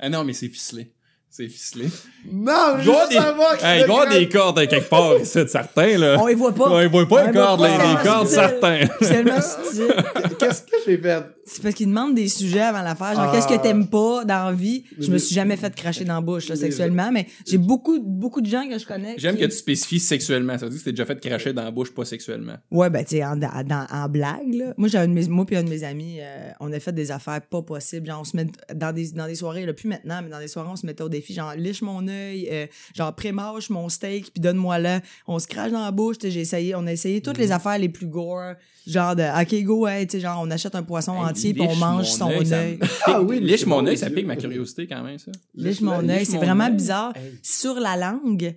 Ah 0.00 0.08
non, 0.08 0.24
mais 0.24 0.32
c'est 0.32 0.48
ficelé. 0.48 0.92
C'est 1.30 1.46
ficelé. 1.48 1.88
Non, 2.32 2.76
Il 2.78 2.84
je 2.84 2.90
veux 2.90 3.08
des- 3.10 3.14
savoir 3.14 3.56
que 3.58 3.64
Hey, 3.64 3.80
il 3.82 3.86
doit 3.86 4.06
des 4.06 4.28
cordes 4.28 4.58
à 4.58 4.66
quelque 4.66 4.88
part, 4.88 5.16
ici, 5.20 5.38
de 5.38 5.46
certains, 5.46 5.98
là. 5.98 6.16
On 6.18 6.26
les 6.26 6.34
voit 6.34 6.52
pas. 6.54 6.64
On 6.70 6.76
les 6.78 6.84
les 6.84 6.88
voit 6.88 7.06
cordes, 7.06 7.60
pas, 7.60 7.68
là, 7.68 7.78
c'est 7.80 7.88
les 8.02 8.10
cordes, 8.10 8.28
certains. 8.28 8.80
C'est. 9.00 9.24
Qu'est-ce 10.38 10.62
que 10.62 10.76
j'ai 10.86 10.98
fait? 10.98 11.22
C'est 11.50 11.62
parce 11.62 11.74
qu'ils 11.74 11.88
demandent 11.88 12.14
des 12.14 12.28
sujets 12.28 12.60
avant 12.60 12.82
l'affaire. 12.82 13.14
Genre, 13.14 13.30
Ah. 13.30 13.32
qu'est-ce 13.34 13.48
que 13.48 13.60
t'aimes 13.62 13.88
pas 13.88 14.24
dans 14.24 14.46
la 14.46 14.52
vie? 14.52 14.84
Je 14.98 15.10
me 15.10 15.18
suis 15.18 15.34
jamais 15.34 15.56
fait 15.56 15.74
cracher 15.74 16.04
dans 16.04 16.14
la 16.16 16.20
bouche, 16.20 16.48
là, 16.48 16.56
sexuellement, 16.56 17.10
mais 17.10 17.26
j'ai 17.46 17.56
beaucoup, 17.58 17.98
beaucoup 18.00 18.40
de 18.40 18.46
gens 18.46 18.68
que 18.68 18.78
je 18.78 18.86
connais. 18.86 19.14
J'aime 19.18 19.34
qui- 19.36 19.40
que 19.42 19.46
tu 19.46 19.56
spécifies 19.56 20.00
sexuellement. 20.00 20.58
Ça 20.58 20.66
veut 20.66 20.70
dire 20.70 20.78
que 20.80 20.84
t'es 20.84 20.92
déjà 20.92 21.06
fait 21.06 21.18
cracher 21.20 21.52
dans 21.52 21.64
la 21.64 21.70
bouche, 21.70 21.92
pas 21.94 22.04
sexuellement. 22.04 22.56
Ouais, 22.70 22.90
ben, 22.90 23.02
tu 23.04 23.16
sais, 23.16 23.24
en, 23.24 23.36
dans- 23.36 23.64
dans- 23.66 23.86
en 23.90 24.08
blague, 24.08 24.52
là. 24.54 24.74
Moi, 24.76 24.88
j'ai 24.88 24.98
un 24.98 25.08
de 25.08 25.12
mes, 25.12 25.26
moi 25.28 25.46
puis 25.46 25.56
un 25.56 25.62
de 25.62 25.70
mes 25.70 25.84
amis, 25.84 26.18
euh, 26.20 26.50
on 26.60 26.70
a 26.72 26.78
fait 26.80 26.92
des 26.92 27.10
affaires 27.10 27.40
pas 27.40 27.62
possibles. 27.62 28.06
Genre, 28.06 28.20
on 28.20 28.24
se 28.24 28.36
met 28.36 28.46
dans 28.74 28.92
des, 28.92 29.12
dans 29.12 29.26
des 29.26 29.34
soirées, 29.34 29.64
là, 29.64 29.72
plus 29.72 29.88
maintenant, 29.88 30.20
mais 30.22 30.28
dans 30.30 30.40
des 30.40 30.48
soirées, 30.48 30.68
on 30.70 30.76
se 30.76 30.84
mettait 30.84 31.02
au 31.02 31.08
défi. 31.08 31.32
Genre, 31.32 31.54
liche 31.56 31.80
mon 31.82 32.06
œil, 32.08 32.48
euh, 32.52 32.66
genre, 32.94 33.14
pré-mâche 33.14 33.70
mon 33.70 33.88
steak, 33.88 34.32
puis 34.32 34.40
donne-moi 34.42 34.78
là. 34.78 35.00
On 35.26 35.38
se 35.38 35.46
crache 35.46 35.72
dans 35.72 35.84
la 35.84 35.90
bouche, 35.92 36.18
tu 36.18 36.26
sais, 36.26 36.30
j'ai 36.30 36.40
essayé, 36.40 36.74
on 36.74 36.86
a 36.86 36.92
essayé 36.92 37.20
toutes 37.22 37.38
Mhm. 37.38 37.44
les 37.44 37.52
affaires 37.52 37.78
les 37.78 37.88
plus 37.88 38.06
gore. 38.06 38.52
Genre, 38.86 39.14
de, 39.14 39.22
OK, 39.22 39.64
go, 39.64 39.86
hey, 39.86 40.06
tu 40.06 40.16
sais, 40.16 40.20
genre, 40.20 40.40
on 40.42 40.50
achète 40.50 40.74
un 40.74 40.82
poisson 40.82 41.12
Hey, 41.12 41.20
entier, 41.30 41.37
puis 41.40 41.62
on 41.62 41.68
liche 41.68 41.80
mange 41.80 41.96
mon 41.96 42.04
son 42.04 42.52
œil, 42.52 42.78
Ah 43.06 43.22
oui, 43.22 43.40
Liche 43.40 43.66
mon 43.66 43.86
œil, 43.86 43.96
ça 43.96 44.10
pique 44.10 44.26
ma 44.26 44.36
curiosité 44.36 44.86
quand 44.86 45.02
même, 45.02 45.18
ça. 45.18 45.32
Liche 45.54 45.80
mon 45.80 46.08
œil, 46.08 46.24
c'est 46.26 46.38
vraiment 46.38 46.70
bizarre. 46.70 47.16
Hey. 47.16 47.38
Sur 47.42 47.74
la 47.80 47.96
langue, 47.96 48.56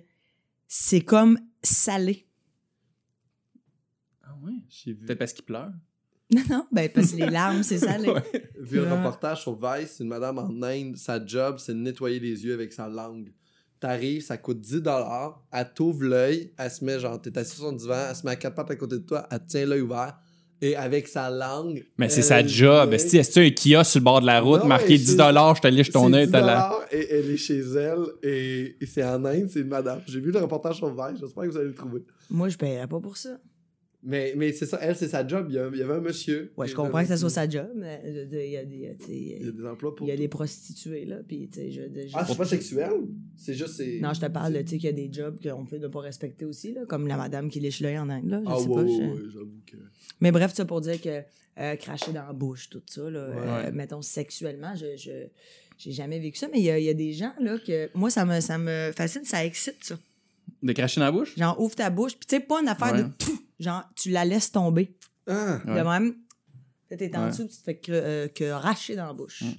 c'est 0.68 1.02
comme 1.02 1.38
salé. 1.62 2.26
Ah 4.22 4.34
ouais? 4.42 4.52
J'ai 4.68 4.92
vu, 4.92 5.06
Peut-être 5.06 5.18
parce 5.18 5.32
qu'il 5.32 5.44
pleure? 5.44 5.72
Non, 6.34 6.40
non, 6.48 6.66
ben, 6.72 6.88
parce 6.88 7.12
que 7.12 7.16
les 7.16 7.28
larmes, 7.28 7.62
c'est 7.62 7.78
salé. 7.78 8.08
Ouais. 8.12 8.50
vu 8.58 8.80
un 8.80 8.96
reportage 8.96 9.42
sur 9.42 9.54
Vice, 9.54 9.98
une 10.00 10.08
madame 10.08 10.38
en 10.38 10.62
Inde, 10.62 10.96
sa 10.96 11.24
job, 11.24 11.56
c'est 11.58 11.74
de 11.74 11.78
nettoyer 11.78 12.20
les 12.20 12.44
yeux 12.44 12.54
avec 12.54 12.72
sa 12.72 12.88
langue. 12.88 13.32
T'arrives, 13.80 14.22
ça 14.22 14.38
coûte 14.38 14.60
10 14.60 14.82
elle 15.52 15.72
t'ouvre 15.74 16.04
l'œil, 16.04 16.52
elle 16.56 16.70
se 16.70 16.84
met, 16.84 16.98
genre, 17.00 17.20
t'es 17.20 17.36
assis 17.36 17.56
sur 17.56 17.64
son 17.64 17.72
divan, 17.72 18.06
elle 18.08 18.16
se 18.16 18.24
met 18.24 18.32
à 18.32 18.36
quatre 18.36 18.54
pattes 18.54 18.70
à 18.70 18.76
côté 18.76 18.94
de 18.94 19.02
toi, 19.04 19.26
elle 19.30 19.44
tient 19.44 19.66
l'œil 19.66 19.80
ouvert, 19.80 20.18
et 20.62 20.74
avec 20.76 21.08
sa 21.08 21.28
langue. 21.28 21.84
Mais 21.98 22.08
c'est 22.08 22.20
elle 22.20 22.22
sa 22.22 22.46
job. 22.46 22.92
Est-ce 22.94 23.14
est-ce 23.16 23.38
un 23.40 23.50
kiosque 23.50 23.90
sur 23.90 24.00
le 24.00 24.04
bord 24.04 24.20
de 24.22 24.26
la 24.26 24.40
route 24.40 24.60
Non, 24.62 24.66
marqué 24.68 24.90
mais 24.90 24.98
10 24.98 25.06
c'est- 25.10 25.16
je 25.56 25.60
te 25.60 25.66
liche 25.68 25.90
ton 25.90 26.08
C'est 26.08 26.14
œil, 26.14 26.26
10 26.26 26.32
t'as 26.32 26.40
la. 26.40 26.78
et 26.92 27.08
elle 27.10 27.30
est 27.30 27.36
chez 27.36 27.58
elle, 27.58 27.98
et, 28.22 28.76
et 28.80 28.86
c'est 28.86 29.04
en 29.04 29.24
Inde, 29.24 29.48
c'est 29.52 29.60
une 29.60 29.68
madame. 29.68 30.00
J'ai 30.06 30.20
vu 30.20 30.30
le 30.30 30.38
reportage 30.38 30.76
sur 30.76 30.88
Vice, 30.88 31.18
j'espère 31.20 31.44
que 31.44 31.48
vous 31.50 31.56
allez 31.58 31.68
le 31.68 31.74
trouver. 31.74 32.02
Moi, 32.30 32.48
je 32.48 32.56
paierais 32.56 32.86
pas 32.86 33.00
pour 33.00 33.16
ça. 33.16 33.30
Mais, 34.04 34.34
mais 34.36 34.52
c'est 34.52 34.66
ça, 34.66 34.78
elle, 34.82 34.96
c'est 34.96 35.06
sa 35.08 35.24
job. 35.24 35.46
Il 35.48 35.54
y, 35.54 35.58
a- 35.58 35.70
il 35.72 35.78
y 35.78 35.82
avait 35.82 35.94
un 35.94 36.00
monsieur. 36.00 36.52
Ouais, 36.56 36.66
je 36.66 36.74
comprends 36.74 37.02
que 37.02 37.06
ça 37.08 37.16
soit 37.16 37.30
sa 37.30 37.48
job, 37.48 37.68
mais 37.76 38.02
je 38.04 38.18
veux 38.20 38.26
dire, 38.26 38.42
il 38.42 38.50
y 38.50 38.56
a 38.56 38.64
des, 38.64 38.96
sais, 38.98 39.12
Il 39.12 39.46
y 39.46 39.48
a 39.48 39.52
des 39.52 39.64
emplois 39.64 39.94
pour. 39.94 40.06
il 40.06 40.10
y 40.10 40.12
a 40.12 40.16
tout. 40.16 40.22
des 40.22 40.28
prostituées, 40.28 41.04
là, 41.04 41.18
puis 41.26 41.48
tu 41.48 41.60
sais, 41.60 41.70
je, 41.70 41.82
je- 41.82 42.08
Ah, 42.14 42.24
c'est 42.26 42.36
pas 42.36 42.44
sexuel? 42.44 42.90
C'est 43.36 43.54
juste. 43.54 43.74
c'est- 43.76 44.00
Non, 44.00 44.12
je 44.12 44.20
te 44.20 44.26
parle, 44.26 44.54
de, 44.54 44.58
tu 44.62 44.70
sais, 44.70 44.76
qu'il 44.78 44.86
y 44.86 44.88
a 44.88 44.92
des 44.92 45.08
jobs 45.12 45.38
qu'on 45.40 45.64
peut 45.66 45.76
ne 45.78 45.86
pas 45.86 46.00
respecter 46.00 46.44
aussi, 46.44 46.72
là, 46.72 46.84
comme 46.86 47.06
la 47.06 47.16
madame 47.16 47.48
qui 47.48 47.60
lèche 47.60 47.80
l'œil 47.80 47.96
en 47.98 48.08
Inde, 48.08 48.28
là, 48.28 48.40
je 48.44 48.50
Ah, 48.50 48.56
sais 48.56 48.66
ouais, 48.68 48.74
pas. 48.74 48.82
ouais, 48.82 48.88
je- 48.92 49.02
ouais, 49.22 49.30
j'avoue 49.32 49.60
que. 49.66 49.76
Mais 50.20 50.32
bref, 50.32 50.52
ça 50.52 50.64
pour 50.64 50.80
dire 50.80 51.00
que 51.00 51.22
euh, 51.60 51.76
cracher 51.76 52.12
dans 52.12 52.26
la 52.26 52.32
bouche, 52.32 52.70
tout 52.70 52.82
ça, 52.86 53.08
là, 53.08 53.20
euh, 53.20 53.70
mettons 53.72 54.02
sexuellement, 54.02 54.74
je, 54.74 54.96
je 54.96 55.10
j'ai 55.78 55.92
jamais 55.92 56.18
vécu 56.18 56.38
ça, 56.38 56.48
mais 56.52 56.58
il 56.58 56.64
y 56.64 56.70
a, 56.70 56.78
il 56.78 56.84
y 56.84 56.88
a 56.88 56.94
des 56.94 57.12
gens, 57.12 57.32
là, 57.40 57.56
que 57.64 57.88
moi, 57.94 58.10
ça 58.10 58.24
me, 58.24 58.40
ça 58.40 58.58
me 58.58 58.90
fascine, 58.96 59.24
ça 59.24 59.44
excite, 59.44 59.76
ça. 59.82 59.98
De 60.62 60.72
cracher 60.72 61.00
dans 61.00 61.06
la 61.06 61.12
bouche? 61.12 61.36
Genre, 61.36 61.60
ouvre 61.60 61.74
ta 61.74 61.90
bouche, 61.90 62.12
puis 62.16 62.26
tu 62.26 62.36
sais, 62.36 62.40
pas 62.40 62.60
une 62.62 62.68
affaire 62.68 62.92
Ouais. 62.92 63.02
de 63.02 63.08
genre, 63.62 63.82
tu 63.96 64.10
la 64.10 64.24
laisses 64.24 64.52
tomber. 64.52 64.94
Ah! 65.26 65.58
Ouais. 65.64 65.74
De 65.78 65.88
même, 65.88 66.14
t'es 66.88 67.16
en 67.16 67.24
Ouais. 67.24 67.30
dessous, 67.30 67.44
tu 67.48 67.56
te 67.56 67.62
fais 67.62 67.78
que, 67.78 67.92
euh, 67.92 68.28
que 68.28 68.50
racher 68.50 68.96
dans 68.96 69.06
la 69.06 69.12
bouche. 69.12 69.42
Mm. 69.42 69.50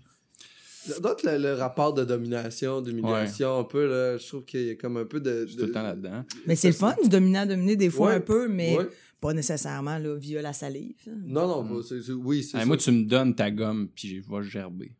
Être 1.05 1.23
le, 1.23 1.37
le 1.37 1.53
rapport 1.53 1.93
de 1.93 2.03
domination, 2.03 2.81
d'humiliation, 2.81 3.59
un 3.59 3.63
peu, 3.63 3.87
là. 3.87 4.17
Je 4.17 4.27
trouve 4.27 4.43
qu'il 4.43 4.65
y 4.67 4.69
a 4.71 4.75
comme 4.75 4.97
un 4.97 5.05
peu 5.05 5.21
de. 5.21 5.45
Tout 5.45 5.65
le 5.65 5.71
temps 5.71 5.81
là-dedans. 5.83 6.25
Mais 6.45 6.55
c'est 6.57 6.67
le 6.67 6.73
fun 6.73 6.93
du 7.01 7.07
dominant-dominé 7.07 7.77
des 7.77 7.89
fois 7.89 8.09
Ouais. 8.09 8.15
un 8.15 8.19
peu, 8.19 8.49
mais 8.49 8.77
Ouais. 8.77 8.89
pas 9.21 9.33
nécessairement 9.33 9.97
là, 9.97 10.15
via 10.15 10.41
la 10.41 10.51
salive. 10.51 10.97
Non, 11.07 11.47
non, 11.47 11.63
Mm. 11.63 11.69
pas- 11.81 11.87
c'est- 11.87 12.01
c'est- 12.01 12.11
oui, 12.11 12.43
c'est 12.43 12.57
Hey, 12.57 12.63
ça. 12.63 12.67
moi, 12.67 12.75
tu 12.75 12.91
me 12.91 13.05
donnes 13.05 13.33
ta 13.33 13.49
gomme, 13.49 13.87
puis 13.95 14.09
je 14.21 14.29
vais 14.29 14.43
gerber. 14.43 14.93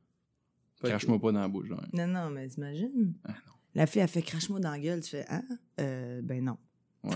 Fait 0.80 0.84
que- 0.84 0.88
Crache-moi 0.92 1.20
pas 1.20 1.32
dans 1.34 1.42
la 1.42 1.48
bouche. 1.50 1.68
genre. 1.68 1.84
Non, 1.92 2.08
non, 2.08 2.30
mais 2.30 2.48
t'imagines? 2.48 3.14
Ah, 3.26 3.34
La 3.76 3.86
fille, 3.88 4.02
a 4.02 4.08
fait 4.08 4.22
crache-moi 4.22 4.60
dans 4.62 4.72
la 4.72 4.80
gueule. 4.80 5.02
Tu 5.02 5.10
fais, 5.10 5.26
ah, 5.28 5.42
euh, 5.82 6.22
ben 6.22 6.46
non. 6.46 6.58
Ouais. 7.04 7.16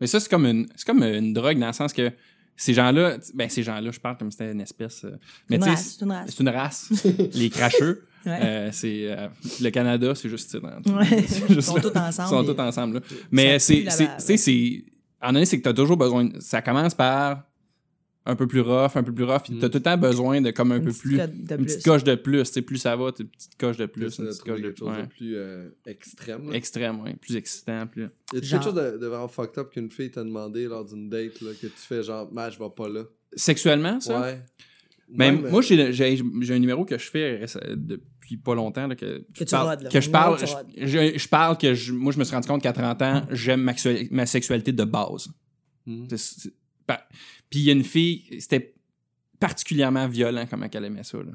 Mais 0.00 0.06
ça, 0.06 0.20
c'est 0.20 0.28
comme 0.30 0.46
une, 0.46 0.66
c'est 0.76 0.86
comme 0.86 1.02
une 1.02 1.32
drogue 1.32 1.58
dans 1.58 1.66
le 1.68 1.72
sens 1.72 1.92
que 1.92 2.10
ces 2.56 2.74
gens-là, 2.74 3.18
ben 3.34 3.48
ces 3.48 3.62
gens-là, 3.62 3.90
je 3.90 4.00
parle 4.00 4.16
comme 4.16 4.30
si 4.30 4.38
c'était 4.38 4.52
une 4.52 4.60
espèce. 4.60 5.04
euh, 5.04 5.16
mais 5.48 5.56
une 5.56 5.62
tu 5.62 5.68
sais, 5.68 5.74
race, 5.74 5.96
c'est 5.98 6.04
une 6.04 6.10
race. 6.12 6.30
c'est 6.30 6.40
une 6.40 6.48
race. 6.48 6.92
les 7.34 7.50
cracheux. 7.50 8.04
Ouais. 8.26 8.38
Euh, 8.42 8.68
c'est 8.72 9.10
euh, 9.12 9.28
le 9.60 9.70
Canada, 9.70 10.12
c'est 10.14 10.28
juste 10.28 10.54
Ouais. 10.54 10.70
c'est 11.28 11.42
Ils 11.48 11.54
juste 11.54 11.68
sont 11.68 11.76
là. 11.76 11.82
tous 11.82 11.96
ensemble. 11.96 12.28
Ils 12.44 12.46
sont 12.48 12.54
tous 12.54 12.60
ensemble. 12.60 12.94
Là. 12.94 13.00
Mais 13.30 13.58
c'est, 13.60 13.84
c'est, 13.90 14.08
tu 14.26 14.38
c'est, 14.38 14.84
en 15.22 15.32
donné, 15.32 15.44
c'est 15.46 15.58
que 15.58 15.62
t'as 15.62 15.72
toujours 15.72 15.96
besoin. 15.96 16.24
de- 16.24 16.40
Ça 16.40 16.60
commence 16.62 16.94
par 16.94 17.44
un 18.28 18.36
peu 18.36 18.46
plus 18.46 18.60
rough, 18.60 18.92
un 18.96 19.02
peu 19.02 19.12
plus 19.12 19.24
rough, 19.24 19.42
puis 19.44 19.54
Mm. 19.54 19.58
t'as 19.58 19.68
tout 19.68 19.78
le 19.78 19.82
temps 19.82 19.96
besoin 19.98 20.40
de 20.40 20.50
comme 20.52 20.70
un 20.72 20.76
Une 20.76 20.84
peu 20.84 20.92
plus, 20.92 21.18
une 21.18 21.46
plus. 21.46 21.56
petite 21.64 21.84
coche 21.84 22.04
de 22.04 22.14
plus. 22.14 22.44
Tu 22.44 22.52
sais, 22.52 22.62
plus 22.62 22.76
ça 22.78 22.94
va, 22.94 23.10
t'as 23.10 23.24
une 23.24 23.30
petite 23.30 23.56
coche 23.58 23.76
de 23.78 23.86
plus, 23.86 24.10
Ça 24.10 24.22
une 24.22 24.28
a 24.28 24.30
petite 24.32 24.44
coche 24.44 24.60
de 24.60 24.66
ouais. 24.84 25.02
de 25.02 25.06
plus 25.08 25.36
euh, 25.36 25.68
extrême. 25.86 26.50
là. 26.50 26.54
extrême, 26.56 27.00
ouais, 27.00 27.14
plus 27.16 27.34
excitant, 27.36 27.86
plus. 27.86 28.02
Y 28.02 28.04
a 28.04 28.40
Genre- 28.42 28.60
quelque 28.60 28.64
chose 28.64 28.74
de, 28.74 28.98
de 28.98 29.06
vraiment 29.06 29.28
fucked 29.28 29.58
up 29.58 29.70
qu'une 29.70 29.90
fille 29.90 30.10
t'a 30.10 30.22
demandé 30.22 30.66
lors 30.66 30.84
d'une 30.84 31.08
date 31.08 31.40
là, 31.40 31.50
que 31.60 31.66
tu 31.66 31.72
fais 31.76 32.02
genre, 32.02 32.32
man, 32.32 32.50
je 32.52 32.58
vais 32.58 32.70
pas 32.76 32.88
là. 32.88 33.04
Sexuellement, 33.34 33.98
ça? 34.00 34.20
Ouais. 34.20 34.42
Ben, 35.10 35.34
Même, 35.40 35.50
moi, 35.50 35.60
euh, 35.60 35.62
j'ai, 35.62 35.90
j'ai, 35.94 36.22
j'ai 36.42 36.54
un 36.54 36.58
numéro 36.58 36.84
que 36.84 36.98
je 36.98 37.08
fais 37.10 37.42
depuis 37.76 38.36
pas 38.36 38.54
longtemps. 38.54 38.86
Là, 38.86 38.94
que, 38.94 39.20
Que 39.20 39.24
je 39.38 39.44
tu 39.44 39.50
parle, 39.50 39.68
rodes, 39.70 39.82
là. 39.84 39.88
que 39.88 40.00
je 40.02 40.10
parle, 40.10 40.38
que 40.38 40.44
je, 40.46 40.86
je- 40.86 41.18
je 41.18 41.28
parle 41.28 41.56
que 41.56 41.72
je- 41.72 41.92
moi, 41.94 42.12
je 42.12 42.18
me 42.18 42.24
suis 42.24 42.34
rendu 42.34 42.46
compte 42.46 42.62
qu'à 42.62 42.74
30 42.74 43.00
ans, 43.00 43.22
j'aime 43.30 43.62
ma, 43.62 43.72
sexuali- 43.72 44.08
ma 44.10 44.26
sexualité 44.26 44.70
de 44.72 44.84
base. 44.84 45.28
C'est- 46.10 46.16
c'est- 46.18 46.52
pa- 46.86 47.06
Puis 47.50 47.60
il 47.60 47.64
y 47.66 47.70
a 47.70 47.72
une 47.72 47.84
fille, 47.84 48.40
c'était 48.40 48.74
particulièrement 49.38 50.06
violent 50.08 50.46
comment 50.50 50.66
elle 50.72 50.84
aimait 50.84 51.04
ça. 51.04 51.18
Là. 51.18 51.32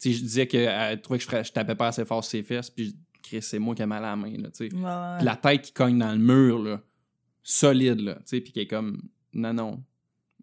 Tu 0.00 0.10
sais, 0.10 0.12
je 0.12 0.22
disais 0.22 0.46
qu'elle 0.46 1.00
trouvait 1.00 1.18
que 1.18 1.24
je, 1.24 1.28
ferais- 1.28 1.44
je 1.44 1.52
tapais 1.52 1.74
pas 1.74 1.88
assez 1.88 2.04
fort 2.04 2.22
sur 2.24 2.30
ses 2.32 2.42
fesses, 2.42 2.70
puis 2.70 2.86
je- 2.90 2.94
Chris, 3.22 3.40
c'est 3.42 3.58
moi 3.60 3.74
qui 3.74 3.82
ai 3.82 3.86
mal 3.86 4.04
à 4.04 4.08
la 4.10 4.16
main. 4.16 4.36
Là, 4.36 4.50
tu 4.50 4.68
sais. 4.68 4.74
Ouais, 4.74 4.82
ouais. 4.82 5.16
Puis 5.18 5.24
la 5.26 5.36
tête 5.36 5.62
qui 5.62 5.72
cogne 5.72 5.96
dans 5.98 6.10
le 6.12 6.18
mur, 6.18 6.58
là, 6.58 6.82
solide, 7.42 8.00
là, 8.00 8.14
tu 8.16 8.22
sais, 8.26 8.40
puis 8.40 8.52
qui 8.52 8.60
est 8.60 8.66
comme, 8.66 9.00
non, 9.32 9.52
non, 9.54 9.84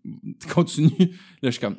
continue. 0.54 0.96
Là, 1.42 1.50
je 1.50 1.50
suis 1.52 1.60
comme, 1.60 1.76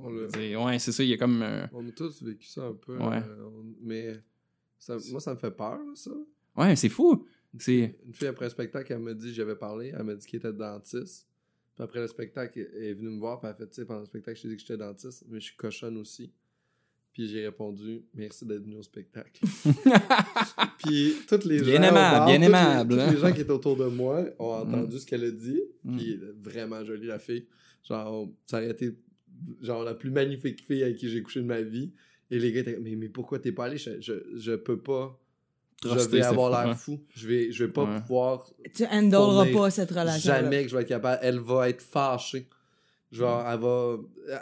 Ouais, 0.00 0.28
sais, 0.32 0.56
ouais, 0.56 0.78
c'est 0.78 0.92
ça, 0.92 1.02
il 1.02 1.10
y 1.10 1.12
a 1.12 1.16
comme, 1.16 1.42
euh, 1.42 1.66
On 1.72 1.86
a 1.86 1.90
tous 1.90 2.22
vécu 2.22 2.46
ça 2.46 2.62
un 2.66 2.72
peu. 2.74 2.96
Ouais. 2.98 3.18
euh, 3.18 3.48
on- 3.50 3.74
mais 3.82 4.12
ça- 4.78 4.96
moi, 5.10 5.20
ça 5.20 5.34
me 5.34 5.38
fait 5.38 5.50
peur, 5.50 5.80
ça. 5.96 6.12
ouais, 6.56 6.76
c'est 6.76 6.88
fou. 6.88 7.26
C'est, 7.58 7.98
Une 8.06 8.14
fille 8.14 8.28
après 8.28 8.46
un 8.46 8.50
spectacle, 8.50 8.92
elle 8.92 9.00
m'a 9.00 9.14
dit, 9.14 9.34
j'avais 9.34 9.56
parlé, 9.56 9.92
elle 9.96 10.04
m'a 10.04 10.14
dit 10.14 10.24
qu'elle 10.26 10.38
était 10.38 10.52
dentiste. 10.52 11.26
Puis 11.78 11.84
après 11.84 12.00
le 12.00 12.08
spectacle, 12.08 12.68
elle 12.76 12.82
est 12.82 12.94
venue 12.94 13.10
me 13.10 13.20
voir, 13.20 13.38
puis 13.38 13.46
elle 13.48 13.54
a 13.54 13.56
fait, 13.56 13.68
tu 13.68 13.74
sais, 13.76 13.84
pendant 13.84 14.00
le 14.00 14.06
spectacle, 14.06 14.36
je 14.36 14.42
t'ai 14.42 14.48
dit 14.48 14.54
que 14.56 14.60
j'étais 14.62 14.76
dentiste, 14.76 15.24
mais 15.28 15.38
je 15.38 15.44
suis 15.44 15.56
cochonne 15.56 15.96
aussi. 15.96 16.32
Puis 17.12 17.28
j'ai 17.28 17.44
répondu, 17.46 18.02
merci 18.14 18.44
d'être 18.44 18.62
venu 18.64 18.74
au 18.76 18.82
spectacle. 18.82 19.40
puis 20.78 21.14
toutes 21.28 21.44
les 21.44 21.60
Bien 21.62 21.76
gens. 21.82 21.88
aimable, 21.88 22.26
bien 22.26 22.42
aimable, 22.42 22.94
Tous 22.94 23.00
hein. 23.00 23.10
les 23.12 23.18
gens 23.18 23.32
qui 23.32 23.40
étaient 23.42 23.50
autour 23.52 23.76
de 23.76 23.86
moi 23.86 24.24
ont 24.38 24.64
Mm. 24.64 24.74
entendu 24.74 24.98
ce 24.98 25.06
qu'elle 25.06 25.24
a 25.24 25.30
dit. 25.30 25.60
Mm. 25.84 25.96
Puis 25.96 26.20
vraiment 26.40 26.84
jolie, 26.84 27.06
la 27.06 27.18
fille. 27.18 27.46
Genre, 27.88 28.28
ça 28.46 28.58
aurait 28.58 28.70
été 28.70 28.96
genre 29.60 29.84
la 29.84 29.94
plus 29.94 30.10
magnifique 30.10 30.64
fille 30.66 30.82
avec 30.82 30.96
qui 30.96 31.08
j'ai 31.08 31.22
couché 31.22 31.40
de 31.40 31.46
ma 31.46 31.60
vie. 31.62 31.92
Et 32.30 32.38
les 32.38 32.52
gars 32.52 32.60
étaient 32.60 32.78
mais, 32.80 32.94
mais 32.96 33.08
pourquoi 33.08 33.38
t'es 33.38 33.52
pas 33.52 33.66
allé? 33.66 33.78
Je, 33.78 34.00
je, 34.00 34.12
je 34.36 34.52
peux 34.52 34.78
pas. 34.78 35.18
Je 35.84 36.08
vais 36.08 36.22
avoir 36.22 36.50
l'air 36.50 36.70
ouais. 36.72 36.76
fou. 36.78 36.98
Je 37.14 37.28
vais, 37.28 37.52
je 37.52 37.64
vais 37.64 37.70
pas 37.72 37.84
Ouais. 37.84 38.00
pouvoir. 38.00 38.46
Tu 38.74 38.84
handleras 38.84 39.46
pas 39.52 39.70
cette 39.70 39.90
relation. 39.90 40.32
Jamais 40.32 40.64
que 40.64 40.70
je 40.70 40.76
vais 40.76 40.82
être 40.82 40.88
capable. 40.88 41.18
Elle 41.22 41.38
va 41.38 41.68
être 41.68 41.82
fâchée. 41.82 42.48
Genre, 43.10 43.42
elle 43.50 43.58
va. 43.60 43.96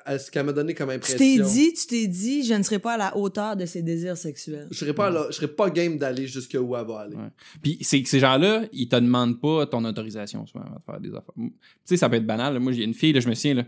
elle- 0.07 0.18
ce 0.18 0.28
qu'elle 0.28 0.45
m'a 0.45 0.53
donné 0.53 0.74
comme 0.74 0.89
Tu 0.89 0.95
impression. 0.97 1.18
t'es 1.18 1.39
dit, 1.39 1.72
tu 1.72 1.87
t'es 1.87 2.07
dit, 2.09 2.43
je 2.43 2.55
ne 2.55 2.64
serai 2.64 2.80
pas 2.80 2.95
à 2.95 2.97
la 2.97 3.16
hauteur 3.16 3.55
de 3.57 3.64
ses 3.64 3.80
désirs 3.82 4.16
sexuels. 4.16 4.66
Je 4.72 4.76
serais 4.76 4.93
pas, 4.95 5.09
là, 5.09 5.26
je 5.30 5.37
serais 5.37 5.47
pas 5.47 5.70
game 5.70 5.99
d'aller 5.99 6.26
jusque 6.26 6.57
où 6.61 6.74
elle 6.76 6.84
va 6.84 7.01
aller. 7.03 7.14
Ouais. 7.14 7.28
Puis 7.62 7.78
c'est 7.82 8.03
que 8.03 8.09
ces 8.09 8.18
gens-là, 8.18 8.64
ils 8.72 8.89
te 8.89 8.97
demandent 8.97 9.41
pas 9.41 9.66
ton 9.66 9.84
autorisation 9.84 10.45
souvent 10.47 10.64
de 10.64 10.82
faire 10.84 10.99
des 11.01 11.11
affaires. 11.11 11.34
Tu 11.37 11.53
sais, 11.84 11.97
ça 11.97 12.09
peut 12.09 12.16
être 12.16 12.26
banal. 12.26 12.55
là. 12.55 12.59
Moi, 12.59 12.72
j'ai 12.72 12.82
une 12.82 12.95
fille, 12.95 13.12
là, 13.12 13.20
je 13.20 13.28
me 13.28 13.34
souviens, 13.34 13.55
là, 13.55 13.64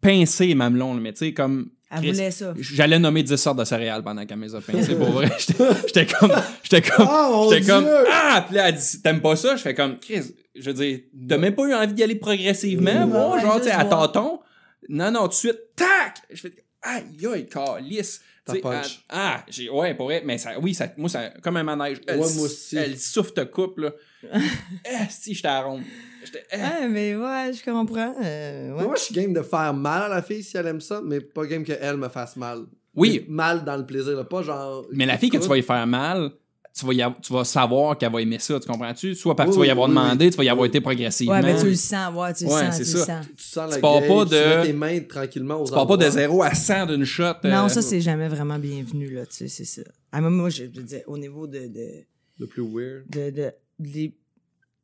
pincer 0.00 0.54
mamelon, 0.54 0.94
là, 0.94 1.00
mais 1.00 1.12
tu 1.12 1.18
sais, 1.18 1.34
comme. 1.34 1.70
Elle 1.96 2.10
voulait 2.12 2.30
ça. 2.30 2.54
J'allais 2.58 2.98
nommer 2.98 3.22
10 3.22 3.36
sortes 3.36 3.58
de 3.58 3.64
céréales 3.64 4.02
pendant 4.02 4.24
qu'elle 4.26 4.38
me 4.38 4.46
les 4.46 4.54
a 4.54 4.60
pincées, 4.60 4.94
pour 4.96 5.10
vrai. 5.10 5.30
J'étais 5.38 5.64
j'étais 5.86 6.06
comme. 6.06 6.32
J'étais 6.62 6.82
comme. 6.82 7.06
Ah, 7.08 7.30
J'étais 7.50 7.66
comme. 7.70 7.88
Ah! 8.12 8.44
Puis 8.46 8.56
là, 8.56 8.68
elle 8.68 8.74
dit, 8.74 9.02
t'aimes 9.02 9.20
pas 9.20 9.36
ça? 9.36 9.56
Je 9.56 9.62
fais 9.62 9.74
comme, 9.74 9.98
Chris, 9.98 10.34
je 10.54 10.70
veux 10.70 10.74
dire, 10.74 11.00
t'as 11.28 11.38
même 11.38 11.54
pas 11.54 11.64
eu 11.64 11.74
envie 11.74 11.92
d'y 11.94 12.02
aller 12.02 12.14
progressivement, 12.16 13.06
moi, 13.06 13.34
ouais, 13.34 13.40
genre, 13.40 13.58
tu 13.58 13.64
sais, 13.64 13.70
à 13.72 13.84
voir. 13.84 14.12
tâtons. 14.12 14.40
Non, 14.88 15.10
non, 15.10 15.22
tout 15.22 15.28
de 15.28 15.34
suite, 15.34 15.58
tac! 15.76 16.16
Je 16.30 16.42
fais, 16.42 16.52
aïe, 16.82 17.26
aïe, 17.32 17.46
calice. 17.46 18.20
Punch. 18.60 18.84
elle- 18.86 18.90
Ah, 19.08 19.44
j'ai, 19.48 19.70
ouais, 19.70 19.94
pour 19.94 20.06
vrai, 20.06 20.22
mais 20.24 20.36
ça, 20.38 20.58
oui, 20.60 20.74
ça, 20.74 20.88
moi, 20.96 21.08
ça, 21.08 21.30
comme 21.42 21.56
un 21.56 21.62
manège. 21.62 22.00
Elle, 22.06 22.18
Ouais, 22.20 22.26
moi 22.34 22.44
aussi. 22.44 22.76
Elle 22.76 22.98
souffle 22.98 23.32
ta 23.32 23.46
coupe, 23.46 23.78
là. 23.78 23.92
eh, 24.22 24.28
si, 25.10 25.34
j'étais 25.34 25.48
à 25.48 25.62
ronde. 25.62 25.82
J'étais, 26.24 26.44
eh. 26.52 26.56
Ah, 26.60 26.86
mais 26.88 27.14
ouais, 27.16 27.52
je 27.52 27.64
comprends. 27.64 28.14
euh, 28.22 28.72
ouais. 28.76 28.84
Moi, 28.84 28.94
je 28.96 29.02
suis 29.02 29.14
game 29.14 29.32
de 29.32 29.42
faire 29.42 29.72
mal 29.74 30.02
à 30.02 30.08
la 30.08 30.22
fille 30.22 30.42
si 30.42 30.56
elle 30.56 30.66
aime 30.66 30.80
ça, 30.80 31.00
mais 31.04 31.20
pas 31.20 31.46
game 31.46 31.64
qu'elle 31.64 31.96
me 31.96 32.08
fasse 32.08 32.36
mal. 32.36 32.64
Oui. 32.94 33.24
Mais 33.28 33.34
Mal 33.34 33.64
dans 33.64 33.76
le 33.76 33.84
plaisir, 33.86 34.14
là, 34.16 34.24
pas 34.24 34.42
genre. 34.42 34.86
Mais 34.92 35.06
la 35.06 35.18
fille 35.18 35.30
que 35.30 35.38
tu 35.38 35.48
vas 35.48 35.56
y 35.58 35.62
faire 35.62 35.86
mal, 35.86 36.30
tu 36.76 36.84
vas, 36.86 36.92
y 36.92 37.02
av- 37.02 37.14
tu 37.22 37.32
vas 37.32 37.44
savoir 37.44 37.96
qu'elle 37.96 38.10
va 38.12 38.20
aimer 38.20 38.38
ça, 38.40 38.58
tu 38.58 38.66
comprends-tu? 38.66 39.14
Soit 39.14 39.36
parce 39.36 39.48
que 39.48 39.50
Oui, 39.52 39.56
tu 39.56 39.60
vas 39.60 39.66
y 39.66 39.70
avoir 39.70 39.88
oui, 39.88 39.94
demandé, 39.94 40.24
oui. 40.24 40.30
tu 40.32 40.36
vas 40.36 40.44
y 40.44 40.48
avoir 40.48 40.66
été 40.66 40.80
progressivement. 40.80 41.32
Ouais, 41.34 41.42
mais 41.42 41.56
tu 41.58 41.66
le 41.66 41.74
sens, 41.74 42.14
ouais, 42.14 42.34
tu 42.34 42.44
le 42.44 42.50
Ouais, 42.50 42.60
sens, 42.66 42.74
tu 42.76 42.80
le 42.80 42.86
sens. 42.86 43.26
Tu 43.36 43.44
sens 43.44 43.68
Tu 43.68 43.74
la 43.76 43.80
pars 43.80 44.00
gauge, 44.00 44.08
pas 44.08 44.24
tu 44.24 44.30
de- 44.30 44.56
mets 44.56 44.62
tes 44.66 44.72
mains 44.72 45.00
tranquillement 45.00 45.60
aux 45.60 45.66
Tu 45.66 45.72
pars 45.72 45.86
pas 45.86 45.96
de 45.96 46.04
endroits. 46.06 46.20
0 46.20 46.42
à 46.42 46.54
100 46.54 46.86
d'une 46.86 47.04
shot. 47.04 47.22
euh, 47.44 47.50
Non, 47.50 47.68
ça, 47.68 47.80
c'est 47.82 48.00
jamais 48.00 48.28
vraiment 48.28 48.58
bienvenu, 48.58 49.08
là, 49.10 49.24
tu 49.26 49.34
sais, 49.36 49.48
c'est 49.48 49.64
ça. 49.64 49.82
Ah, 50.10 50.20
moi, 50.20 50.30
moi, 50.30 50.50
je, 50.50 50.64
je 50.64 50.80
veux 50.80 50.82
dire, 50.86 51.02
au 51.06 51.16
niveau 51.16 51.46
de, 51.46 51.66
de, 51.68 52.04
Le 52.40 52.46
plus 52.48 52.62
weird. 52.62 53.04
de, 53.08 53.30
de, 53.30 53.52
les- 53.78 54.16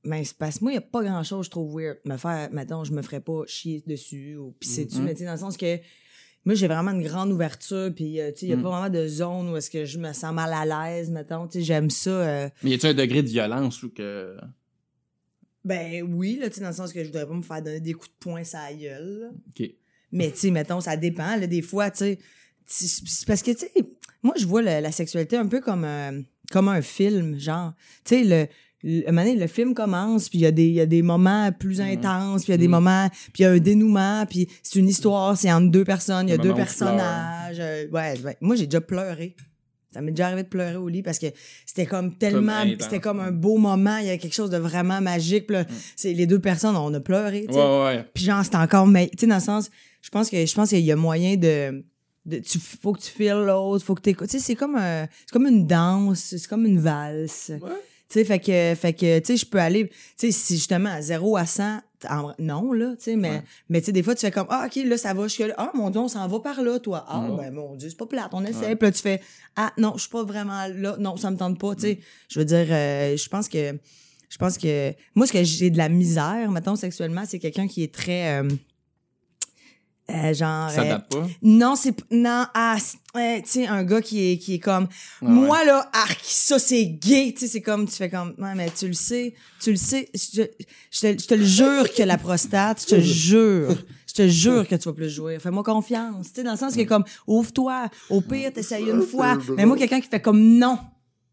mais 0.04 0.24
c'est 0.24 0.36
parce 0.38 0.58
que 0.58 0.64
moi, 0.64 0.72
il 0.72 0.74
n'y 0.76 0.78
a 0.78 0.82
pas 0.82 1.02
grand 1.02 1.22
chose, 1.24 1.46
je 1.46 1.50
trouve 1.50 1.74
weird. 1.76 1.98
Me 2.04 2.16
faire, 2.16 2.48
mettons, 2.52 2.84
je 2.84 2.92
me 2.92 3.02
ferais 3.02 3.20
pas 3.20 3.42
chier 3.46 3.82
dessus 3.86 4.36
ou 4.36 4.52
pisser 4.52 4.84
dessus, 4.86 4.98
Mhm. 5.00 5.04
mais 5.06 5.12
tu 5.14 5.18
sais, 5.20 5.24
dans 5.26 5.32
le 5.32 5.38
sens 5.38 5.56
que 5.56 5.76
moi, 6.44 6.54
j'ai 6.54 6.66
vraiment 6.68 6.90
une 6.92 7.02
grande 7.02 7.30
ouverture, 7.32 7.90
puis 7.94 8.20
euh, 8.20 8.32
tu 8.32 8.40
sais, 8.40 8.46
il 8.46 8.48
n'y 8.48 8.52
a 8.54 8.56
Mhm. 8.56 8.62
pas 8.62 8.70
vraiment 8.70 8.88
de 8.90 9.06
zone 9.08 9.50
où 9.50 9.56
est-ce 9.56 9.70
que 9.70 9.84
je 9.84 9.98
me 9.98 10.12
sens 10.12 10.32
mal 10.34 10.52
à 10.52 10.64
l'aise, 10.90 11.10
mettons, 11.10 11.46
tu 11.46 11.58
sais, 11.58 11.64
j'aime 11.64 11.90
ça. 11.90 12.10
euh, 12.10 12.48
Mais 12.62 12.70
y 12.70 12.74
a-tu 12.74 12.86
un 12.86 12.94
degré 12.94 13.22
de 13.22 13.28
violence 13.28 13.82
ou 13.82 13.90
que. 13.90 14.36
ben 15.64 16.02
oui, 16.02 16.38
là, 16.40 16.48
tu 16.48 16.56
sais, 16.56 16.60
dans 16.62 16.68
le 16.68 16.74
sens 16.74 16.92
que 16.92 17.00
je 17.00 17.06
voudrais 17.08 17.26
pas 17.26 17.34
me 17.34 17.42
faire 17.42 17.62
donner 17.62 17.80
des 17.80 17.92
coups 17.92 18.08
de 18.08 18.14
poing 18.18 18.42
la 18.52 18.72
gueule. 18.74 19.30
Mais, 20.12 20.30
tu 20.32 20.38
sais, 20.38 20.50
mettons, 20.50 20.80
ça 20.80 20.96
dépend. 20.96 21.36
Là, 21.36 21.46
des 21.46 21.62
fois, 21.62 21.90
tu 21.90 21.98
sais, 22.66 23.24
parce 23.26 23.42
que, 23.42 23.50
tu 23.52 23.58
sais, 23.58 23.72
moi, 24.22 24.34
je 24.38 24.46
vois 24.46 24.62
le- 24.62 24.80
la 24.80 24.90
sexualité 24.92 25.36
un 25.36 25.46
peu 25.46 25.60
comme 25.60 25.84
un, 25.84 26.22
comme 26.50 26.68
un 26.68 26.82
film, 26.82 27.38
genre. 27.38 27.74
Tu 28.04 28.16
sais, 28.16 28.24
le, 28.24 28.46
le, 28.82 29.38
le 29.40 29.46
film 29.46 29.74
commence, 29.74 30.28
puis 30.28 30.38
il 30.38 30.42
y, 30.42 30.46
a 30.46 30.50
des- 30.50 30.66
il 30.66 30.72
y 30.74 30.80
a 30.80 30.86
des 30.86 31.02
moments 31.02 31.50
plus 31.52 31.80
Mhm. 31.80 31.86
intenses, 31.86 32.42
puis 32.44 32.50
il 32.52 32.54
y 32.54 32.54
a 32.54 32.58
des 32.58 32.66
Mhm. 32.68 32.70
moments, 32.70 33.08
puis 33.32 33.40
il 33.40 33.42
y 33.42 33.44
a 33.46 33.50
un 33.50 33.58
dénouement, 33.58 34.24
puis 34.28 34.48
c'est 34.62 34.78
une 34.78 34.88
histoire, 34.88 35.36
c'est 35.36 35.52
entre 35.52 35.70
deux 35.70 35.84
personnes, 35.84 36.28
il 36.28 36.30
y 36.30 36.34
a 36.34 36.38
deux 36.38 36.54
personnages. 36.54 37.58
euh, 37.60 37.88
ouais, 37.90 38.14
ouais. 38.24 38.36
Moi, 38.40 38.56
j'ai 38.56 38.66
déjà 38.66 38.80
pleuré. 38.80 39.36
Ça 39.92 40.00
m'est 40.00 40.12
déjà 40.12 40.26
arrivé 40.26 40.44
de 40.44 40.48
pleurer 40.48 40.76
au 40.76 40.88
lit 40.88 41.02
parce 41.02 41.18
que 41.18 41.26
c'était 41.66 41.84
comme 41.84 42.16
tellement, 42.16 42.62
c'était 42.78 43.00
comme 43.00 43.18
un 43.18 43.32
beau 43.32 43.58
moment, 43.58 43.96
il 43.98 44.06
y 44.06 44.10
a 44.10 44.18
quelque 44.18 44.34
chose 44.34 44.48
de 44.50 44.56
vraiment 44.56 45.00
magique. 45.00 45.48
puis 45.48 45.56
là, 45.56 45.64
c'est 45.96 46.12
les 46.12 46.26
deux 46.28 46.38
personnes, 46.38 46.76
on 46.76 46.94
a 46.94 47.00
pleuré. 47.00 47.44
Ouais, 47.50 47.56
ouais. 47.84 48.04
Puis 48.14 48.22
genre, 48.24 48.44
c'est 48.44 48.54
encore 48.54 48.86
mais 48.86 49.08
Tu 49.08 49.18
sais, 49.22 49.26
dans 49.26 49.34
le 49.34 49.40
sens, 49.40 49.68
je 50.00 50.08
pense 50.10 50.30
que 50.30 50.46
je 50.46 50.54
pense 50.54 50.68
qu'il 50.68 50.78
y 50.80 50.92
a 50.92 50.96
moyen 50.96 51.36
de. 51.36 51.84
de 52.24 52.38
tu, 52.38 52.60
faut 52.60 52.92
que 52.92 53.00
tu 53.00 53.10
files 53.10 53.42
l'autre, 53.44 53.84
faut 53.84 53.96
que 53.96 54.02
tu 54.02 54.14
Tu 54.14 54.28
sais, 54.28 54.38
c'est 54.38 54.54
comme, 54.54 54.76
un- 54.76 55.06
c'est 55.26 55.32
comme 55.32 55.46
une 55.48 55.66
danse, 55.66 56.20
c'est 56.36 56.46
comme 56.46 56.66
une 56.66 56.78
valse. 56.78 57.50
Ouais. 57.60 57.70
Tu 58.10 58.18
sais, 58.18 58.24
fait 58.24 58.40
que, 58.40 58.74
fait 58.74 58.92
que 58.92 59.18
tu 59.20 59.26
sais, 59.26 59.36
je 59.36 59.46
peux 59.46 59.58
aller. 59.60 59.88
Tu 59.88 59.94
sais, 60.16 60.32
si 60.32 60.54
justement 60.56 60.90
à 60.90 61.00
0 61.00 61.36
à 61.36 61.46
100, 61.46 61.78
en- 62.10 62.32
non, 62.40 62.72
là, 62.72 62.94
tu 62.96 63.04
sais, 63.04 63.16
mais, 63.16 63.30
Ouais. 63.30 63.42
mais 63.68 63.80
tu 63.80 63.86
sais, 63.86 63.92
des 63.92 64.02
fois, 64.02 64.14
tu 64.16 64.22
fais 64.22 64.30
comme, 64.32 64.46
ah, 64.50 64.66
OK, 64.66 64.82
là, 64.84 64.96
ça 64.98 65.14
va 65.14 65.22
jusque 65.28 65.38
là. 65.40 65.54
Ah, 65.56 65.70
mon 65.74 65.90
Dieu, 65.90 66.00
on 66.00 66.08
s'en 66.08 66.26
va 66.26 66.40
par 66.40 66.60
là, 66.62 66.78
toi. 66.80 67.04
Ah, 67.08 67.28
ben, 67.36 67.52
mon 67.52 67.76
Dieu, 67.76 67.88
c'est 67.88 67.96
pas 67.96 68.06
plate, 68.06 68.30
on 68.32 68.44
essaie. 68.44 68.66
Ouais. 68.66 68.76
Puis 68.76 68.88
là, 68.88 68.92
tu 68.92 69.00
fais, 69.00 69.20
ah, 69.54 69.72
non, 69.78 69.92
je 69.94 70.00
suis 70.00 70.10
pas 70.10 70.24
vraiment 70.24 70.66
là. 70.74 70.96
Non, 70.98 71.16
ça 71.16 71.30
me 71.30 71.36
tente 71.36 71.58
pas, 71.60 71.74
tu 71.76 71.82
sais. 71.82 71.98
Je 72.28 72.38
veux 72.40 72.44
dire, 72.44 72.66
euh, 72.70 73.16
je 73.16 73.28
pense 73.28 73.48
que. 73.48 73.78
Je 74.28 74.38
pense 74.38 74.58
que 74.58 74.92
moi, 75.16 75.26
ce 75.26 75.32
que 75.32 75.42
j'ai 75.42 75.70
de 75.70 75.76
la 75.78 75.88
misère, 75.88 76.50
mettons, 76.52 76.76
sexuellement, 76.76 77.22
c'est 77.26 77.38
quelqu'un 77.40 77.66
qui 77.66 77.82
est 77.82 77.92
très. 77.94 78.40
euh, 78.40 78.48
euh, 80.10 80.34
genre. 80.34 80.70
Ça 80.70 80.82
euh, 80.82 80.88
date 80.88 81.08
pas? 81.08 81.26
non, 81.42 81.76
c'est 81.76 81.94
non, 82.10 82.46
ah, 82.54 82.76
tu 83.14 83.20
sais 83.44 83.66
un 83.66 83.84
gars 83.84 84.02
qui 84.02 84.32
est 84.32 84.38
qui 84.38 84.54
est 84.54 84.58
comme 84.58 84.88
Ouais, 85.22 85.28
moi 85.28 85.64
là, 85.64 85.88
arc, 85.92 86.20
ça 86.22 86.58
c'est 86.58 86.86
gay, 86.86 87.32
tu 87.32 87.40
sais 87.40 87.48
c'est 87.48 87.62
comme 87.62 87.86
tu 87.88 87.96
fais 87.96 88.10
comme 88.10 88.34
ouais 88.38 88.54
mais 88.54 88.70
tu 88.70 88.86
le 88.86 88.92
sais, 88.94 89.34
tu 89.60 89.70
le 89.70 89.76
sais, 89.76 90.08
je, 90.14 90.42
je 90.90 91.00
te, 91.00 91.22
je 91.22 91.26
te 91.26 91.34
le 91.34 91.44
jure 91.44 91.92
que 91.94 92.02
la 92.02 92.18
prostate, 92.18 92.82
je 92.82 92.96
te 92.96 93.00
jure, 93.00 93.76
Je 94.10 94.14
te 94.14 94.26
jure 94.26 94.66
que 94.66 94.74
tu 94.74 94.88
vas 94.88 94.92
plus 94.92 95.08
jouir. 95.08 95.40
Fais-moi 95.40 95.62
confiance. 95.62 96.28
Tu 96.28 96.34
sais, 96.36 96.42
dans 96.42 96.50
le 96.52 96.56
sens 96.56 96.74
que 96.74 96.82
comme, 96.82 97.04
ouvre-toi. 97.28 97.88
Au 98.08 98.20
pire, 98.20 98.52
t'essayes 98.52 98.90
une 98.90 99.02
fois. 99.02 99.38
Mais 99.56 99.64
moi, 99.64 99.76
quelqu'un 99.76 100.00
qui 100.00 100.08
fait 100.08 100.20
comme 100.20 100.40
non. 100.58 100.78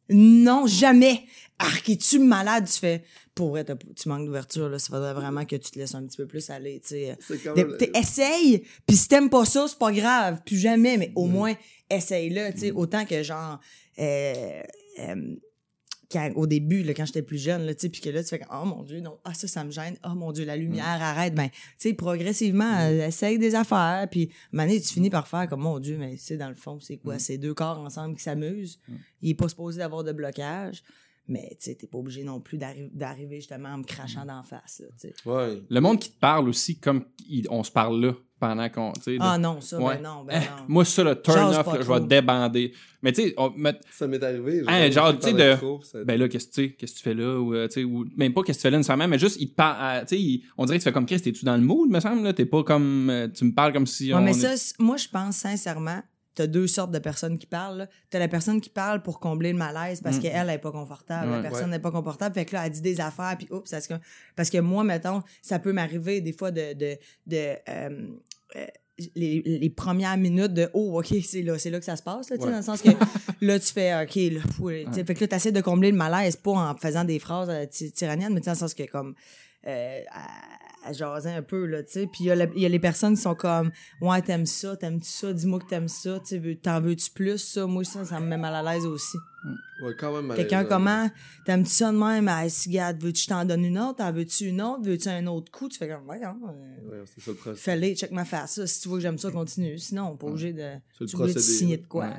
Non, 0.09 0.67
jamais. 0.67 1.23
Arc, 1.57 1.89
es-tu 1.89 2.19
malade? 2.19 2.69
Tu 2.71 2.79
fais, 2.79 3.03
pour 3.37 3.49
vrai, 3.51 3.63
t'as- 3.63 3.75
tu 3.75 4.09
manques 4.09 4.25
d'ouverture, 4.25 4.67
là. 4.67 4.79
Ça 4.79 4.87
faudrait 4.89 5.13
vraiment 5.13 5.45
que 5.45 5.55
tu 5.55 5.71
te 5.71 5.79
laisses 5.79 5.95
un 5.95 6.05
petit 6.05 6.17
peu 6.17 6.25
plus 6.25 6.49
aller, 6.49 6.79
tu 6.81 6.89
sais. 6.89 7.15
T'es- 7.77 7.91
essaye, 7.97 8.63
puis 8.85 8.97
si 8.97 9.07
t'aimes 9.07 9.29
pas 9.29 9.45
ça, 9.45 9.65
c'est 9.69 9.79
pas 9.79 9.91
grave, 9.93 10.41
plus 10.45 10.57
jamais, 10.57 10.97
mais 10.97 11.11
au 11.15 11.25
moins, 11.27 11.53
essaye-le, 11.89 12.51
tu 12.53 12.59
sais, 12.59 12.71
autant 12.71 13.05
que 13.05 13.23
genre, 13.23 13.59
euh, 13.99 14.61
euh, 14.99 15.35
quand, 16.09 16.31
au 16.35 16.47
début, 16.47 16.83
là, 16.83 16.93
quand 16.93 17.05
j'étais 17.05 17.21
plus 17.21 17.37
jeune, 17.37 17.65
là, 17.65 17.73
puis 17.75 17.89
que 18.01 18.09
là, 18.09 18.23
tu 18.23 18.29
fais 18.29 18.39
oh 18.51 18.65
mon 18.65 18.83
Dieu, 18.83 19.01
non, 19.01 19.17
ah, 19.25 19.33
ça, 19.33 19.47
ça 19.47 19.63
me 19.65 19.71
gêne, 19.71 19.97
oh 20.05 20.15
mon 20.15 20.31
Dieu, 20.31 20.45
la 20.45 20.55
lumière, 20.55 20.85
arrête, 21.01 21.35
ben, 21.35 21.49
tu 21.49 21.57
sais, 21.89 21.93
progressivement, 21.93 22.77
euh, 22.79 23.07
essaye 23.07 23.37
des 23.37 23.55
affaires, 23.55 24.07
puis, 24.09 24.29
mané, 24.53 24.79
tu 24.79 24.93
finis 24.93 25.09
par 25.09 25.27
faire 25.27 25.47
comme, 25.49 25.61
mon 25.61 25.79
Dieu, 25.79 25.97
mais, 25.97 26.11
tu 26.11 26.19
sais, 26.19 26.37
dans 26.37 26.49
le 26.49 26.55
fond, 26.55 26.79
c'est 26.79 26.97
quoi, 26.97 27.19
c'est 27.19 27.37
deux 27.37 27.53
corps 27.53 27.79
ensemble 27.79 28.15
qui 28.15 28.23
s'amusent, 28.23 28.79
il 29.21 29.31
est 29.31 29.35
pas 29.35 29.49
supposé 29.49 29.79
d'avoir 29.79 30.03
de 30.05 30.13
blocage, 30.13 30.81
mais, 31.27 31.49
tu 31.51 31.57
sais, 31.71 31.75
t'es 31.75 31.87
pas 31.87 31.97
obligé 31.97 32.23
non 32.23 32.39
plus 32.39 32.57
d'arri- 32.57 32.89
d'arriver 32.93 33.37
justement 33.37 33.69
en 33.69 33.77
me 33.79 33.83
crachant 33.83 34.25
d'en 34.25 34.43
face, 34.43 34.79
là, 34.81 34.87
tu 34.99 35.07
sais. 35.09 35.13
Ouais. 35.29 35.61
Le 35.69 35.79
monde 35.81 35.99
qui 35.99 36.11
te 36.11 36.19
parle 36.19 36.47
aussi, 36.49 36.79
comme 36.79 37.03
il- 37.29 37.47
on 37.49 37.63
se 37.63 37.71
parle 37.71 37.99
là, 38.05 38.13
pendant 38.39 38.69
qu'on. 38.69 38.91
tu 38.93 39.01
sais, 39.01 39.11
de- 39.13 39.17
Ah 39.19 39.37
non, 39.37 39.59
ça, 39.61 39.79
Ouais. 39.79 39.95
ben 39.95 40.03
non, 40.03 40.23
ben 40.23 40.33
Eh, 40.41 40.45
non. 40.61 40.65
Moi, 40.67 40.85
ça, 40.85 41.03
le 41.03 41.19
turn 41.21 41.55
off, 41.55 41.67
je 41.81 41.91
vais 41.91 41.99
débander. 42.01 42.71
Mais 43.01 43.11
tu 43.11 43.21
sais, 43.23 43.35
Ça 43.91 44.07
m'est 44.07 44.23
arrivé. 44.23 44.61
Hein, 44.67 44.91
genre, 44.91 45.05
parlé 45.05 45.19
tu 45.19 45.25
sais, 45.27 45.33
de- 45.33 45.55
trop, 45.57 45.81
ça- 45.81 46.03
ben 46.03 46.19
là, 46.19 46.27
qu'est-ce 46.29 46.47
que 46.47 46.53
tu 46.53 46.61
sais, 46.67 46.73
qu'est-ce 46.73 46.93
que 46.93 46.97
tu 46.97 47.03
fais 47.03 47.13
là, 47.15 47.39
ou, 47.39 47.53
euh, 47.55 47.67
tu 47.67 47.73
sais, 47.75 47.83
ou 47.83 48.05
même 48.15 48.33
pas 48.33 48.43
qu'est-ce 48.43 48.57
que 48.59 48.61
tu 48.61 48.67
fais 48.67 48.71
là 48.71 48.77
nécessairement, 48.77 49.07
mais 49.07 49.17
juste, 49.19 49.37
il 49.39 49.49
te 49.49 49.55
parle, 49.55 49.77
euh, 49.81 50.01
tu 50.01 50.07
sais, 50.15 50.21
il- 50.21 50.43
on 50.57 50.65
dirait 50.65 50.77
que 50.77 50.83
tu 50.83 50.89
fais 50.89 50.93
comme 50.93 51.05
Chris, 51.07 51.19
t'es-tu 51.21 51.45
dans 51.45 51.55
le 51.57 51.63
mood, 51.63 51.89
me 51.89 51.99
semble, 51.99 52.23
là, 52.23 52.33
t'es 52.33 52.45
pas 52.45 52.63
comme, 52.63 53.09
euh, 53.09 53.27
tu 53.27 53.43
me 53.45 53.53
parles 53.53 53.73
comme 53.73 53.87
si 53.87 54.13
Ouais, 54.13 54.19
on. 54.19 54.21
mais 54.23 54.31
est- 54.39 54.55
ça, 54.57 54.75
moi, 54.79 54.97
je 54.97 55.07
pense 55.09 55.37
sincèrement, 55.37 56.01
t'as 56.37 56.47
deux 56.47 56.67
sortes 56.67 56.91
de 56.91 56.99
personnes 56.99 57.37
qui 57.37 57.47
parlent. 57.47 57.89
T'as 58.09 58.19
la 58.19 58.27
personne 58.29 58.61
qui 58.61 58.69
parle 58.69 59.01
pour 59.03 59.19
combler 59.19 59.51
le 59.51 59.57
malaise 59.57 59.99
parce 60.01 60.17
Mm. 60.17 60.21
qu'elle 60.21 60.47
n'est 60.47 60.57
pas 60.59 60.71
confortable. 60.71 61.29
La 61.31 61.37
Ouais. 61.37 61.41
personne 61.41 61.65
Ouais. 61.65 61.71
n'est 61.71 61.79
pas 61.79 61.91
confortable. 61.91 62.33
Fait 62.35 62.45
que 62.45 62.55
là, 62.55 62.65
elle 62.65 62.71
dit 62.71 62.81
des 62.81 63.01
affaires, 63.01 63.35
puis 63.37 63.47
oups, 63.51 63.69
ça 63.69 63.81
se- 63.81 63.93
Parce 64.35 64.49
que 64.49 64.59
moi, 64.59 64.83
mettons, 64.83 65.21
ça 65.41 65.59
peut 65.59 65.73
m'arriver 65.73 66.21
des 66.21 66.33
fois 66.33 66.51
de. 66.51 66.73
de, 66.73 66.97
de 67.25 67.55
euh, 67.69 68.07
euh, 68.55 68.65
les, 69.15 69.43
les 69.45 69.69
premières 69.69 70.17
minutes 70.17 70.53
de 70.55 70.71
oh 70.73 70.99
ok 70.99 71.13
c'est 71.23 71.43
là 71.43 71.59
c'est 71.59 71.69
là 71.69 71.77
que 71.77 71.85
ça 71.85 71.95
se 71.95 72.01
passe 72.01 72.31
là, 72.31 72.35
tu 72.35 72.41
sais, 72.41 72.47
Ouais. 72.47 72.51
dans 72.51 72.57
le 72.57 72.63
sens 72.63 72.81
que 72.81 72.89
là 73.41 73.59
tu 73.59 73.71
fais 73.71 73.93
ok 73.93 74.15
là, 74.15 74.91
sais, 74.91 75.03
fait 75.03 75.13
que 75.13 75.19
là 75.19 75.27
t'essaies 75.27 75.51
de 75.51 75.61
combler 75.61 75.91
le 75.91 75.97
malaise 75.97 76.35
pas 76.35 76.49
en 76.53 76.75
faisant 76.75 77.03
des 77.03 77.19
phrases 77.19 77.47
euh, 77.51 77.67
ty- 77.67 77.91
tyranniennes 77.91 78.33
mais 78.33 78.39
dans 78.41 78.53
le 78.53 78.57
sens 78.57 78.73
que 78.73 78.81
comme 78.89 79.13
euh, 79.67 79.99
à, 80.87 80.93
jaser 80.93 81.29
un 81.31 81.41
peu 81.41 81.65
là 81.65 81.83
tu 81.83 81.91
sais. 81.93 82.07
Puis 82.07 82.25
il 82.25 82.27
y, 82.27 82.31
a 82.31 82.35
y 82.55 82.69
les 82.69 82.79
personnes 82.79 83.15
qui 83.15 83.21
sont 83.21 83.35
comme 83.35 83.71
ouais 84.01 84.21
t'aimes 84.21 84.45
ça 84.45 84.75
t'aimes-tu 84.77 85.07
ça? 85.09 85.33
Dis-moi 85.33 85.59
que 85.59 85.65
t'aimes 85.69 85.87
ça 85.87 86.19
tu 86.25 86.37
veux- 86.39 86.55
t'en 86.55 86.81
veux-tu 86.81 87.11
plus 87.11 87.37
ça? 87.37 87.65
Moi 87.65 87.83
ça 87.83 88.03
ça 88.05 88.19
me 88.19 88.25
met 88.27 88.37
mal 88.37 88.53
à 88.55 88.73
l'aise 88.73 88.85
aussi 88.85 89.17
Ouais, 89.81 89.93
quand 89.97 90.19
même. 90.21 90.35
quelqu'un 90.35 90.65
comment 90.65 91.09
t'aimes-tu 91.45 91.69
ça 91.69 91.91
de 91.91 91.97
même? 91.97 92.27
Ah, 92.27 92.49
si 92.49 92.67
regarde 92.69 93.01
veux-tu 93.01 93.27
t'en 93.27 93.45
donne 93.45 93.63
une 93.63 93.77
autre? 93.79 94.03
En 94.03 94.11
veux-tu 94.11 94.45
une 94.45 94.61
autre? 94.61 94.81
Veux-tu 94.83 95.07
un 95.07 95.25
autre 95.27 95.51
coup 95.51 95.69
tu 95.69 95.77
fais 95.77 95.87
comme 95.87 96.07
ouais, 96.09 96.21
hein, 96.23 96.35
euh, 96.49 96.89
Ouais, 96.89 97.03
c'est 97.05 97.21
ça 97.23 97.31
le 97.31 97.37
processus. 97.37 97.63
fallait 97.63 97.95
check 97.95 98.11
ma 98.11 98.25
face 98.25 98.55
ça. 98.55 98.67
si 98.67 98.81
tu 98.81 98.89
vois 98.89 98.97
que 98.97 99.03
j'aime 99.03 99.17
ça 99.19 99.29
continue. 99.31 99.77
Sinon 99.77 100.07
on 100.07 100.11
n'est 100.13 100.17
pas 100.17 100.27
obligé 100.27 100.51
de 100.53 100.71
C'est 100.97 101.03
le 101.05 101.11
procédé, 101.11 101.39
signer 101.39 101.77
de 101.77 101.85
quoi 101.85 102.09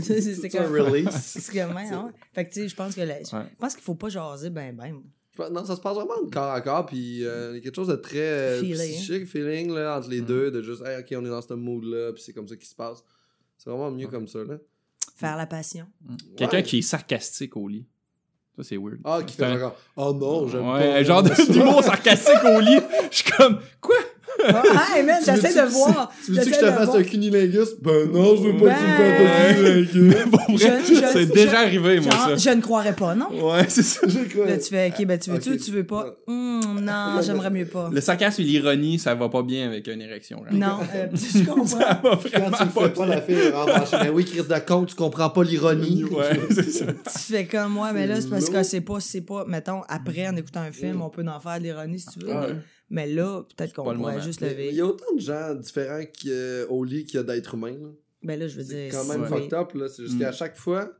c'est 0.00 0.54
un 0.56 0.62
comme 0.62 0.72
release. 0.72 1.08
c'est 1.20 1.52
comme 1.60 1.74
ouais, 1.76 1.88
hein. 1.92 2.12
fait 2.32 2.44
que 2.44 2.52
tu 2.54 2.60
sais 2.60 2.68
je 2.68 2.76
pense 2.76 2.94
que 2.94 3.00
je 3.02 3.56
pense 3.58 3.74
qu'il 3.74 3.82
faut 3.84 3.94
pas 3.96 4.08
jaser 4.08 4.50
ben 4.50 4.74
ben 4.74 5.02
Non, 5.50 5.64
ça 5.64 5.76
se 5.76 5.80
passe 5.80 5.94
vraiment 5.96 6.22
de 6.24 6.30
corps 6.30 6.52
à 6.52 6.60
corps, 6.60 6.86
puis 6.86 7.24
euh, 7.24 7.50
il 7.52 7.56
y 7.56 7.58
a 7.58 7.60
quelque 7.62 7.76
chose 7.76 7.88
de 7.88 7.96
très 7.96 8.18
euh, 8.18 8.60
Feeling. 8.60 8.92
psychique, 8.96 9.26
feeling, 9.26 9.72
là, 9.72 9.96
entre 9.98 10.08
les 10.10 10.20
Mm. 10.20 10.26
deux, 10.26 10.50
de 10.50 10.62
juste, 10.62 10.82
hey, 10.84 10.98
ok, 11.00 11.06
on 11.20 11.24
est 11.24 11.30
dans 11.30 11.42
ce 11.42 11.54
mood-là, 11.54 12.12
puis 12.12 12.22
c'est 12.22 12.32
comme 12.32 12.48
ça 12.48 12.56
qui 12.56 12.66
se 12.66 12.74
passe. 12.74 13.02
C'est 13.56 13.70
vraiment 13.70 13.90
mieux 13.90 14.08
comme 14.08 14.26
ça, 14.28 14.40
là. 14.44 14.56
faire 15.16 15.36
la 15.36 15.46
passion 15.46 15.86
Quelqu'un 16.36 16.58
Ouais. 16.58 16.62
qui 16.62 16.78
est 16.78 16.82
sarcastique 16.82 17.56
au 17.56 17.66
lit. 17.68 17.86
Ça, 18.56 18.62
c'est 18.64 18.76
weird. 18.76 18.98
Ah, 19.04 19.20
qui 19.24 19.34
fait 19.36 19.44
un- 19.44 19.58
genre, 19.58 19.76
oh 19.96 20.12
non, 20.12 20.48
j'aime 20.48 20.68
Ouais, 20.68 20.80
pas. 20.80 21.02
genre 21.04 21.22
d'humour 21.22 21.82
sarcastique 21.82 22.42
au 22.44 22.60
lit. 22.60 22.78
Je 23.10 23.16
suis 23.16 23.30
comme, 23.32 23.60
quoi? 23.80 23.96
Ah 24.46 24.62
hey, 24.96 25.02
man 25.04 25.16
Tu 25.24 25.30
veux-tu 25.30 25.42
j'essaie 25.42 25.60
de 25.60 25.66
que- 25.66 25.72
voir 25.72 26.12
Tu 26.24 26.32
veux-tu 26.32 26.50
que 26.50 26.54
je 26.56 26.60
te 26.60 26.66
fasse 26.66 26.84
voir. 26.86 26.96
un 26.96 27.02
cunilingus? 27.02 27.68
Ben 27.82 28.10
non, 28.12 28.36
je 28.36 28.42
veux 28.42 28.56
pas 28.56 28.74
que 28.74 28.78
tu 28.78 28.84
me 28.84 28.96
fasses 28.96 29.60
un 29.60 29.84
cunilingus. 29.92 30.24
Pour 30.30 30.40
vrai, 30.56 30.78
Je- 30.88 30.94
je- 30.94 31.00
c'est 31.12 31.26
je- 31.26 31.32
déjà 31.32 31.58
arrivé, 31.60 32.00
moi, 32.00 32.10
Genre, 32.12 32.28
ça. 32.28 32.36
je 32.36 32.50
ne 32.56 32.60
croirais 32.60 32.92
pas 32.94 33.14
non? 33.14 33.26
Ouais, 33.30 33.64
c'est 33.68 33.82
ça. 33.82 34.00
Je 34.06 34.18
crois. 34.28 34.46
tu 34.56 34.68
fais 34.70 34.92
ok 34.96 35.06
ben 35.06 35.18
tu 35.18 35.30
veux-tu 35.30 35.50
ou 35.50 35.56
tu 35.56 35.70
veux 35.70 35.84
pas? 35.84 36.06
Hum, 36.26 36.80
non 36.82 37.20
j'aimerais 37.22 37.50
mieux 37.50 37.66
pas 37.66 37.90
Le 37.92 38.00
sarcasme 38.00 38.42
et 38.42 38.44
l'ironie, 38.44 38.98
ça 38.98 39.14
va 39.14 39.28
pas 39.28 39.42
bien 39.42 39.66
avec 39.68 39.86
une 39.88 40.00
érection. 40.02 40.38
genre. 40.44 40.52
non 40.58 40.78
euh, 40.94 41.06
je 41.14 41.44
comprends 41.44 41.66
Ça 41.66 41.78
va 41.78 41.98
Quand 42.02 42.16
vraiment 42.16 42.50
tu 42.56 42.80
fais 42.80 42.88
pas, 42.90 43.06
la 43.06 43.20
fille. 43.20 43.36
Ben 43.92 44.10
oui, 44.12 44.24
Chris 44.24 44.42
de 44.48 44.58
compte, 44.66 44.88
tu 44.88 44.94
comprends 44.94 45.30
pas 45.30 45.42
l'ironie. 45.44 46.04
Ouais, 46.04 46.38
c'est 46.50 46.70
ça. 46.70 46.84
tu 46.86 47.18
fais 47.32 47.46
comme 47.46 47.72
moi 47.72 47.92
mais 47.92 48.06
là 48.06 48.20
c'est 48.20 48.28
parce 48.30 48.48
que 48.50 48.62
c'est 48.62 48.80
pas 48.80 49.00
c'est 49.00 49.20
pas 49.20 49.44
mettons 49.46 49.82
après 49.88 50.26
en 50.28 50.36
écoutant 50.36 50.60
un 50.60 50.72
film 50.72 51.00
on 51.02 51.10
peut 51.10 51.24
en 51.26 51.40
faire 51.40 51.58
de 51.58 51.64
l'ironie 51.64 51.98
si 51.98 52.06
tu 52.08 52.20
veux 52.20 52.28
Ouais. 52.32 52.54
Mais 52.90 53.06
là 53.06 53.42
peut-être 53.56 53.74
qu'on 53.74 53.82
pourrait 53.82 53.96
moment. 53.96 54.20
juste 54.20 54.40
lever 54.40 54.68
Il 54.70 54.74
y 54.76 54.80
a 54.80 54.86
autant 54.86 55.14
de 55.14 55.20
gens 55.20 55.54
différents 55.54 56.02
euh, 56.26 56.66
au 56.68 56.84
lit 56.84 57.04
qu'il 57.04 57.16
y 57.16 57.18
a 57.20 57.22
d'êtres 57.22 57.54
humains. 57.54 57.72
là. 57.78 57.88
ben 58.22 58.38
là 58.38 58.48
je 58.48 58.56
veux 58.56 58.64
C'est 58.64 58.88
dire 58.88 58.92
quand 58.92 59.04
même 59.06 59.26
fucked 59.26 59.54
up, 59.54 59.72
là. 59.74 59.88
C'est 59.88 60.02
juste 60.04 60.16
Mm. 60.16 60.20
qu'à 60.20 60.32
chaque 60.32 60.56
fois. 60.56 60.92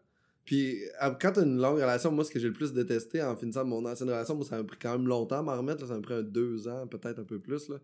Puis 0.44 0.78
à- 0.98 1.10
quand 1.10 1.32
t'as 1.32 1.44
une 1.44 1.58
longue 1.60 1.76
relation, 1.76 2.10
moi, 2.10 2.24
ce 2.24 2.30
que 2.30 2.38
j'ai 2.38 2.46
le 2.46 2.54
plus 2.54 2.72
détesté 2.72 3.22
en 3.22 3.36
finissant 3.36 3.66
mon 3.66 3.84
ancienne 3.84 4.08
relation, 4.08 4.34
moi, 4.34 4.46
ça 4.46 4.56
m'a 4.56 4.64
pris 4.64 4.78
quand 4.80 4.92
même 4.92 5.06
longtemps 5.06 5.40
à 5.40 5.42
m'en 5.42 5.56
remettre. 5.56 5.82
là, 5.82 5.88
ça 5.88 5.94
m'a 5.94 6.00
pris 6.00 6.14
un 6.14 6.22
deux 6.22 6.66
ans, 6.68 6.86
peut-être 6.86 7.18
un 7.18 7.24
peu 7.24 7.38
plus. 7.38 7.68
Là. 7.68 7.76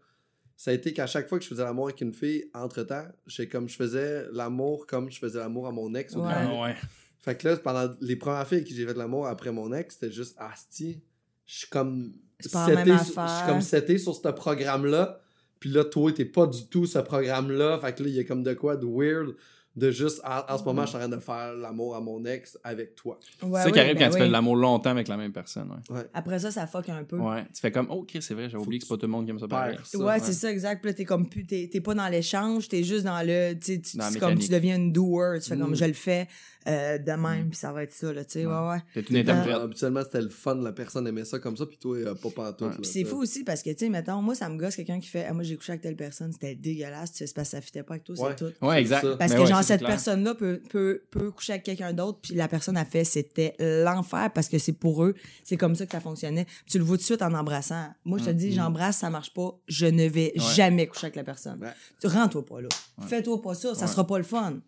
Ça 0.56 0.70
a 0.70 0.74
été 0.74 0.92
qu'à 0.94 1.06
chaque 1.06 1.28
fois 1.28 1.36
que 1.38 1.44
je 1.44 1.50
faisais 1.50 1.62
l'amour 1.64 1.88
avec 1.88 2.00
une 2.00 2.14
fille, 2.14 2.48
entre-temps, 2.54 3.04
j'ai 3.26 3.48
comme 3.48 3.68
je 3.68 3.76
faisais 3.76 4.24
l'amour 4.32 4.86
comme 4.86 5.10
je 5.10 5.18
faisais 5.18 5.40
l'amour 5.40 5.66
à 5.66 5.72
mon 5.72 5.94
ex. 5.94 6.14
Ouais. 6.14 6.22
Ah, 6.26 6.62
ouais. 6.62 6.74
Fait 7.20 7.36
que 7.36 7.48
là, 7.48 7.56
pendant 7.58 7.92
les 8.00 8.16
premières 8.16 8.46
filles 8.48 8.58
avec 8.58 8.68
qui 8.68 8.74
j'ai 8.74 8.86
fait 8.86 8.96
l'amour 8.96 9.26
après 9.26 9.50
mon 9.52 9.70
ex, 9.74 9.94
c'était 10.00 10.12
juste 10.12 10.34
Asti. 10.38 11.00
Je 11.44 11.58
suis 11.58 11.68
comme. 11.68 12.14
C'est 12.40 12.52
pas 12.52 12.68
la 12.68 12.76
seté 12.80 12.90
même 12.90 12.98
sur- 13.04 13.26
Je 13.26 13.36
suis 13.36 13.46
comme 13.46 13.60
seté 13.60 13.98
sur 13.98 14.14
ce 14.14 14.28
programme-là. 14.28 15.20
Puis 15.60 15.70
là, 15.70 15.84
toi, 15.84 16.12
t'es 16.12 16.24
pas 16.26 16.46
du 16.46 16.66
tout 16.66 16.86
ce 16.86 16.98
programme-là. 16.98 17.78
Fait 17.78 17.94
que 17.94 18.02
là, 18.02 18.08
il 18.08 18.14
y 18.14 18.20
a 18.20 18.24
comme 18.24 18.42
de 18.42 18.52
quoi 18.54 18.76
de 18.76 18.86
weird. 18.86 19.34
De 19.76 19.90
juste, 19.90 20.20
en, 20.24 20.54
en 20.54 20.56
ce 20.56 20.62
moment, 20.62 20.82
je 20.82 20.90
suis 20.90 20.96
en 20.98 21.00
train 21.00 21.08
de 21.08 21.18
faire 21.18 21.52
l'amour 21.54 21.96
à 21.96 22.00
mon 22.00 22.24
ex 22.26 22.56
avec 22.62 22.94
toi. 22.94 23.18
Ouais, 23.42 23.48
c'est 23.54 23.58
ça 23.58 23.66
oui, 23.66 23.72
qui 23.72 23.80
arrive 23.80 23.94
ben 23.96 24.04
quand 24.04 24.10
tu 24.12 24.18
fais 24.18 24.26
de 24.28 24.30
l'amour 24.32 24.54
longtemps 24.54 24.90
avec 24.90 25.08
la 25.08 25.16
même 25.16 25.32
personne. 25.32 25.68
Ouais. 25.90 26.02
Après 26.14 26.38
ça, 26.38 26.52
ça 26.52 26.68
fuck 26.68 26.88
un 26.90 27.02
peu. 27.02 27.18
Ouais. 27.18 27.42
Tu 27.52 27.60
fais 27.60 27.72
comme, 27.72 27.88
oh, 27.90 28.04
Chris, 28.06 28.22
c'est 28.22 28.34
vrai, 28.34 28.48
j'ai 28.48 28.56
Faut 28.56 28.62
oublié 28.62 28.78
que 28.78 28.84
c'est 28.86 28.94
pas 28.94 28.98
tout 28.98 29.06
le 29.06 29.10
monde 29.10 29.24
qui 29.24 29.32
aime 29.32 29.40
ça 29.40 29.48
pareil. 29.48 29.76
Ça. 29.82 29.98
Ouais, 29.98 30.20
c'est 30.20 30.32
ça, 30.32 30.48
exact. 30.52 30.80
Puis 30.80 30.92
là, 30.92 30.94
t'es 30.94 31.04
comme 31.04 31.28
t'es, 31.28 31.68
t'es 31.72 31.80
pas 31.80 31.94
dans 31.94 32.06
l'échange, 32.06 32.68
t'es 32.68 32.84
juste 32.84 33.04
dans 33.04 33.20
le, 33.26 33.54
tu 33.54 33.80
comme 34.20 34.38
tu 34.38 34.48
deviens 34.48 34.76
une 34.76 34.92
doer, 34.92 35.40
tu 35.42 35.48
fais 35.48 35.56
comme 35.56 35.72
Mm. 35.72 35.76
je 35.76 35.84
le 35.86 35.92
fais 35.92 36.28
euh, 36.66 36.98
de 36.98 37.12
même, 37.12 37.50
puis 37.50 37.58
ça 37.58 37.72
va 37.72 37.82
être 37.82 37.92
ça, 37.92 38.12
là, 38.12 38.24
tu 38.24 38.32
sais, 38.32 38.46
ouais, 38.46 38.52
ouais. 38.68 38.78
T'es 38.94 39.00
une 39.02 39.16
interprète. 39.18 39.54
Euh, 39.56 39.64
habituellement, 39.64 40.02
c'était 40.02 40.22
le 40.22 40.28
fun. 40.30 40.54
La 40.56 40.72
personne 40.72 41.06
aimait 41.06 41.24
ça 41.24 41.38
comme 41.38 41.56
ça. 41.56 41.66
Puis 41.66 41.76
toi, 41.78 41.96
euh, 41.96 42.14
pas 42.14 42.30
pantoute. 42.30 42.68
Ouais. 42.68 42.76
Puis 42.80 42.90
c'est 42.90 43.04
fou 43.04 43.16
aussi 43.20 43.44
parce 43.44 43.62
que, 43.62 43.70
tu 43.70 43.76
sais, 43.80 43.88
mettons, 43.90 44.22
moi, 44.22 44.34
ça 44.34 44.48
me 44.48 44.56
gosse 44.58 44.76
quelqu'un 44.76 44.98
qui 45.00 45.08
fait, 45.08 45.26
ah, 45.28 45.32
moi, 45.34 45.42
j'ai 45.42 45.56
couché 45.56 45.72
avec 45.72 45.82
telle 45.82 45.96
personne, 45.96 46.32
c'était 46.32 46.54
dégueulasse, 46.54 47.12
tu 47.12 47.18
sais, 47.18 47.26
c'est 47.26 47.34
parce 47.34 47.48
que 47.50 47.56
ça 47.56 47.60
fitait 47.60 47.82
pas 47.82 47.94
avec 47.94 48.04
toi, 48.04 48.14
Ouais. 48.18 48.34
c'est 48.38 48.50
tout. 48.52 48.66
Ouais, 48.66 48.80
exact. 48.80 49.02
Parce 49.18 49.32
Mais 49.32 49.36
que, 49.36 49.42
ouais, 49.42 49.46
genre, 49.48 49.62
cette 49.62 49.84
personne-là 49.84 50.34
peut, 50.34 50.60
peut, 50.70 51.02
peut 51.10 51.30
coucher 51.30 51.52
avec 51.54 51.64
quelqu'un 51.64 51.92
d'autre, 51.92 52.18
puis 52.22 52.34
la 52.34 52.48
personne 52.48 52.76
a 52.76 52.84
fait, 52.84 53.04
c'était 53.04 53.54
l'enfer 53.58 54.30
parce 54.34 54.48
que 54.48 54.58
c'est 54.58 54.72
pour 54.72 55.04
eux, 55.04 55.14
c'est 55.42 55.56
comme 55.56 55.74
ça 55.74 55.84
que 55.86 55.92
ça 55.92 56.00
fonctionnait. 56.00 56.46
Tu 56.66 56.78
le 56.78 56.84
vois 56.84 56.96
tout 56.96 57.02
de 57.02 57.06
suite 57.06 57.22
en 57.22 57.34
embrassant. 57.34 57.88
Moi, 58.04 58.18
je 58.18 58.24
te 58.24 58.30
dis, 58.30 58.52
j'embrasse, 58.52 58.98
ça 58.98 59.10
marche 59.10 59.34
pas, 59.34 59.58
je 59.68 59.86
ne 59.86 60.06
vais 60.08 60.32
Ouais. 60.36 60.42
jamais 60.54 60.86
coucher 60.86 61.06
avec 61.06 61.16
la 61.16 61.24
personne. 61.24 61.60
Ouais. 61.60 61.72
Tu 62.00 62.06
Rends-toi 62.06 62.44
pas 62.46 62.60
là. 62.60 62.68
Fais-toi 63.06 63.42
pas 63.42 63.54
ça, 63.54 63.74
ça 63.74 63.82
Ouais. 63.82 63.90
sera 63.90 64.06
pas 64.06 64.18
le 64.18 64.24
fun. 64.24 64.60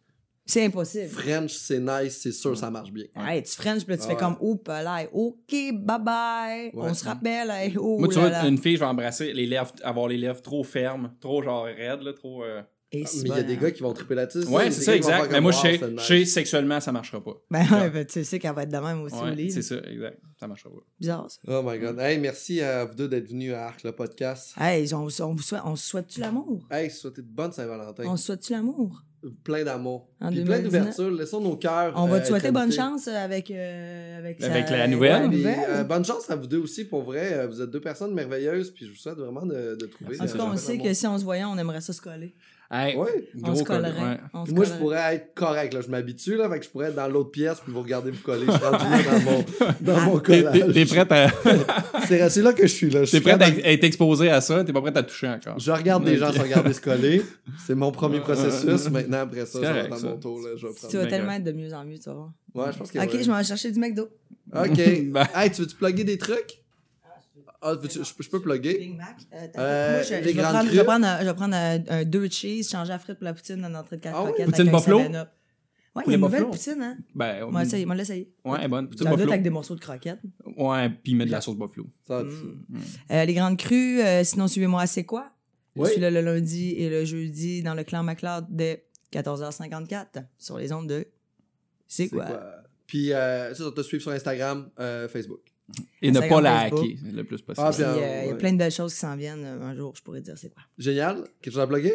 C'est 0.49 0.65
impossible. 0.65 1.09
French, 1.09 1.53
c'est 1.55 1.81
nice, 1.81 2.19
c'est 2.23 2.31
sûr, 2.33 2.57
ça 2.57 2.71
marche 2.71 2.93
bien. 2.93 3.07
Ouais, 3.17 3.43
tu 3.43 3.51
french, 3.57 3.85
puis 3.85 3.97
là, 3.97 4.01
tu 4.01 4.07
fais 4.09 4.15
comme, 4.17 4.37
oh, 4.41 4.55
là, 4.69 5.09
OK, 5.13 5.51
bye 5.51 5.99
bye. 6.01 6.71
On 6.75 6.95
se 6.95 7.05
rappelle, 7.05 7.51
hey, 7.51 7.77
oh, 7.77 7.99
Moi, 7.99 8.07
tu 8.09 8.15
là 8.15 8.21
vois, 8.21 8.31
là. 8.31 8.47
une 8.47 8.59
fille, 8.59 8.75
je 8.77 8.81
vais 8.81 8.87
embrasser 8.87 9.33
les 9.33 9.45
lèvres, 9.47 9.73
avoir 9.83 10.07
les 10.07 10.17
lèvres 10.17 10.41
trop 10.41 10.63
fermes, 10.63 11.13
trop 11.21 11.43
genre 11.43 11.65
raides, 11.65 12.03
là, 12.03 12.13
trop. 12.13 12.45
euh, 12.45 12.63
Et 13.01 13.05
Ah, 13.07 13.11
mais 13.23 13.29
il 13.29 13.29
y 13.29 13.33
a 13.33 13.43
des 13.43 13.55
hein. 13.55 13.59
gars 13.63 13.71
qui 13.71 13.83
vont 13.83 13.93
triper 13.93 14.15
là-dessus. 14.15 14.47
Ouais, 14.49 14.71
c'est 14.71 14.83
ça, 14.83 14.97
exact. 14.97 15.31
Mais 15.33 15.41
moi, 15.41 15.53
je 15.53 16.03
sais, 16.03 16.25
sexuellement, 16.25 16.81
ça 16.81 16.93
marchera 16.93 17.23
pas. 17.23 17.35
Ben 17.51 17.65
ouais, 17.73 17.91
ben, 17.91 18.05
tu 18.07 18.25
sais 18.25 18.39
qu'elle 18.39 18.55
va 18.55 18.63
être 18.63 18.73
de 18.73 18.79
même 18.79 19.03
aussi 19.03 19.15
au 19.15 19.23
Ouais, 19.25 19.35
lit. 19.35 19.51
c'est 19.51 19.63
ça, 19.63 19.77
exact. 19.91 20.19
Ça 20.39 20.47
marchera 20.47 20.71
pas. 20.71 20.81
Bizarre, 21.01 21.31
ça. 21.31 21.39
Oh 21.49 21.63
my 21.65 21.79
god. 21.79 21.99
Hey, 21.99 22.19
merci 22.19 22.61
à 22.61 22.85
vous 22.85 22.95
deux 22.95 23.09
d'être 23.09 23.29
venus 23.29 23.53
à 23.55 23.67
Arc, 23.67 23.83
le 23.85 23.93
podcast. 23.93 24.55
Hey, 24.59 24.93
on, 24.95 24.99
on, 24.99 25.33
vous 25.33 25.41
souhaite, 25.43 25.63
on 25.65 25.77
se 25.77 25.87
souhaite-tu 25.87 26.21
l'amour? 26.21 26.67
Hey, 26.71 26.91
souhaitez 26.91 27.23
de 27.23 27.29
bonne 27.29 27.53
Saint-Valentin. 27.53 28.05
On 28.07 28.17
se 28.17 28.27
souhaite-tu 28.27 28.53
l'amour? 28.53 29.03
Plein 29.43 29.65
d'amour. 29.65 30.09
Plein 30.21 30.31
2019. 30.31 30.63
d'ouverture. 30.65 31.11
Laissons 31.11 31.41
nos 31.41 31.57
cœurs. 31.57 31.95
On 31.97 32.07
va 32.07 32.17
euh, 32.17 32.21
te 32.21 32.27
souhaiter 32.27 32.49
être 32.49 32.55
bonne 32.55 32.71
chance 32.71 33.09
euh, 33.09 33.17
avec, 33.17 33.51
euh, 33.51 34.19
avec, 34.19 34.41
Avec 34.43 34.69
sa- 34.69 34.77
la 34.77 34.87
nouvelle. 34.87 35.31
euh, 35.35 35.83
bonne 35.85 36.05
chance 36.05 36.31
à 36.31 36.37
vous 36.37 36.47
deux 36.47 36.59
aussi, 36.59 36.85
pour 36.85 37.03
vrai. 37.03 37.33
Euh, 37.33 37.47
Vous 37.49 37.61
êtes 37.61 37.71
deux 37.71 37.81
personnes 37.81 38.15
merveilleuses, 38.15 38.71
puis 38.73 38.87
je 38.87 38.91
vous 38.93 38.97
souhaite 38.97 39.17
vraiment 39.17 39.45
de, 39.45 39.75
de 39.81 39.87
trouver. 39.87 40.21
en 40.21 40.27
tout 40.27 40.35
euh, 40.35 40.37
cas, 40.37 40.45
on 40.45 40.57
sait 40.57 40.79
que 40.79 40.93
si 40.93 41.07
on 41.09 41.19
se 41.19 41.25
voyait, 41.25 41.45
on 41.45 41.57
aimerait 41.59 41.81
ça 41.81 41.93
se 41.93 42.01
coller. 42.01 42.35
Hey, 42.71 42.97
Ouais. 42.97 43.29
On 43.45 43.55
se 43.55 43.63
colle- 43.63 43.83
collerait. 43.83 44.03
ouais. 44.03 44.17
On 44.35 44.45
se 44.45 44.51
Moi, 44.51 44.65
je 44.65 44.73
pourrais 44.73 45.15
être 45.15 45.35
correct. 45.35 45.73
Là. 45.73 45.81
Je 45.83 45.89
m'habitue, 45.89 46.37
là, 46.37 46.51
fait 46.51 46.59
que 46.59 46.65
je 46.65 46.71
pourrais 46.71 46.89
être 46.89 46.97
dans 46.97 47.07
l'autre 47.07 47.31
pièce, 47.31 47.59
puis 47.63 47.73
vous 47.73 47.81
regardez 47.83 48.11
vous 48.11 48.23
coller. 48.23 48.45
Je 48.47 48.51
suis 48.53 48.61
dans 48.61 49.21
mon, 49.31 49.45
dans 49.81 50.01
mon 50.01 50.19
T'es- 50.21 50.43
collage. 50.43 50.59
T'es 50.67 50.73
t'es 50.73 50.85
prête 50.85 51.13
à, 51.13 51.29
C'est 52.09 52.29
c'est 52.29 52.43
là 52.43 52.53
que 52.53 52.63
je 52.67 52.73
suis, 52.73 52.91
là. 52.91 53.05
Je 53.05 53.11
t'es 53.13 53.19
suis 53.19 53.21
prête 53.21 53.41
à 53.41 53.51
prêt 53.53 53.63
à 53.65 53.73
être 53.73 53.85
exposé 53.85 54.31
à 54.31 54.41
ça, 54.41 54.65
t'es 54.65 54.73
pas 54.73 54.81
prête 54.81 54.97
à 54.97 55.03
toucher 55.05 55.29
encore? 55.29 55.59
Je 55.59 55.71
regarde 55.71 56.05
des 56.05 56.17
gens 56.17 56.33
se 56.33 56.41
regarder 56.41 56.73
se 56.73 56.81
coller. 56.81 57.23
C'est 57.67 57.75
mon 57.77 57.93
premier 57.93 58.19
processus. 58.21 58.91
Maintenant, 58.91 59.19
après 59.21 59.47
ça, 59.47 59.59
C'est 59.61 59.67
je 59.67 59.89
vais 59.91 59.97
ça. 59.97 60.07
mon 60.09 60.17
tour. 60.17 60.41
Là, 60.43 60.51
je 60.57 60.67
vais 60.67 60.73
Tu 60.91 60.97
vas 60.97 61.07
tellement 61.07 61.33
être 61.33 61.45
de 61.45 61.53
mieux 61.53 61.73
en 61.73 61.85
mieux, 61.85 61.99
tu 61.99 62.05
vas 62.11 62.15
voir. 62.15 62.33
Ouais, 62.55 62.73
je 62.73 62.79
pense 62.79 62.91
que. 62.91 62.99
Ok, 62.99 63.15
ouais. 63.15 63.23
je 63.23 63.31
m'en 63.31 63.39
vais 63.39 63.45
chercher 63.45 63.71
du 63.71 63.79
McDo. 63.79 64.09
Ok. 64.55 64.77
Ben. 65.13 65.27
Hey, 65.35 65.51
tu 65.53 65.61
veux-tu 65.63 65.77
plugger 65.77 66.05
des 66.05 66.19
trucs? 66.19 66.63
Ah, 67.63 67.75
je, 67.83 67.89
je 68.03 68.29
peux 68.29 68.41
plugger? 68.41 68.79
Big 68.79 68.97
Mac. 68.97 69.17
Euh, 69.33 69.47
Euh, 69.59 69.93
moi, 69.95 70.03
je, 70.03 70.15
les 70.15 70.21
je 70.21 70.25
vais 70.27 70.33
grandes 70.35 70.53
prendre, 70.53 70.65
je 70.65 70.69
crues. 70.69 70.77
vais 70.79 70.85
prendre, 70.85 71.07
un, 71.07 71.21
je 71.21 71.25
vais 71.25 71.35
prendre 71.35 71.55
un, 71.55 71.79
un 71.89 72.05
deux 72.05 72.29
cheese, 72.29 72.69
changer 72.71 72.91
la 72.91 72.99
frite 72.99 73.17
pour 73.19 73.25
la 73.25 73.35
poutine 73.35 73.57
dans 73.63 73.75
entrée 73.75 73.97
de 73.97 74.03
quatre 74.03 74.15
Ah 74.17 74.23
ouais? 74.25 74.33
croquettes. 74.33 74.47
Poutine 74.47 74.71
buffalo? 74.71 75.01
7-Up. 75.01 75.29
Ouais, 75.95 76.03
il 76.07 76.11
y 76.11 76.13
a 76.13 76.17
une 76.17 76.21
nouvelle 76.23 76.45
poutine, 76.45 76.83
hein. 76.83 76.99
Ben, 77.15 77.47
Moi, 77.47 77.63
essaye, 77.63 77.87
moi, 77.87 77.95
l'essayer. 77.95 78.31
Ouais, 78.45 78.59
elle 78.59 78.65
est 78.67 78.69
bonne. 78.69 78.87
Poutine 78.89 79.07
Ça 79.07 79.11
buffalo. 79.15 79.31
avec 79.31 79.43
des 79.43 79.49
morceaux 79.51 79.75
de 79.75 79.81
croquettes. 79.81 80.21
Ouais, 80.57 80.91
puis 80.91 81.15
mettre 81.15 81.29
de 81.29 81.33
la 81.33 81.41
sauce 81.41 81.57
buffalo. 81.57 81.87
Ça, 82.07 82.23
Mm. 82.23 82.79
Euh, 83.13 83.25
les 83.25 83.33
grandes 83.35 83.57
crues, 83.57 84.03
euh, 84.03 84.23
sinon, 84.23 84.47
suivez-moi 84.47 84.83
à 84.83 84.87
C'est 84.87 85.05
quoi? 85.05 85.31
Oui. 85.75 85.87
Je 85.89 85.93
suis 85.93 86.01
là 86.01 86.11
le 86.11 86.21
lundi 86.21 86.73
et 86.77 86.91
le 86.91 87.05
jeudi 87.07 87.63
dans 87.63 87.75
le 87.75 87.85
clan 87.85 88.03
McLeod 88.03 88.47
dès 88.51 88.87
14h54 89.13 90.25
sur 90.39 90.59
les 90.59 90.73
ondes 90.73 90.89
de 90.89 91.07
C'est 91.87 92.05
c'est 92.05 92.09
quoi? 92.11 92.25
quoi? 92.27 92.43
Puis, 92.87 93.13
euh, 93.13 93.55
ça, 93.55 93.65
on 93.67 93.71
te 93.73 93.81
suivre 93.83 94.03
sur 94.03 94.13
Instagram, 94.13 94.69
euh, 94.79 95.09
Facebook. 95.09 95.41
Et 96.03 96.11
ne 96.13 96.21
pas 96.21 96.41
la 96.41 96.61
Facebook. 96.69 96.85
hacker 96.85 97.13
le 97.13 97.25
plus 97.25 97.43
possible. 97.43 97.67
Ah, 97.67 97.73
Puis, 97.73 97.83
euh, 97.83 97.95
Il 97.97 98.27
y 98.27 98.29
a 98.31 98.33
ouais. 98.33 98.39
plein 98.39 98.53
de 98.53 98.59
belles 98.59 98.71
choses 98.73 98.93
qui 98.95 99.01
s'en 99.01 99.17
viennent. 99.17 99.45
euh, 99.45 99.63
Un 99.69 99.75
jour, 99.75 99.93
je 99.97 100.03
pourrais 100.03 100.21
dire 100.21 100.35
c'est 100.37 100.53
quoi. 100.53 100.63
Génial. 100.79 101.25
Quelque 101.43 101.53
chose 101.55 101.63
à 101.63 101.67
plugger? 101.67 101.95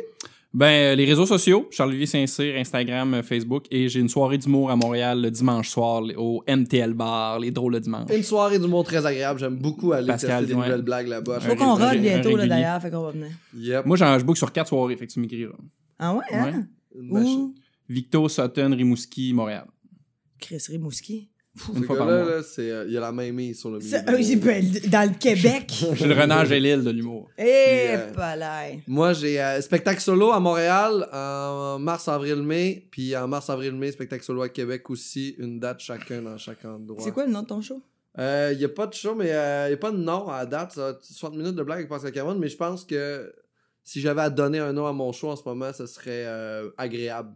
Ben, 0.54 0.66
euh, 0.68 0.96
les 0.96 1.06
réseaux 1.06 1.26
sociaux, 1.26 1.70
Charles-Olivier 1.72 2.08
Saint-Cyr, 2.08 2.58
Instagram, 2.58 3.24
Facebook, 3.24 3.68
et 3.72 3.88
j'ai 3.88 4.02
une 4.02 4.10
soirée 4.10 4.38
d'humour 4.38 4.70
à 4.70 4.76
Montréal 4.76 5.22
le 5.22 5.32
dimanche 5.32 5.70
soir 5.70 6.04
au 6.18 6.44
MTL 6.46 6.94
Bar, 6.94 7.40
les 7.40 7.52
drôles 7.52 7.72
le 7.72 7.80
dimanche. 7.80 8.10
Une 8.14 8.22
soirée 8.24 8.60
d'humour 8.60 8.84
très 8.84 9.06
agréable. 9.06 9.40
J'aime 9.40 9.56
beaucoup 9.56 9.94
aller 9.94 10.08
Pascal, 10.08 10.40
tester 10.42 10.54
des 10.54 10.60
ouais. 10.60 10.66
nouvelles 10.66 10.82
blagues 10.82 11.08
là-bas. 11.08 11.40
Faut 11.40 11.56
qu'on 11.56 11.80
un 11.80 11.96
bientôt, 11.96 12.36
là, 12.36 12.46
d'ailleurs, 12.48 12.82
fait 12.82 12.92
qu'on 12.92 13.04
va 13.04 13.12
venir. 13.12 13.30
Yep. 13.56 13.86
Moi, 13.86 13.96
j'en 13.96 14.20
je 14.20 14.26
book 14.26 14.36
sur 14.38 14.52
quatre 14.52 14.68
soirées, 14.68 14.98
fait 14.98 15.08
que 15.08 15.14
tu 15.14 15.22
m'écriras. 15.22 15.56
Ah 15.98 16.14
ouais, 16.16 16.26
hein? 16.34 16.68
Une 17.00 17.12
machine. 17.14 17.40
Ou 17.40 17.56
Victo, 17.88 18.28
Sutton, 18.28 18.74
Rimouski, 18.76 19.32
Montréal. 19.34 19.68
Chris 20.40 20.62
Rimouski. 20.68 21.30
Une 21.76 21.82
Ce 21.82 21.86
fois 21.86 21.98
par 21.98 22.08
gars-là, 22.08 22.24
mois. 22.24 22.36
là, 22.38 22.44
c'est, 22.44 22.72
euh, 22.72 22.86
il 22.88 22.94
y 22.94 22.98
a 22.98 23.02
la 23.02 23.12
même 23.12 23.36
mise 23.36 23.60
sur 23.60 23.70
le 23.72 23.80
milieu. 23.80 23.90
Ça, 23.90 24.02
de 24.02 24.12
euh, 24.12 24.18
j'ai 24.22 24.36
l'humour. 24.36 24.46
ben, 24.46 24.90
dans 24.90 25.10
le 25.12 25.18
Québec. 25.18 25.74
J'ai 25.96 26.08
le 26.08 26.14
renard 26.14 26.46
Gélil 26.46 26.82
de 26.82 26.92
l'humour. 26.92 27.30
Eh, 27.38 27.44
euh, 27.90 28.14
pas 28.14 28.38
là. 28.38 28.68
Moi, 28.88 29.12
j'ai 29.12 29.42
euh, 29.42 29.60
spectacle 29.60 30.00
solo 30.00 30.32
à 30.32 30.40
Montréal 30.40 31.10
en 31.12 31.78
mars, 31.78 32.08
avril, 32.08 32.38
mai. 32.42 32.88
Puis 32.90 33.16
en 33.18 33.28
mars, 33.28 33.50
avril, 33.50 33.74
mai, 33.74 33.92
spectacle 33.92 34.24
solo 34.24 34.44
à 34.44 34.50
Québec 34.50 34.90
aussi. 34.90 35.36
Une 35.40 35.60
date 35.60 35.82
chacun 35.82 36.22
dans 36.22 36.38
chaque 36.38 36.64
endroit. 36.64 37.04
C'est 37.04 37.12
quoi 37.12 37.26
le 37.26 37.32
nom 37.34 37.42
de 37.42 37.48
ton 37.48 37.62
show? 37.62 37.82
Il 38.18 38.56
n'y 38.58 38.64
a 38.66 38.70
pas 38.70 38.88
de 38.88 38.94
show, 38.94 39.14
mais 39.16 39.26
il 39.28 39.68
n'y 39.70 39.74
a 39.74 39.78
pas 39.78 39.92
de 39.92 39.98
nom 39.98 40.30
à 40.30 40.40
la 40.40 40.46
date. 40.46 40.72
Ça 40.72 40.82
va 40.82 40.90
être 40.92 41.04
60 41.04 41.36
minutes 41.36 41.56
de 41.56 41.64
blague 41.64 41.80
avec 41.80 41.90
Pascal 41.90 42.14
Cameron. 42.14 42.36
Mais 42.36 42.48
je 42.50 42.58
pense 42.58 42.86
que 42.86 43.30
si 43.84 44.00
j'avais 44.00 44.22
à 44.22 44.30
donner 44.30 44.60
un 44.60 44.72
nom 44.74 44.86
à 44.86 44.94
mon 44.94 45.12
show 45.12 45.30
en 45.30 45.36
ce 45.36 45.44
moment, 45.46 45.74
ce 45.74 45.86
serait 45.86 46.26
euh, 46.26 46.70
agréable. 46.78 47.34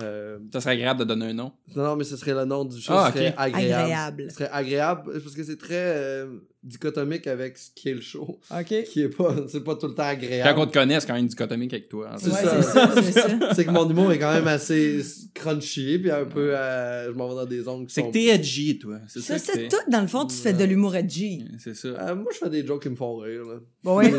Euh, 0.00 0.38
Ça 0.52 0.60
serait 0.60 0.72
agréable 0.74 1.00
de 1.00 1.04
donner 1.04 1.26
un 1.26 1.34
nom. 1.34 1.52
non, 1.74 1.82
non, 1.82 1.96
mais 1.96 2.04
ce 2.04 2.16
serait 2.16 2.34
le 2.34 2.44
nom 2.44 2.64
du 2.64 2.80
show. 2.80 2.92
Ah, 2.94 3.10
ce 3.10 3.18
serait 3.18 3.28
ok. 3.30 3.34
agréable. 3.38 3.82
Agréable. 3.82 4.26
Ce 4.28 4.34
serait 4.36 4.50
agréable 4.52 5.12
parce 5.22 5.34
que 5.34 5.42
c'est 5.42 5.56
très 5.56 5.74
euh, 5.96 6.38
dichotomique 6.64 7.26
avec 7.28 7.56
ce 7.56 7.70
qui 7.74 7.88
est 7.90 7.94
le 7.94 8.00
show. 8.00 8.40
OK. 8.50 8.66
Qui 8.92 9.02
est 9.02 9.08
pas, 9.08 9.34
c'est 9.48 9.62
pas 9.62 9.76
tout 9.76 9.86
le 9.86 9.94
temps 9.94 10.02
Quand 10.02 10.08
agréable. 10.10 10.58
on 10.58 10.66
te 10.66 10.72
connaît, 10.72 10.98
c'est 11.00 11.06
quand 11.06 11.14
même 11.14 11.26
dichotomique 11.28 11.72
avec 11.72 11.88
toi. 11.88 12.10
C'est 12.18 12.30
Ouais, 12.30 12.42
ça. 12.42 12.62
c'est 13.02 13.12
ça, 13.12 13.50
c'est 13.54 13.64
que 13.64 13.70
mon 13.70 13.88
humour 13.88 14.10
est 14.12 14.18
quand 14.18 14.32
même 14.32 14.48
assez 14.48 15.00
crunchy, 15.34 15.98
puis 15.98 16.10
un 16.10 16.24
peu, 16.24 16.56
euh, 16.56 17.12
je 17.12 17.16
m'en 17.16 17.28
vais 17.28 17.34
dans 17.36 17.46
des 17.46 17.66
ongles 17.68 17.86
C'est 17.88 18.00
sont... 18.00 18.08
que 18.08 18.12
t'es 18.12 18.24
edgy, 18.26 18.78
toi. 18.78 18.98
C'est 19.06 19.20
Ça, 19.20 19.38
ça. 19.38 19.52
c'est 19.54 19.68
tout. 19.68 19.76
Dans 19.90 20.00
le 20.00 20.08
fond, 20.08 20.26
tu 20.26 20.34
fais 20.36 20.52
de 20.52 20.64
l'humour 20.64 20.96
edgy. 20.96 21.44
C'est 21.58 21.74
ça. 21.76 21.88
Euh, 21.88 22.14
moi, 22.16 22.32
je 22.32 22.38
fais 22.38 22.50
des 22.50 22.66
jokes 22.66 22.82
qui 22.82 22.88
me 22.90 22.96
font 22.96 23.16
rire, 23.18 23.44
là. 23.44 23.60
Bon, 23.84 23.96
ouais, 23.96 24.12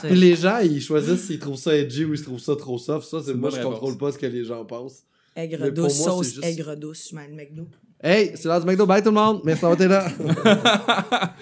c'est 0.00 0.08
Puis 0.08 0.16
les 0.18 0.34
gens, 0.34 0.58
ils 0.58 0.80
choisissent 0.82 1.26
s'ils 1.28 1.38
trouvent 1.38 1.56
ça 1.56 1.76
edgy 1.76 2.04
ou 2.04 2.12
ils 2.14 2.22
trouvent 2.22 2.40
ça 2.40 2.56
trop 2.56 2.76
soft. 2.78 3.08
Ça, 3.08 3.18
c'est 3.24 3.34
moi, 3.34 3.50
je 3.50 3.60
contrôle 3.62 3.96
pas 3.96 4.10
ce 4.10 4.18
que 4.18 4.26
les 4.26 4.44
gens 4.44 4.64
pensent. 4.64 5.04
Aigre 5.36 5.70
douce, 5.70 5.98
moi, 6.00 6.08
sauce 6.10 6.26
juste- 6.34 6.44
aigre 6.44 6.76
douce, 6.76 7.08
je 7.10 7.16
mets 7.16 7.28
le 7.28 7.34
McDo. 7.34 7.66
Hey, 8.02 8.32
c'est 8.34 8.44
l'heure 8.46 8.60
du 8.60 8.66
McDo. 8.66 8.84
Bye 8.86 9.02
tout 9.02 9.08
le 9.08 9.14
monde. 9.14 9.40
Merci 9.44 9.62
d'avoir 9.62 9.80
été 9.80 9.88
là. 9.88 10.08